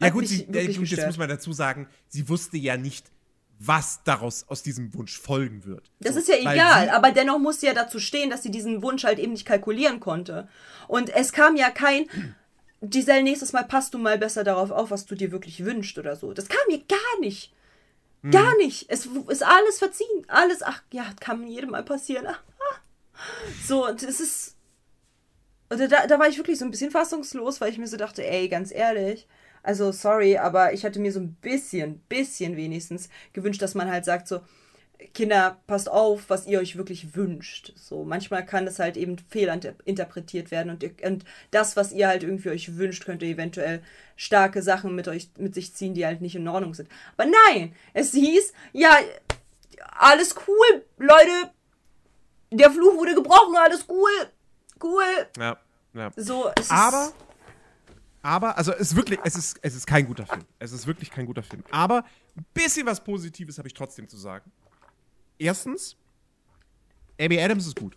Ja 0.00 0.10
gut, 0.10 0.28
sie, 0.28 0.46
ja, 0.50 0.66
gut, 0.66 0.88
jetzt 0.88 1.06
muss 1.06 1.18
man 1.18 1.28
dazu 1.28 1.52
sagen, 1.52 1.88
sie 2.08 2.28
wusste 2.28 2.56
ja 2.56 2.76
nicht, 2.76 3.10
was 3.58 4.04
daraus 4.04 4.44
aus 4.48 4.62
diesem 4.62 4.94
Wunsch 4.94 5.18
folgen 5.18 5.64
wird. 5.64 5.90
Das 5.98 6.14
So, 6.14 6.20
ist 6.20 6.28
ja 6.28 6.36
egal, 6.36 6.90
aber 6.90 7.10
dennoch 7.10 7.40
muss 7.40 7.60
sie 7.60 7.66
ja 7.66 7.74
dazu 7.74 7.98
stehen, 7.98 8.30
dass 8.30 8.44
sie 8.44 8.52
diesen 8.52 8.82
Wunsch 8.82 9.02
halt 9.02 9.18
eben 9.18 9.32
nicht 9.32 9.46
kalkulieren 9.46 9.98
konnte. 9.98 10.48
Und 10.86 11.10
es 11.10 11.32
kam 11.32 11.56
ja 11.56 11.70
kein, 11.70 12.06
Giselle, 12.80 13.24
nächstes 13.24 13.52
Mal 13.52 13.64
passt 13.64 13.94
du 13.94 13.98
mal 13.98 14.18
besser 14.18 14.44
darauf 14.44 14.70
auf, 14.70 14.92
was 14.92 15.06
du 15.06 15.16
dir 15.16 15.32
wirklich 15.32 15.64
wünschst 15.64 15.98
oder 15.98 16.14
so. 16.14 16.32
Das 16.32 16.48
kam 16.48 16.60
mir 16.68 16.78
gar 16.78 17.20
nicht. 17.20 17.52
Mhm. 18.22 18.30
Gar 18.30 18.56
nicht. 18.58 18.86
Es 18.88 19.06
ist 19.06 19.42
alles 19.42 19.78
verziehen. 19.78 20.24
Alles, 20.28 20.62
ach 20.62 20.82
ja, 20.92 21.04
kann 21.18 21.46
jedem 21.46 21.70
mal 21.70 21.84
passieren. 21.84 22.26
So, 23.66 23.84
und 23.84 24.00
es 24.04 24.20
ist. 24.20 24.54
Und 25.68 25.80
da, 25.80 26.06
da 26.06 26.18
war 26.18 26.28
ich 26.28 26.38
wirklich 26.38 26.58
so 26.58 26.64
ein 26.64 26.70
bisschen 26.70 26.90
fassungslos, 26.90 27.60
weil 27.60 27.70
ich 27.70 27.78
mir 27.78 27.86
so 27.86 27.96
dachte, 27.96 28.26
ey, 28.26 28.48
ganz 28.48 28.72
ehrlich, 28.72 29.26
also 29.62 29.92
sorry, 29.92 30.38
aber 30.38 30.72
ich 30.72 30.84
hatte 30.84 31.00
mir 31.00 31.12
so 31.12 31.20
ein 31.20 31.34
bisschen, 31.34 32.00
bisschen 32.08 32.56
wenigstens 32.56 33.08
gewünscht, 33.32 33.60
dass 33.60 33.74
man 33.74 33.90
halt 33.90 34.04
sagt 34.04 34.28
so, 34.28 34.40
Kinder, 35.14 35.60
passt 35.66 35.88
auf, 35.88 36.28
was 36.28 36.46
ihr 36.46 36.58
euch 36.58 36.76
wirklich 36.76 37.14
wünscht. 37.14 37.72
So, 37.76 38.04
manchmal 38.04 38.44
kann 38.44 38.66
das 38.66 38.78
halt 38.80 38.96
eben 38.96 39.16
fehlinterpretiert 39.18 40.50
werden 40.50 40.70
und, 40.70 41.02
und 41.04 41.24
das, 41.50 41.76
was 41.76 41.92
ihr 41.92 42.08
halt 42.08 42.24
irgendwie 42.24 42.48
euch 42.50 42.76
wünscht, 42.76 43.04
könnte 43.04 43.26
eventuell 43.26 43.82
starke 44.16 44.60
Sachen 44.60 44.94
mit 44.94 45.06
euch, 45.06 45.30
mit 45.38 45.54
sich 45.54 45.74
ziehen, 45.74 45.94
die 45.94 46.04
halt 46.04 46.20
nicht 46.20 46.34
in 46.34 46.48
Ordnung 46.48 46.74
sind. 46.74 46.88
Aber 47.16 47.30
nein, 47.46 47.74
es 47.94 48.12
hieß, 48.12 48.52
ja, 48.72 48.96
alles 49.98 50.34
cool, 50.48 50.84
Leute, 50.96 51.52
der 52.50 52.70
Fluch 52.70 52.96
wurde 52.96 53.14
gebrochen, 53.14 53.56
alles 53.56 53.84
cool, 53.88 54.10
cool. 54.82 55.26
Ja, 55.38 55.58
ja. 55.94 56.10
So, 56.16 56.50
Aber, 56.68 57.12
aber, 58.22 58.56
also 58.58 58.72
es 58.72 58.90
ist 58.92 58.96
wirklich, 58.96 59.18
es 59.24 59.36
ist, 59.36 59.58
es 59.62 59.74
ist 59.74 59.86
kein 59.86 60.06
guter 60.06 60.26
Film. 60.26 60.44
Es 60.58 60.72
ist 60.72 60.86
wirklich 60.86 61.10
kein 61.10 61.26
guter 61.26 61.42
Film. 61.42 61.62
Aber 61.70 62.04
ein 62.36 62.44
bisschen 62.54 62.86
was 62.86 63.02
Positives 63.02 63.58
habe 63.58 63.68
ich 63.68 63.74
trotzdem 63.74 64.08
zu 64.08 64.16
sagen. 64.16 64.50
Erstens, 65.38 65.96
Amy 67.20 67.40
Adams 67.40 67.66
ist 67.66 67.78
gut. 67.78 67.96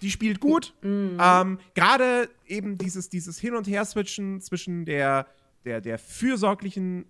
Die 0.00 0.10
spielt 0.10 0.40
gut. 0.40 0.74
Ähm, 0.82 1.58
Gerade 1.74 2.28
eben 2.46 2.76
dieses, 2.76 3.08
dieses 3.08 3.38
Hin- 3.38 3.54
und 3.54 3.68
Her-Switchen 3.68 4.40
zwischen 4.40 4.84
der, 4.84 5.26
der, 5.64 5.80
der 5.80 5.98
fürsorglichen 5.98 7.06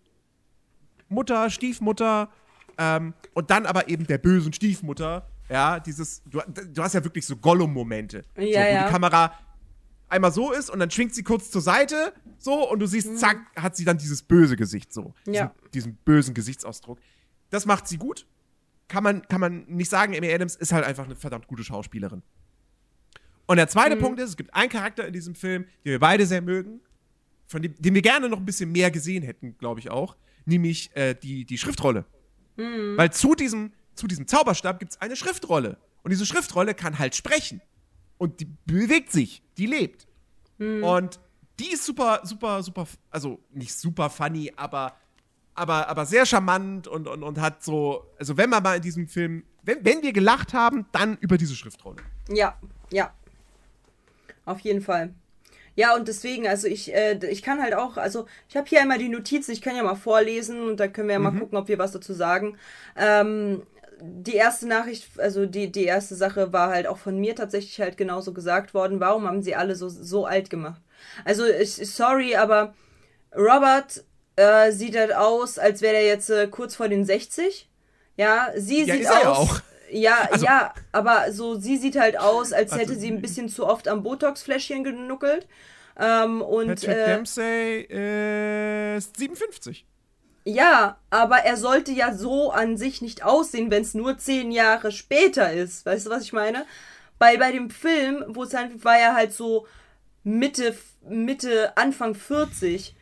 Mutter, 1.09 1.49
Stiefmutter 1.51 2.31
ähm, 2.79 3.15
und 3.35 3.51
dann 3.51 3.67
aber 3.67 3.89
eben 3.89 4.07
der 4.07 4.19
bösen 4.19 4.53
Stiefmutter. 4.53 5.27
Ja, 5.53 5.79
dieses, 5.81 6.23
du, 6.25 6.41
du 6.49 6.83
hast 6.83 6.95
ja 6.95 7.05
wirklich 7.05 7.27
so 7.27 7.37
Gollum-Momente. 7.37 8.25
so, 8.37 8.43
Ja, 8.43 8.61
wo 8.61 8.73
ja. 8.75 8.85
die 8.87 8.91
Kamera 8.93 9.39
einmal 10.09 10.33
so 10.33 10.53
ist 10.53 10.71
und 10.71 10.79
dann 10.79 10.91
schwingt 10.91 11.15
sie 11.15 11.23
kurz 11.23 11.51
zur 11.51 11.61
Seite, 11.63 12.13
so, 12.39 12.69
und 12.71 12.81
du 12.81 12.87
siehst, 12.87 13.19
zack, 13.19 13.39
hat 13.57 13.77
sie 13.77 13.85
dann 13.85 13.99
dieses 13.99 14.23
böse 14.23 14.57
Gesicht, 14.57 14.93
so. 14.93 15.15
Diesen, 15.27 15.31
Mhm. 15.31 15.35
Ja. 15.35 15.55
diesen 15.75 15.95
bösen 16.05 16.35
Gesichtsausdruck. 16.35 16.99
Das 17.51 17.67
macht 17.67 17.87
sie 17.89 17.97
gut. 17.99 18.27
Kann 18.89 19.05
man, 19.05 19.23
kann 19.29 19.41
man 19.41 19.65
nicht 19.69 19.89
sagen, 19.91 20.15
Amy 20.17 20.31
Adams 20.33 20.57
ist 20.57 20.73
halt 20.73 20.85
einfach 20.85 21.05
eine 21.05 21.17
verdammt 21.17 21.47
gute 21.47 21.65
Schauspielerin. 21.65 22.23
Und 23.47 23.57
der 23.57 23.67
Mhm. 23.67 23.71
zweite 23.71 23.97
Punkt 23.97 24.21
ist, 24.21 24.31
es 24.31 24.37
gibt 24.37 24.55
einen 24.55 24.71
Charakter 24.71 25.07
in 25.07 25.13
diesem 25.13 25.35
Film, 25.35 25.65
den 25.85 25.93
wir 25.93 25.99
beide 26.01 26.27
sehr 26.27 26.43
mögen, 26.43 26.81
von 27.47 27.61
dem, 27.63 27.75
den 27.79 27.95
wir 27.95 28.03
gerne 28.03 28.29
noch 28.29 28.39
ein 28.39 28.45
bisschen 28.47 28.71
mehr 28.73 28.91
gesehen 28.91 29.23
hätten, 29.23 29.57
glaube 29.59 29.81
ich 29.81 29.91
auch, 29.91 30.17
nämlich 30.47 30.95
äh, 30.97 31.15
die, 31.15 31.45
die 31.45 31.59
Schriftrolle. 31.59 32.05
Mhm. 32.57 32.97
Weil 32.97 33.13
zu 33.13 33.35
diesem, 33.35 33.73
zu 33.95 34.07
diesem 34.07 34.27
Zauberstab 34.27 34.79
gibt 34.79 34.93
es 34.93 35.01
eine 35.01 35.17
Schriftrolle. 35.17 35.79
Und 36.03 36.11
diese 36.11 36.27
Schriftrolle 36.27 36.75
kann 36.75 36.99
halt 36.99 37.15
sprechen. 37.15 37.61
Und 38.19 38.41
die 38.41 38.49
bewegt 38.67 39.13
sich, 39.13 39.43
die 39.57 39.67
lebt. 39.67 40.07
Mhm. 40.59 40.85
Und 40.85 41.21
die 41.59 41.73
ist 41.73 41.85
super, 41.85 42.21
super, 42.25 42.63
super, 42.63 42.87
also 43.11 43.39
nicht 43.51 43.75
super 43.75 44.11
funny, 44.11 44.53
aber, 44.57 44.95
aber, 45.55 45.89
aber 45.89 46.07
sehr 46.07 46.27
charmant 46.27 46.89
und, 46.89 47.07
und, 47.07 47.23
und 47.23 47.41
hat 47.41 47.63
so, 47.63 48.07
also 48.19 48.37
wenn 48.37 48.51
man 48.51 48.63
mal 48.63 48.77
in 48.77 48.83
diesem 48.83 49.09
Film, 49.09 49.45
wenn, 49.63 49.85
wenn 49.85 50.03
wir 50.03 50.13
gelacht 50.13 50.55
haben, 50.55 50.87
dann 50.93 51.19
über 51.21 51.37
diese 51.37 51.55
Schriftrolle. 51.55 52.03
Ja, 52.29 52.59
ja. 52.91 53.13
Auf 54.45 54.61
jeden 54.61 54.81
Fall. 54.81 55.15
Ja, 55.75 55.95
und 55.97 56.07
deswegen, 56.09 56.47
also 56.47 56.67
ich, 56.69 56.93
äh, 56.93 57.19
ich 57.31 57.43
kann 57.43 57.63
halt 57.63 57.75
auch, 57.75 57.97
also 57.97 58.27
ich 58.49 58.57
habe 58.57 58.69
hier 58.69 58.83
einmal 58.83 58.99
die 58.99 59.09
Notizen, 59.09 59.53
ich 59.53 59.63
kann 59.63 59.75
ja 59.75 59.83
mal 59.83 59.95
vorlesen 59.95 60.61
und 60.63 60.81
dann 60.81 60.93
können 60.93 61.09
wir 61.09 61.15
ja 61.15 61.19
mal 61.19 61.33
gucken, 61.33 61.57
ob 61.57 61.69
wir 61.69 61.79
was 61.79 61.93
dazu 61.93 62.13
sagen. 62.13 62.59
Ähm, 62.95 63.63
die 64.05 64.35
erste 64.35 64.67
Nachricht, 64.67 65.09
also 65.19 65.47
die, 65.47 65.71
die 65.71 65.85
erste 65.85 66.15
Sache 66.17 66.53
war 66.53 66.71
halt 66.71 66.87
auch 66.89 66.99
von 66.99 67.19
mir 67.19 67.37
tatsächlich 67.37 67.81
halt 67.81 67.97
genauso 67.97 68.33
gesagt 68.33 68.75
worden. 68.75 68.99
Warum 69.01 69.27
haben 69.27 69.43
sie 69.43 69.55
alle 69.55 69.77
so, 69.77 69.89
so 69.89 70.27
alt 70.27 70.51
gemacht? 70.51 70.81
Also, 71.25 71.47
ich, 71.47 71.75
sorry, 71.91 72.35
aber 72.35 72.75
Robert 73.35 74.05
äh, 74.37 74.73
sieht 74.73 74.97
halt 74.97 75.15
aus, 75.15 75.59
als 75.59 75.83
wäre 75.83 75.95
er 75.97 76.07
jetzt 76.07 76.31
äh, 76.31 76.49
kurz 76.49 76.75
vor 76.75 76.89
den 76.89 77.05
60. 77.05 77.69
Ja, 78.17 78.49
sie 78.57 78.85
Ja, 78.85 78.95
sieht 78.95 79.07
aus. 79.09 79.23
ja 79.23 79.29
auch. 79.33 79.61
Ja, 79.91 80.17
Also- 80.33 80.45
ja, 80.47 80.75
aber 80.91 81.31
so, 81.33 81.55
sie 81.59 81.77
sieht 81.77 81.99
halt 81.99 82.19
aus, 82.19 82.53
als 82.53 82.73
Also- 82.73 82.83
hätte 82.83 82.99
sie 82.99 83.09
ein 83.09 83.21
bisschen 83.23 83.49
zu 83.49 83.67
oft 83.67 83.89
am 83.89 84.03
Botox-Fläschchen 84.03 84.85
genuckelt. 84.85 85.47
Ähm, 85.99 86.41
und 86.43 86.69
Patrick 86.69 86.89
äh, 86.97 87.05
Dempsey 87.07 87.81
ist 88.97 89.17
57. 89.19 89.87
ja, 90.45 90.99
aber 91.11 91.39
er 91.39 91.57
sollte 91.57 91.93
ja 91.93 92.15
so 92.15 92.51
an 92.51 92.77
sich 92.77 93.03
nicht 93.03 93.23
aussehen, 93.23 93.71
wenn 93.71 93.83
es 93.83 93.95
nur 93.95 94.19
zehn 94.19 94.51
Jahre 94.51 94.91
später 94.91 95.53
ist. 95.53 95.87
Weißt 95.87 96.07
du, 96.07 96.11
was 96.11 96.25
ich 96.25 96.33
meine? 96.33 96.67
Weil 97.19 97.39
bei 97.39 97.53
dem 97.53 97.71
Film, 97.71 98.25
wo 98.29 98.43
es 98.43 98.55
halt 98.55 98.85
war 98.85 98.99
er 98.99 99.15
halt 99.15 99.33
so 99.33 99.67
Mitte, 100.25 100.77
Mitte, 101.09 101.77
Anfang 101.77 102.15
40. 102.15 102.97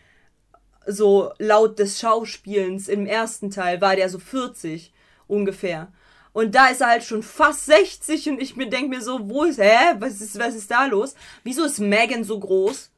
So 0.87 1.33
laut 1.39 1.79
des 1.79 2.01
Schauspielens 2.01 2.89
im 2.89 3.07
ersten 3.07 3.51
Teil 3.51 3.81
war 3.81 3.97
der 3.97 4.09
so 4.09 4.19
40 4.19 4.93
ungefähr. 5.27 5.93
Und 6.33 6.55
da 6.55 6.69
ist 6.69 6.81
er 6.81 6.89
halt 6.89 7.05
schon 7.05 7.23
fast 7.23 7.67
60 7.67 8.29
und 8.31 8.41
ich 8.41 8.57
mir 8.57 8.69
denke 8.69 8.89
mir 8.89 9.03
so, 9.03 9.29
wo 9.29 9.45
ist, 9.45 9.59
hä? 9.59 9.97
Was 9.99 10.21
ist, 10.21 10.39
was 10.39 10.55
ist 10.55 10.71
da 10.71 10.87
los? 10.87 11.15
Wieso 11.43 11.65
ist 11.65 11.79
Megan 11.81 12.25
so 12.25 12.39
groß? 12.39 12.91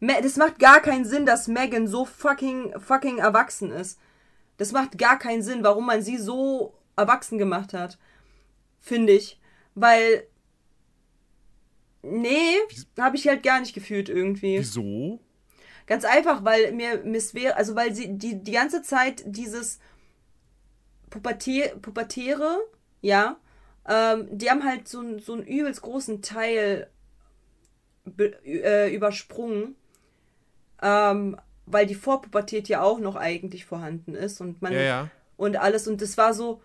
Das 0.00 0.36
macht 0.36 0.58
gar 0.58 0.80
keinen 0.80 1.04
Sinn, 1.04 1.26
dass 1.26 1.48
Megan 1.48 1.86
so 1.86 2.04
fucking, 2.04 2.78
fucking 2.78 3.18
erwachsen 3.18 3.70
ist. 3.72 3.98
Das 4.58 4.72
macht 4.72 4.98
gar 4.98 5.18
keinen 5.18 5.42
Sinn, 5.42 5.62
warum 5.64 5.86
man 5.86 6.02
sie 6.02 6.18
so 6.18 6.74
erwachsen 6.96 7.38
gemacht 7.38 7.72
hat. 7.74 7.98
Finde 8.80 9.12
ich. 9.14 9.40
Weil. 9.74 10.26
Nee, 12.02 12.56
habe 12.98 13.16
ich 13.16 13.26
halt 13.26 13.42
gar 13.42 13.60
nicht 13.60 13.74
gefühlt 13.74 14.08
irgendwie. 14.08 14.58
Wieso? 14.60 15.18
Ganz 15.86 16.04
einfach, 16.04 16.44
weil 16.44 16.72
mir 16.72 17.02
Miss 17.04 17.34
wäre, 17.34 17.56
also 17.56 17.74
weil 17.74 17.94
sie 17.94 18.16
die, 18.16 18.42
die 18.42 18.52
ganze 18.52 18.82
Zeit 18.82 19.22
dieses 19.26 19.78
Pubertä 21.10 21.76
Pubertäre, 21.80 22.58
ja, 23.00 23.38
ähm, 23.88 24.28
die 24.30 24.50
haben 24.50 24.64
halt 24.64 24.88
so, 24.88 25.00
einen- 25.00 25.18
so 25.20 25.32
einen 25.34 25.46
übelst 25.46 25.82
großen 25.82 26.22
Teil 26.22 26.90
äh, 28.44 28.94
übersprungen, 28.94 29.76
ähm, 30.82 31.36
weil 31.66 31.86
die 31.86 31.94
Vorpubertät 31.94 32.68
ja 32.68 32.82
auch 32.82 32.98
noch 32.98 33.16
eigentlich 33.16 33.64
vorhanden 33.64 34.14
ist 34.14 34.40
und 34.40 34.62
man 34.62 34.72
Ja, 34.72 34.80
ja. 34.80 35.10
und 35.36 35.56
alles 35.56 35.88
und 35.88 36.00
das 36.00 36.16
war 36.16 36.32
so, 36.32 36.60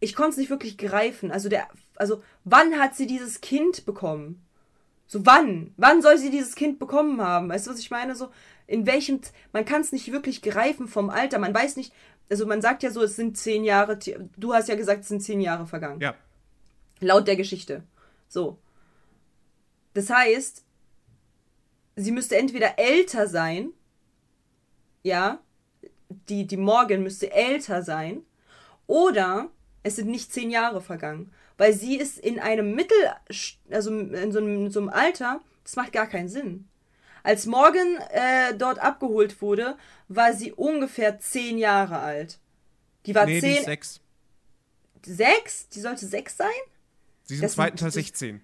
ich 0.00 0.14
konnte 0.14 0.32
es 0.32 0.36
nicht 0.36 0.50
wirklich 0.50 0.76
greifen. 0.76 1.30
Also 1.30 1.48
der, 1.48 1.68
also 1.96 2.22
wann 2.44 2.78
hat 2.78 2.94
sie 2.94 3.06
dieses 3.06 3.40
Kind 3.40 3.86
bekommen? 3.86 4.44
So 5.06 5.24
wann? 5.26 5.72
Wann 5.76 6.02
soll 6.02 6.18
sie 6.18 6.30
dieses 6.30 6.54
Kind 6.54 6.78
bekommen 6.78 7.20
haben? 7.20 7.48
Weißt 7.48 7.66
du, 7.66 7.70
was 7.70 7.78
ich 7.78 7.90
meine? 7.90 8.14
So 8.14 8.30
in 8.66 8.86
welchem, 8.86 9.20
man 9.52 9.64
kann 9.64 9.82
es 9.82 9.92
nicht 9.92 10.10
wirklich 10.12 10.42
greifen 10.42 10.88
vom 10.88 11.10
Alter. 11.10 11.38
Man 11.38 11.54
weiß 11.54 11.76
nicht, 11.76 11.92
also 12.30 12.46
man 12.46 12.62
sagt 12.62 12.82
ja 12.82 12.90
so, 12.90 13.02
es 13.02 13.16
sind 13.16 13.36
zehn 13.36 13.64
Jahre. 13.64 13.98
Du 14.36 14.54
hast 14.54 14.68
ja 14.68 14.74
gesagt, 14.74 15.02
es 15.02 15.08
sind 15.08 15.22
zehn 15.22 15.40
Jahre 15.40 15.66
vergangen. 15.66 16.00
Ja. 16.00 16.14
Laut 17.00 17.28
der 17.28 17.36
Geschichte. 17.36 17.82
So. 18.28 18.58
Das 19.92 20.10
heißt, 20.10 20.63
sie 21.96 22.12
müsste 22.12 22.36
entweder 22.36 22.78
älter 22.78 23.28
sein, 23.28 23.70
ja, 25.02 25.40
die, 26.28 26.46
die 26.46 26.56
Morgan 26.56 27.02
müsste 27.02 27.32
älter 27.32 27.82
sein, 27.82 28.22
oder 28.86 29.48
es 29.82 29.96
sind 29.96 30.08
nicht 30.08 30.32
zehn 30.32 30.50
Jahre 30.50 30.80
vergangen. 30.80 31.32
Weil 31.56 31.72
sie 31.72 31.96
ist 31.96 32.18
in 32.18 32.40
einem 32.40 32.74
Mittel, 32.74 32.96
also 33.70 33.90
in 33.96 34.32
so 34.32 34.38
einem, 34.40 34.66
in 34.66 34.70
so 34.70 34.80
einem 34.80 34.88
Alter, 34.88 35.40
das 35.62 35.76
macht 35.76 35.92
gar 35.92 36.06
keinen 36.08 36.28
Sinn. 36.28 36.68
Als 37.22 37.46
Morgan 37.46 37.96
äh, 38.10 38.54
dort 38.56 38.78
abgeholt 38.80 39.40
wurde, 39.40 39.76
war 40.08 40.32
sie 40.34 40.52
ungefähr 40.52 41.18
zehn 41.20 41.56
Jahre 41.58 41.98
alt. 42.00 42.38
Die 43.06 43.14
war 43.14 43.24
Nee, 43.26 43.34
die 43.36 43.40
zehn. 43.40 43.56
ist 43.58 43.64
sechs. 43.66 44.00
sechs? 45.06 45.68
Die 45.68 45.80
sollte 45.80 46.06
sechs 46.06 46.36
sein? 46.36 46.48
Sie 47.22 47.34
ist 47.36 47.42
im 47.42 47.48
zweiten 47.48 47.78
sind- 47.78 47.80
Teil 47.80 47.86
das- 47.88 47.94
16. 47.94 48.40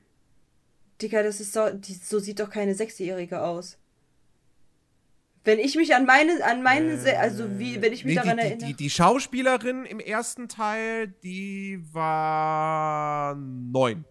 Digga, 1.03 1.23
das 1.23 1.41
ist 1.41 1.53
so, 1.53 1.71
die, 1.71 1.95
so 1.95 2.19
sieht 2.19 2.41
doch 2.41 2.51
keine 2.51 2.75
Sechsjährige 2.75 3.43
aus. 3.43 3.77
Wenn 5.43 5.59
ich 5.59 5.75
mich 5.75 5.95
an 5.95 6.05
meine, 6.05 6.45
an 6.45 6.63
meine, 6.63 6.99
Se- 6.99 7.19
also 7.19 7.59
wie, 7.59 7.81
wenn 7.81 7.95
ich 7.95 8.05
mich 8.05 8.15
Nee, 8.17 8.21
daran 8.23 8.37
die, 8.37 8.43
erinnere. 8.43 8.67
die, 8.69 8.75
die 8.75 8.91
Schauspielerin 8.91 9.87
im 9.87 9.99
ersten 9.99 10.49
Teil, 10.49 11.09
die 11.23 11.83
war 11.93 13.35
neun. 13.37 14.05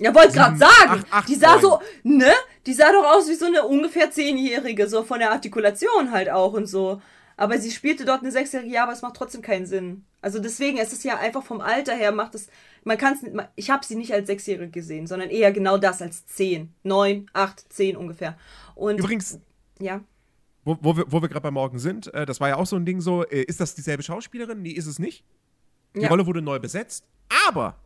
Ja, 0.00 0.14
wollte 0.14 0.32
gerade 0.34 0.56
sagen. 0.56 0.72
acht, 1.02 1.06
acht, 1.12 1.28
die 1.28 1.34
sah 1.34 1.52
neun. 1.54 1.60
so, 1.62 1.80
ne? 2.04 2.32
Die 2.66 2.74
sah 2.74 2.92
doch 2.92 3.04
aus 3.12 3.28
wie 3.28 3.34
so 3.34 3.46
eine 3.46 3.64
ungefähr 3.64 4.10
Zehnjährige, 4.10 4.88
so 4.88 5.02
von 5.02 5.18
der 5.18 5.32
Artikulation 5.32 6.12
halt 6.12 6.30
auch 6.30 6.52
und 6.52 6.66
so. 6.66 7.02
Aber 7.36 7.58
sie 7.58 7.70
spielte 7.70 8.04
dort 8.04 8.20
eine 8.20 8.30
Sechsjährige, 8.30 8.72
ja, 8.72 8.84
aber 8.84 8.92
es 8.92 9.02
macht 9.02 9.16
trotzdem 9.16 9.42
keinen 9.42 9.66
Sinn. 9.66 10.04
Also 10.20 10.38
deswegen, 10.38 10.78
es 10.78 10.92
ist 10.92 11.04
ja 11.04 11.18
einfach 11.18 11.42
vom 11.42 11.60
Alter 11.60 11.94
her, 11.94 12.12
macht 12.12 12.34
es, 12.34 12.48
man 12.84 12.96
kann 12.96 13.14
es, 13.14 13.44
ich 13.56 13.70
habe 13.70 13.84
sie 13.84 13.96
nicht 13.96 14.12
als 14.12 14.26
Sechsjährige 14.26 14.70
gesehen, 14.70 15.06
sondern 15.06 15.30
eher 15.30 15.52
genau 15.52 15.76
das, 15.76 16.00
als 16.00 16.26
zehn, 16.26 16.72
neun, 16.82 17.30
acht, 17.32 17.72
zehn 17.72 17.96
ungefähr. 17.96 18.38
Und, 18.74 18.98
Übrigens, 18.98 19.38
ja. 19.80 20.00
wo, 20.64 20.78
wo 20.80 20.96
wir, 20.96 21.04
wo 21.10 21.20
wir 21.20 21.28
gerade 21.28 21.42
bei 21.42 21.50
Morgen 21.50 21.78
sind, 21.78 22.12
äh, 22.14 22.24
das 22.24 22.40
war 22.40 22.48
ja 22.48 22.56
auch 22.56 22.66
so 22.66 22.76
ein 22.76 22.86
Ding 22.86 23.00
so, 23.00 23.24
äh, 23.24 23.42
ist 23.42 23.60
das 23.60 23.74
dieselbe 23.74 24.02
Schauspielerin? 24.02 24.62
Nee, 24.62 24.70
ist 24.70 24.86
es 24.86 24.98
nicht. 24.98 25.24
Die 25.94 26.00
Ja. 26.00 26.08
Rolle 26.08 26.26
wurde 26.26 26.40
neu 26.42 26.58
besetzt, 26.58 27.04
aber 27.48 27.76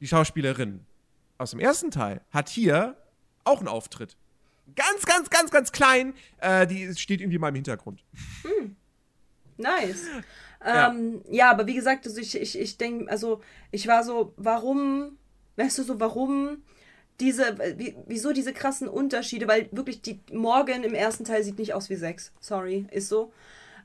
die 0.00 0.06
Schauspielerin 0.06 0.86
aus 1.38 1.50
dem 1.50 1.60
ersten 1.60 1.90
Teil 1.90 2.20
hat 2.30 2.48
hier 2.48 2.96
auch 3.44 3.58
einen 3.58 3.68
Auftritt. 3.68 4.16
Ganz, 4.76 5.04
ganz, 5.06 5.30
ganz, 5.30 5.50
ganz 5.50 5.72
klein. 5.72 6.14
Äh, 6.40 6.66
die 6.66 6.94
steht 6.96 7.20
irgendwie 7.20 7.38
mal 7.38 7.48
im 7.48 7.54
Hintergrund. 7.56 8.04
Nice. 9.56 10.06
Ja. 10.64 10.90
Ähm, 10.90 11.22
ja, 11.30 11.50
aber 11.50 11.66
wie 11.66 11.74
gesagt, 11.74 12.06
also 12.06 12.20
ich, 12.20 12.36
ich, 12.40 12.58
ich 12.58 12.76
denke, 12.78 13.10
also 13.10 13.40
ich 13.70 13.86
war 13.86 14.04
so, 14.04 14.32
warum, 14.36 15.16
weißt 15.56 15.78
du 15.78 15.82
so, 15.84 16.00
warum 16.00 16.62
diese, 17.20 17.56
wie, 17.76 17.96
wieso 18.06 18.32
diese 18.32 18.52
krassen 18.52 18.88
Unterschiede? 18.88 19.48
Weil 19.48 19.68
wirklich 19.72 20.02
die 20.02 20.20
Morgan 20.32 20.84
im 20.84 20.94
ersten 20.94 21.24
Teil 21.24 21.42
sieht 21.42 21.58
nicht 21.58 21.74
aus 21.74 21.90
wie 21.90 21.96
sechs. 21.96 22.32
Sorry, 22.40 22.86
ist 22.90 23.08
so. 23.08 23.32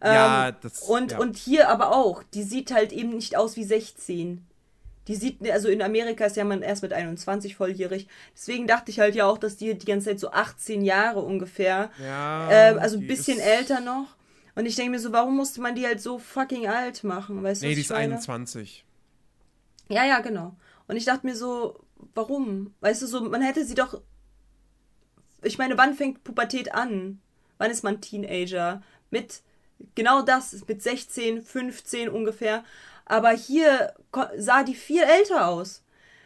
Ja, 0.04 0.50
Ähm, 0.50 0.56
das- 0.62 0.82
Und, 0.84 1.14
ja. 1.14 1.20
und 1.20 1.38
hier 1.38 1.70
aber 1.70 1.96
auch, 1.96 2.24
die 2.24 2.44
sieht 2.44 2.72
halt 2.72 2.92
eben 2.92 3.10
nicht 3.10 3.36
aus 3.38 3.56
wie 3.56 3.64
16. 3.64 4.46
Die 5.08 5.16
sieht, 5.16 5.50
also 5.52 5.68
in 5.68 5.82
Amerika 5.82 6.26
ist 6.26 6.38
ja 6.38 6.46
man 6.46 6.62
erst 6.62 6.82
mit 6.82 6.94
21 6.94 7.56
volljährig. 7.58 8.08
Deswegen 8.34 8.68
dachte 8.68 8.90
ich 8.90 9.00
halt 9.00 9.16
ja 9.16 9.26
auch, 9.26 9.38
dass 9.38 9.58
die 9.58 9.74
die 9.78 9.86
ganze 9.86 10.10
Zeit 10.10 10.20
so 10.20 10.32
18 10.32 10.82
Jahre 10.82 11.20
ungefähr 11.22 11.92
Ja, 12.02 12.50
äh, 12.50 12.78
also 12.78 12.98
ein 12.98 13.08
bisschen 13.08 13.38
ist- 13.38 13.44
älter 13.46 13.82
noch. 13.82 14.16
Und 14.56 14.66
ich 14.66 14.76
denke 14.76 14.92
mir 14.92 15.00
so, 15.00 15.12
warum 15.12 15.36
musste 15.36 15.60
man 15.62 15.76
die 15.76 15.86
halt 15.86 16.00
so 16.02 16.20
fucking 16.20 16.68
alt 16.68 17.04
machen? 17.04 17.42
Weißt 17.44 17.64
du, 17.64 17.68
Nee, 17.68 17.76
die 17.76 17.82
ist 17.82 17.90
meine? 17.90 18.14
21. 18.14 18.86
Ja, 19.90 20.06
ja, 20.06 20.20
genau. 20.22 20.56
Und 20.88 20.96
ich 20.96 21.06
dachte 21.06 21.26
mir 21.26 21.36
so, 21.36 21.80
warum? 22.14 22.74
Weißt 22.80 23.02
du, 23.02 23.08
so, 23.08 23.22
man 23.22 23.42
hätte 23.42 23.66
sie 23.66 23.76
doch. 23.76 24.00
Ich 25.42 25.58
meine, 25.58 25.78
wann 25.78 25.96
fängt 25.96 26.24
Pubertät 26.24 26.74
an? 26.74 27.20
Wann 27.58 27.72
ist 27.72 27.84
man 27.84 28.00
Teenager? 28.00 28.82
Mit 29.12 29.42
genau 29.96 30.22
das, 30.22 30.66
mit 30.68 30.82
16, 30.82 31.42
15 31.42 32.10
ungefähr. 32.10 32.64
Aber 33.06 33.32
hier 33.32 33.94
sah 34.38 34.64
die 34.64 34.76
viel 34.76 35.04
älter 35.04 35.48
aus. 35.48 35.82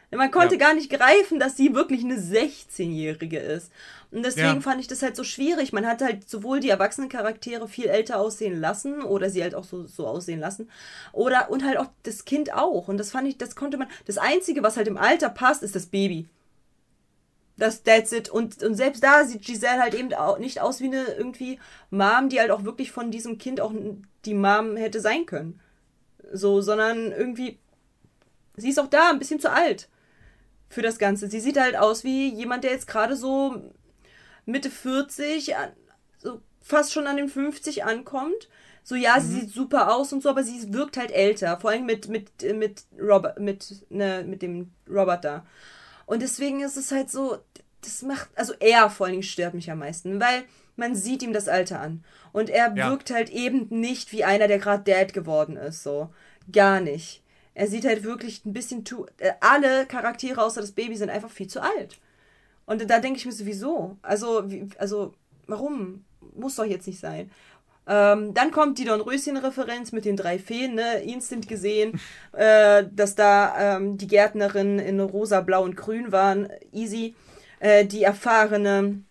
Man 0.09 0.31
konnte 0.31 0.55
Ja. 0.55 0.59
gar 0.59 0.73
nicht 0.73 0.89
greifen, 0.89 1.37
dass 1.37 1.57
sie 1.57 1.73
wirklich 1.75 2.01
eine 2.03 2.17
16-Jährige 2.17 3.39
ist. 3.39 3.73
Und 4.09 4.23
deswegen 4.23 4.47
Ja. 4.55 4.61
fand 4.61 4.79
ich 4.79 4.87
das 4.87 5.01
halt 5.01 5.17
so 5.17 5.25
schwierig. 5.25 5.73
Man 5.73 5.85
hat 5.85 6.01
halt 6.01 6.29
sowohl 6.29 6.61
die 6.61 6.69
erwachsenen 6.69 7.09
Charaktere 7.09 7.67
viel 7.67 7.87
älter 7.87 8.17
aussehen 8.17 8.57
lassen 8.57 9.01
oder 9.01 9.29
sie 9.29 9.43
halt 9.43 9.53
auch 9.53 9.65
so, 9.65 9.85
so 9.85 10.07
aussehen 10.07 10.39
lassen. 10.39 10.69
Oder 11.11 11.49
und 11.49 11.65
halt 11.65 11.77
auch 11.77 11.87
das 12.03 12.23
Kind 12.23 12.53
auch. 12.53 12.87
Und 12.87 12.97
das 12.99 13.11
fand 13.11 13.27
ich, 13.27 13.37
das 13.37 13.57
konnte 13.57 13.75
man. 13.77 13.89
Das 14.05 14.17
Einzige, 14.17 14.63
was 14.63 14.77
halt 14.77 14.87
im 14.87 14.97
Alter 14.97 15.27
passt, 15.29 15.61
ist 15.61 15.75
das 15.75 15.87
Baby. 15.87 16.25
Das 17.57 17.83
that's 17.83 18.11
it. 18.13 18.29
Und, 18.29 18.63
und 18.63 18.75
selbst 18.75 19.03
da 19.03 19.25
sieht 19.25 19.41
Giselle 19.41 19.81
halt 19.81 19.93
eben 19.95 20.13
auch 20.13 20.37
nicht 20.37 20.61
aus 20.61 20.79
wie 20.79 20.85
eine 20.85 21.03
irgendwie 21.17 21.59
Mom, 21.89 22.29
die 22.29 22.39
halt 22.39 22.51
auch 22.51 22.63
wirklich 22.63 22.91
von 22.91 23.11
diesem 23.11 23.39
Kind 23.39 23.59
auch 23.59 23.73
die 24.25 24.35
Mom 24.35 24.77
hätte 24.77 25.01
sein 25.01 25.25
können. 25.25 25.59
So, 26.33 26.61
sondern 26.61 27.11
irgendwie. 27.11 27.59
Sie 28.55 28.69
ist 28.69 28.79
auch 28.79 28.87
da 28.87 29.09
ein 29.11 29.19
bisschen 29.19 29.39
zu 29.39 29.51
alt 29.51 29.87
für 30.69 30.81
das 30.81 30.97
Ganze. 30.97 31.29
Sie 31.29 31.39
sieht 31.39 31.59
halt 31.59 31.75
aus 31.77 32.03
wie 32.03 32.33
jemand, 32.33 32.63
der 32.63 32.71
jetzt 32.71 32.87
gerade 32.87 33.15
so 33.15 33.71
Mitte 34.45 34.69
40, 34.71 35.55
an- 35.55 35.73
so 36.17 36.41
fast 36.61 36.91
schon 36.91 37.07
an 37.07 37.17
den 37.17 37.29
50 37.29 37.83
ankommt. 37.83 38.49
So, 38.83 38.95
ja, 38.95 39.19
sie 39.19 39.41
sieht 39.41 39.49
super 39.51 39.93
aus 39.93 40.13
und 40.13 40.23
so, 40.23 40.29
aber 40.29 40.43
sie 40.43 40.73
wirkt 40.73 40.97
halt 40.97 41.11
älter. 41.11 41.59
Vor 41.59 41.71
allem 41.71 41.85
mit, 41.85 42.07
mit, 42.07 42.31
mit 42.55 42.83
Robert, 42.99 43.37
mit, 43.39 43.85
ne, 43.89 44.23
mit 44.25 44.41
dem 44.41 44.71
Robert 44.89 45.25
da. 45.25 45.45
Und 46.05 46.21
deswegen 46.21 46.61
ist 46.61 46.77
es 46.77 46.91
halt 46.91 47.11
so, 47.11 47.37
das 47.81 48.01
macht, 48.01 48.29
also 48.35 48.53
er 48.59 48.89
vor 48.89 49.05
allen 49.05 49.13
Dingen 49.13 49.23
stört 49.23 49.53
mich 49.53 49.69
am 49.69 49.79
meisten, 49.79 50.19
weil 50.21 50.45
man 50.77 50.95
sieht 50.95 51.23
ihm 51.23 51.33
das 51.33 51.47
Alter 51.47 51.79
an. 51.79 52.03
Und 52.31 52.49
er 52.49 52.73
Ja. 52.75 52.89
wirkt 52.89 53.11
halt 53.11 53.29
eben 53.29 53.67
nicht 53.69 54.11
wie 54.11 54.23
einer, 54.23 54.47
der 54.47 54.59
gerade 54.59 54.83
Dad 54.89 55.13
geworden 55.13 55.57
ist, 55.57 55.83
so. 55.83 56.09
Gar 56.51 56.79
nicht. 56.81 57.23
Er 57.53 57.67
sieht 57.67 57.85
halt 57.85 58.03
wirklich 58.03 58.45
ein 58.45 58.53
bisschen 58.53 58.85
zu, 58.85 59.07
äh, 59.17 59.31
alle 59.41 59.85
Charaktere 59.87 60.43
außer 60.43 60.61
das 60.61 60.71
Baby 60.71 60.95
sind 60.95 61.09
einfach 61.09 61.31
viel 61.31 61.47
zu 61.47 61.61
alt. 61.61 61.97
Und 62.65 62.89
da 62.89 62.99
denke 62.99 63.17
ich 63.17 63.25
mir 63.25 63.31
so, 63.31 63.45
wieso? 63.45 63.97
Also, 64.01 64.49
wie, 64.51 64.67
also, 64.77 65.13
warum? 65.47 66.05
Muss 66.35 66.55
doch 66.55 66.65
jetzt 66.65 66.85
nicht 66.87 66.99
sein. 66.99 67.31
Ähm, 67.87 68.33
dann 68.33 68.51
kommt 68.51 68.77
die 68.79 68.85
Dornröschen-Referenz 68.85 69.93
mit 69.93 70.03
den 70.03 70.17
drei 70.17 70.37
Feen, 70.37 70.75
ne? 70.75 70.99
Instant 71.03 71.47
gesehen, 71.47 71.99
äh, 72.33 72.83
dass 72.91 73.15
da 73.15 73.77
ähm, 73.77 73.97
die 73.97 74.07
Gärtnerin 74.07 74.77
in 74.77 74.99
rosa, 74.99 75.39
blau 75.41 75.63
und 75.63 75.77
grün 75.77 76.11
waren. 76.11 76.49
Easy. 76.73 77.15
Äh, 77.59 77.85
die 77.85 78.03
erfahrene, 78.03 79.01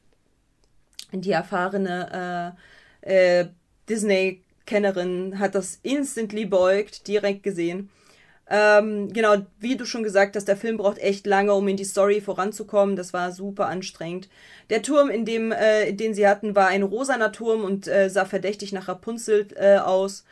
die 1.20 1.32
erfahrene 1.32 2.54
äh, 3.02 3.40
äh, 3.40 3.48
Disney-Kennerin 3.88 5.38
hat 5.38 5.54
das 5.54 5.80
instantly 5.82 6.46
beugt, 6.46 7.06
direkt 7.08 7.42
gesehen. 7.42 7.90
Ähm, 8.48 9.12
genau, 9.12 9.38
wie 9.58 9.76
du 9.76 9.84
schon 9.84 10.04
gesagt 10.04 10.36
hast, 10.36 10.46
der 10.46 10.56
Film 10.56 10.76
braucht 10.76 10.98
echt 10.98 11.26
lange, 11.26 11.52
um 11.54 11.66
in 11.66 11.76
die 11.76 11.84
Story 11.84 12.20
voranzukommen. 12.20 12.94
Das 12.94 13.12
war 13.12 13.32
super 13.32 13.66
anstrengend. 13.66 14.28
Der 14.70 14.82
Turm, 14.82 15.10
in 15.10 15.24
dem, 15.24 15.50
äh, 15.50 15.92
den 15.92 16.14
sie 16.14 16.28
hatten, 16.28 16.54
war 16.54 16.68
ein 16.68 16.84
rosaner 16.84 17.32
Turm 17.32 17.64
und 17.64 17.88
äh, 17.88 18.08
sah 18.08 18.24
verdächtig 18.24 18.72
nach 18.72 18.86
Rapunzel 18.88 19.48
äh, 19.56 19.78
aus. 19.78 20.24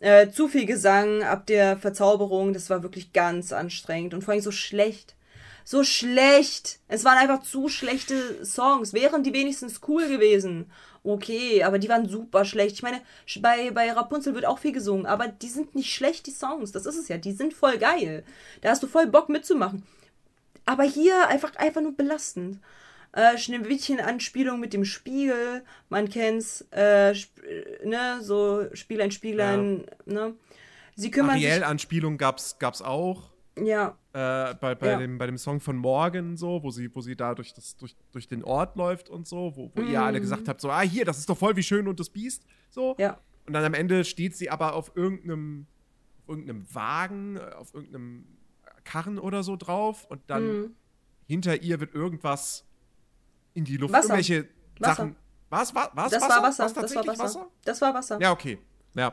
Äh, 0.00 0.28
zu 0.30 0.46
viel 0.46 0.66
Gesang 0.66 1.22
ab 1.22 1.46
der 1.46 1.76
Verzauberung, 1.76 2.52
das 2.52 2.70
war 2.70 2.82
wirklich 2.82 3.12
ganz 3.12 3.52
anstrengend 3.52 4.14
und 4.14 4.22
vor 4.22 4.32
allem 4.32 4.42
so 4.42 4.50
schlecht. 4.52 5.15
So 5.68 5.82
schlecht. 5.82 6.78
Es 6.86 7.04
waren 7.04 7.18
einfach 7.18 7.42
zu 7.42 7.68
schlechte 7.68 8.44
Songs. 8.44 8.92
Wären 8.92 9.24
die 9.24 9.32
wenigstens 9.32 9.80
cool 9.88 10.06
gewesen. 10.06 10.70
Okay, 11.02 11.64
aber 11.64 11.80
die 11.80 11.88
waren 11.88 12.08
super 12.08 12.44
schlecht. 12.44 12.76
Ich 12.76 12.82
meine, 12.82 13.00
bei, 13.40 13.72
bei 13.72 13.90
Rapunzel 13.90 14.34
wird 14.36 14.46
auch 14.46 14.60
viel 14.60 14.70
gesungen, 14.70 15.06
aber 15.06 15.26
die 15.26 15.48
sind 15.48 15.74
nicht 15.74 15.92
schlecht, 15.92 16.26
die 16.28 16.30
Songs. 16.30 16.70
Das 16.70 16.86
ist 16.86 16.96
es 16.96 17.08
ja. 17.08 17.16
Die 17.18 17.32
sind 17.32 17.52
voll 17.52 17.78
geil. 17.78 18.24
Da 18.60 18.70
hast 18.70 18.84
du 18.84 18.86
voll 18.86 19.08
Bock 19.08 19.28
mitzumachen. 19.28 19.82
Aber 20.66 20.84
hier 20.84 21.26
einfach, 21.26 21.56
einfach 21.56 21.80
nur 21.80 21.96
belastend. 21.96 22.60
Äh, 23.10 23.36
Schneewittchen-Anspielung 23.36 24.60
mit 24.60 24.72
dem 24.72 24.84
Spiegel, 24.84 25.64
man 25.88 26.08
kennt's, 26.08 26.64
äh, 26.70 27.10
sp- 27.10 27.42
äh, 27.42 27.86
ne, 27.86 28.18
so 28.20 28.66
Spielein, 28.74 29.10
Spielein, 29.10 29.86
ne. 30.04 30.34
Sie 30.94 31.10
kümmern 31.10 31.36
Ariel-Anspielung 31.36 32.18
gab's, 32.18 32.58
gab's 32.60 32.82
auch. 32.82 33.30
Ja, 33.58 33.96
Äh, 34.16 34.54
bei, 34.60 34.74
bei, 34.74 34.92
Ja. 34.92 34.98
dem, 34.98 35.18
bei 35.18 35.26
dem 35.26 35.36
Song 35.36 35.60
von 35.60 35.76
Morgan, 35.76 36.36
so, 36.38 36.62
wo 36.62 36.70
sie, 36.70 36.94
wo 36.94 37.02
sie 37.02 37.14
da 37.16 37.34
durch, 37.34 37.52
das, 37.52 37.76
durch, 37.76 37.94
durch 38.12 38.26
den 38.28 38.42
Ort 38.44 38.74
läuft 38.76 39.10
und 39.10 39.26
so, 39.28 39.52
wo, 39.54 39.70
wo 39.74 39.82
ihr 39.82 40.00
alle 40.00 40.20
gesagt 40.22 40.48
habt, 40.48 40.60
so, 40.62 40.70
ah, 40.70 40.80
hier, 40.80 41.04
das 41.04 41.18
ist 41.18 41.28
doch 41.28 41.36
voll 41.36 41.54
wie 41.56 41.62
schön 41.62 41.86
und 41.86 42.00
das 42.00 42.08
Biest. 42.08 42.44
So. 42.70 42.92
Mhm. 42.94 43.00
ja. 43.02 43.20
Und 43.46 43.52
dann 43.52 43.64
am 43.64 43.74
Ende 43.74 44.04
steht 44.04 44.34
sie 44.34 44.48
aber 44.50 44.74
auf 44.74 44.92
irgendeinem, 44.96 45.66
auf 46.22 46.28
irgendeinem 46.30 46.74
Wagen, 46.74 47.36
äh, 47.36 47.40
auf 47.56 47.74
irgendeinem 47.74 48.26
Karren 48.84 49.18
oder 49.18 49.42
so 49.42 49.54
drauf 49.56 50.06
und 50.06 50.22
dann 50.28 50.46
Mhm. 50.62 50.70
hinter 51.26 51.62
ihr 51.62 51.78
wird 51.80 51.94
irgendwas 51.94 52.64
in 53.52 53.64
die 53.64 53.76
Luft. 53.76 53.92
Wasser. 53.92 54.04
Irgendwelche 54.14 54.48
Wasser. 54.78 54.94
Sachen. 54.94 55.16
Was? 55.50 55.74
Was? 55.74 55.90
was 55.94 56.10
Das 56.10 56.22
Wasser? 56.22 56.34
war 56.34 56.42
Wasser. 56.42 56.64
Was 56.64 56.72
Das 56.74 56.94
war 56.96 57.06
Wasser. 57.18 57.46
Das 57.64 57.80
war 57.82 57.94
Wasser. 57.94 58.20
Ja, 58.20 58.32
okay. 58.32 58.58
Ja. 58.94 59.12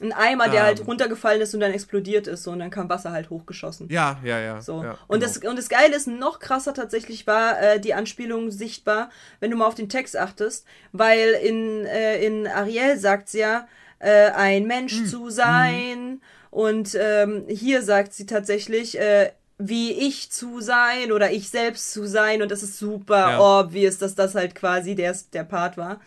Ein 0.00 0.12
Eimer, 0.12 0.48
der 0.50 0.62
halt 0.64 0.80
Ähm. 0.80 0.86
runtergefallen 0.86 1.40
ist 1.40 1.54
und 1.54 1.60
dann 1.60 1.72
explodiert 1.72 2.26
ist 2.26 2.42
so, 2.42 2.50
und 2.50 2.58
dann 2.58 2.70
kam 2.70 2.88
Wasser 2.90 3.12
halt 3.12 3.30
hochgeschossen. 3.30 3.88
Ja, 3.90 4.18
ja, 4.22 4.38
ja. 4.38 4.60
So. 4.60 4.82
ja, 4.84 4.98
und, 5.06 5.20
genau. 5.20 5.32
das, 5.32 5.38
und 5.38 5.56
das 5.58 5.68
Geile 5.70 5.96
ist, 5.96 6.06
noch 6.06 6.38
krasser 6.38 6.74
tatsächlich 6.74 7.26
war 7.26 7.58
äh, 7.62 7.80
die 7.80 7.94
Anspielung 7.94 8.50
sichtbar, 8.50 9.08
wenn 9.40 9.50
du 9.50 9.56
mal 9.56 9.66
auf 9.66 9.74
den 9.74 9.88
Text 9.88 10.14
achtest, 10.16 10.66
weil 10.92 11.30
in, 11.42 11.86
äh, 11.86 12.22
in 12.24 12.46
Ariel 12.46 12.98
sagt 12.98 13.30
sie 13.30 13.38
ja, 13.38 13.66
äh, 13.98 14.30
ein 14.32 14.66
Mensch 14.66 14.98
Hm. 14.98 15.06
zu 15.06 15.30
sein. 15.30 16.20
Und 16.50 16.94
ähm, 17.00 17.44
hier 17.48 17.82
sagt 17.82 18.12
sie 18.12 18.26
tatsächlich, 18.26 18.98
äh, 18.98 19.30
wie 19.58 19.92
ich 19.92 20.30
zu 20.30 20.60
sein 20.60 21.12
oder 21.12 21.30
ich 21.30 21.48
selbst 21.48 21.92
zu 21.92 22.06
sein. 22.06 22.42
Und 22.42 22.50
das 22.50 22.62
ist 22.62 22.78
super 22.78 23.30
Ja. 23.30 23.60
obvious, 23.60 23.96
dass 23.96 24.14
das 24.14 24.34
halt 24.34 24.54
quasi 24.54 24.94
der, 24.94 25.16
der 25.32 25.44
Part 25.44 25.78
war. 25.78 26.00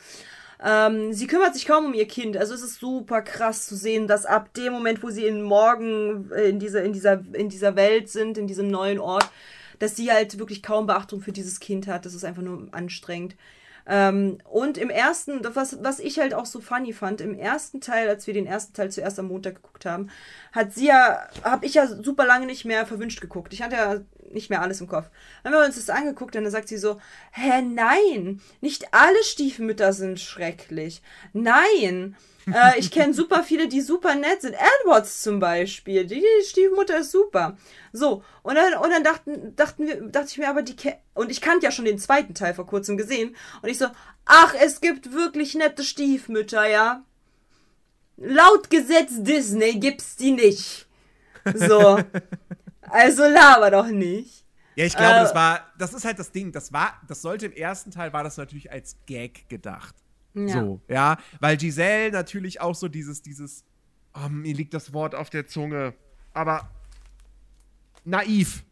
Ähm, 0.62 1.14
sie 1.14 1.28
kümmert 1.28 1.54
sich 1.54 1.66
kaum 1.66 1.86
um 1.86 1.94
ihr 1.94 2.08
Kind. 2.08 2.36
Also 2.36 2.54
es 2.54 2.62
ist 2.62 2.80
super 2.80 3.22
krass 3.22 3.66
zu 3.68 3.76
sehen, 3.76 4.08
dass 4.08 4.26
ab 4.26 4.54
dem 4.54 4.74
Moment, 4.74 5.02
wo 5.04 5.10
sie 5.10 5.26
in 5.26 5.42
morgen 5.42 6.32
äh, 6.32 6.50
in 6.50 6.60
dieser, 6.60 6.84
in 6.84 6.94
dieser, 6.94 7.24
in 7.34 7.50
dieser 7.50 7.76
Welt 7.76 8.10
sind, 8.10 8.38
in 8.38 8.48
diesem 8.48 8.68
neuen 8.68 9.00
Ort, 9.00 9.30
dass 9.80 9.96
sie 9.96 10.12
halt 10.12 10.38
wirklich 10.38 10.62
kaum 10.62 10.88
Beachtung 10.88 11.22
für 11.22 11.32
dieses 11.32 11.60
Kind 11.62 11.88
hat. 11.88 12.06
Das 12.06 12.14
ist 12.14 12.26
einfach 12.26 12.42
nur 12.42 12.68
anstrengend. 12.72 13.36
Ähm, 13.92 14.38
und 14.44 14.78
im 14.78 14.92
ersten, 14.92 15.42
was, 15.56 15.84
was 15.84 16.00
ich 16.00 16.20
halt 16.20 16.36
auch 16.36 16.46
so 16.46 16.62
funny 16.62 16.94
fand, 16.94 17.22
im 17.22 17.34
ersten 17.34 17.82
Teil, 17.82 18.08
als 18.08 18.28
wir 18.28 18.36
den 18.36 18.46
ersten 18.46 18.74
Teil 18.74 18.92
zuerst 18.92 19.18
am 19.18 19.30
Montag 19.30 19.56
geguckt 19.56 19.86
haben, 19.86 20.12
hat 20.52 20.74
sie 20.74 20.86
ja, 20.86 21.28
habe 21.44 21.66
ich 21.66 21.74
ja 21.74 21.88
super 21.88 22.28
lange 22.28 22.46
nicht 22.46 22.66
mehr 22.66 22.86
verwünscht 22.86 23.20
geguckt. 23.20 23.52
Ich 23.52 23.64
hatte 23.64 23.76
ja 23.76 24.00
nicht 24.32 24.52
mehr 24.52 24.62
alles 24.62 24.80
im 24.80 24.88
Kopf. 24.88 25.10
Dann 25.42 25.54
haben 25.54 25.62
wir 25.62 25.66
uns 25.66 25.76
das 25.76 25.90
angeguckt 25.90 26.36
und 26.36 26.44
dann 26.44 26.52
sagt 26.52 26.68
sie 26.68 26.78
so, 26.78 27.02
hä, 27.32 27.64
nein, 27.64 28.42
nicht 28.62 28.94
alle 28.94 29.24
Stiefmütter 29.24 29.92
sind 29.92 30.20
schrecklich. 30.20 31.02
Nein, 31.34 32.16
äh, 32.48 32.80
ich 32.80 32.92
kenne 32.92 33.14
super 33.14 33.44
viele, 33.44 33.68
die 33.68 33.82
super 33.82 34.16
nett 34.16 34.42
sind. 34.42 34.56
Edwards 34.56 35.22
zum 35.22 35.40
Beispiel, 35.40 36.06
die, 36.06 36.22
die 36.22 36.46
Stiefmutter 36.46 37.00
ist 37.00 37.12
super. 37.12 37.58
So, 37.92 38.24
und 38.44 38.56
dann, 38.56 38.74
und 38.76 38.90
dann 38.90 39.04
dachten, 39.04 39.56
dachten 39.56 39.88
wir, 39.88 40.02
dachte 40.02 40.28
ich 40.30 40.38
mir 40.38 40.50
aber, 40.50 40.62
die 40.62 40.76
und 41.14 41.32
ich 41.32 41.42
kannte 41.42 41.66
ja 41.66 41.72
schon 41.72 41.86
den 41.86 42.00
zweiten 42.00 42.34
Teil 42.34 42.54
vor 42.54 42.68
kurzem 42.68 42.98
gesehen. 42.98 43.36
Und 43.62 43.70
ich 43.70 43.78
so, 43.78 43.88
ach, 44.26 44.54
es 44.60 44.82
gibt 44.82 45.14
wirklich 45.14 45.56
nette 45.56 45.84
Stiefmütter, 45.84 46.68
ja. 46.68 47.04
Laut 48.18 48.70
Gesetz 48.70 49.12
Disney 49.24 49.80
gibt's 49.80 50.16
die 50.16 50.32
nicht. 50.32 50.88
So. 51.56 52.00
Also 52.92 53.24
laber 53.28 53.70
doch 53.70 53.88
nicht. 53.88 54.46
Ja, 54.76 54.86
ich 54.86 54.96
glaube, 54.96 55.18
Äh, 55.18 55.20
das 55.22 55.36
war, 55.36 55.68
das 55.78 55.94
ist 55.94 56.06
halt 56.06 56.20
das 56.20 56.32
Ding. 56.32 56.52
Das 56.52 56.72
war, 56.74 57.00
das 57.08 57.22
sollte 57.22 57.46
im 57.48 57.54
ersten 57.54 57.92
Teil 57.92 58.14
war 58.14 58.24
das 58.24 58.38
natürlich 58.38 58.72
als 58.72 58.98
Gag 59.06 59.48
gedacht. 59.50 59.94
Ja. 60.34 60.48
So, 60.48 60.82
ja, 60.88 61.18
weil 61.40 61.58
Giselle 61.58 62.12
natürlich 62.12 62.62
auch 62.62 62.76
so 62.76 62.88
dieses, 62.88 63.22
dieses, 63.22 63.64
oh, 64.14 64.30
mir 64.30 64.54
liegt 64.54 64.74
das 64.74 64.94
Wort 64.94 65.16
auf 65.16 65.30
der 65.30 65.48
Zunge, 65.48 65.94
aber 66.34 66.70
naiv. 68.06 68.64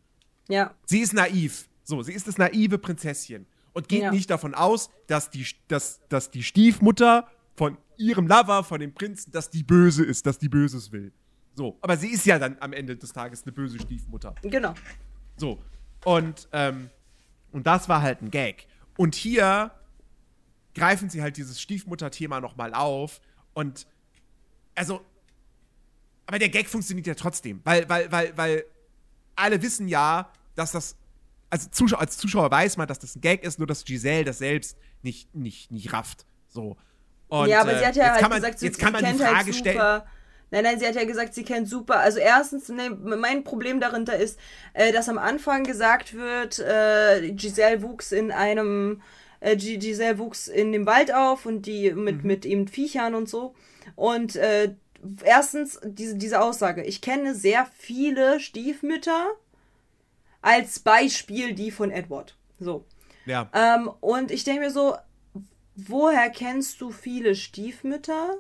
Ja. 0.48 0.74
Sie 0.86 1.00
ist 1.00 1.14
naiv. 1.14 1.68
So, 1.84 2.02
sie 2.04 2.14
ist 2.14 2.28
das 2.28 2.38
naive 2.38 2.78
Prinzesschen 2.78 3.46
und 3.74 3.88
geht 3.88 4.02
Ja. 4.04 4.12
nicht 4.12 4.30
davon 4.30 4.54
aus, 4.54 4.90
dass 5.08 5.30
die, 5.30 5.46
dass, 5.68 6.02
dass 6.10 6.32
die 6.32 6.44
Stiefmutter 6.44 7.28
von 7.56 7.78
ihrem 7.98 8.28
Lover, 8.28 8.64
von 8.64 8.80
dem 8.80 8.94
Prinzen, 8.94 9.32
dass 9.32 9.50
die 9.50 9.64
böse 9.64 10.04
ist, 10.06 10.26
dass 10.26 10.38
die 10.38 10.50
Böses 10.50 10.92
will. 10.92 11.12
So, 11.56 11.78
aber 11.82 11.98
sie 11.98 12.10
ist 12.10 12.26
ja 12.26 12.38
dann 12.38 12.58
am 12.60 12.72
Ende 12.72 12.96
des 12.96 13.14
Tages 13.14 13.44
eine 13.44 13.52
böse 13.52 13.80
Stiefmutter. 13.80 14.36
Genau. 14.44 14.76
So. 15.38 15.60
Und, 16.06 16.48
ähm, 16.52 16.92
und 17.52 17.66
das 17.66 17.90
war 17.90 18.02
halt 18.04 18.22
ein 18.22 18.30
Gag. 18.30 18.68
Und 18.96 19.16
hier 19.16 19.72
greifen 20.78 21.10
sie 21.10 21.22
halt 21.22 21.38
dieses 21.38 21.60
Stiefmutter-Thema 21.60 22.40
nochmal 22.40 22.74
auf. 22.74 23.20
Und 23.54 23.88
also, 24.76 25.02
aber 26.28 26.40
der 26.40 26.50
Gag 26.50 26.68
funktioniert 26.68 27.08
ja 27.08 27.16
trotzdem, 27.16 27.62
weil, 27.64 27.90
weil, 27.90 28.12
weil, 28.12 28.38
weil 28.38 28.66
alle 29.36 29.62
wissen 29.62 29.88
ja, 29.88 30.32
dass 30.56 30.72
das, 30.72 30.96
also 31.50 31.70
Zuschauer, 31.70 32.02
als 32.02 32.18
Zuschauer 32.18 32.52
weiß 32.52 32.78
man, 32.78 32.88
dass 32.88 33.00
das 33.00 33.16
ein 33.16 33.22
Gag 33.22 33.44
ist, 33.44 33.58
nur 33.58 33.68
dass 33.68 33.86
Giselle 33.86 34.24
das 34.24 34.38
selbst 34.40 34.78
nicht, 35.02 35.34
nicht, 35.34 35.72
nicht 35.72 35.94
rafft. 35.94 36.26
So. 36.48 36.78
Und, 37.28 37.50
ja, 37.50 37.62
aber 37.62 37.74
äh, 37.74 37.80
sie 37.80 37.86
hat 37.86 37.96
ja 37.96 38.12
halt 38.14 38.22
man, 38.22 38.32
gesagt, 38.32 38.60
sie, 38.60 38.68
jetzt 38.68 38.80
kann 38.80 38.94
man 38.94 39.04
die 39.04 39.10
kennt 39.10 39.22
Frage 39.22 39.36
halt 39.36 39.46
super. 39.46 39.58
stellen. 39.58 40.02
Nein, 40.50 40.64
nein, 40.64 40.80
sie 40.80 40.88
hat 40.88 40.96
ja 40.96 41.04
gesagt, 41.04 41.34
sie 41.34 41.44
kennt 41.44 41.68
super. 41.68 42.00
Also 42.00 42.20
erstens, 42.20 42.70
ne, 42.70 42.90
mein 42.90 43.44
Problem 43.44 43.82
darinter 43.82 44.16
ist, 44.16 44.40
äh, 44.74 44.94
dass 44.94 45.10
am 45.10 45.18
Anfang 45.18 45.64
gesagt 45.64 46.14
wird, 46.14 46.60
äh, 46.60 47.34
Giselle 47.34 47.82
wuchs 47.82 48.14
in 48.14 48.32
einem, 48.32 49.02
äh, 49.40 49.56
Gi- 49.56 49.78
Giselle 49.78 50.18
wuchs 50.20 50.48
in 50.48 50.72
dem 50.72 50.86
Wald 50.86 51.14
auf 51.14 51.46
und 51.46 51.66
die 51.66 51.92
mit, 51.94 52.22
Mhm. 52.24 52.28
mit 52.28 52.46
eben 52.46 52.68
Viechern 52.68 53.16
und 53.16 53.30
so. 53.30 53.54
Und 53.96 54.36
äh, 54.36 54.74
erstens 55.24 55.80
diese, 55.84 56.16
diese 56.16 56.42
Aussage. 56.42 56.84
Ich 56.84 57.02
kenne 57.02 57.36
sehr 57.36 57.68
viele 57.78 58.40
Stiefmütter 58.40 59.28
als 60.42 60.80
Beispiel 60.80 61.54
die 61.54 61.72
von 61.72 61.92
Edward. 61.92 62.36
So. 62.60 62.86
Ja. 63.26 63.50
Ähm, 63.54 63.90
und 64.00 64.32
ich 64.32 64.44
denke 64.44 64.62
mir 64.62 64.72
so, 64.72 64.96
woher 65.76 66.30
kennst 66.30 66.82
du 66.82 66.92
viele 66.92 67.36
Stiefmütter, 67.36 68.36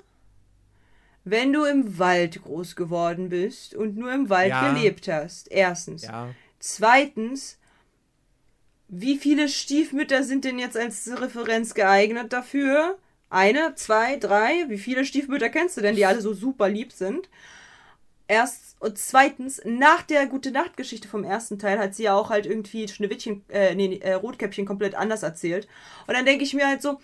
wenn 1.23 1.51
du 1.51 1.65
im 1.65 1.99
Wald 1.99 2.41
groß 2.41 2.75
geworden 2.75 3.29
bist 3.29 3.75
und 3.75 3.97
nur 3.97 4.13
im 4.13 4.29
Wald 4.29 4.49
Ja. 4.49 4.71
gelebt 4.73 5.07
hast? 5.09 5.51
Erstens. 5.51 6.03
Ja. 6.03 6.29
Zweitens, 6.59 7.57
wie 8.87 9.17
viele 9.17 9.49
Stiefmütter 9.49 10.23
sind 10.23 10.45
denn 10.45 10.59
jetzt 10.59 10.77
als 10.77 11.09
Referenz 11.19 11.73
geeignet 11.73 12.31
dafür? 12.33 12.97
Eine, 13.29 13.75
zwei, 13.75 14.15
drei? 14.17 14.65
Wie 14.69 14.77
viele 14.77 15.05
Stiefmütter 15.05 15.49
kennst 15.49 15.77
du 15.77 15.81
denn, 15.81 15.95
die 15.95 16.05
alle 16.05 16.21
so 16.21 16.33
super 16.33 16.69
lieb 16.69 16.93
sind? 16.93 17.29
Erst 18.27 18.67
und 18.79 18.97
zweitens, 18.97 19.61
nach 19.65 20.03
der 20.03 20.27
gute 20.27 20.51
Nacht-Geschichte 20.51 21.07
vom 21.07 21.23
ersten 21.23 21.59
Teil 21.59 21.79
hat 21.79 21.95
sie 21.95 22.03
ja 22.03 22.13
auch 22.15 22.29
halt 22.29 22.45
irgendwie 22.45 22.87
Schneewittchen, 22.87 23.43
äh, 23.49 23.73
nee, 23.75 23.97
äh, 23.97 24.13
Rotkäppchen 24.13 24.65
komplett 24.65 24.95
anders 24.95 25.23
erzählt. 25.23 25.67
Und 26.07 26.13
dann 26.13 26.25
denke 26.25 26.43
ich 26.43 26.53
mir 26.53 26.67
halt 26.67 26.81
so, 26.81 26.99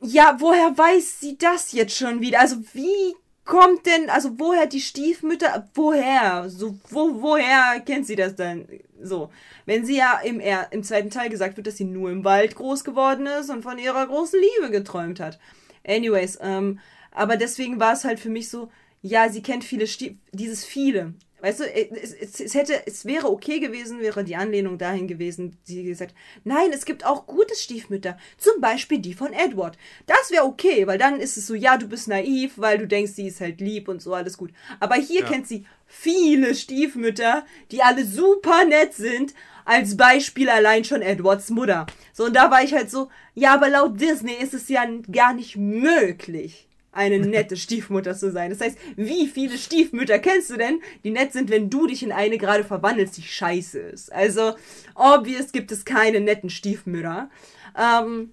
ja, 0.00 0.36
woher 0.40 0.76
weiß 0.76 1.20
sie 1.20 1.38
das 1.38 1.72
jetzt 1.72 1.96
schon 1.96 2.20
wieder? 2.20 2.40
Also 2.40 2.56
wie 2.72 3.14
kommt 3.44 3.86
denn, 3.86 4.08
also 4.08 4.38
woher 4.38 4.66
die 4.66 4.80
Stiefmütter, 4.80 5.68
woher? 5.74 6.48
So, 6.48 6.78
wo, 6.90 7.22
woher 7.22 7.80
kennt 7.80 8.06
sie 8.06 8.16
das 8.16 8.36
denn? 8.36 8.66
So, 9.00 9.30
wenn 9.66 9.84
sie 9.84 9.96
ja 9.96 10.20
im, 10.20 10.40
er, 10.40 10.72
im 10.72 10.82
zweiten 10.82 11.10
Teil 11.10 11.28
gesagt 11.28 11.56
wird, 11.56 11.66
dass 11.66 11.76
sie 11.76 11.84
nur 11.84 12.10
im 12.10 12.24
Wald 12.24 12.54
groß 12.54 12.84
geworden 12.84 13.26
ist 13.26 13.50
und 13.50 13.62
von 13.62 13.78
ihrer 13.78 14.06
großen 14.06 14.38
Liebe 14.40 14.70
geträumt 14.70 15.18
hat. 15.20 15.38
Anyways, 15.84 16.38
ähm, 16.40 16.78
aber 17.10 17.36
deswegen 17.36 17.80
war 17.80 17.92
es 17.92 18.04
halt 18.04 18.20
für 18.20 18.30
mich 18.30 18.48
so, 18.48 18.70
ja, 19.02 19.28
sie 19.28 19.42
kennt 19.42 19.64
viele 19.64 19.86
Stief, 19.86 20.16
dieses 20.30 20.64
viele. 20.64 21.14
Weißt 21.42 21.58
du, 21.58 21.64
es, 21.64 22.12
es, 22.14 22.40
es 22.40 22.54
hätte, 22.54 22.86
es 22.86 23.04
wäre 23.04 23.28
okay 23.28 23.58
gewesen, 23.58 23.98
wäre 24.00 24.22
die 24.22 24.36
Anlehnung 24.36 24.78
dahin 24.78 25.08
gewesen, 25.08 25.58
sie 25.64 25.82
gesagt, 25.82 26.14
nein, 26.44 26.70
es 26.72 26.84
gibt 26.84 27.04
auch 27.04 27.26
gute 27.26 27.56
Stiefmütter, 27.56 28.16
zum 28.38 28.60
Beispiel 28.60 29.00
die 29.00 29.12
von 29.12 29.32
Edward. 29.32 29.76
Das 30.06 30.30
wäre 30.30 30.44
okay, 30.44 30.86
weil 30.86 30.98
dann 30.98 31.18
ist 31.18 31.36
es 31.36 31.48
so, 31.48 31.54
ja, 31.54 31.76
du 31.76 31.88
bist 31.88 32.06
naiv, 32.06 32.52
weil 32.56 32.78
du 32.78 32.86
denkst, 32.86 33.12
sie 33.12 33.26
ist 33.26 33.40
halt 33.40 33.60
lieb 33.60 33.88
und 33.88 34.00
so, 34.00 34.14
alles 34.14 34.38
gut. 34.38 34.52
Aber 34.78 34.94
hier 34.94 35.22
Ja. 35.22 35.26
kennt 35.26 35.48
sie 35.48 35.66
viele 35.86 36.54
Stiefmütter, 36.54 37.44
die 37.72 37.82
alle 37.82 38.04
super 38.04 38.64
nett 38.64 38.94
sind, 38.94 39.34
als 39.64 39.96
Beispiel 39.96 40.48
allein 40.48 40.84
schon 40.84 41.02
Edwards 41.02 41.50
Mutter. 41.50 41.86
So, 42.12 42.24
und 42.26 42.34
da 42.36 42.50
war 42.52 42.62
ich 42.62 42.72
halt 42.72 42.90
so, 42.90 43.10
ja, 43.34 43.54
aber 43.54 43.68
laut 43.68 44.00
Disney 44.00 44.34
ist 44.34 44.54
es 44.54 44.68
ja 44.68 44.84
gar 45.10 45.34
nicht 45.34 45.56
möglich, 45.56 46.68
eine 46.92 47.18
nette 47.18 47.56
Stiefmutter 47.56 48.14
zu 48.14 48.30
sein. 48.30 48.50
Das 48.50 48.60
heißt, 48.60 48.78
wie 48.96 49.26
viele 49.26 49.56
Stiefmütter 49.56 50.18
kennst 50.18 50.50
du 50.50 50.56
denn, 50.56 50.80
die 51.04 51.10
nett 51.10 51.32
sind, 51.32 51.50
wenn 51.50 51.70
du 51.70 51.86
dich 51.86 52.02
in 52.02 52.12
eine 52.12 52.36
gerade 52.36 52.64
verwandelst, 52.64 53.16
die 53.16 53.22
scheiße 53.22 53.78
ist? 53.78 54.12
Also, 54.12 54.54
obvious 54.94 55.52
gibt 55.52 55.72
es 55.72 55.86
keine 55.86 56.20
netten 56.20 56.50
Stiefmütter. 56.50 57.30
Ähm, 57.76 58.32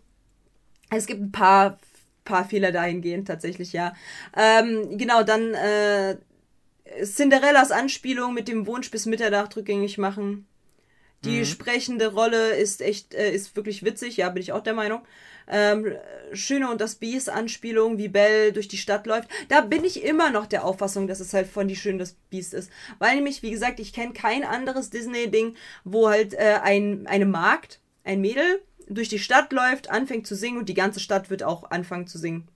es 0.90 1.06
gibt 1.06 1.22
ein 1.22 1.32
paar, 1.32 1.80
paar 2.26 2.46
Fehler 2.46 2.74
dahingehend, 2.74 3.28
tatsächlich, 3.28 3.72
ja. 3.72 3.94
Ähm, 4.36 4.98
genau, 4.98 5.24
dann 5.24 5.54
äh, 5.54 6.18
Cinderellas 7.04 7.72
Anspielung 7.72 8.34
mit 8.34 8.50
dem 8.50 8.68
Wunsch 8.68 8.92
bis 8.92 9.06
Mitternacht 9.06 9.56
rückgängig 9.56 9.98
machen. 9.98 10.48
Die 11.26 11.46
sprechende 11.46 12.14
Rolle 12.14 12.56
ist 12.56 12.82
echt, 12.82 13.14
äh, 13.14 13.32
ist 13.32 13.56
wirklich 13.56 13.84
witzig, 13.84 14.18
ja, 14.18 14.30
bin 14.30 14.42
ich 14.42 14.54
auch 14.54 14.64
der 14.64 14.74
Meinung. 14.74 15.02
Ähm, 15.50 15.94
Schöne 16.32 16.70
und 16.70 16.80
das 16.80 16.96
Biest 16.96 17.30
Anspielung, 17.30 17.98
wie 17.98 18.08
Belle 18.08 18.54
durch 18.54 18.68
die 18.68 18.78
Stadt 18.78 19.08
läuft. 19.08 19.30
Da 19.48 19.62
bin 19.62 19.84
ich 19.84 20.04
immer 20.04 20.30
noch 20.30 20.46
der 20.46 20.64
Auffassung, 20.64 21.08
dass 21.08 21.20
es 21.20 21.34
halt 21.34 21.48
von 21.48 21.68
die 21.68 21.76
Schöne 21.76 21.96
und 21.96 22.00
das 22.00 22.16
Biest 22.30 22.54
ist. 22.54 22.72
Weil 23.00 23.16
nämlich, 23.16 23.42
wie 23.42 23.52
gesagt, 23.52 23.80
ich 23.80 23.94
kenne 23.94 24.14
kein 24.14 24.44
anderes 24.44 24.90
Disney-Ding, 24.90 25.56
wo 25.84 26.10
halt 26.10 26.34
äh, 26.34 26.60
ein, 26.62 27.08
eine 27.08 27.26
Magd, 27.26 27.80
ein 28.04 28.22
Mädel, 28.22 28.62
durch 28.88 29.10
die 29.10 29.20
Stadt 29.20 29.54
läuft, 29.54 29.90
anfängt 29.90 30.28
zu 30.28 30.36
singen 30.36 30.58
und 30.58 30.70
die 30.70 30.74
ganze 30.74 31.00
Stadt 31.00 31.30
wird 31.30 31.44
auch 31.44 31.70
anfangen 31.70 32.08
zu 32.08 32.18
singen. 32.18 32.48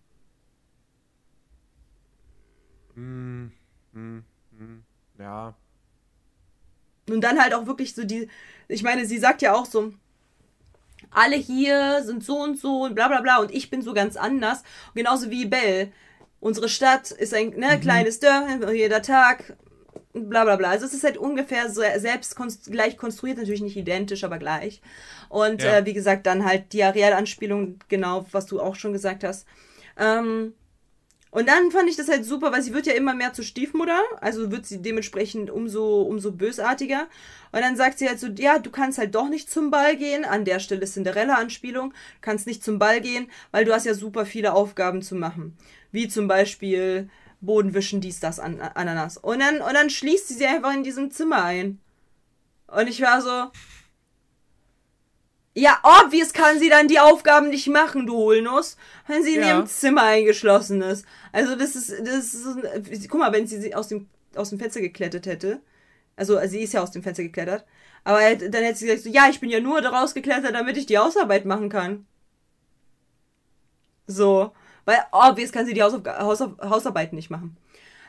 Ja. 5.19 5.55
Und 7.09 7.21
dann 7.21 7.39
halt 7.39 7.53
auch 7.53 7.67
wirklich 7.67 7.93
so 7.93 8.03
die, 8.03 8.29
ich 8.67 8.83
meine, 8.83 9.05
sie 9.05 9.17
sagt 9.17 9.41
ja 9.41 9.53
auch 9.53 9.65
so, 9.65 9.93
alle 11.13 11.35
hier 11.35 12.03
sind 12.03 12.23
so 12.23 12.37
und 12.37 12.59
so 12.59 12.83
und 12.83 12.95
bla 12.95 13.07
bla 13.07 13.21
bla 13.21 13.37
und 13.37 13.51
ich 13.51 13.69
bin 13.69 13.81
so 13.81 13.93
ganz 13.93 14.15
anders. 14.15 14.63
Genauso 14.95 15.29
wie 15.29 15.45
Belle. 15.45 15.91
Unsere 16.39 16.67
Stadt 16.67 17.11
ist 17.11 17.33
ein 17.33 17.51
ne, 17.51 17.79
kleines 17.79 18.19
Dörfchen, 18.19 18.67
jeder 18.75 19.01
Tag, 19.01 19.55
bla 20.13 20.43
bla 20.43 20.55
bla. 20.57 20.69
Also 20.69 20.85
es 20.85 20.93
ist 20.93 21.03
halt 21.03 21.17
ungefähr 21.17 21.69
so 21.69 21.81
selbst 21.97 22.35
gleich 22.69 22.97
konstruiert, 22.97 23.37
natürlich 23.37 23.61
nicht 23.61 23.77
identisch, 23.77 24.23
aber 24.23 24.37
gleich. 24.37 24.81
Und 25.29 25.63
Ja. 25.63 25.77
äh, 25.77 25.85
wie 25.85 25.93
gesagt, 25.93 26.25
dann 26.25 26.45
halt 26.45 26.73
die 26.73 26.83
Ariel-Anspielung, 26.83 27.79
genau, 27.87 28.25
was 28.31 28.45
du 28.45 28.59
auch 28.59 28.75
schon 28.75 28.93
gesagt 28.93 29.23
hast. 29.23 29.45
Ähm, 29.97 30.53
und 31.33 31.47
dann 31.49 31.71
fand 31.71 31.89
ich 31.89 31.95
das 31.95 32.09
halt 32.09 32.25
super, 32.25 32.51
weil 32.51 32.61
sie 32.61 32.75
wird 32.75 32.85
ja 32.85 32.93
immer 32.93 33.15
mehr 33.15 33.33
zur 33.33 33.43
Stiefmutter, 33.43 33.99
also 34.21 34.51
wird 34.51 34.67
sie 34.67 34.83
dementsprechend 34.83 35.49
umso, 35.49 36.03
umso 36.03 36.31
bösartiger. 36.31 37.07
Und 37.51 37.61
dann 37.61 37.75
sagt 37.75 37.97
sie 37.97 38.07
halt 38.07 38.19
so, 38.19 38.27
ja, 38.27 38.59
du 38.59 38.69
kannst 38.69 38.99
halt 38.99 39.15
doch 39.15 39.27
nicht 39.29 39.49
zum 39.49 39.71
Ball 39.71 39.95
gehen. 39.95 40.25
An 40.25 40.45
der 40.45 40.59
Stelle 40.59 40.85
Cinderella-Anspielung. 40.85 41.95
Kannst 42.21 42.45
nicht 42.45 42.63
zum 42.63 42.77
Ball 42.77 43.01
gehen, 43.01 43.31
weil 43.49 43.65
du 43.65 43.73
hast 43.73 43.87
ja 43.87 43.95
super 43.95 44.27
viele 44.27 44.53
Aufgaben 44.53 45.01
zu 45.01 45.15
machen. 45.15 45.57
Wie 45.91 46.07
zum 46.07 46.27
Beispiel 46.27 47.09
Boden 47.41 47.73
wischen, 47.73 47.99
dies, 47.99 48.19
das, 48.19 48.39
an, 48.39 48.61
Ananas. 48.61 49.17
Und 49.17 49.39
dann, 49.39 49.59
und 49.59 49.73
dann 49.73 49.89
schließt 49.89 50.27
sie 50.27 50.35
sie 50.35 50.45
einfach 50.45 50.75
in 50.75 50.83
diesem 50.83 51.09
Zimmer 51.09 51.43
ein. 51.45 51.79
Und 52.67 52.87
ich 52.87 53.01
war 53.01 53.23
so, 53.23 53.49
ja, 55.55 55.79
obvious 55.83 56.33
kann 56.33 56.57
sie 56.59 56.69
dann 56.69 56.87
die 56.87 56.99
Aufgaben 56.99 57.49
nicht 57.49 57.67
machen, 57.67 58.07
du 58.07 58.15
Hohlnuss, 58.15 58.75
wenn 59.07 59.23
sie 59.23 59.35
in 59.35 59.41
Ja. 59.41 59.47
ihrem 59.49 59.67
Zimmer 59.67 60.03
eingeschlossen 60.03 60.81
ist. 60.81 61.05
Also 61.31 61.55
das 61.55 61.75
ist, 61.75 61.91
das 62.03 62.33
ist, 62.33 63.09
guck 63.09 63.19
mal, 63.19 63.31
wenn 63.31 63.45
sie 63.47 63.61
sie 63.61 63.75
aus 63.75 63.87
dem, 63.87 64.09
aus 64.35 64.49
dem 64.49 64.59
Fenster 64.59 64.81
geklettert 64.81 65.25
hätte, 65.27 65.61
also 66.15 66.39
sie 66.47 66.61
ist 66.61 66.73
ja 66.73 66.81
aus 66.81 66.91
dem 66.91 67.03
Fenster 67.03 67.23
geklettert, 67.23 67.65
aber 68.03 68.21
er 68.21 68.35
dann 68.35 68.63
hätte 68.63 68.79
sie 68.79 68.85
gesagt, 68.87 69.03
so, 69.03 69.09
ja, 69.09 69.27
ich 69.29 69.39
bin 69.39 69.49
ja 69.49 69.59
nur 69.59 69.81
daraus 69.81 70.13
geklettert, 70.13 70.55
damit 70.55 70.77
ich 70.77 70.85
die 70.87 70.97
Hausarbeit 70.97 71.45
machen 71.45 71.69
kann. 71.69 72.05
So, 74.07 74.51
weil 74.85 74.97
obvious 75.11 75.51
kann 75.51 75.65
sie 75.65 75.73
die 75.73 75.81
Hausauf 75.83 76.01
Hausauf 76.05 76.51
Hausarbeiten 76.61 77.15
nicht 77.15 77.29
machen. 77.29 77.57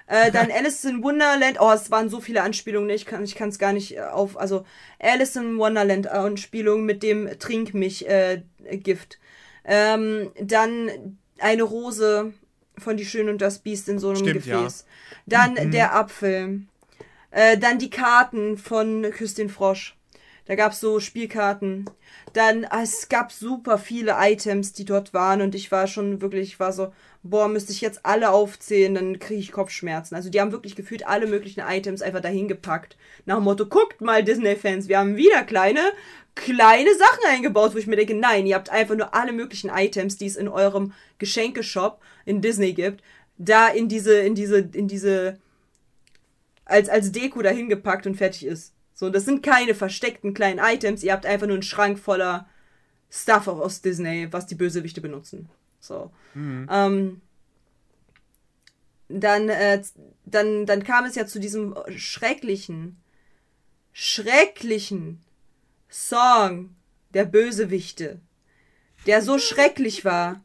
Äh, 0.07 0.31
dann 0.31 0.51
Alice 0.51 0.85
in 0.85 1.03
Wonderland. 1.03 1.59
Oh, 1.61 1.73
es 1.73 1.91
waren 1.91 2.09
so 2.09 2.21
viele 2.21 2.43
Anspielungen. 2.43 2.91
Ich 2.91 3.07
kann 3.07 3.25
ich 3.25 3.35
kann 3.35 3.49
es 3.49 3.59
gar 3.59 3.73
nicht 3.73 3.97
äh, 3.97 4.01
auf. 4.01 4.39
Also 4.39 4.65
Alice 4.99 5.37
in 5.37 5.59
Wonderland 5.59 6.09
Anspielung 6.09 6.85
mit 6.85 7.03
dem 7.03 7.39
Trink 7.39 7.73
mich 7.75 8.09
äh, 8.09 8.43
Gift. 8.73 9.19
Ähm, 9.65 10.31
dann 10.39 11.19
eine 11.39 11.63
Rose 11.63 12.35
von 12.77 12.97
die 12.97 13.07
Schön 13.07 13.29
und 13.29 13.41
das 13.41 13.61
Biest 13.61 13.89
in 13.89 13.99
so 13.99 14.09
einem 14.09 14.19
Stimmt, 14.19 14.47
ja. 14.47 14.59
Gefäß. 14.59 14.85
Dann 15.27 15.71
der 15.71 15.95
Apfel. 15.95 16.63
Äh, 17.31 17.57
dann 17.59 17.79
die 17.79 17.91
Karten 17.91 18.59
von 18.59 19.11
Küss 19.11 19.35
den 19.35 19.49
Frosch. 19.49 19.97
Da 20.47 20.57
gab's 20.57 20.81
so 20.81 21.01
Spielkarten. 21.01 21.89
Dann, 22.35 22.67
ah, 22.67 22.83
es 22.83 23.09
gab 23.09 23.33
super 23.33 23.79
viele 23.79 24.17
Items, 24.19 24.73
die 24.73 24.85
dort 24.85 25.15
waren 25.15 25.41
und 25.41 25.55
ich 25.55 25.73
war 25.73 25.87
schon 25.87 26.21
wirklich, 26.21 26.49
ich 26.49 26.61
war 26.61 26.73
so, 26.73 26.93
boah, 27.23 27.49
müsste 27.49 27.73
ich 27.73 27.81
jetzt 27.81 28.05
alle 28.05 28.31
aufzählen, 28.31 28.95
dann 28.95 29.19
kriege 29.19 29.41
ich 29.41 29.53
Kopfschmerzen. 29.53 30.15
Also 30.15 30.29
die 30.29 30.41
haben 30.41 30.53
wirklich 30.53 30.77
gefühlt 30.77 31.07
alle 31.07 31.27
möglichen 31.27 31.61
Items 31.61 32.03
einfach 32.03 32.21
dahin 32.21 32.47
gepackt. 32.49 32.97
Nach 33.25 33.37
dem 33.37 33.45
Motto, 33.45 33.67
guckt 33.67 34.03
mal 34.03 34.23
Disney-Fans, 34.23 34.89
wir 34.89 34.99
haben 34.99 35.17
wieder 35.17 35.43
kleine, 35.45 35.81
kleine 36.35 36.95
Sachen 36.95 37.25
eingebaut, 37.29 37.75
wo 37.75 37.79
ich 37.79 37.87
mir 37.87 37.97
denke, 37.97 38.15
nein, 38.15 38.47
ihr 38.47 38.57
habt 38.57 38.69
einfach 38.69 38.95
nur 38.95 39.15
alle 39.15 39.33
möglichen 39.33 39.71
Items, 39.71 40.19
die 40.19 40.27
es 40.27 40.37
in 40.37 40.49
eurem 40.49 40.93
Geschenkeshop 41.19 42.01
in 42.27 42.43
Disney 42.43 42.75
gibt, 42.75 43.03
da 43.39 43.69
in 43.69 43.89
diese, 43.89 44.19
in 44.19 44.35
diese, 44.35 44.59
in 44.59 44.89
diese, 44.89 45.39
als, 46.67 46.91
als 46.91 47.11
Deko 47.11 47.41
dahin 47.41 47.71
gepackt 47.71 48.07
und 48.07 48.17
fertig 48.17 48.45
ist. 48.45 48.74
So, 48.95 49.11
das 49.11 49.25
sind 49.25 49.43
keine 49.43 49.75
versteckten 49.75 50.35
kleinen 50.35 50.61
Items, 50.61 51.03
ihr 51.03 51.13
habt 51.13 51.27
einfach 51.27 51.47
nur 51.47 51.57
einen 51.57 51.63
Schrank 51.63 51.99
voller 51.99 52.49
Stuff 53.11 53.49
aus 53.49 53.81
Disney, 53.81 54.33
was 54.33 54.47
die 54.47 54.55
Bösewichte 54.55 55.01
benutzen. 55.01 55.49
So. 55.81 56.11
Ähm, 56.71 57.21
dann, 59.09 59.49
äh, 59.49 59.83
dann, 60.25 60.67
dann 60.67 60.83
kam 60.85 61.05
es 61.05 61.15
ja 61.15 61.27
zu 61.27 61.39
diesem 61.39 61.77
schrecklichen, 61.97 63.01
schrecklichen 63.93 65.23
Song 65.91 66.75
der 67.11 67.25
Bösewichte, 67.25 68.21
der 69.07 69.23
so 69.23 69.39
schrecklich 69.39 70.05
war, 70.05 70.41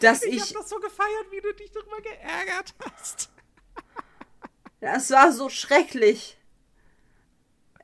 dass 0.00 0.22
Ich, 0.22 0.34
ich, 0.34 0.42
hab 0.42 0.60
das 0.60 0.68
so 0.68 0.78
gefeiert, 0.78 1.26
wie 1.30 1.40
du 1.40 1.54
dich 1.54 1.72
darüber 1.72 2.00
geärgert 2.00 2.74
hast. 2.84 3.30
das 4.80 5.10
war 5.10 5.32
so 5.32 5.48
schrecklich. 5.48 6.36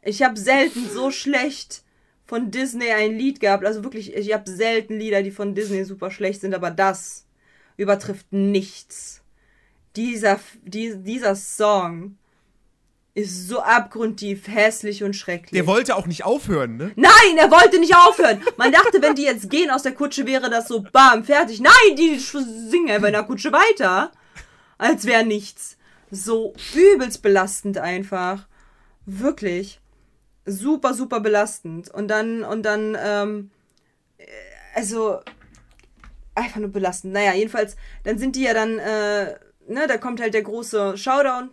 Ich 0.03 0.23
habe 0.23 0.39
selten 0.39 0.89
so 0.89 1.11
schlecht 1.11 1.83
von 2.27 2.51
Disney 2.51 2.91
ein 2.91 3.17
Lied 3.17 3.41
gehabt. 3.41 3.65
Also 3.65 3.83
wirklich, 3.85 4.15
ich 4.15 4.33
habe 4.33 4.49
selten 4.51 4.99
Lieder, 4.99 5.23
die 5.23 5.31
von 5.31 5.55
Disney 5.55 5.85
super 5.85 6.11
schlecht 6.11 6.41
sind, 6.41 6.55
aber 6.55 6.71
das 6.71 7.27
übertrifft 7.77 8.33
nichts. 8.33 9.23
Dieser, 9.97 10.39
die, 10.63 10.97
dieser 10.97 11.35
Song 11.35 12.17
ist 13.15 13.49
so 13.49 13.61
abgrundtief 13.61 14.47
hässlich 14.47 15.03
und 15.03 15.15
schrecklich. 15.15 15.51
Der 15.51 15.67
wollte 15.67 15.97
auch 15.97 16.07
nicht 16.07 16.25
aufhören, 16.25 16.77
ne? 16.77 16.93
Nein, 16.95 17.37
er 17.37 17.51
wollte 17.51 17.81
nicht 17.81 17.97
aufhören. 17.97 18.41
Man 18.57 18.71
dachte, 18.71 19.03
wenn 19.03 19.17
die 19.17 19.25
jetzt 19.25 19.51
gehen 19.51 19.71
aus 19.71 19.83
der 19.83 19.95
Kutsche, 19.95 20.27
wäre 20.27 20.49
das 20.49 20.69
so 20.69 20.85
bam, 20.93 21.25
fertig. 21.25 21.61
Nein, 21.61 21.97
die 21.97 22.19
singen 22.19 22.91
einfach 22.91 23.09
in 23.09 23.15
der 23.15 23.25
Kutsche 23.25 23.53
weiter. 23.53 24.13
Als 24.79 25.05
wäre 25.05 25.25
nichts. 25.25 25.77
So 26.13 26.55
übelst 26.75 27.23
belastend 27.23 27.79
einfach. 27.79 28.47
Wirklich. 29.07 29.80
Super, 30.51 30.95
super 30.95 31.21
belastend. 31.21 31.91
Und 31.91 32.09
dann, 32.09 32.43
und 32.43 32.63
dann, 32.63 32.97
ähm, 33.03 33.51
äh, 34.19 34.25
also, 34.75 35.21
einfach 36.35 36.61
nur 36.61 36.71
belastend. 36.71 37.13
Naja, 37.13 37.35
jedenfalls, 37.35 37.77
dann 38.05 38.19
sind 38.19 38.37
die 38.37 38.43
ja 38.43 38.55
dann, 38.55 38.79
äh, 38.79 39.35
ne, 39.69 39.87
da 39.87 39.97
kommt 39.99 40.21
halt 40.21 40.35
der 40.35 40.43
große 40.43 40.97
Showdown. 40.97 41.51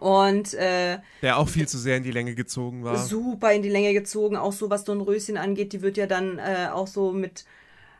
Und, 0.00 0.54
äh, 0.54 0.98
Der 1.20 1.36
auch 1.36 1.48
viel 1.48 1.68
zu 1.68 1.78
sehr 1.78 1.98
in 1.98 2.02
die 2.02 2.10
Länge 2.10 2.34
gezogen 2.34 2.82
war. 2.82 2.96
super 2.96 3.52
in 3.52 3.62
die 3.62 3.68
Länge 3.68 3.92
gezogen, 3.92 4.36
auch 4.36 4.52
so 4.52 4.70
was 4.70 4.84
Dornröschen 4.84 5.36
angeht, 5.36 5.72
die 5.72 5.82
wird 5.82 5.96
ja 5.96 6.06
dann 6.06 6.38
äh, 6.38 6.68
auch 6.72 6.86
so 6.86 7.12
mit 7.12 7.44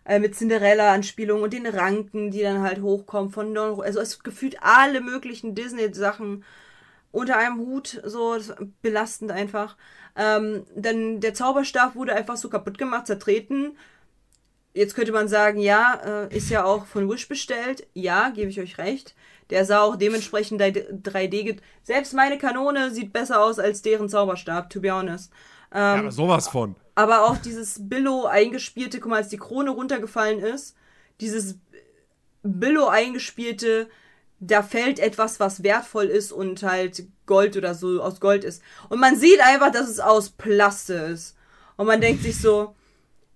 äh, 0.05 0.19
mit 0.19 0.35
Cinderella-Anspielungen 0.35 1.45
und 1.45 1.53
den 1.53 1.67
Ranken, 1.67 2.31
die 2.31 2.41
dann 2.41 2.63
halt 2.63 2.83
hochkommen 2.83 3.31
von 3.31 3.55
Dornröschen. 3.55 3.85
Also 3.85 4.01
es 4.01 4.23
gefühlt 4.23 4.57
alle 4.63 5.01
möglichen 5.01 5.55
Disney-Sachen 5.55 6.45
unter 7.13 7.37
einem 7.39 7.59
Hut, 7.59 8.01
so 8.05 8.37
belastend 8.83 9.31
einfach. 9.31 9.77
Ähm, 10.17 10.65
dann 10.75 11.21
der 11.21 11.35
Zauberstab 11.35 11.95
wurde 11.95 12.15
einfach 12.15 12.37
so 12.37 12.49
kaputt 12.49 12.77
gemacht, 12.79 13.07
zertreten. 13.07 13.77
Jetzt 14.75 14.95
könnte 14.95 15.13
man 15.13 15.29
sagen, 15.29 15.61
ja, 15.61 16.01
äh, 16.31 16.35
ist 16.37 16.49
ja 16.51 16.65
auch 16.65 16.87
von 16.87 17.09
Wish 17.11 17.29
bestellt. 17.29 17.87
Ja, 17.95 18.31
gebe 18.31 18.51
ich 18.51 18.59
euch 18.61 18.79
recht. 18.79 19.15
Der 19.51 19.67
sah 19.67 19.83
auch 19.83 19.97
dementsprechend 19.97 20.61
3D. 20.63 21.43
ge- 21.45 21.57
Selbst 21.83 22.15
meine 22.15 22.39
Kanone 22.39 22.91
sieht 22.91 23.13
besser 23.13 23.43
aus 23.43 23.59
als 23.59 23.83
deren 23.83 24.09
Zauberstab, 24.09 24.71
to 24.71 24.81
be 24.81 24.91
honest. 24.91 25.31
ja, 25.75 25.95
Ähm, 25.95 26.01
aber 26.01 26.13
sowas 26.13 26.49
von. 26.49 26.75
aber 26.95 27.27
auch 27.27 27.37
dieses 27.37 27.89
Billo 27.89 28.25
eingespielte, 28.25 28.99
guck 29.01 29.11
mal, 29.11 29.17
als 29.17 29.29
die 29.29 29.37
Krone 29.37 29.71
runtergefallen 29.71 30.39
ist, 30.41 30.75
dieses 31.21 31.59
Billo 32.43 32.89
eingespielte, 32.89 33.89
da 34.45 34.63
fällt 34.63 34.99
etwas, 34.99 35.39
was 35.39 35.63
wertvoll 35.63 36.07
ist 36.07 36.33
und 36.33 36.63
halt 36.65 37.05
Gold 37.27 37.57
oder 37.57 37.77
so 37.77 38.03
aus 38.03 38.19
Gold 38.19 38.43
ist. 38.43 38.61
Und 38.89 38.99
man 38.99 39.17
sieht 39.17 39.41
einfach, 39.41 39.71
dass 39.71 39.89
es 39.89 40.01
aus 40.01 40.31
Plaste 40.31 40.95
ist. 40.95 41.37
Und 41.77 41.87
man 41.87 42.01
denkt 42.01 42.25
sich 42.25 42.39
so, 42.41 42.75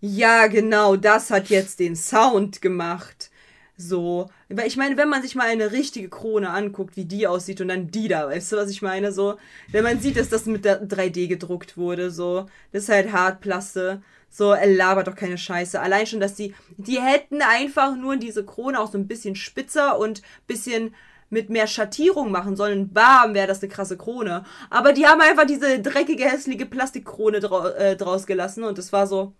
ja, 0.00 0.48
genau, 0.48 0.96
das 0.96 1.30
hat 1.30 1.48
jetzt 1.48 1.78
den 1.78 1.94
Sound 1.94 2.60
gemacht. 2.60 3.30
So, 3.78 4.30
weil 4.48 4.66
ich 4.66 4.78
meine, 4.78 4.96
wenn 4.96 5.10
man 5.10 5.22
sich 5.22 5.34
mal 5.34 5.48
eine 5.48 5.70
richtige 5.72 6.08
Krone 6.08 6.48
anguckt, 6.50 6.96
wie 6.96 7.04
die 7.04 7.26
aussieht 7.26 7.60
und 7.60 7.68
dann 7.68 7.90
die 7.90 8.08
da, 8.08 8.28
weißt 8.28 8.52
du, 8.52 8.56
was 8.56 8.70
ich 8.70 8.80
meine? 8.80 9.12
So, 9.12 9.36
wenn 9.70 9.84
man 9.84 10.00
sieht, 10.00 10.16
dass 10.16 10.30
das 10.30 10.46
mit 10.46 10.64
der 10.64 10.82
3D 10.82 11.28
gedruckt 11.28 11.76
wurde, 11.76 12.10
so, 12.10 12.46
das 12.72 12.84
ist 12.84 12.88
halt 12.88 13.12
Hartplaste. 13.12 14.02
So, 14.30 14.52
er 14.52 14.66
labert 14.66 15.08
doch 15.08 15.14
keine 15.14 15.38
Scheiße. 15.38 15.80
Allein 15.80 16.06
schon, 16.06 16.20
dass 16.20 16.34
die, 16.34 16.54
die 16.78 17.00
hätten 17.00 17.42
einfach 17.42 17.96
nur 17.96 18.16
diese 18.16 18.44
Krone 18.44 18.80
auch 18.80 18.90
so 18.90 18.98
ein 18.98 19.06
bisschen 19.08 19.34
spitzer 19.36 19.98
und 19.98 20.22
bisschen 20.46 20.94
mit 21.28 21.50
mehr 21.50 21.66
Schattierung 21.66 22.30
machen 22.30 22.56
sollen, 22.56 22.92
bam, 22.92 23.34
wäre 23.34 23.46
das 23.46 23.62
eine 23.62 23.70
krasse 23.70 23.96
Krone. 23.96 24.44
Aber 24.70 24.92
die 24.92 25.06
haben 25.06 25.20
einfach 25.20 25.46
diese 25.46 25.80
dreckige, 25.80 26.24
hässliche 26.24 26.66
Plastikkrone 26.66 27.40
drau 27.40 27.68
äh, 27.68 27.96
draus 27.96 28.26
gelassen 28.26 28.64
und 28.64 28.78
es 28.78 28.92
war 28.92 29.06
so. 29.06 29.32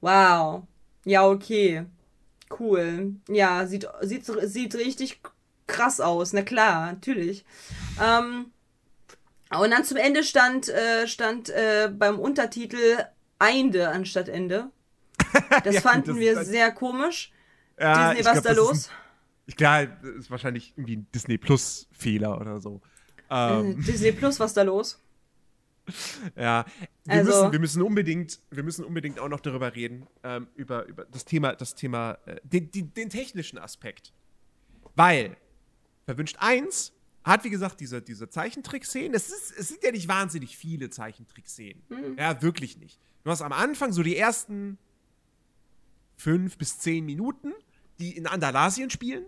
Wow. 0.00 0.62
Ja, 1.04 1.26
okay. 1.26 1.86
Cool. 2.58 3.16
Ja, 3.28 3.66
sieht, 3.66 3.88
sieht, 4.02 4.24
sieht 4.24 4.74
richtig 4.76 5.20
krass 5.66 6.00
aus. 6.00 6.32
Na 6.32 6.42
klar, 6.42 6.92
natürlich. 6.92 7.44
Ähm, 8.02 8.46
und 9.58 9.70
dann 9.70 9.84
zum 9.84 9.96
Ende 9.96 10.22
stand, 10.24 10.68
äh, 10.68 11.06
stand 11.08 11.48
äh, 11.50 11.90
beim 11.92 12.18
Untertitel 12.18 12.98
Einde 13.38 13.88
anstatt 13.90 14.28
Ende. 14.28 14.70
Das 15.64 15.74
Ja, 15.74 15.80
fanden 15.80 16.10
das 16.10 16.16
wir 16.18 16.40
ist- 16.40 16.48
sehr 16.48 16.70
komisch. 16.72 17.32
Ja, 17.78 18.10
Disney, 18.14 18.24
was 18.24 18.32
glaub, 18.32 18.44
da 18.44 18.50
ist 18.50 18.56
los? 18.56 18.90
Glaube, 19.56 19.92
das 20.02 20.10
ist 20.16 20.30
wahrscheinlich 20.30 20.72
irgendwie 20.76 20.96
ein 20.96 21.06
Disney 21.14 21.36
Plus 21.38 21.88
Fehler 21.92 22.40
oder 22.40 22.58
so. 22.60 22.80
Äh, 23.30 23.60
Ähm, 23.60 23.82
Disney 23.84 24.12
Plus, 24.12 24.40
was 24.40 24.54
da 24.54 24.62
los? 24.62 24.98
ja, 26.36 26.64
wir, 27.04 27.14
Also- 27.14 27.30
müssen, 27.30 27.52
wir 27.52 27.58
müssen 27.60 27.82
unbedingt, 27.82 28.40
wir 28.50 28.62
müssen 28.62 28.84
unbedingt 28.84 29.18
auch 29.18 29.28
noch 29.28 29.40
darüber 29.40 29.74
reden 29.74 30.06
ähm, 30.22 30.48
über, 30.54 30.84
über 30.86 31.04
das 31.04 31.24
Thema, 31.24 31.54
das 31.54 31.74
Thema, 31.74 32.18
äh, 32.26 32.40
den, 32.44 32.70
den, 32.70 32.92
den 32.94 33.10
technischen 33.10 33.58
Aspekt, 33.58 34.12
weil 34.94 35.36
verwünscht 36.04 36.36
1 36.38 36.92
hat 37.24 37.42
wie 37.42 37.50
gesagt 37.50 37.80
diese, 37.80 38.00
diese 38.00 38.28
Zeichentrick-Szenen. 38.28 39.12
Es, 39.14 39.28
ist, 39.30 39.52
es 39.58 39.68
sind 39.68 39.82
ja 39.82 39.90
nicht 39.90 40.06
wahnsinnig 40.06 40.56
viele 40.56 40.90
Zeichentrick-Szenen. 40.90 41.82
Ja, 42.16 42.40
wirklich 42.40 42.78
nicht. 42.78 43.00
Du 43.24 43.30
hast 43.32 43.42
am 43.42 43.52
Anfang 43.52 43.92
so 43.92 44.04
die 44.04 44.16
ersten 44.16 44.78
fünf 46.16 46.56
bis 46.56 46.78
zehn 46.78 47.04
Minuten, 47.04 47.52
die 47.98 48.16
in 48.16 48.28
Andalasien 48.28 48.90
spielen. 48.90 49.26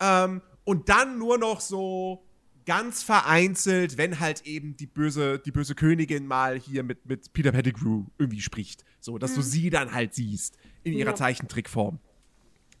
Ähm, 0.00 0.42
und 0.64 0.88
dann 0.88 1.18
nur 1.18 1.38
noch 1.38 1.60
so 1.60 2.24
ganz 2.68 3.02
vereinzelt, 3.02 3.96
wenn 3.96 4.20
halt 4.20 4.46
eben 4.46 4.76
die 4.76 4.86
böse, 4.86 5.38
die 5.38 5.50
böse 5.52 5.74
Königin 5.74 6.26
mal 6.26 6.58
hier 6.58 6.82
mit, 6.82 7.06
mit 7.06 7.32
Peter 7.32 7.50
Pettigrew 7.50 8.04
irgendwie 8.18 8.42
spricht. 8.42 8.84
So, 9.00 9.16
dass 9.16 9.34
du 9.34 9.40
sie 9.40 9.70
dann 9.70 9.92
halt 9.94 10.14
siehst 10.14 10.58
in 10.84 10.92
ihrer 10.92 11.10
Ja. 11.12 11.14
Zeichentrickform. 11.16 11.98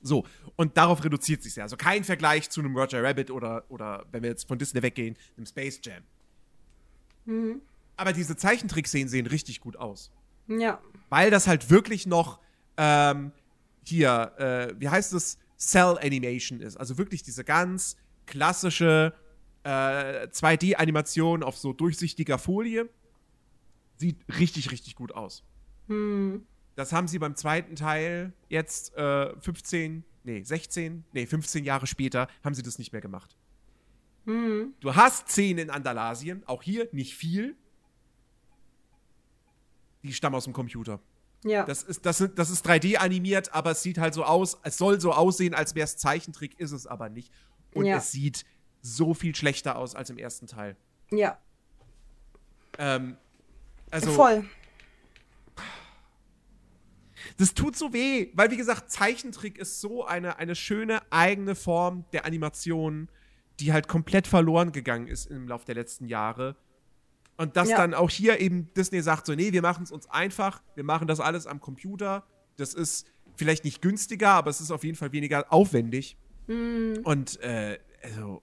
So, 0.02 0.26
und 0.56 0.76
darauf 0.76 1.02
reduziert 1.02 1.42
sich 1.42 1.56
ja. 1.56 1.62
Also 1.64 1.78
kein 1.78 2.04
Vergleich 2.04 2.50
zu 2.50 2.60
einem 2.60 2.76
Roger 2.76 3.02
Rabbit 3.02 3.30
oder, 3.30 3.64
oder 3.70 4.04
wenn 4.12 4.22
wir 4.22 4.28
jetzt 4.28 4.46
von 4.46 4.58
Disney 4.58 4.82
weggehen, 4.82 5.16
einem 5.38 5.46
Space 5.46 5.80
Jam. 5.82 6.02
Aber 7.96 8.12
diese 8.12 8.36
Zeichentrickszenen 8.36 9.08
sehen 9.08 9.26
richtig 9.26 9.60
gut 9.60 9.76
aus 9.76 10.10
Ja. 10.48 10.80
weil 11.08 11.30
das 11.30 11.46
halt 11.46 11.70
wirklich 11.70 12.06
noch 12.06 12.40
ähm, 12.76 13.32
hier, 13.84 14.32
äh, 14.38 14.74
wie 14.78 14.88
heißt 14.90 15.14
es, 15.14 15.38
Cell 15.58 15.96
Animation 16.02 16.60
ist. 16.60 16.76
Also 16.76 16.98
wirklich 16.98 17.22
diese 17.22 17.42
ganz 17.42 17.96
klassische 18.26 19.14
äh, 19.64 20.28
2D-Animation 20.28 21.42
auf 21.42 21.56
so 21.56 21.72
durchsichtiger 21.72 22.38
Folie. 22.38 22.88
Sieht 23.96 24.16
richtig, 24.38 24.70
richtig 24.70 24.94
gut 24.94 25.12
aus. 25.12 25.42
Das 26.76 26.92
haben 26.92 27.08
sie 27.08 27.18
beim 27.18 27.34
zweiten 27.34 27.74
Teil 27.76 28.32
jetzt 28.48 28.94
äh, 28.96 29.34
15, 29.40 30.04
nee, 30.24 30.42
16, 30.42 31.04
nee, 31.12 31.26
15 31.26 31.64
Jahre 31.64 31.86
später 31.86 32.28
haben 32.44 32.54
sie 32.54 32.62
das 32.62 32.78
nicht 32.78 32.92
mehr 32.92 33.00
gemacht. 33.00 33.36
Du 34.26 34.94
hast 34.94 35.28
Szenen 35.30 35.58
in 35.58 35.70
Andalasien, 35.70 36.42
auch 36.46 36.62
hier 36.62 36.86
nicht 36.92 37.14
viel. 37.16 37.56
Die 40.02 40.12
stammen 40.12 40.36
aus 40.36 40.44
dem 40.44 40.52
Computer. 40.52 41.00
Ja. 41.44 41.64
Das 41.64 41.82
ist, 41.82 42.04
das, 42.04 42.18
das 42.34 42.50
ist 42.50 42.66
3D 42.66 42.96
animiert, 42.96 43.54
aber 43.54 43.70
es 43.70 43.82
sieht 43.82 43.96
halt 43.98 44.12
so 44.12 44.24
aus, 44.24 44.58
es 44.64 44.76
soll 44.76 45.00
so 45.00 45.12
aussehen, 45.12 45.54
als 45.54 45.74
wäre 45.74 45.84
es 45.84 45.96
Zeichentrick, 45.96 46.58
ist 46.60 46.72
es 46.72 46.86
aber 46.86 47.08
nicht. 47.08 47.32
Und 47.74 47.86
Ja. 47.86 47.96
es 47.96 48.12
sieht 48.12 48.44
so 48.96 49.14
viel 49.14 49.34
schlechter 49.34 49.76
aus 49.76 49.94
als 49.94 50.10
im 50.10 50.18
ersten 50.18 50.46
Teil. 50.46 50.76
ja. 51.10 51.38
Ähm, 52.78 53.16
also, 53.90 54.12
Voll. 54.12 54.44
das 57.38 57.54
tut 57.54 57.76
so 57.76 57.92
weh, 57.92 58.28
weil 58.34 58.50
wie 58.50 58.56
gesagt, 58.56 58.90
Zeichentrick 58.90 59.58
ist 59.58 59.80
so 59.80 60.04
eine, 60.04 60.38
eine 60.38 60.54
schöne 60.54 61.00
eigene 61.10 61.54
Form 61.54 62.04
der 62.12 62.24
Animation, 62.24 63.08
die 63.60 63.72
halt 63.72 63.88
komplett 63.88 64.26
verloren 64.26 64.72
gegangen 64.72 65.08
ist 65.08 65.26
im 65.26 65.48
Laufe 65.48 65.66
der 65.66 65.74
letzten 65.74 66.06
Jahre. 66.06 66.56
Und 67.36 67.56
dass 67.56 67.68
Ja. 67.70 67.76
dann 67.78 67.94
auch 67.94 68.10
hier 68.10 68.40
eben 68.40 68.72
Disney 68.74 69.00
sagt 69.02 69.26
so, 69.26 69.34
nee, 69.34 69.52
wir 69.52 69.62
machen 69.62 69.84
es 69.84 69.90
uns 69.92 70.08
einfach, 70.10 70.62
wir 70.74 70.84
machen 70.84 71.06
das 71.08 71.20
alles 71.20 71.46
am 71.46 71.60
Computer. 71.60 72.24
Das 72.56 72.74
ist 72.74 73.06
vielleicht 73.36 73.64
nicht 73.64 73.80
günstiger, 73.82 74.30
aber 74.30 74.50
es 74.50 74.60
ist 74.60 74.70
auf 74.70 74.84
jeden 74.84 74.96
Fall 74.96 75.12
weniger 75.12 75.52
aufwendig. 75.52 76.16
Und 76.48 77.40
äh, 77.42 77.78
also 78.02 78.42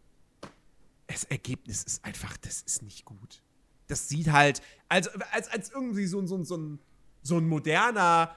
das 1.07 1.23
Ergebnis 1.25 1.83
ist 1.83 2.03
einfach, 2.03 2.37
das 2.37 2.61
ist 2.61 2.81
nicht 2.81 3.05
gut. 3.05 3.41
Das 3.87 4.09
sieht 4.09 4.31
halt, 4.31 4.61
als, 4.89 5.07
als, 5.31 5.49
als 5.49 5.71
irgendwie 5.71 6.05
so, 6.05 6.25
so, 6.25 6.43
so, 6.43 6.57
ein, 6.57 6.79
so 7.21 7.37
ein 7.37 7.47
moderner 7.47 8.35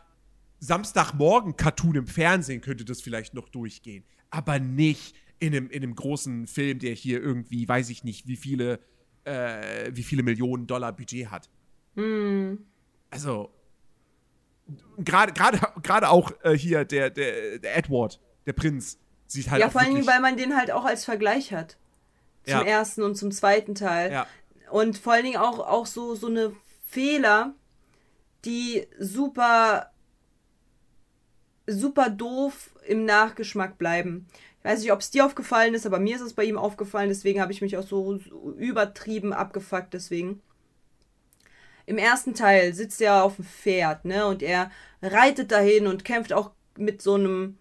Samstagmorgen-Cartoon 0.60 1.96
im 1.96 2.06
Fernsehen 2.06 2.60
könnte 2.60 2.84
das 2.84 3.00
vielleicht 3.00 3.34
noch 3.34 3.48
durchgehen. 3.48 4.04
Aber 4.30 4.58
nicht 4.58 5.14
in 5.38 5.54
einem, 5.54 5.70
in 5.70 5.82
einem 5.82 5.94
großen 5.94 6.46
Film, 6.46 6.78
der 6.80 6.94
hier 6.94 7.22
irgendwie, 7.22 7.66
weiß 7.66 7.88
ich 7.90 8.04
nicht, 8.04 8.26
wie 8.26 8.36
viele, 8.36 8.80
äh, 9.24 9.90
wie 9.94 10.02
viele 10.02 10.22
Millionen 10.22 10.66
Dollar 10.66 10.92
Budget 10.92 11.30
hat. 11.30 11.48
Also, 13.10 13.50
gerade 14.98 16.08
auch 16.08 16.32
äh, 16.42 16.52
hier 16.52 16.84
der, 16.84 17.08
der, 17.08 17.58
der 17.58 17.76
Edward, 17.76 18.20
der 18.46 18.52
Prinz, 18.52 18.98
sieht 19.26 19.50
halt 19.50 19.60
ja, 19.60 19.70
vor 19.70 19.82
wirklich, 19.82 20.06
weil 20.06 20.20
man 20.20 20.36
den 20.36 20.56
halt 20.56 20.70
auch 20.70 20.84
als 20.84 21.04
Vergleich 21.04 21.52
hat. 21.52 21.76
Zum 22.48 22.60
Ja. 22.60 22.66
ersten 22.66 23.02
und 23.02 23.14
zum 23.16 23.30
zweiten 23.30 23.74
Teil. 23.74 24.12
ja, 24.12 24.26
Und 24.70 24.96
vor 24.98 25.12
allen 25.12 25.24
Dingen 25.24 25.36
auch, 25.36 25.58
auch 25.58 25.86
so, 25.86 26.14
so 26.14 26.28
eine 26.28 26.52
Fehler, 26.86 27.54
die 28.44 28.86
super, 28.98 29.90
super 31.66 32.08
doof 32.08 32.70
im 32.86 33.04
Nachgeschmack 33.04 33.76
bleiben. 33.76 34.26
Ich 34.58 34.64
weiß 34.64 34.80
nicht, 34.80 34.92
ob 34.92 35.00
es 35.00 35.10
dir 35.10 35.24
aufgefallen 35.24 35.74
ist, 35.74 35.86
aber 35.86 35.98
mir 35.98 36.16
ist 36.16 36.22
es 36.22 36.32
bei 36.34 36.44
ihm 36.44 36.58
aufgefallen, 36.58 37.08
deswegen 37.08 37.40
habe 37.40 37.52
ich 37.52 37.60
mich 37.60 37.76
auch 37.76 37.86
so, 37.86 38.18
übertrieben 38.56 39.32
abgefuckt, 39.32 39.92
deswegen. 39.92 40.42
Im 41.86 41.98
ersten 41.98 42.34
Teil 42.34 42.74
sitzt 42.74 43.00
er 43.00 43.22
auf 43.24 43.36
dem 43.36 43.44
Pferd, 43.44 44.04
ne, 44.04 44.26
und 44.26 44.42
er 44.42 44.70
reitet 45.02 45.52
dahin 45.52 45.86
und 45.86 46.04
kämpft 46.04 46.32
auch 46.32 46.50
mit 46.76 47.00
so 47.02 47.14
einem, 47.14 47.56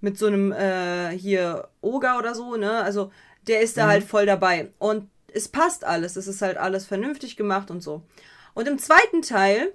mit 0.00 0.18
so 0.18 0.26
einem, 0.26 0.52
äh, 0.52 1.10
hier, 1.10 1.68
Oger 1.80 2.18
oder 2.18 2.34
so, 2.34 2.56
ne, 2.56 2.82
also 2.82 3.10
der 3.50 3.60
ist 3.60 3.76
da 3.76 3.88
halt 3.88 4.04
voll 4.04 4.26
dabei. 4.26 4.70
Und 4.78 5.10
es 5.32 5.48
passt 5.48 5.84
alles, 5.84 6.16
es 6.16 6.28
ist 6.28 6.40
halt 6.40 6.56
alles 6.56 6.86
vernünftig 6.86 7.36
gemacht 7.36 7.70
und 7.70 7.80
so. 7.82 8.02
Und 8.54 8.68
im 8.68 8.78
zweiten 8.78 9.22
Teil 9.22 9.72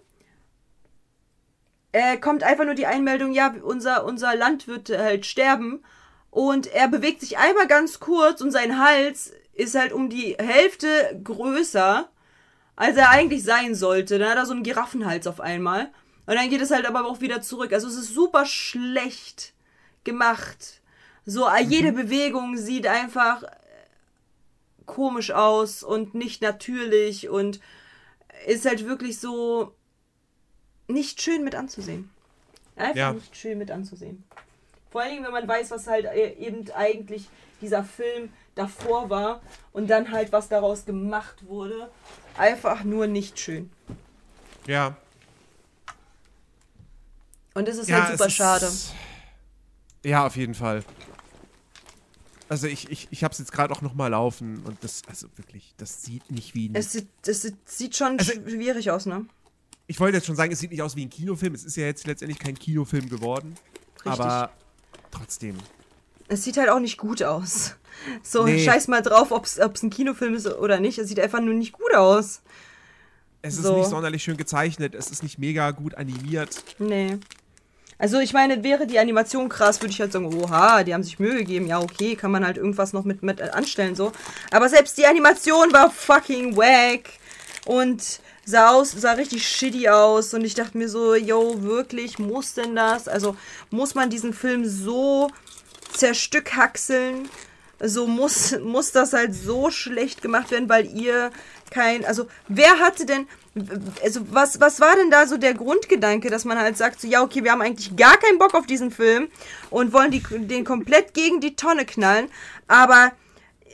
äh, 1.92 2.18
kommt 2.18 2.44
einfach 2.44 2.66
nur 2.66 2.74
die 2.74 2.88
Einmeldung, 2.88 3.34
ja, 3.34 3.54
unser, 3.62 4.06
unser 4.06 4.36
Land 4.36 4.68
wird 4.68 4.90
halt 4.90 5.26
sterben. 5.26 5.84
Und 6.32 6.68
er 6.68 6.88
bewegt 6.88 7.20
sich 7.20 7.38
einmal 7.38 7.68
ganz 7.68 8.00
kurz 8.00 8.42
und 8.42 8.52
sein 8.52 8.80
Hals 8.80 9.34
ist 9.54 9.76
halt 9.76 9.92
um 9.92 10.10
die 10.10 10.36
Hälfte 10.38 11.20
größer, 11.24 12.10
als 12.76 12.98
er 12.98 13.10
eigentlich 13.10 13.44
sein 13.44 13.76
sollte. 13.76 14.20
Dann 14.20 14.30
hat 14.30 14.38
er 14.38 14.46
so 14.46 14.54
einen 14.54 14.64
Giraffenhals 14.64 15.28
auf 15.28 15.40
einmal. 15.42 15.92
Und 16.26 16.36
dann 16.36 16.50
geht 16.50 16.62
es 16.62 16.72
halt 16.72 16.86
aber 16.86 17.06
auch 17.06 17.22
wieder 17.22 17.42
zurück. 17.42 17.74
Also 17.74 17.88
es 17.88 17.96
ist 17.96 18.14
super 18.14 18.46
schlecht 18.46 19.54
gemacht. 20.04 20.82
So, 21.26 21.48
äh, 21.48 21.62
jede 21.64 21.92
Bewegung 21.92 22.58
sieht 22.58 22.88
einfach 22.88 23.44
äh, 23.44 23.48
komisch 24.86 25.32
aus 25.32 25.84
und 25.84 26.14
nicht 26.16 26.42
natürlich 26.42 27.30
und 27.30 27.60
ist 28.46 28.66
halt 28.66 28.86
wirklich 28.86 29.20
so 29.20 29.74
nicht 30.88 31.22
schön 31.22 31.44
mit 31.44 31.56
anzusehen. 31.56 32.10
Einfach 32.76 32.96
Ja. 32.96 33.14
nicht 33.14 33.36
schön 33.36 33.58
mit 33.58 33.72
anzusehen. 33.72 34.24
Vor 34.92 35.02
allen 35.02 35.12
Dingen, 35.14 35.26
wenn 35.26 35.32
man 35.32 35.48
weiß, 35.48 35.72
was 35.72 35.88
halt 35.88 36.06
äh, 36.06 36.34
eben 36.34 36.70
eigentlich 36.72 37.28
dieser 37.62 37.84
Film 37.84 38.32
davor 38.56 39.10
war 39.10 39.42
und 39.74 39.90
dann 39.90 40.12
halt 40.12 40.32
was 40.32 40.48
daraus 40.50 40.86
gemacht 40.86 41.48
wurde. 41.48 41.90
Einfach 42.38 42.84
nur 42.84 43.08
nicht 43.08 43.40
schön. 43.40 43.72
ja. 44.68 44.96
Und 47.54 47.68
das 47.70 47.78
ist 47.78 47.88
ja, 47.90 48.02
halt 48.04 48.12
super 48.18 48.26
es 48.26 48.32
ist- 48.32 48.38
schade. 48.38 48.72
Ja, 50.04 50.26
auf 50.26 50.36
jeden 50.36 50.54
Fall. 50.54 50.84
Also 52.50 52.68
ich, 52.68 52.90
ich, 52.92 53.08
ich 53.12 53.24
hab's 53.24 53.40
jetzt 53.40 53.52
gerade 53.52 53.74
auch 53.74 53.82
noch 53.82 53.96
mal 53.96 54.08
laufen 54.08 54.62
und 54.66 54.78
das, 54.84 55.02
also 55.08 55.28
wirklich, 55.36 55.74
das 55.78 56.04
sieht 56.04 56.30
nicht 56.30 56.54
wie 56.54 56.70
ein... 56.70 56.76
Es 56.76 56.92
sieht, 56.92 57.08
es 57.26 57.52
sieht, 57.66 57.96
schon 57.96 58.20
Also- 58.20 58.34
schwierig 58.34 58.92
aus, 58.92 59.06
ne? 59.06 59.26
ich 59.88 60.00
wollte 60.00 60.18
jetzt 60.18 60.26
schon 60.28 60.36
sagen, 60.36 60.52
es 60.52 60.60
sieht 60.60 60.72
nicht 60.72 60.82
aus 60.82 60.96
wie 60.96 61.06
ein 61.06 61.10
Kinofilm. 61.12 61.54
Es 61.54 61.64
ist 61.64 61.76
ja 61.76 61.86
jetzt 61.86 62.08
letztendlich 62.08 62.40
kein 62.40 62.58
Kinofilm 62.58 63.08
geworden. 63.10 63.54
Aber 64.04 64.52
trotzdem. 65.12 65.58
Es 66.28 66.44
sieht 66.44 66.58
halt 66.58 66.70
auch 66.70 66.80
nicht 66.80 66.98
gut 66.98 67.22
aus. 67.24 67.76
So, 68.24 68.44
Nee. 68.46 68.62
scheiß 68.64 68.90
mal 68.90 69.02
drauf, 69.02 69.32
ob 69.32 69.46
es 69.46 69.58
ein 69.58 69.90
Kinofilm 69.90 70.34
ist 70.34 70.48
oder 70.48 70.82
nicht. 70.82 70.98
Es 70.98 71.08
sieht 71.08 71.20
einfach 71.20 71.40
nur 71.40 71.54
nicht 71.54 71.72
gut 71.72 71.96
aus. 71.96 72.42
Es 73.42 73.56
ist 73.56 73.64
So. 73.64 73.78
nicht 73.78 73.90
sonderlich 73.90 74.22
schön 74.22 74.36
gezeichnet. 74.36 74.94
Es 74.96 75.10
ist 75.12 75.24
nicht 75.24 75.40
mega 75.40 75.72
gut 75.72 75.96
animiert. 75.96 76.62
Nee. 76.78 77.20
Also 77.98 78.20
ich 78.20 78.34
meine, 78.34 78.64
wäre 78.64 78.88
die 78.88 79.00
Animation 79.00 79.48
krass, 79.48 79.82
würde 79.82 79.92
ich 79.92 80.02
halt 80.02 80.12
sagen, 80.12 80.34
oha, 80.34 80.84
die 80.84 80.94
haben 80.94 81.04
sich 81.04 81.20
Mühe 81.20 81.38
gegeben. 81.38 81.68
Ja, 81.68 81.80
okay, 81.80 82.16
kann 82.16 82.32
man 82.32 82.46
halt 82.46 82.58
irgendwas 82.58 82.92
noch 82.92 83.06
mit, 83.06 83.24
mit 83.24 83.42
anstellen 83.42 83.96
so. 83.96 84.12
Aber 84.52 84.68
selbst 84.68 84.98
die 84.98 85.06
Animation 85.06 85.72
war 85.72 85.90
fucking 85.90 86.58
wack 86.58 87.10
und 87.66 88.20
sah 88.46 88.72
aus, 88.72 88.92
sah 88.92 89.14
richtig 89.14 89.48
shitty 89.48 89.88
aus 89.90 90.34
und 90.34 90.44
ich 90.44 90.56
dachte 90.56 90.78
mir 90.78 90.90
so, 90.90 91.16
yo, 91.16 91.64
wirklich, 91.64 92.20
muss 92.20 92.54
denn 92.54 92.76
das? 92.76 93.08
Also 93.08 93.38
muss 93.72 93.96
man 93.96 94.10
diesen 94.10 94.34
Film 94.34 94.66
so 94.66 95.32
zerstückhackseln? 95.94 97.30
So 97.80 98.08
muss, 98.08 98.58
muss 98.60 98.92
das 98.92 99.14
halt 99.14 99.34
so 99.34 99.72
schlecht 99.72 100.22
gemacht 100.22 100.52
werden, 100.52 100.70
weil 100.70 100.86
ihr 100.86 101.32
kein, 101.72 102.06
also 102.06 102.28
wer 102.48 102.80
hatte 102.80 103.06
denn, 103.06 103.28
also 104.04 104.22
was, 104.32 104.60
was 104.60 104.82
war 104.82 104.96
denn 104.96 105.10
da 105.10 105.28
so 105.28 105.38
der 105.38 105.54
Grundgedanke, 105.54 106.30
dass 106.30 106.44
man 106.46 106.60
halt 106.60 106.78
sagt, 106.78 107.00
so 107.00 107.08
ja, 107.08 107.24
okay, 107.24 107.44
wir 107.44 107.52
haben 107.52 107.62
eigentlich 107.62 107.96
gar 107.96 108.18
keinen 108.18 108.38
Bock 108.38 108.54
auf 108.54 108.66
diesen 108.66 108.92
Film 108.92 109.30
und 109.70 109.94
wollen 109.94 110.12
die, 110.12 110.22
den 110.22 110.66
komplett 110.66 111.14
gegen 111.14 111.40
die 111.40 111.56
Tonne 111.56 111.86
knallen, 111.86 112.28
aber 112.68 113.12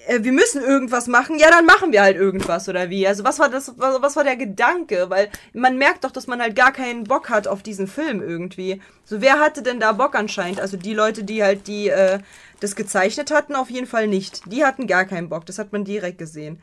äh, 0.07 0.23
wir 0.23 0.31
müssen 0.31 0.61
irgendwas 0.61 1.07
machen, 1.07 1.37
ja, 1.39 1.49
dann 1.49 1.65
machen 1.65 1.91
wir 1.91 2.01
halt 2.01 2.15
irgendwas 2.15 2.69
oder 2.69 2.89
wie. 2.89 3.07
Also 3.07 3.23
was 3.23 3.39
war 3.39 3.49
das, 3.49 3.73
was, 3.77 4.01
was 4.01 4.15
war 4.15 4.23
der 4.23 4.35
Gedanke? 4.35 5.09
Weil 5.09 5.29
man 5.53 5.77
merkt 5.77 6.03
doch, 6.03 6.11
dass 6.11 6.27
man 6.27 6.41
halt 6.41 6.55
gar 6.55 6.71
keinen 6.71 7.03
Bock 7.05 7.29
hat 7.29 7.47
auf 7.47 7.63
diesen 7.63 7.87
Film 7.87 8.21
irgendwie. 8.21 8.81
So, 9.03 9.21
wer 9.21 9.39
hatte 9.39 9.63
denn 9.63 9.79
da 9.79 9.91
Bock 9.93 10.15
anscheinend? 10.15 10.61
Also 10.61 10.77
die 10.77 10.93
Leute, 10.93 11.23
die 11.23 11.43
halt 11.43 11.67
die, 11.67 11.89
äh, 11.89 12.19
das 12.59 12.75
gezeichnet 12.75 13.31
hatten, 13.31 13.55
auf 13.55 13.69
jeden 13.69 13.87
Fall 13.87 14.07
nicht. 14.07 14.51
Die 14.51 14.63
hatten 14.65 14.87
gar 14.87 15.05
keinen 15.05 15.29
Bock, 15.29 15.45
das 15.45 15.59
hat 15.59 15.71
man 15.73 15.85
direkt 15.85 16.17
gesehen. 16.17 16.61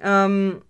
Ähm, 0.00 0.62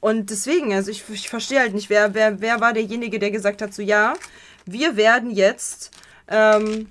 und 0.00 0.30
deswegen, 0.30 0.72
also 0.72 0.90
ich, 0.90 1.04
ich 1.10 1.28
verstehe 1.28 1.60
halt 1.60 1.74
nicht, 1.74 1.90
wer, 1.90 2.14
wer, 2.14 2.40
wer 2.40 2.60
war 2.60 2.72
derjenige, 2.72 3.18
der 3.18 3.30
gesagt 3.30 3.62
hat, 3.62 3.74
so 3.74 3.82
ja, 3.82 4.14
wir 4.64 4.96
werden 4.96 5.30
jetzt 5.30 5.90
ähm, 6.28 6.88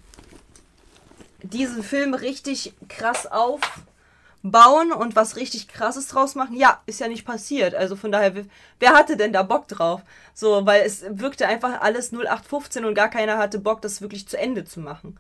diesen 1.43 1.83
Film 1.83 2.13
richtig 2.13 2.73
krass 2.89 3.27
aufbauen 3.27 4.91
und 4.91 5.15
was 5.15 5.35
richtig 5.35 5.67
krasses 5.67 6.07
draus 6.07 6.35
machen. 6.35 6.55
Ja, 6.55 6.81
ist 6.85 6.99
ja 6.99 7.07
nicht 7.07 7.25
passiert. 7.25 7.75
Also 7.75 7.95
von 7.95 8.11
daher, 8.11 8.33
wer 8.79 8.93
hatte 8.93 9.17
denn 9.17 9.33
da 9.33 9.43
Bock 9.43 9.67
drauf? 9.67 10.01
So, 10.33 10.65
weil 10.65 10.81
es 10.81 11.05
wirkte 11.09 11.47
einfach 11.47 11.81
alles 11.81 12.11
0815 12.11 12.85
und 12.85 12.95
gar 12.95 13.09
keiner 13.09 13.37
hatte 13.37 13.59
Bock, 13.59 13.81
das 13.81 14.01
wirklich 14.01 14.27
zu 14.27 14.37
Ende 14.37 14.65
zu 14.65 14.79
machen. 14.79 15.19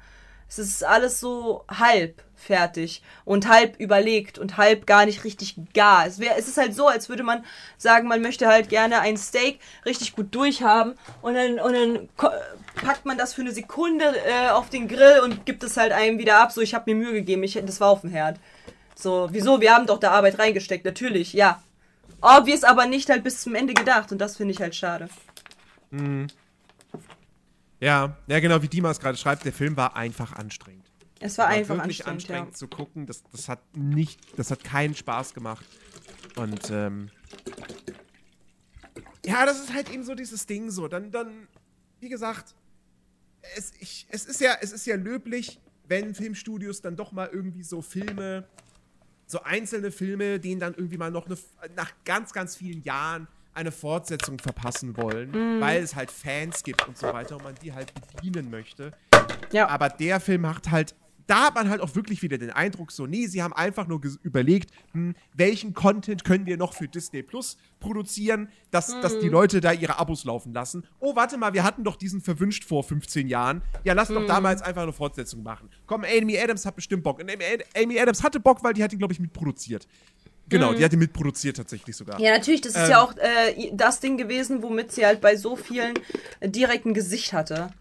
Es 0.49 0.59
ist 0.59 0.83
alles 0.83 1.19
so 1.19 1.65
halb 1.67 2.21
fertig 2.35 3.01
und 3.23 3.47
halb 3.47 3.79
überlegt 3.79 4.37
und 4.37 4.57
halb 4.57 4.85
gar 4.85 5.05
nicht 5.05 5.23
richtig 5.23 5.55
gar. 5.73 6.05
Es, 6.05 6.19
wär, 6.19 6.37
es 6.37 6.47
ist 6.47 6.57
halt 6.57 6.75
so, 6.75 6.87
als 6.87 7.09
würde 7.09 7.23
man 7.23 7.43
sagen, 7.77 8.07
man 8.07 8.21
möchte 8.21 8.47
halt 8.47 8.69
gerne 8.69 8.99
ein 8.99 9.17
Steak 9.17 9.59
richtig 9.85 10.15
gut 10.15 10.33
durchhaben 10.35 10.95
und 11.21 11.35
dann, 11.35 11.59
und 11.59 11.73
dann 11.73 12.09
packt 12.75 13.05
man 13.05 13.17
das 13.17 13.33
für 13.33 13.41
eine 13.41 13.51
Sekunde 13.51 14.05
äh, 14.25 14.49
auf 14.49 14.69
den 14.69 14.87
Grill 14.87 15.21
und 15.23 15.45
gibt 15.45 15.63
es 15.63 15.77
halt 15.77 15.91
einem 15.91 16.19
wieder 16.19 16.39
ab. 16.39 16.51
So, 16.51 16.61
ich 16.61 16.73
habe 16.73 16.93
mir 16.93 17.03
Mühe 17.03 17.13
gegeben, 17.13 17.43
ich, 17.43 17.53
das 17.53 17.79
war 17.79 17.89
auf 17.89 18.01
dem 18.01 18.09
Herd. 18.09 18.39
So, 18.95 19.27
wieso? 19.31 19.61
Wir 19.61 19.73
haben 19.73 19.87
doch 19.87 19.99
da 19.99 20.11
Arbeit 20.11 20.39
reingesteckt, 20.39 20.85
natürlich, 20.85 21.33
ja. 21.33 21.61
Obvious, 22.21 22.63
aber 22.63 22.85
nicht 22.85 23.09
halt 23.09 23.23
bis 23.23 23.41
zum 23.41 23.55
Ende 23.55 23.73
gedacht 23.73 24.11
und 24.11 24.19
das 24.19 24.37
finde 24.37 24.53
ich 24.53 24.61
halt 24.61 24.75
schade. 24.75 25.09
Ja, 27.79 28.17
ja, 28.27 28.39
genau, 28.39 28.61
wie 28.61 28.67
Dimas 28.67 28.99
gerade 28.99 29.17
schreibt, 29.17 29.45
der 29.45 29.53
Film 29.53 29.77
war 29.77 29.95
einfach 29.95 30.33
anstrengend. 30.33 30.85
Es 31.19 31.37
war 31.37 31.45
War 31.47 31.53
einfach 31.53 31.75
wirklich 31.77 32.05
anstrengend, 32.05 32.21
anstrengend 32.21 32.57
zu 32.57 32.67
gucken. 32.67 33.05
Das, 33.05 33.23
das 33.31 33.47
hat 33.49 33.59
nicht, 33.75 34.19
das 34.37 34.51
hat 34.51 34.63
keinen 34.63 34.95
Spaß 34.95 35.33
gemacht. 35.33 35.65
Und 36.35 36.69
ähm, 36.71 37.09
ja, 39.25 39.45
das 39.45 39.59
ist 39.59 39.73
halt 39.73 39.89
eben 39.91 40.03
so 40.03 40.13
dieses 40.15 40.45
Ding 40.45 40.69
so. 40.69 40.87
Dann, 40.87 41.11
dann, 41.11 41.47
wie 41.99 42.09
gesagt, 42.09 42.53
es, 43.55 43.73
ich, 43.79 44.07
es 44.09 44.25
ist 44.25 44.41
ja, 44.41 44.55
es 44.61 44.71
ist 44.71 44.85
ja 44.85 44.95
löblich, 44.95 45.59
wenn 45.87 46.13
Filmstudios 46.15 46.81
dann 46.81 46.95
doch 46.95 47.11
mal 47.11 47.29
irgendwie 47.31 47.63
so 47.63 47.81
Filme, 47.81 48.47
so 49.25 49.41
einzelne 49.41 49.91
Filme, 49.91 50.39
denen 50.39 50.59
dann 50.59 50.73
irgendwie 50.75 50.97
mal 50.97 51.11
noch 51.11 51.25
eine, 51.27 51.37
nach 51.75 51.91
ganz, 52.05 52.33
ganz 52.33 52.55
vielen 52.55 52.83
Jahren 52.83 53.27
eine 53.53 53.71
Fortsetzung 53.71 54.37
verpassen 54.39 54.97
wollen, 54.97 55.31
Mhm. 55.31 55.61
weil 55.61 55.81
es 55.81 55.95
halt 55.95 56.11
Fans 56.11 56.61
gibt 56.63 56.85
und 56.87 56.97
so 56.97 57.07
weiter 57.13 57.37
und 57.37 57.43
man 57.43 57.55
die 57.55 57.71
halt 57.73 57.93
bedienen 58.11 58.49
möchte. 58.49 58.91
Ja. 59.51 59.69
Aber 59.69 59.87
der 59.89 60.19
Film 60.19 60.41
macht 60.41 60.69
halt, 60.71 60.93
da 61.27 61.45
hat 61.45 61.55
man 61.55 61.69
halt 61.69 61.81
auch 61.81 61.95
wirklich 61.95 62.21
wieder 62.21 62.37
den 62.37 62.51
Eindruck, 62.51 62.91
so, 62.91 63.05
nee, 63.07 63.27
sie 63.27 63.41
haben 63.41 63.53
einfach 63.53 63.87
nur 63.87 64.01
überlegt, 64.21 64.71
hm, 64.93 65.15
welchen 65.33 65.73
Content 65.73 66.23
können 66.23 66.45
wir 66.45 66.57
noch 66.57 66.73
für 66.73 66.87
Disney 66.87 67.23
Plus 67.23 67.57
produzieren, 67.79 68.49
dass, 68.71 68.99
dass 69.01 69.19
die 69.19 69.29
Leute 69.29 69.61
da 69.61 69.71
ihre 69.71 69.97
Abos 69.97 70.23
laufen 70.25 70.53
lassen. 70.53 70.85
Oh, 70.99 71.15
warte 71.15 71.37
mal, 71.37 71.53
wir 71.53 71.63
hatten 71.63 71.83
doch 71.83 71.95
diesen 71.95 72.21
verwünscht 72.21 72.63
vor 72.63 72.83
15 72.83 73.27
Jahren. 73.27 73.61
Ja, 73.83 73.93
lass 73.93 74.09
doch 74.09 74.25
damals 74.25 74.61
einfach 74.61 74.83
eine 74.83 74.93
Fortsetzung 74.93 75.43
machen. 75.43 75.69
Komm, 75.85 76.03
Amy 76.03 76.37
Adams 76.37 76.65
hat 76.65 76.75
bestimmt 76.75 77.03
Bock. 77.03 77.19
Und 77.19 77.31
Amy, 77.75 77.99
Adams 77.99 78.23
hatte 78.23 78.39
Bock, 78.39 78.63
weil 78.63 78.73
die 78.73 78.83
hat 78.83 78.93
ihn, 78.93 78.99
glaube 78.99 79.13
ich, 79.13 79.19
mitproduziert. 79.19 79.87
Genau, 80.47 80.73
die 80.73 80.83
hat 80.83 80.93
ihn 80.93 80.99
mitproduziert 80.99 81.57
tatsächlich 81.57 81.95
sogar. 81.95 82.19
Ja, 82.19 82.31
natürlich, 82.31 82.61
das 82.61 82.73
ist 82.73 82.83
Ähm. 82.83 82.89
ja 82.91 83.01
auch 83.01 83.15
äh, 83.17 83.71
das 83.73 83.99
Ding 83.99 84.17
gewesen, 84.17 84.61
womit 84.61 84.91
sie 84.91 85.05
halt 85.05 85.21
bei 85.21 85.35
so 85.35 85.55
vielen 85.55 85.93
äh, 86.39 86.49
direkt 86.49 86.85
ein 86.85 86.93
Gesicht 86.93 87.33
hatte. 87.33 87.71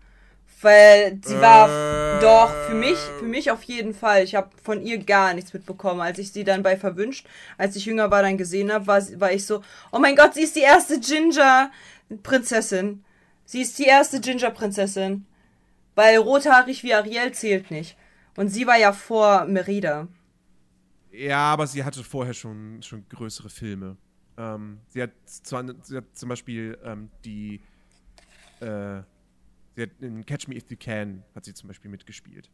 Weil 0.64 1.18
sie 1.22 1.38
war 1.40 1.68
Äh. 1.68 2.20
doch 2.20 2.50
für 2.66 2.74
mich, 2.74 2.96
für 3.18 3.26
mich 3.26 3.50
auf 3.50 3.62
jeden 3.64 3.92
Fall. 3.92 4.24
Ich 4.24 4.34
habe 4.34 4.48
von 4.62 4.82
ihr 4.82 4.98
gar 4.98 5.34
nichts 5.34 5.52
mitbekommen. 5.52 6.00
Als 6.00 6.18
ich 6.18 6.32
sie 6.32 6.42
dann 6.42 6.62
bei 6.62 6.78
Verwünscht, 6.78 7.26
als 7.58 7.76
ich 7.76 7.84
jünger 7.84 8.10
war, 8.10 8.22
dann 8.22 8.38
gesehen 8.38 8.72
habe, 8.72 8.86
war, 8.86 9.02
war 9.20 9.32
ich 9.32 9.44
so, 9.44 9.62
oh 9.92 9.98
mein 9.98 10.16
Gott, 10.16 10.34
sie 10.34 10.42
ist 10.42 10.56
die 10.56 10.60
erste 10.60 10.98
Ginger-Prinzessin. 10.98 13.04
Sie 13.44 13.60
ist 13.60 13.78
die 13.78 13.84
erste 13.84 14.20
Ginger-Prinzessin. 14.20 15.26
Weil 15.94 16.16
rothaarig 16.16 16.82
wie 16.82 16.94
Ariel 16.94 17.32
zählt 17.32 17.70
nicht. 17.70 17.96
Und 18.36 18.48
sie 18.48 18.66
war 18.66 18.78
ja 18.78 18.92
vor 18.92 19.44
Merida. 19.44 20.08
Ja, 21.12 21.52
aber 21.52 21.66
sie 21.66 21.84
hatte 21.84 22.02
vorher 22.02 22.34
schon, 22.34 22.82
schon 22.82 23.04
größere 23.08 23.48
Filme. 23.48 23.96
Ähm, 24.36 24.80
sie, 24.88 25.02
hat 25.02 25.10
zwar, 25.26 25.64
sie 25.82 25.98
hat 25.98 26.04
zum 26.14 26.30
Beispiel 26.30 26.76
ähm, 26.84 27.10
die 27.24 27.60
äh, 28.60 29.02
sie 29.76 29.82
hat 29.82 29.90
in 30.00 30.24
Catch 30.24 30.48
Me 30.48 30.56
If 30.56 30.64
You 30.70 30.76
Can 30.78 31.22
hat 31.34 31.44
sie 31.44 31.54
zum 31.54 31.68
Beispiel 31.68 31.90
mitgespielt. 31.90 32.48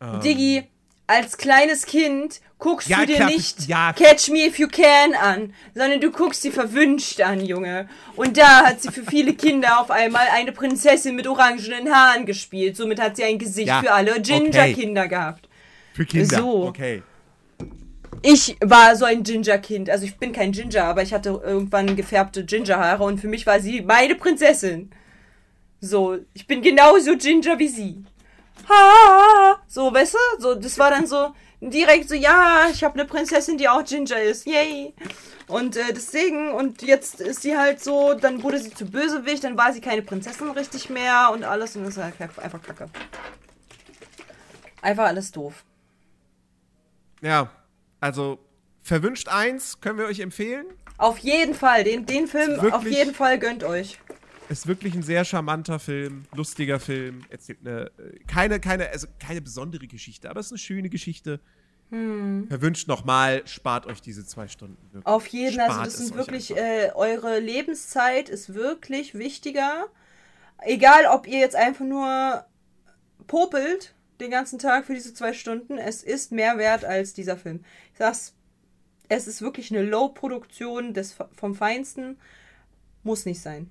Ähm, 0.00 0.20
Diggi, 0.20 0.64
als 1.06 1.36
kleines 1.36 1.84
Kind 1.86 2.40
guckst 2.58 2.88
Ja, 2.88 3.00
du 3.00 3.06
dir 3.06 3.16
klar, 3.16 3.28
nicht 3.28 3.68
ja. 3.68 3.92
Catch 3.92 4.30
Me 4.30 4.46
If 4.46 4.58
You 4.58 4.68
Can 4.68 5.14
an, 5.14 5.52
sondern 5.74 6.00
du 6.00 6.10
guckst 6.10 6.42
sie 6.42 6.50
verwünscht 6.50 7.20
an, 7.20 7.44
Junge. 7.44 7.88
Und 8.16 8.38
da 8.38 8.64
hat 8.64 8.80
sie 8.80 8.90
für 8.90 9.04
viele 9.04 9.34
Kinder 9.34 9.80
auf 9.80 9.90
einmal 9.90 10.26
eine 10.32 10.52
Prinzessin 10.52 11.14
mit 11.14 11.26
orangenen 11.26 11.92
Haaren 11.92 12.24
gespielt. 12.24 12.76
Somit 12.76 13.00
hat 13.00 13.16
sie 13.16 13.24
ein 13.24 13.38
Gesicht 13.38 13.68
Ja, 13.68 13.80
für 13.80 13.92
alle 13.92 14.12
okay. 14.12 14.22
Ginger-Kinder 14.22 15.08
gehabt. 15.08 15.48
Für 15.92 16.06
Kinder. 16.06 16.38
So. 16.38 16.66
Okay. 16.68 17.02
Ich 18.22 18.56
war 18.64 18.96
so 18.96 19.04
ein 19.04 19.22
Ginger-Kind. 19.22 19.90
Also 19.90 20.06
ich 20.06 20.16
bin 20.16 20.32
kein 20.32 20.52
Ginger, 20.52 20.84
aber 20.84 21.02
ich 21.02 21.12
hatte 21.12 21.28
irgendwann 21.44 21.94
gefärbte 21.94 22.46
Ginger-Haare 22.46 23.04
und 23.04 23.20
für 23.20 23.28
mich 23.28 23.44
war 23.44 23.60
sie 23.60 23.82
meine 23.82 24.14
Prinzessin. 24.14 24.90
So, 25.84 26.18
ich 26.32 26.46
bin 26.46 26.62
genauso 26.62 27.14
Ginger 27.16 27.58
wie 27.58 27.68
sie. 27.68 28.04
Ha! 28.68 29.60
So, 29.68 29.92
weißt 29.92 30.14
du? 30.14 30.40
So, 30.40 30.54
das 30.54 30.78
war 30.78 30.90
dann 30.90 31.06
so 31.06 31.34
direkt 31.60 32.08
so, 32.08 32.14
ja, 32.14 32.68
ich 32.72 32.82
habe 32.82 32.94
eine 32.94 33.04
Prinzessin, 33.04 33.58
die 33.58 33.68
auch 33.68 33.84
Ginger 33.84 34.22
ist. 34.22 34.46
Yay! 34.46 34.94
Und 35.46 35.76
äh, 35.76 35.92
deswegen, 35.92 36.52
und 36.52 36.80
jetzt 36.80 37.20
ist 37.20 37.42
sie 37.42 37.56
halt 37.56 37.84
so, 37.84 38.14
dann 38.14 38.42
wurde 38.42 38.60
sie 38.60 38.72
zu 38.72 38.86
Bösewicht, 38.86 39.44
dann 39.44 39.58
war 39.58 39.74
sie 39.74 39.82
keine 39.82 40.00
Prinzessin 40.00 40.50
richtig 40.50 40.88
mehr 40.88 41.30
und 41.34 41.44
alles 41.44 41.76
und 41.76 41.84
das 41.84 41.98
ist 41.98 42.02
halt 42.02 42.14
einfach 42.38 42.62
kacke. 42.62 42.88
Einfach 44.80 45.04
alles 45.04 45.32
doof. 45.32 45.64
Ja, 47.20 47.50
also 48.00 48.38
Verwünscht 48.82 49.28
1 49.28 49.82
können 49.82 49.98
wir 49.98 50.06
euch 50.06 50.20
empfehlen. 50.20 50.64
Auf 50.96 51.18
jeden 51.18 51.54
Fall, 51.54 51.84
den, 51.84 52.06
den 52.06 52.26
Film 52.26 52.58
auf 52.72 52.86
jeden 52.86 53.14
Fall 53.14 53.38
gönnt 53.38 53.64
euch. 53.64 53.98
Ist 54.48 54.66
wirklich 54.66 54.94
ein 54.94 55.02
sehr 55.02 55.24
charmanter 55.24 55.78
Film, 55.78 56.24
lustiger 56.34 56.78
Film. 56.78 57.22
Erzählt 57.30 57.58
eine 57.64 57.86
äh, 57.98 58.18
keine 58.26 58.60
keine 58.60 58.90
also 58.90 59.06
keine 59.18 59.40
besondere 59.40 59.86
Geschichte, 59.86 60.28
aber 60.28 60.40
es 60.40 60.46
ist 60.46 60.52
eine 60.52 60.58
schöne 60.58 60.90
Geschichte. 60.90 61.40
Verwünscht 61.90 62.88
nochmal, 62.88 63.46
spart 63.46 63.86
euch 63.86 64.00
diese 64.00 64.26
zwei 64.26 64.48
Stunden. 64.48 64.82
Wirklich. 64.90 65.06
Auf 65.06 65.26
jeden 65.28 65.56
Fall, 65.56 65.68
also 65.68 65.84
das 65.84 65.94
es 65.94 66.06
sind 66.06 66.16
wirklich, 66.16 66.56
äh, 66.56 66.90
eure 66.94 67.38
Lebenszeit 67.38 68.28
ist 68.28 68.54
wirklich 68.54 69.14
wichtiger. 69.14 69.86
Egal, 70.62 71.06
ob 71.12 71.28
ihr 71.28 71.38
jetzt 71.38 71.54
einfach 71.54 71.84
nur 71.84 72.44
popelt 73.28 73.94
den 74.18 74.30
ganzen 74.30 74.58
Tag 74.58 74.86
für 74.86 74.94
diese 74.94 75.14
zwei 75.14 75.32
Stunden, 75.34 75.78
es 75.78 76.02
ist 76.02 76.32
mehr 76.32 76.58
wert 76.58 76.84
als 76.84 77.12
dieser 77.12 77.36
Film. 77.36 77.64
Ich 77.92 77.98
sag's, 77.98 78.34
es 79.08 79.28
ist 79.28 79.42
wirklich 79.42 79.70
eine 79.70 79.84
Low-Produktion 79.84 80.94
des 80.94 81.14
vom 81.36 81.54
Feinsten. 81.54 82.18
Muss 83.04 83.24
nicht 83.24 83.40
sein. 83.40 83.70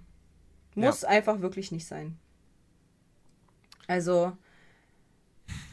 Muss 0.76 1.02
Ja. 1.02 1.10
einfach 1.10 1.42
wirklich 1.42 1.72
nicht 1.72 1.86
sein. 1.88 2.18
Also, 3.88 4.36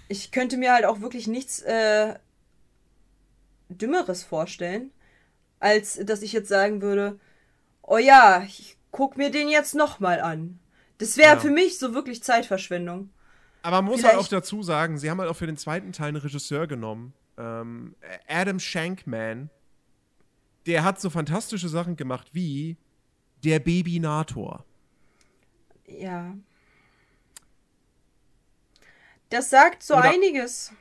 ich 0.08 0.30
könnte 0.32 0.56
mir 0.56 0.72
halt 0.72 0.84
auch 0.84 1.00
wirklich 1.00 1.26
nichts 1.26 1.60
äh, 1.62 2.14
Dümmeres 3.68 4.24
vorstellen, 4.24 4.90
als 5.60 5.98
dass 6.04 6.22
ich 6.22 6.32
jetzt 6.32 6.48
sagen 6.48 6.82
würde, 6.82 7.18
oh 7.82 7.98
ja, 7.98 8.42
ich 8.42 8.76
guck 8.90 9.16
mir 9.16 9.30
den 9.30 9.48
jetzt 9.48 9.74
nochmal 9.74 10.20
an. 10.20 10.58
Das 10.98 11.16
wäre 11.16 11.34
Ja. 11.34 11.40
für 11.40 11.50
mich 11.50 11.78
so 11.78 11.94
wirklich 11.94 12.22
Zeitverschwendung. 12.22 13.10
Aber 13.62 13.76
man 13.82 13.86
muss 13.92 14.00
Vielleicht- 14.00 14.16
halt 14.16 14.24
auch 14.24 14.28
dazu 14.28 14.62
sagen, 14.62 14.98
sie 14.98 15.10
haben 15.10 15.20
halt 15.20 15.30
auch 15.30 15.36
für 15.36 15.46
den 15.46 15.56
zweiten 15.56 15.92
Teil 15.92 16.08
einen 16.08 16.16
Regisseur 16.16 16.66
genommen. 16.66 17.14
Ähm, 17.38 17.94
Adam 18.26 18.58
Shankman. 18.58 19.50
Der 20.66 20.82
hat 20.84 21.00
so 21.00 21.08
fantastische 21.10 21.68
Sachen 21.68 21.96
gemacht 21.96 22.28
wie 22.32 22.76
Der 23.44 23.58
Babynator. 23.60 24.64
Ja. 25.98 26.34
Das 29.30 29.50
sagt 29.50 29.82
so 29.82 29.94
Oder- 29.94 30.10
einiges. 30.10 30.72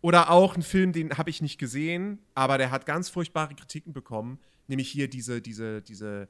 Oder 0.00 0.30
auch 0.30 0.56
ein 0.56 0.62
Film, 0.62 0.92
den 0.92 1.16
habe 1.16 1.30
ich 1.30 1.40
nicht 1.40 1.58
gesehen, 1.58 2.18
aber 2.34 2.58
der 2.58 2.72
hat 2.72 2.86
ganz 2.86 3.08
furchtbare 3.08 3.54
Kritiken 3.54 3.92
bekommen. 3.92 4.40
Nämlich 4.66 4.90
hier 4.90 5.08
diese, 5.08 5.40
diese, 5.40 5.80
diese 5.80 6.26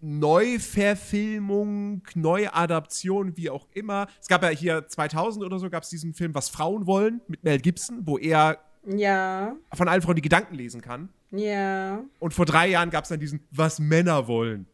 Neuverfilmung, 0.00 2.00
Neuadaption, 2.14 3.36
wie 3.36 3.50
auch 3.50 3.66
immer. 3.74 4.06
Es 4.20 4.28
gab 4.28 4.42
ja 4.42 4.48
hier 4.48 4.86
2000 4.86 5.44
oder 5.44 5.58
so, 5.58 5.68
gab 5.68 5.82
es 5.82 5.90
diesen 5.90 6.14
Film, 6.14 6.34
Was 6.34 6.48
Frauen 6.48 6.86
wollen, 6.86 7.20
mit 7.28 7.44
Mel 7.44 7.58
Gibson, 7.60 8.06
wo 8.06 8.16
er 8.16 8.58
Ja, 8.86 9.54
von 9.74 9.88
allen 9.88 10.00
Frauen 10.00 10.16
die 10.16 10.22
Gedanken 10.22 10.54
lesen 10.54 10.80
kann. 10.80 11.10
ja. 11.30 12.02
Und 12.20 12.32
vor 12.32 12.46
drei 12.46 12.68
Jahren 12.68 12.88
gab 12.90 13.04
es 13.04 13.10
dann 13.10 13.20
diesen 13.20 13.40
Was 13.50 13.78
Männer 13.78 14.26
wollen. 14.28 14.66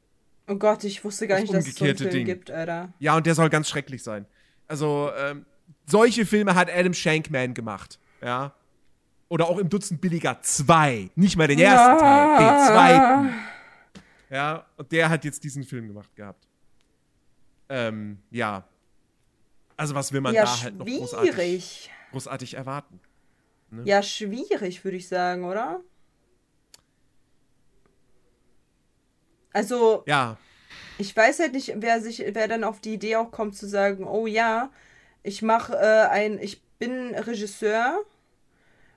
Oh 0.47 0.57
Gott, 0.57 0.85
ich 0.85 1.03
wusste 1.05 1.27
gar 1.27 1.37
Das 1.41 1.43
nicht, 1.51 1.55
dass 1.55 1.66
es 1.66 1.75
so 1.77 1.85
einen 1.85 1.97
Film 1.97 2.11
Ding. 2.11 2.25
gibt, 2.27 2.51
Alter. 2.51 2.93
Ja, 2.99 3.16
und 3.16 3.25
der 3.27 3.35
soll 3.35 3.49
ganz 3.49 3.69
schrecklich 3.69 4.03
sein. 4.03 4.27
Also, 4.69 5.11
ähm, 5.16 5.47
solche 5.87 6.27
Filme 6.27 6.55
hat 6.55 6.71
Adam 6.71 6.93
Shankman 6.95 7.55
gemacht. 7.55 7.99
Ja. 8.23 8.55
Oder 9.29 9.49
auch 9.49 9.59
im 9.59 9.69
Dutzend 9.69 10.01
billiger 10.01 10.41
zwei. 10.43 11.11
Nicht 11.16 11.37
mal 11.37 11.49
den 11.49 11.59
ersten 11.59 11.99
Teil, 11.99 12.39
den 12.39 12.66
zweiten. 12.66 13.35
Ja, 14.31 14.66
und 14.77 14.93
der 14.93 15.09
hat 15.09 15.25
jetzt 15.25 15.43
diesen 15.45 15.65
Film 15.65 15.89
gemacht 15.89 16.15
gehabt. 16.15 16.47
Ähm, 17.69 18.19
ja. 18.31 18.65
Also, 19.77 19.95
was 19.95 20.12
will 20.12 20.21
man 20.21 20.35
Ja, 20.35 20.45
da 20.45 20.62
halt 20.62 20.77
noch 20.77 20.87
großartig, 20.87 21.33
schwierig. 21.35 21.91
großartig 22.12 22.55
erwarten? 22.55 23.01
Ja, 23.85 24.03
schwierig, 24.03 24.85
würde 24.85 24.97
ich 24.99 25.09
sagen, 25.09 25.45
oder? 25.45 25.81
Also, 29.55 30.02
Ja. 30.06 30.36
ich 30.98 31.16
weiß 31.16 31.40
halt 31.40 31.55
nicht, 31.55 31.72
wer 31.76 32.02
sich, 32.02 32.22
wer 32.32 32.48
dann 32.48 32.64
auf 32.64 32.81
die 32.81 32.94
Idee 32.94 33.16
auch 33.16 33.31
kommt 33.31 33.56
zu 33.56 33.66
sagen, 33.66 34.06
oh 34.06 34.26
ja, 34.26 34.70
ich 35.22 35.40
mache 35.40 35.74
äh, 35.74 36.09
ein, 36.09 36.39
ich 36.39 36.60
bin 36.78 37.14
Regisseur 37.14 37.98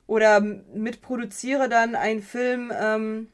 oder 0.07 0.41
mitproduziere 0.41 1.69
dann 1.69 1.95
einen 1.95 2.21
Film, 2.21 2.73
ähm, 2.77 3.29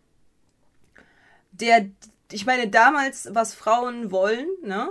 der, 1.51 1.85
ich 2.31 2.45
meine, 2.45 2.67
damals, 2.67 3.29
was 3.33 3.53
Frauen 3.53 4.11
wollen, 4.11 4.47
ne, 4.63 4.89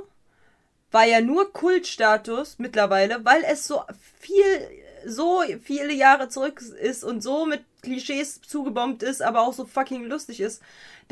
war 0.91 1.05
ja 1.05 1.21
nur 1.21 1.53
Kultstatus 1.53 2.59
mittlerweile, 2.59 3.25
weil 3.25 3.43
es 3.45 3.67
so 3.67 3.83
viel, 4.21 4.71
so 5.07 5.43
viele 5.63 5.93
Jahre 5.93 6.29
zurück 6.29 6.61
ist 6.61 7.03
und 7.03 7.23
so 7.23 7.47
mit 7.47 7.65
Klischees 7.83 8.41
zugebombt 8.43 9.03
ist, 9.03 9.23
aber 9.23 9.41
auch 9.41 9.53
so 9.53 9.65
fucking 9.65 10.05
lustig 10.05 10.41
ist, 10.41 10.63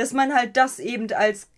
dass 0.00 0.12
man 0.12 0.34
halt 0.34 0.56
das 0.56 0.78
eben 0.78 1.12
als 1.12 1.48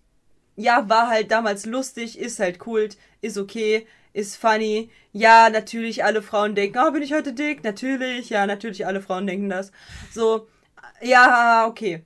ja, 0.55 0.87
war 0.89 1.09
halt 1.09 1.31
damals 1.31 1.65
lustig, 1.65 2.19
ist 2.19 2.39
halt 2.39 2.59
Kult, 2.59 2.97
ist 3.21 3.37
okay, 3.37 3.87
ist 4.13 4.35
funny. 4.35 4.89
Ja, 5.11 5.49
natürlich, 5.49 6.03
alle 6.03 6.21
Frauen 6.21 6.55
denken, 6.55 6.77
oh, 6.79 6.91
bin 6.91 7.01
ich 7.01 7.13
heute 7.13 7.33
dick? 7.33 7.63
Natürlich, 7.63 8.29
ja, 8.29 8.45
natürlich, 8.45 8.85
alle 8.85 9.01
Frauen 9.01 9.25
denken 9.25 9.49
das. 9.49 9.71
So, 10.11 10.47
ja, 11.01 11.65
okay. 11.67 12.03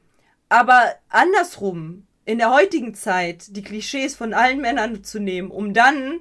Aber 0.50 0.96
andersrum, 1.10 2.08
in 2.24 2.38
der 2.38 2.54
heutigen 2.54 2.94
Zeit, 2.94 3.56
die 3.56 3.64
Klischees 3.64 4.16
von 4.16 4.34
allen 4.34 4.62
Männern 4.62 5.04
zu 5.04 5.20
nehmen, 5.20 5.52
um 5.52 5.74
dann 5.74 6.20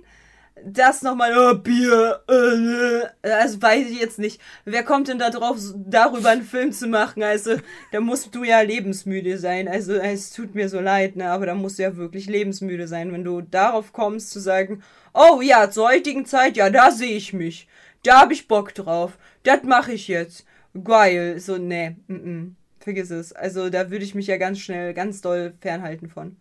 das 0.65 1.03
nochmal, 1.03 1.37
oh, 1.37 1.55
Bier, 1.55 2.23
äh, 2.29 3.29
also 3.29 3.61
weiß 3.61 3.91
ich 3.91 4.01
jetzt 4.01 4.19
nicht. 4.19 4.41
Wer 4.65 4.83
kommt 4.83 5.09
denn 5.09 5.19
da 5.19 5.31
drauf, 5.31 5.59
darüber 5.75 6.31
einen 6.31 6.43
Film 6.43 6.73
zu 6.73 6.87
machen? 6.87 7.23
Also, 7.23 7.57
da 7.93 8.01
musst 8.01 8.35
du 8.35 8.43
ja 8.43 8.61
lebensmüde 8.61 9.39
sein. 9.39 9.69
Also, 9.69 9.95
es 9.95 10.33
tut 10.33 10.55
mir 10.55 10.69
so 10.69 10.81
leid, 10.81 11.17
ne, 11.17 11.31
aber 11.31 11.47
da 11.47 11.55
musst 11.55 11.79
du 11.79 11.83
ja 11.83 11.97
wirklich 11.97 12.27
lebensmüde 12.27 12.89
sein, 12.89 13.13
wenn 13.13 13.25
du 13.25 13.43
darauf 13.43 13.93
kommst 13.93 14.31
zu 14.31 14.41
sagen, 14.41 14.83
oh 15.13 15.41
ja, 15.43 15.71
zur 15.71 15.89
heutigen 15.89 16.25
Zeit, 16.25 16.57
ja, 16.57 16.71
da 16.71 16.91
sehe 16.91 17.17
ich 17.17 17.33
mich. 17.33 17.69
Da 18.03 18.21
hab 18.23 18.33
ich 18.33 18.49
Bock 18.49 18.75
drauf. 18.75 19.19
Das 19.43 19.63
mache 19.63 19.93
ich 19.93 20.09
jetzt. 20.09 20.47
Geil. 20.85 21.39
So, 21.39 21.59
ne, 21.59 21.97
mm, 22.09 22.15
-mm. 22.15 22.51
vergiss 22.81 23.11
es. 23.11 23.33
Also, 23.33 23.69
da 23.71 23.91
würde 23.91 24.05
ich 24.05 24.15
mich 24.15 24.27
ja 24.27 24.37
ganz 24.39 24.59
schnell, 24.61 24.95
ganz 24.95 25.21
doll 25.21 25.55
fernhalten 25.61 26.09
von. 26.09 26.37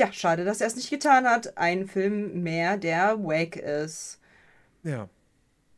Tja, 0.00 0.14
schade, 0.14 0.46
dass 0.46 0.62
er 0.62 0.68
es 0.68 0.76
nicht 0.76 0.88
getan 0.88 1.28
hat. 1.28 1.58
Ein 1.58 1.86
Film 1.86 2.42
mehr, 2.42 2.78
der 2.78 3.22
wack 3.22 3.56
ist. 3.56 4.18
Ja. 4.82 5.10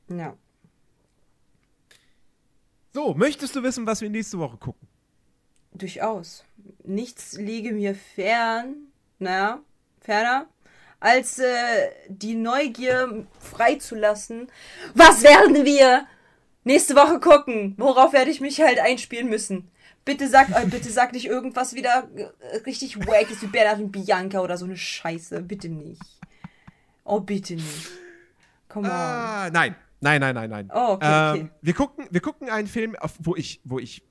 Ja. 0.08 0.36
So, 2.92 3.14
möchtest 3.14 3.56
du 3.56 3.64
wissen, 3.64 3.84
was 3.84 4.00
wir 4.00 4.08
nächste 4.08 4.38
Woche 4.38 4.58
gucken? 4.58 4.86
Durchaus. 5.72 6.44
Nichts 6.84 7.32
liege 7.32 7.72
mir 7.72 7.96
fern, 7.96 8.92
na, 9.18 9.60
ferner, 10.00 10.46
als 11.00 11.40
äh, 11.40 11.90
die 12.06 12.36
Neugier 12.36 13.26
freizulassen. 13.40 14.46
Was 14.94 15.24
werden 15.24 15.64
wir 15.64 16.06
nächste 16.62 16.94
Woche 16.94 17.18
gucken? 17.18 17.74
Worauf 17.76 18.12
werde 18.12 18.30
ich 18.30 18.40
mich 18.40 18.60
halt 18.60 18.78
einspielen 18.78 19.28
müssen? 19.28 19.71
Bitte 20.04 20.28
sag, 20.28 20.50
äh, 20.50 20.66
bitte 20.66 20.90
sag 20.90 21.12
nicht 21.12 21.26
irgendwas 21.26 21.74
wieder 21.74 22.08
äh, 22.16 22.56
richtig 22.66 22.98
wack 23.06 23.30
ist 23.30 23.42
wie 23.42 23.46
Bernhard 23.46 23.80
und 23.80 23.92
Bianca 23.92 24.40
oder 24.40 24.56
so 24.56 24.64
eine 24.64 24.76
Scheiße. 24.76 25.42
Bitte 25.42 25.68
nicht. 25.68 26.02
Oh, 27.04 27.20
bitte 27.20 27.54
nicht. 27.54 27.88
Come 28.68 28.88
on. 28.88 28.94
Ah, 28.94 29.50
nein. 29.50 29.76
Nein, 30.00 30.20
nein, 30.20 30.34
nein, 30.34 30.50
nein. 30.50 30.70
Oh, 30.74 30.94
okay, 30.94 31.06
okay. 31.06 31.40
Ähm, 31.40 31.50
wir, 31.60 31.74
gucken, 31.74 32.08
wir 32.10 32.20
gucken 32.20 32.50
einen 32.50 32.66
Film, 32.66 32.96
auf, 32.96 33.14
wo, 33.20 33.36
ich, 33.36 33.60
wo 33.62 33.78
ich 33.78 34.02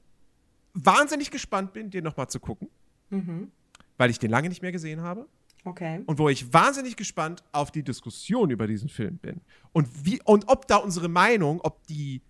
wahnsinnig 0.74 1.32
gespannt 1.32 1.74
bin, 1.74 1.90
den 1.90 2.06
nochmal 2.06 2.30
zu 2.30 2.40
gucken. 2.40 2.70
Mhm. 3.10 3.52
Weil 3.98 4.10
ich 4.10 4.18
den 4.18 4.32
lange 4.32 4.48
nicht 4.48 4.62
mehr 4.62 4.72
gesehen 4.72 5.02
habe. 5.02 5.28
Okay. 5.66 6.02
Und 6.06 6.18
wo 6.18 6.30
ich 6.30 6.54
wahnsinnig 6.54 6.96
gespannt 6.96 7.44
auf 7.52 7.72
die 7.72 7.84
Diskussion 7.84 8.50
über 8.50 8.68
diesen 8.68 8.88
Film 8.88 9.18
bin. 9.18 9.42
Und, 9.74 10.06
wie, 10.06 10.22
und 10.24 10.48
ob 10.48 10.68
da 10.68 10.78
unsere 10.78 11.10
Meinung, 11.10 11.60
ob 11.62 11.86
die 11.88 12.22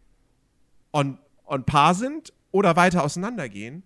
on, 0.91 1.19
on 1.45 1.63
par 1.63 1.93
sind 1.93 2.33
oder 2.51 2.75
weiter 2.75 3.03
auseinandergehen. 3.03 3.83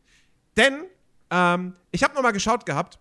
Denn 0.58 0.84
ähm, 1.30 1.76
ich 1.92 2.04
habe 2.04 2.14
nochmal 2.16 2.34
geschaut 2.34 2.66
gehabt. 2.66 3.00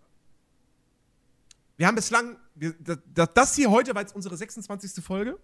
Wir 1.77 1.87
haben 1.87 1.95
bislang, 1.97 2.37
wir, 2.55 2.75
das, 3.15 3.29
das 3.35 3.55
hier 3.57 3.71
heute 3.71 3.95
war 3.95 4.03
jetzt 4.03 4.15
unsere 4.15 4.37
26. 4.37 5.05
Folge. 5.05 5.39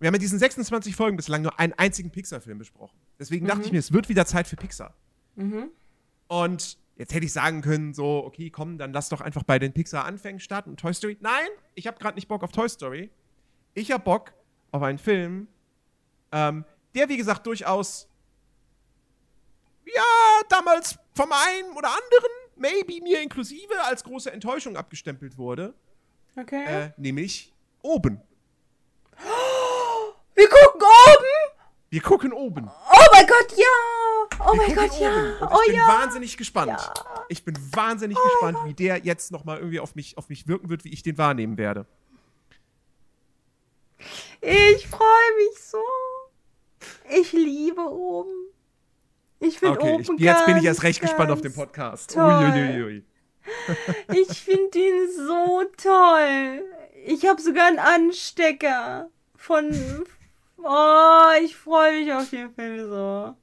Wir 0.00 0.08
haben 0.08 0.14
in 0.14 0.20
diesen 0.20 0.38
26 0.38 0.96
Folgen 0.96 1.16
bislang 1.16 1.42
nur 1.42 1.60
einen 1.60 1.74
einzigen 1.74 2.10
Pixar-Film 2.10 2.58
besprochen. 2.58 2.98
Deswegen 3.20 3.46
dachte 3.46 3.62
ich 3.66 3.72
mir, 3.72 3.78
es 3.78 3.92
wird 3.92 4.08
wieder 4.08 4.26
Zeit 4.26 4.48
für 4.48 4.56
Pixar. 4.56 4.94
Und 6.26 6.76
jetzt 6.96 7.14
hätte 7.14 7.24
ich 7.24 7.32
sagen 7.32 7.60
können, 7.62 7.94
so, 7.94 8.24
okay, 8.24 8.50
komm, 8.50 8.78
dann 8.78 8.92
lass 8.92 9.08
doch 9.10 9.20
einfach 9.20 9.44
bei 9.44 9.60
den 9.60 9.72
Pixar-Anfängen 9.72 10.40
starten 10.40 10.70
und 10.70 10.80
Toy 10.80 10.92
Story. 10.92 11.16
Nein, 11.20 11.46
ich 11.74 11.86
habe 11.86 11.98
gerade 11.98 12.16
nicht 12.16 12.26
Bock 12.26 12.42
auf 12.42 12.50
Toy 12.50 12.68
Story. 12.68 13.10
Ich 13.74 13.92
habe 13.92 14.02
Bock 14.02 14.32
auf 14.72 14.82
einen 14.82 14.98
Film, 14.98 15.46
ähm, 16.32 16.64
der, 16.96 17.08
wie 17.08 17.16
gesagt, 17.16 17.46
durchaus, 17.46 18.08
ja, 19.84 20.02
damals 20.48 20.98
vom 21.14 21.30
einen 21.32 21.72
oder 21.76 21.88
anderen, 21.88 22.30
maybe 22.56 23.00
mir 23.02 23.20
inklusive, 23.20 23.80
als 23.84 24.04
große 24.04 24.32
Enttäuschung 24.32 24.76
abgestempelt 24.76 25.36
wurde. 25.38 25.74
Okay. 26.36 26.64
Äh, 26.64 26.90
nämlich 26.96 27.52
oben. 27.82 28.20
Wir 30.34 30.48
gucken 30.48 30.80
oben! 30.80 31.60
Wir 31.90 32.00
gucken 32.00 32.32
oben. 32.32 32.68
Oh 32.68 33.06
mein 33.12 33.26
Gott, 33.26 33.52
ja! 33.54 34.38
Oh 34.40 34.52
Wir 34.52 34.56
mein 34.56 34.74
Gott, 34.74 34.98
ja! 34.98 35.10
Und 35.14 35.34
ich 35.34 35.42
Oh 35.42 35.66
bin 35.66 35.74
ja! 35.74 35.88
wahnsinnig 35.88 36.36
gespannt. 36.38 36.92
Ich 37.28 37.44
bin 37.44 37.54
wahnsinnig 37.74 38.16
gespannt, 38.16 38.58
wie 38.64 38.72
der 38.72 38.98
jetzt 39.04 39.30
nochmal 39.30 39.58
irgendwie 39.58 39.78
auf 39.78 39.94
mich, 39.94 40.16
auf 40.16 40.30
mich 40.30 40.48
wirken 40.48 40.70
wird, 40.70 40.84
wie 40.84 40.92
ich 40.92 41.02
den 41.02 41.18
wahrnehmen 41.18 41.58
werde. 41.58 41.84
Ich 44.40 44.88
freue 44.88 45.36
mich 45.36 45.62
so. 45.62 45.82
Ich 47.10 47.32
liebe 47.32 47.82
oben. 47.82 48.51
Ich 49.42 49.58
finde 49.58 49.78
Okay, 49.78 49.92
oben 49.92 50.16
ich, 50.16 50.22
jetzt 50.22 50.46
bin 50.46 50.56
ich 50.56 50.64
erst 50.64 50.82
recht 50.84 51.00
gespannt 51.00 51.30
auf 51.30 51.40
den 51.40 51.52
Podcast. 51.52 52.16
Uiuiui. 52.16 53.04
Ich 54.14 54.38
finde 54.38 54.78
ihn 54.78 55.08
so 55.16 55.64
toll. 55.76 56.62
Ich 57.04 57.26
habe 57.26 57.42
sogar 57.42 57.66
einen 57.66 57.80
Anstecker 57.80 59.10
von. 59.36 60.04
Oh, 60.58 61.42
ich 61.42 61.56
freue 61.56 62.00
mich 62.00 62.12
auf 62.12 62.30
den 62.30 62.54
Film 62.54 62.88
so. 62.88 63.34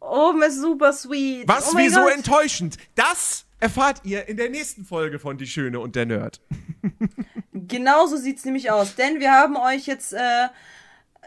Oben 0.00 0.42
ist 0.42 0.60
super 0.60 0.92
sweet. 0.92 1.46
Was, 1.46 1.72
oh 1.72 1.78
wieso 1.78 2.08
enttäuschend? 2.08 2.76
Das 2.96 3.46
erfahrt 3.60 4.00
ihr 4.02 4.28
in 4.28 4.36
der 4.36 4.50
nächsten 4.50 4.84
Folge 4.84 5.20
von 5.20 5.38
Die 5.38 5.46
Schöne 5.46 5.78
und 5.78 5.94
der 5.94 6.06
Nerd. 6.06 6.40
Genau 7.66 8.06
so 8.06 8.16
sieht's 8.16 8.44
nämlich 8.44 8.70
aus. 8.70 8.94
Denn 8.96 9.20
wir 9.20 9.32
haben 9.32 9.56
euch 9.56 9.86
jetzt 9.86 10.12
äh, 10.12 10.48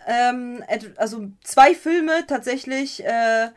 ähm, 0.07 0.63
also 0.95 1.27
zwei 1.43 1.75
Filme 1.75 2.25
tatsächlich 2.27 3.05
äh, 3.05 3.49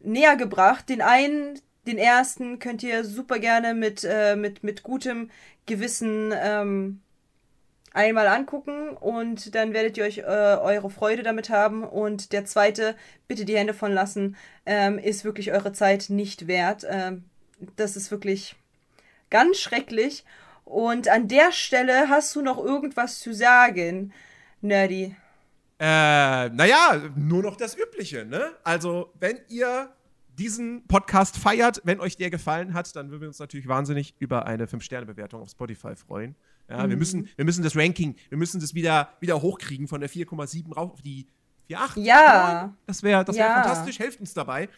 näher 0.00 0.36
gebracht. 0.36 0.88
Den 0.88 1.02
einen, 1.02 1.60
den 1.86 1.98
ersten 1.98 2.58
könnt 2.58 2.82
ihr 2.82 3.04
super 3.04 3.38
gerne 3.38 3.74
mit, 3.74 4.04
äh, 4.04 4.34
mit, 4.34 4.64
mit 4.64 4.82
gutem 4.82 5.30
Gewissen 5.66 6.32
ähm, 6.34 7.00
einmal 7.92 8.26
angucken 8.26 8.90
und 8.90 9.54
dann 9.54 9.74
werdet 9.74 9.98
ihr 9.98 10.04
euch 10.04 10.18
äh, 10.18 10.22
eure 10.22 10.90
Freude 10.90 11.22
damit 11.22 11.50
haben. 11.50 11.84
Und 11.84 12.32
der 12.32 12.46
zweite, 12.46 12.96
bitte 13.28 13.44
die 13.44 13.56
Hände 13.56 13.74
von 13.74 13.92
lassen, 13.92 14.36
ähm, 14.64 14.98
ist 14.98 15.24
wirklich 15.24 15.52
eure 15.52 15.72
Zeit 15.72 16.06
nicht 16.08 16.46
wert. 16.46 16.86
Ähm, 16.88 17.24
das 17.76 17.96
ist 17.96 18.10
wirklich 18.10 18.56
ganz 19.30 19.58
schrecklich. 19.58 20.24
Und 20.64 21.08
an 21.08 21.28
der 21.28 21.52
Stelle 21.52 22.08
hast 22.08 22.34
du 22.34 22.40
noch 22.40 22.58
irgendwas 22.58 23.18
zu 23.18 23.34
sagen, 23.34 24.12
Nerdy. 24.62 25.16
Äh, 25.84 26.48
naja, 26.50 27.10
nur 27.16 27.42
noch 27.42 27.56
das 27.56 27.76
Übliche, 27.76 28.24
ne? 28.24 28.52
Also, 28.62 29.12
wenn 29.18 29.40
ihr 29.48 29.92
diesen 30.38 30.86
Podcast 30.86 31.36
feiert, 31.36 31.80
wenn 31.82 31.98
euch 31.98 32.16
der 32.16 32.30
gefallen 32.30 32.72
hat, 32.72 32.94
dann 32.94 33.10
würden 33.10 33.22
wir 33.22 33.28
uns 33.28 33.40
natürlich 33.40 33.66
wahnsinnig 33.66 34.14
über 34.20 34.46
eine 34.46 34.66
5-Sterne-Bewertung 34.66 35.42
auf 35.42 35.50
Spotify 35.50 35.96
freuen. 35.96 36.36
Ja, 36.70 36.88
wir, 36.88 36.96
müssen, 36.96 37.28
wir 37.34 37.44
müssen 37.44 37.64
das 37.64 37.76
Ranking, 37.76 38.14
wir 38.28 38.38
müssen 38.38 38.60
das 38.60 38.74
wieder, 38.74 39.08
wieder 39.18 39.42
hochkriegen 39.42 39.88
von 39.88 40.00
der 40.00 40.08
4,7 40.08 40.72
rauf 40.72 40.92
auf 40.92 41.02
die 41.02 41.26
4,8. 41.68 42.00
Ja. 42.00 42.62
9. 42.66 42.76
Das 42.86 43.02
wäre 43.02 43.24
das 43.24 43.34
wär 43.36 43.46
Ja. 43.46 43.54
fantastisch, 43.62 43.98
helft 43.98 44.20
uns 44.20 44.32
dabei. 44.34 44.68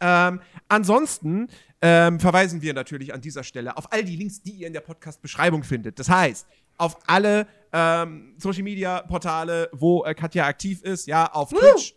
Ähm, 0.00 0.40
ansonsten 0.68 1.48
ähm, 1.80 2.20
verweisen 2.20 2.62
wir 2.62 2.72
natürlich 2.72 3.12
an 3.12 3.20
dieser 3.20 3.42
Stelle 3.42 3.76
auf 3.76 3.92
all 3.92 4.04
die 4.04 4.14
Links, 4.16 4.42
die 4.42 4.52
ihr 4.52 4.68
in 4.68 4.72
der 4.72 4.80
Podcast-Beschreibung 4.80 5.64
findet. 5.64 5.98
Das 5.98 6.08
heißt, 6.08 6.46
auf 6.78 6.98
alle 7.08 7.46
ähm, 7.72 8.34
Social-Media-Portale, 8.38 9.70
wo 9.72 10.04
äh, 10.04 10.14
Katja 10.14 10.46
aktiv 10.46 10.82
ist, 10.82 11.06
ja, 11.06 11.30
auf 11.32 11.50
Twitch. 11.50 11.94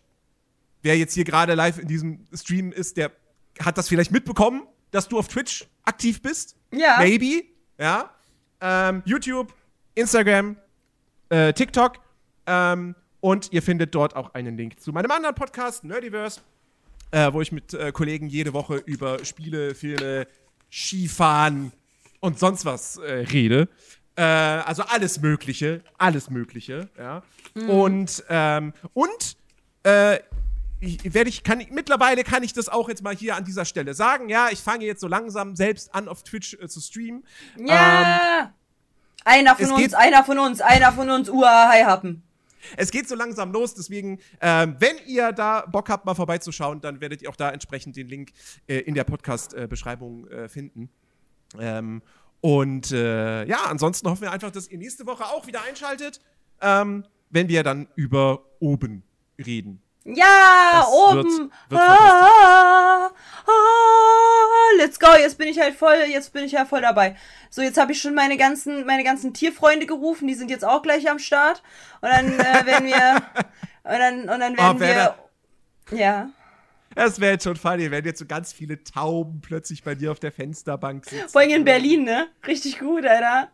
Wer 0.81 0.97
jetzt 0.97 1.13
hier 1.13 1.23
gerade 1.23 1.53
live 1.55 1.79
in 1.79 1.87
diesem 1.87 2.25
Stream 2.33 2.71
ist, 2.71 2.97
der 2.97 3.11
hat 3.59 3.77
das 3.77 3.89
vielleicht 3.89 4.11
mitbekommen, 4.11 4.63
dass 4.91 5.07
du 5.07 5.17
auf 5.17 5.27
Twitch 5.27 5.65
aktiv 5.83 6.21
bist. 6.21 6.55
Ja. 6.71 6.97
Maybe. 6.99 7.43
Ja. 7.77 8.11
Ähm, 8.61 9.01
YouTube, 9.05 9.53
Instagram, 9.95 10.57
äh, 11.29 11.53
TikTok. 11.53 11.99
Ähm, 12.45 12.95
und 13.19 13.51
ihr 13.51 13.63
findet 13.63 13.95
dort 13.95 14.15
auch 14.15 14.33
einen 14.35 14.55
Link 14.55 14.79
zu 14.79 14.91
meinem 14.91 15.09
anderen 15.09 15.33
Podcast, 15.33 15.83
Nerdiverse, 15.83 16.41
äh, 17.11 17.33
wo 17.33 17.41
ich 17.41 17.51
mit 17.51 17.73
äh, 17.73 17.91
Kollegen 17.91 18.27
jede 18.27 18.53
Woche 18.53 18.75
über 18.77 19.25
Spiele, 19.25 19.73
Filme, 19.73 20.27
Skifahren 20.71 21.71
und 22.19 22.37
sonst 22.37 22.65
was 22.65 22.97
äh, 22.97 23.11
rede. 23.31 23.67
Äh, 24.17 24.21
also 24.23 24.83
alles 24.83 25.19
Mögliche, 25.21 25.81
alles 25.97 26.29
Mögliche, 26.29 26.89
ja. 26.97 27.23
Und, 27.67 28.23
ähm, 28.29 28.73
und, 28.93 29.37
äh, 29.83 30.19
werde 30.79 31.29
ich, 31.29 31.43
kann, 31.43 31.59
ich- 31.61 31.71
mittlerweile 31.71 32.23
kann 32.23 32.43
ich 32.43 32.53
das 32.53 32.69
auch 32.69 32.89
jetzt 32.89 33.01
mal 33.03 33.15
hier 33.15 33.35
an 33.35 33.45
dieser 33.45 33.65
Stelle 33.65 33.93
sagen. 33.93 34.29
Ja, 34.29 34.49
ich 34.51 34.59
fange 34.59 34.85
jetzt 34.85 35.01
so 35.01 35.07
langsam 35.07 35.55
selbst 35.55 35.93
an, 35.95 36.07
auf 36.07 36.23
Twitch 36.23 36.53
äh, 36.55 36.67
zu 36.67 36.79
streamen. 36.81 37.23
Ja! 37.57 38.53
einer 39.23 39.55
von 39.55 39.71
uns, 39.71 39.93
einer 39.95 40.23
von 40.23 40.37
uns, 40.37 40.61
einer 40.61 40.91
von 40.91 41.09
uns, 41.09 41.29
uah, 41.29 41.69
hi 41.69 41.81
happen. 41.83 42.21
Es 42.77 42.91
geht 42.91 43.07
so 43.07 43.15
langsam 43.15 43.51
los, 43.51 43.73
deswegen, 43.73 44.19
ähm, 44.41 44.75
wenn 44.79 44.97
ihr 45.07 45.31
da 45.31 45.61
Bock 45.65 45.89
habt, 45.89 46.05
mal 46.05 46.13
vorbeizuschauen, 46.15 46.81
dann 46.81 46.99
werdet 47.01 47.21
ihr 47.21 47.29
auch 47.29 47.35
da 47.35 47.49
entsprechend 47.51 47.95
den 47.95 48.07
Link 48.07 48.31
äh, 48.67 48.77
in 48.79 48.93
der 48.95 49.03
Podcast-Beschreibung 49.03 50.27
äh, 50.27 50.47
finden. 50.47 50.89
Ähm, 51.59 52.01
und 52.45 52.91
äh, 52.91 53.43
ja, 53.45 53.57
ansonsten 53.69 54.07
hoffen 54.07 54.21
wir 54.21 54.31
einfach, 54.31 54.51
dass 54.51 54.67
ihr 54.69 54.77
nächste 54.77 55.07
Woche 55.07 55.25
auch 55.25 55.47
wieder 55.47 55.63
einschaltet, 55.63 56.21
ähm, 56.61 57.03
wenn 57.31 57.47
wir 57.49 57.63
dann 57.63 57.87
über 57.95 58.43
oben 58.59 59.01
reden. 59.43 59.81
Ja, 60.03 60.25
Das 60.73 60.87
oben. 60.89 61.15
wird- 61.15 61.49
wird 61.69 61.81
ah, 61.81 63.09
ah, 63.47 64.77
let's 64.77 64.99
go. 64.99 65.07
Jetzt 65.17 65.39
bin 65.39 65.47
ich 65.47 65.59
halt 65.59 65.75
voll, 65.75 65.95
jetzt 66.07 66.31
bin 66.33 66.43
ich 66.43 66.51
ja 66.51 66.65
voll 66.65 66.81
dabei. 66.81 67.15
So, 67.49 67.63
jetzt 67.63 67.79
habe 67.79 67.93
ich 67.93 67.99
schon 68.01 68.13
meine 68.13 68.37
ganzen, 68.37 68.85
meine 68.85 69.03
ganzen 69.03 69.33
Tierfreunde 69.33 69.87
gerufen, 69.87 70.27
die 70.27 70.35
sind 70.35 70.51
jetzt 70.51 70.63
auch 70.65 70.83
gleich 70.83 71.09
am 71.09 71.17
Start. 71.17 71.63
Und 72.01 72.09
dann 72.11 72.27
äh, 72.39 72.65
werden 72.67 72.85
wir, 72.85 73.15
und 73.83 73.99
dann, 73.99 74.19
und 74.29 74.39
dann 74.39 74.55
werden 74.55 74.77
Oh, 74.77 74.79
wir, 74.79 75.97
ja. 75.97 76.29
Es 76.95 77.19
wäre 77.19 77.33
jetzt 77.33 77.43
schon 77.43 77.57
funny, 77.57 77.91
wenn 77.91 78.05
jetzt 78.05 78.19
so 78.19 78.25
ganz 78.25 78.53
viele 78.53 78.83
Tauben 78.83 79.41
plötzlich 79.41 79.83
bei 79.83 79.95
dir 79.95 80.11
auf 80.11 80.19
der 80.19 80.31
Fensterbank 80.31 81.05
sitzen. 81.05 81.29
Vor 81.29 81.41
allem 81.41 81.51
in 81.51 81.65
Berlin, 81.65 82.03
ne? 82.03 82.27
Richtig 82.47 82.79
gut, 82.79 83.05
Alter. 83.05 83.49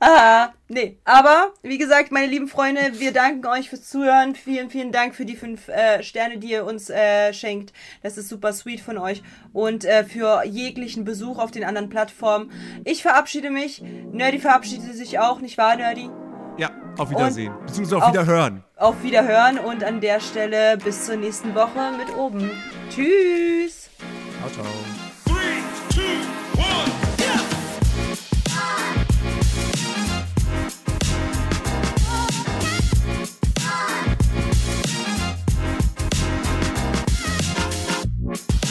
Ah, 0.00 0.52
nee. 0.68 0.98
Aber, 1.04 1.54
wie 1.62 1.78
gesagt, 1.78 2.12
meine 2.12 2.26
lieben 2.26 2.48
Freunde, 2.48 2.98
wir 2.98 3.12
danken 3.12 3.46
euch 3.46 3.70
fürs 3.70 3.88
Zuhören. 3.88 4.34
Vielen, 4.34 4.68
vielen 4.70 4.92
Dank 4.92 5.14
für 5.14 5.24
die 5.24 5.36
fünf 5.36 5.68
äh, 5.68 6.02
Sterne, 6.02 6.38
die 6.38 6.50
ihr 6.50 6.64
uns 6.64 6.90
äh, 6.90 7.32
schenkt. 7.32 7.72
Das 8.02 8.18
ist 8.18 8.28
super 8.28 8.52
sweet 8.52 8.80
von 8.80 8.98
euch. 8.98 9.22
Und 9.52 9.84
äh, 9.84 10.04
für 10.04 10.44
jeglichen 10.44 11.04
Besuch 11.04 11.38
auf 11.38 11.50
den 11.50 11.64
anderen 11.64 11.88
Plattformen. 11.88 12.50
Ich 12.84 13.02
verabschiede 13.02 13.50
mich. 13.50 13.80
Nerdy 13.80 14.38
verabschiedet 14.38 14.94
sich 14.94 15.18
auch, 15.18 15.40
nicht 15.40 15.56
wahr, 15.56 15.76
Nerdy? 15.76 16.10
Ja, 16.56 16.70
auf 16.98 17.10
Wiedersehen. 17.10 17.52
Und 17.52 17.66
Beziehungsweise 17.66 17.96
auf, 17.96 18.02
auf 18.04 18.12
Wiederhören. 18.12 18.64
Auf 18.76 19.02
Wiederhören 19.02 19.58
und 19.58 19.82
an 19.82 20.00
der 20.00 20.20
Stelle 20.20 20.76
bis 20.78 21.06
zur 21.06 21.16
nächsten 21.16 21.54
Woche 21.54 21.92
mit 21.96 22.14
oben. 22.16 22.50
Tschüss. 22.90 23.90
Ciao, 24.40 24.50
ciao. 24.50 24.66
Three, 25.26 25.62
two, 25.90 26.24
Thank 38.26 38.38
you. 38.52 38.63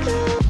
go. 0.00 0.41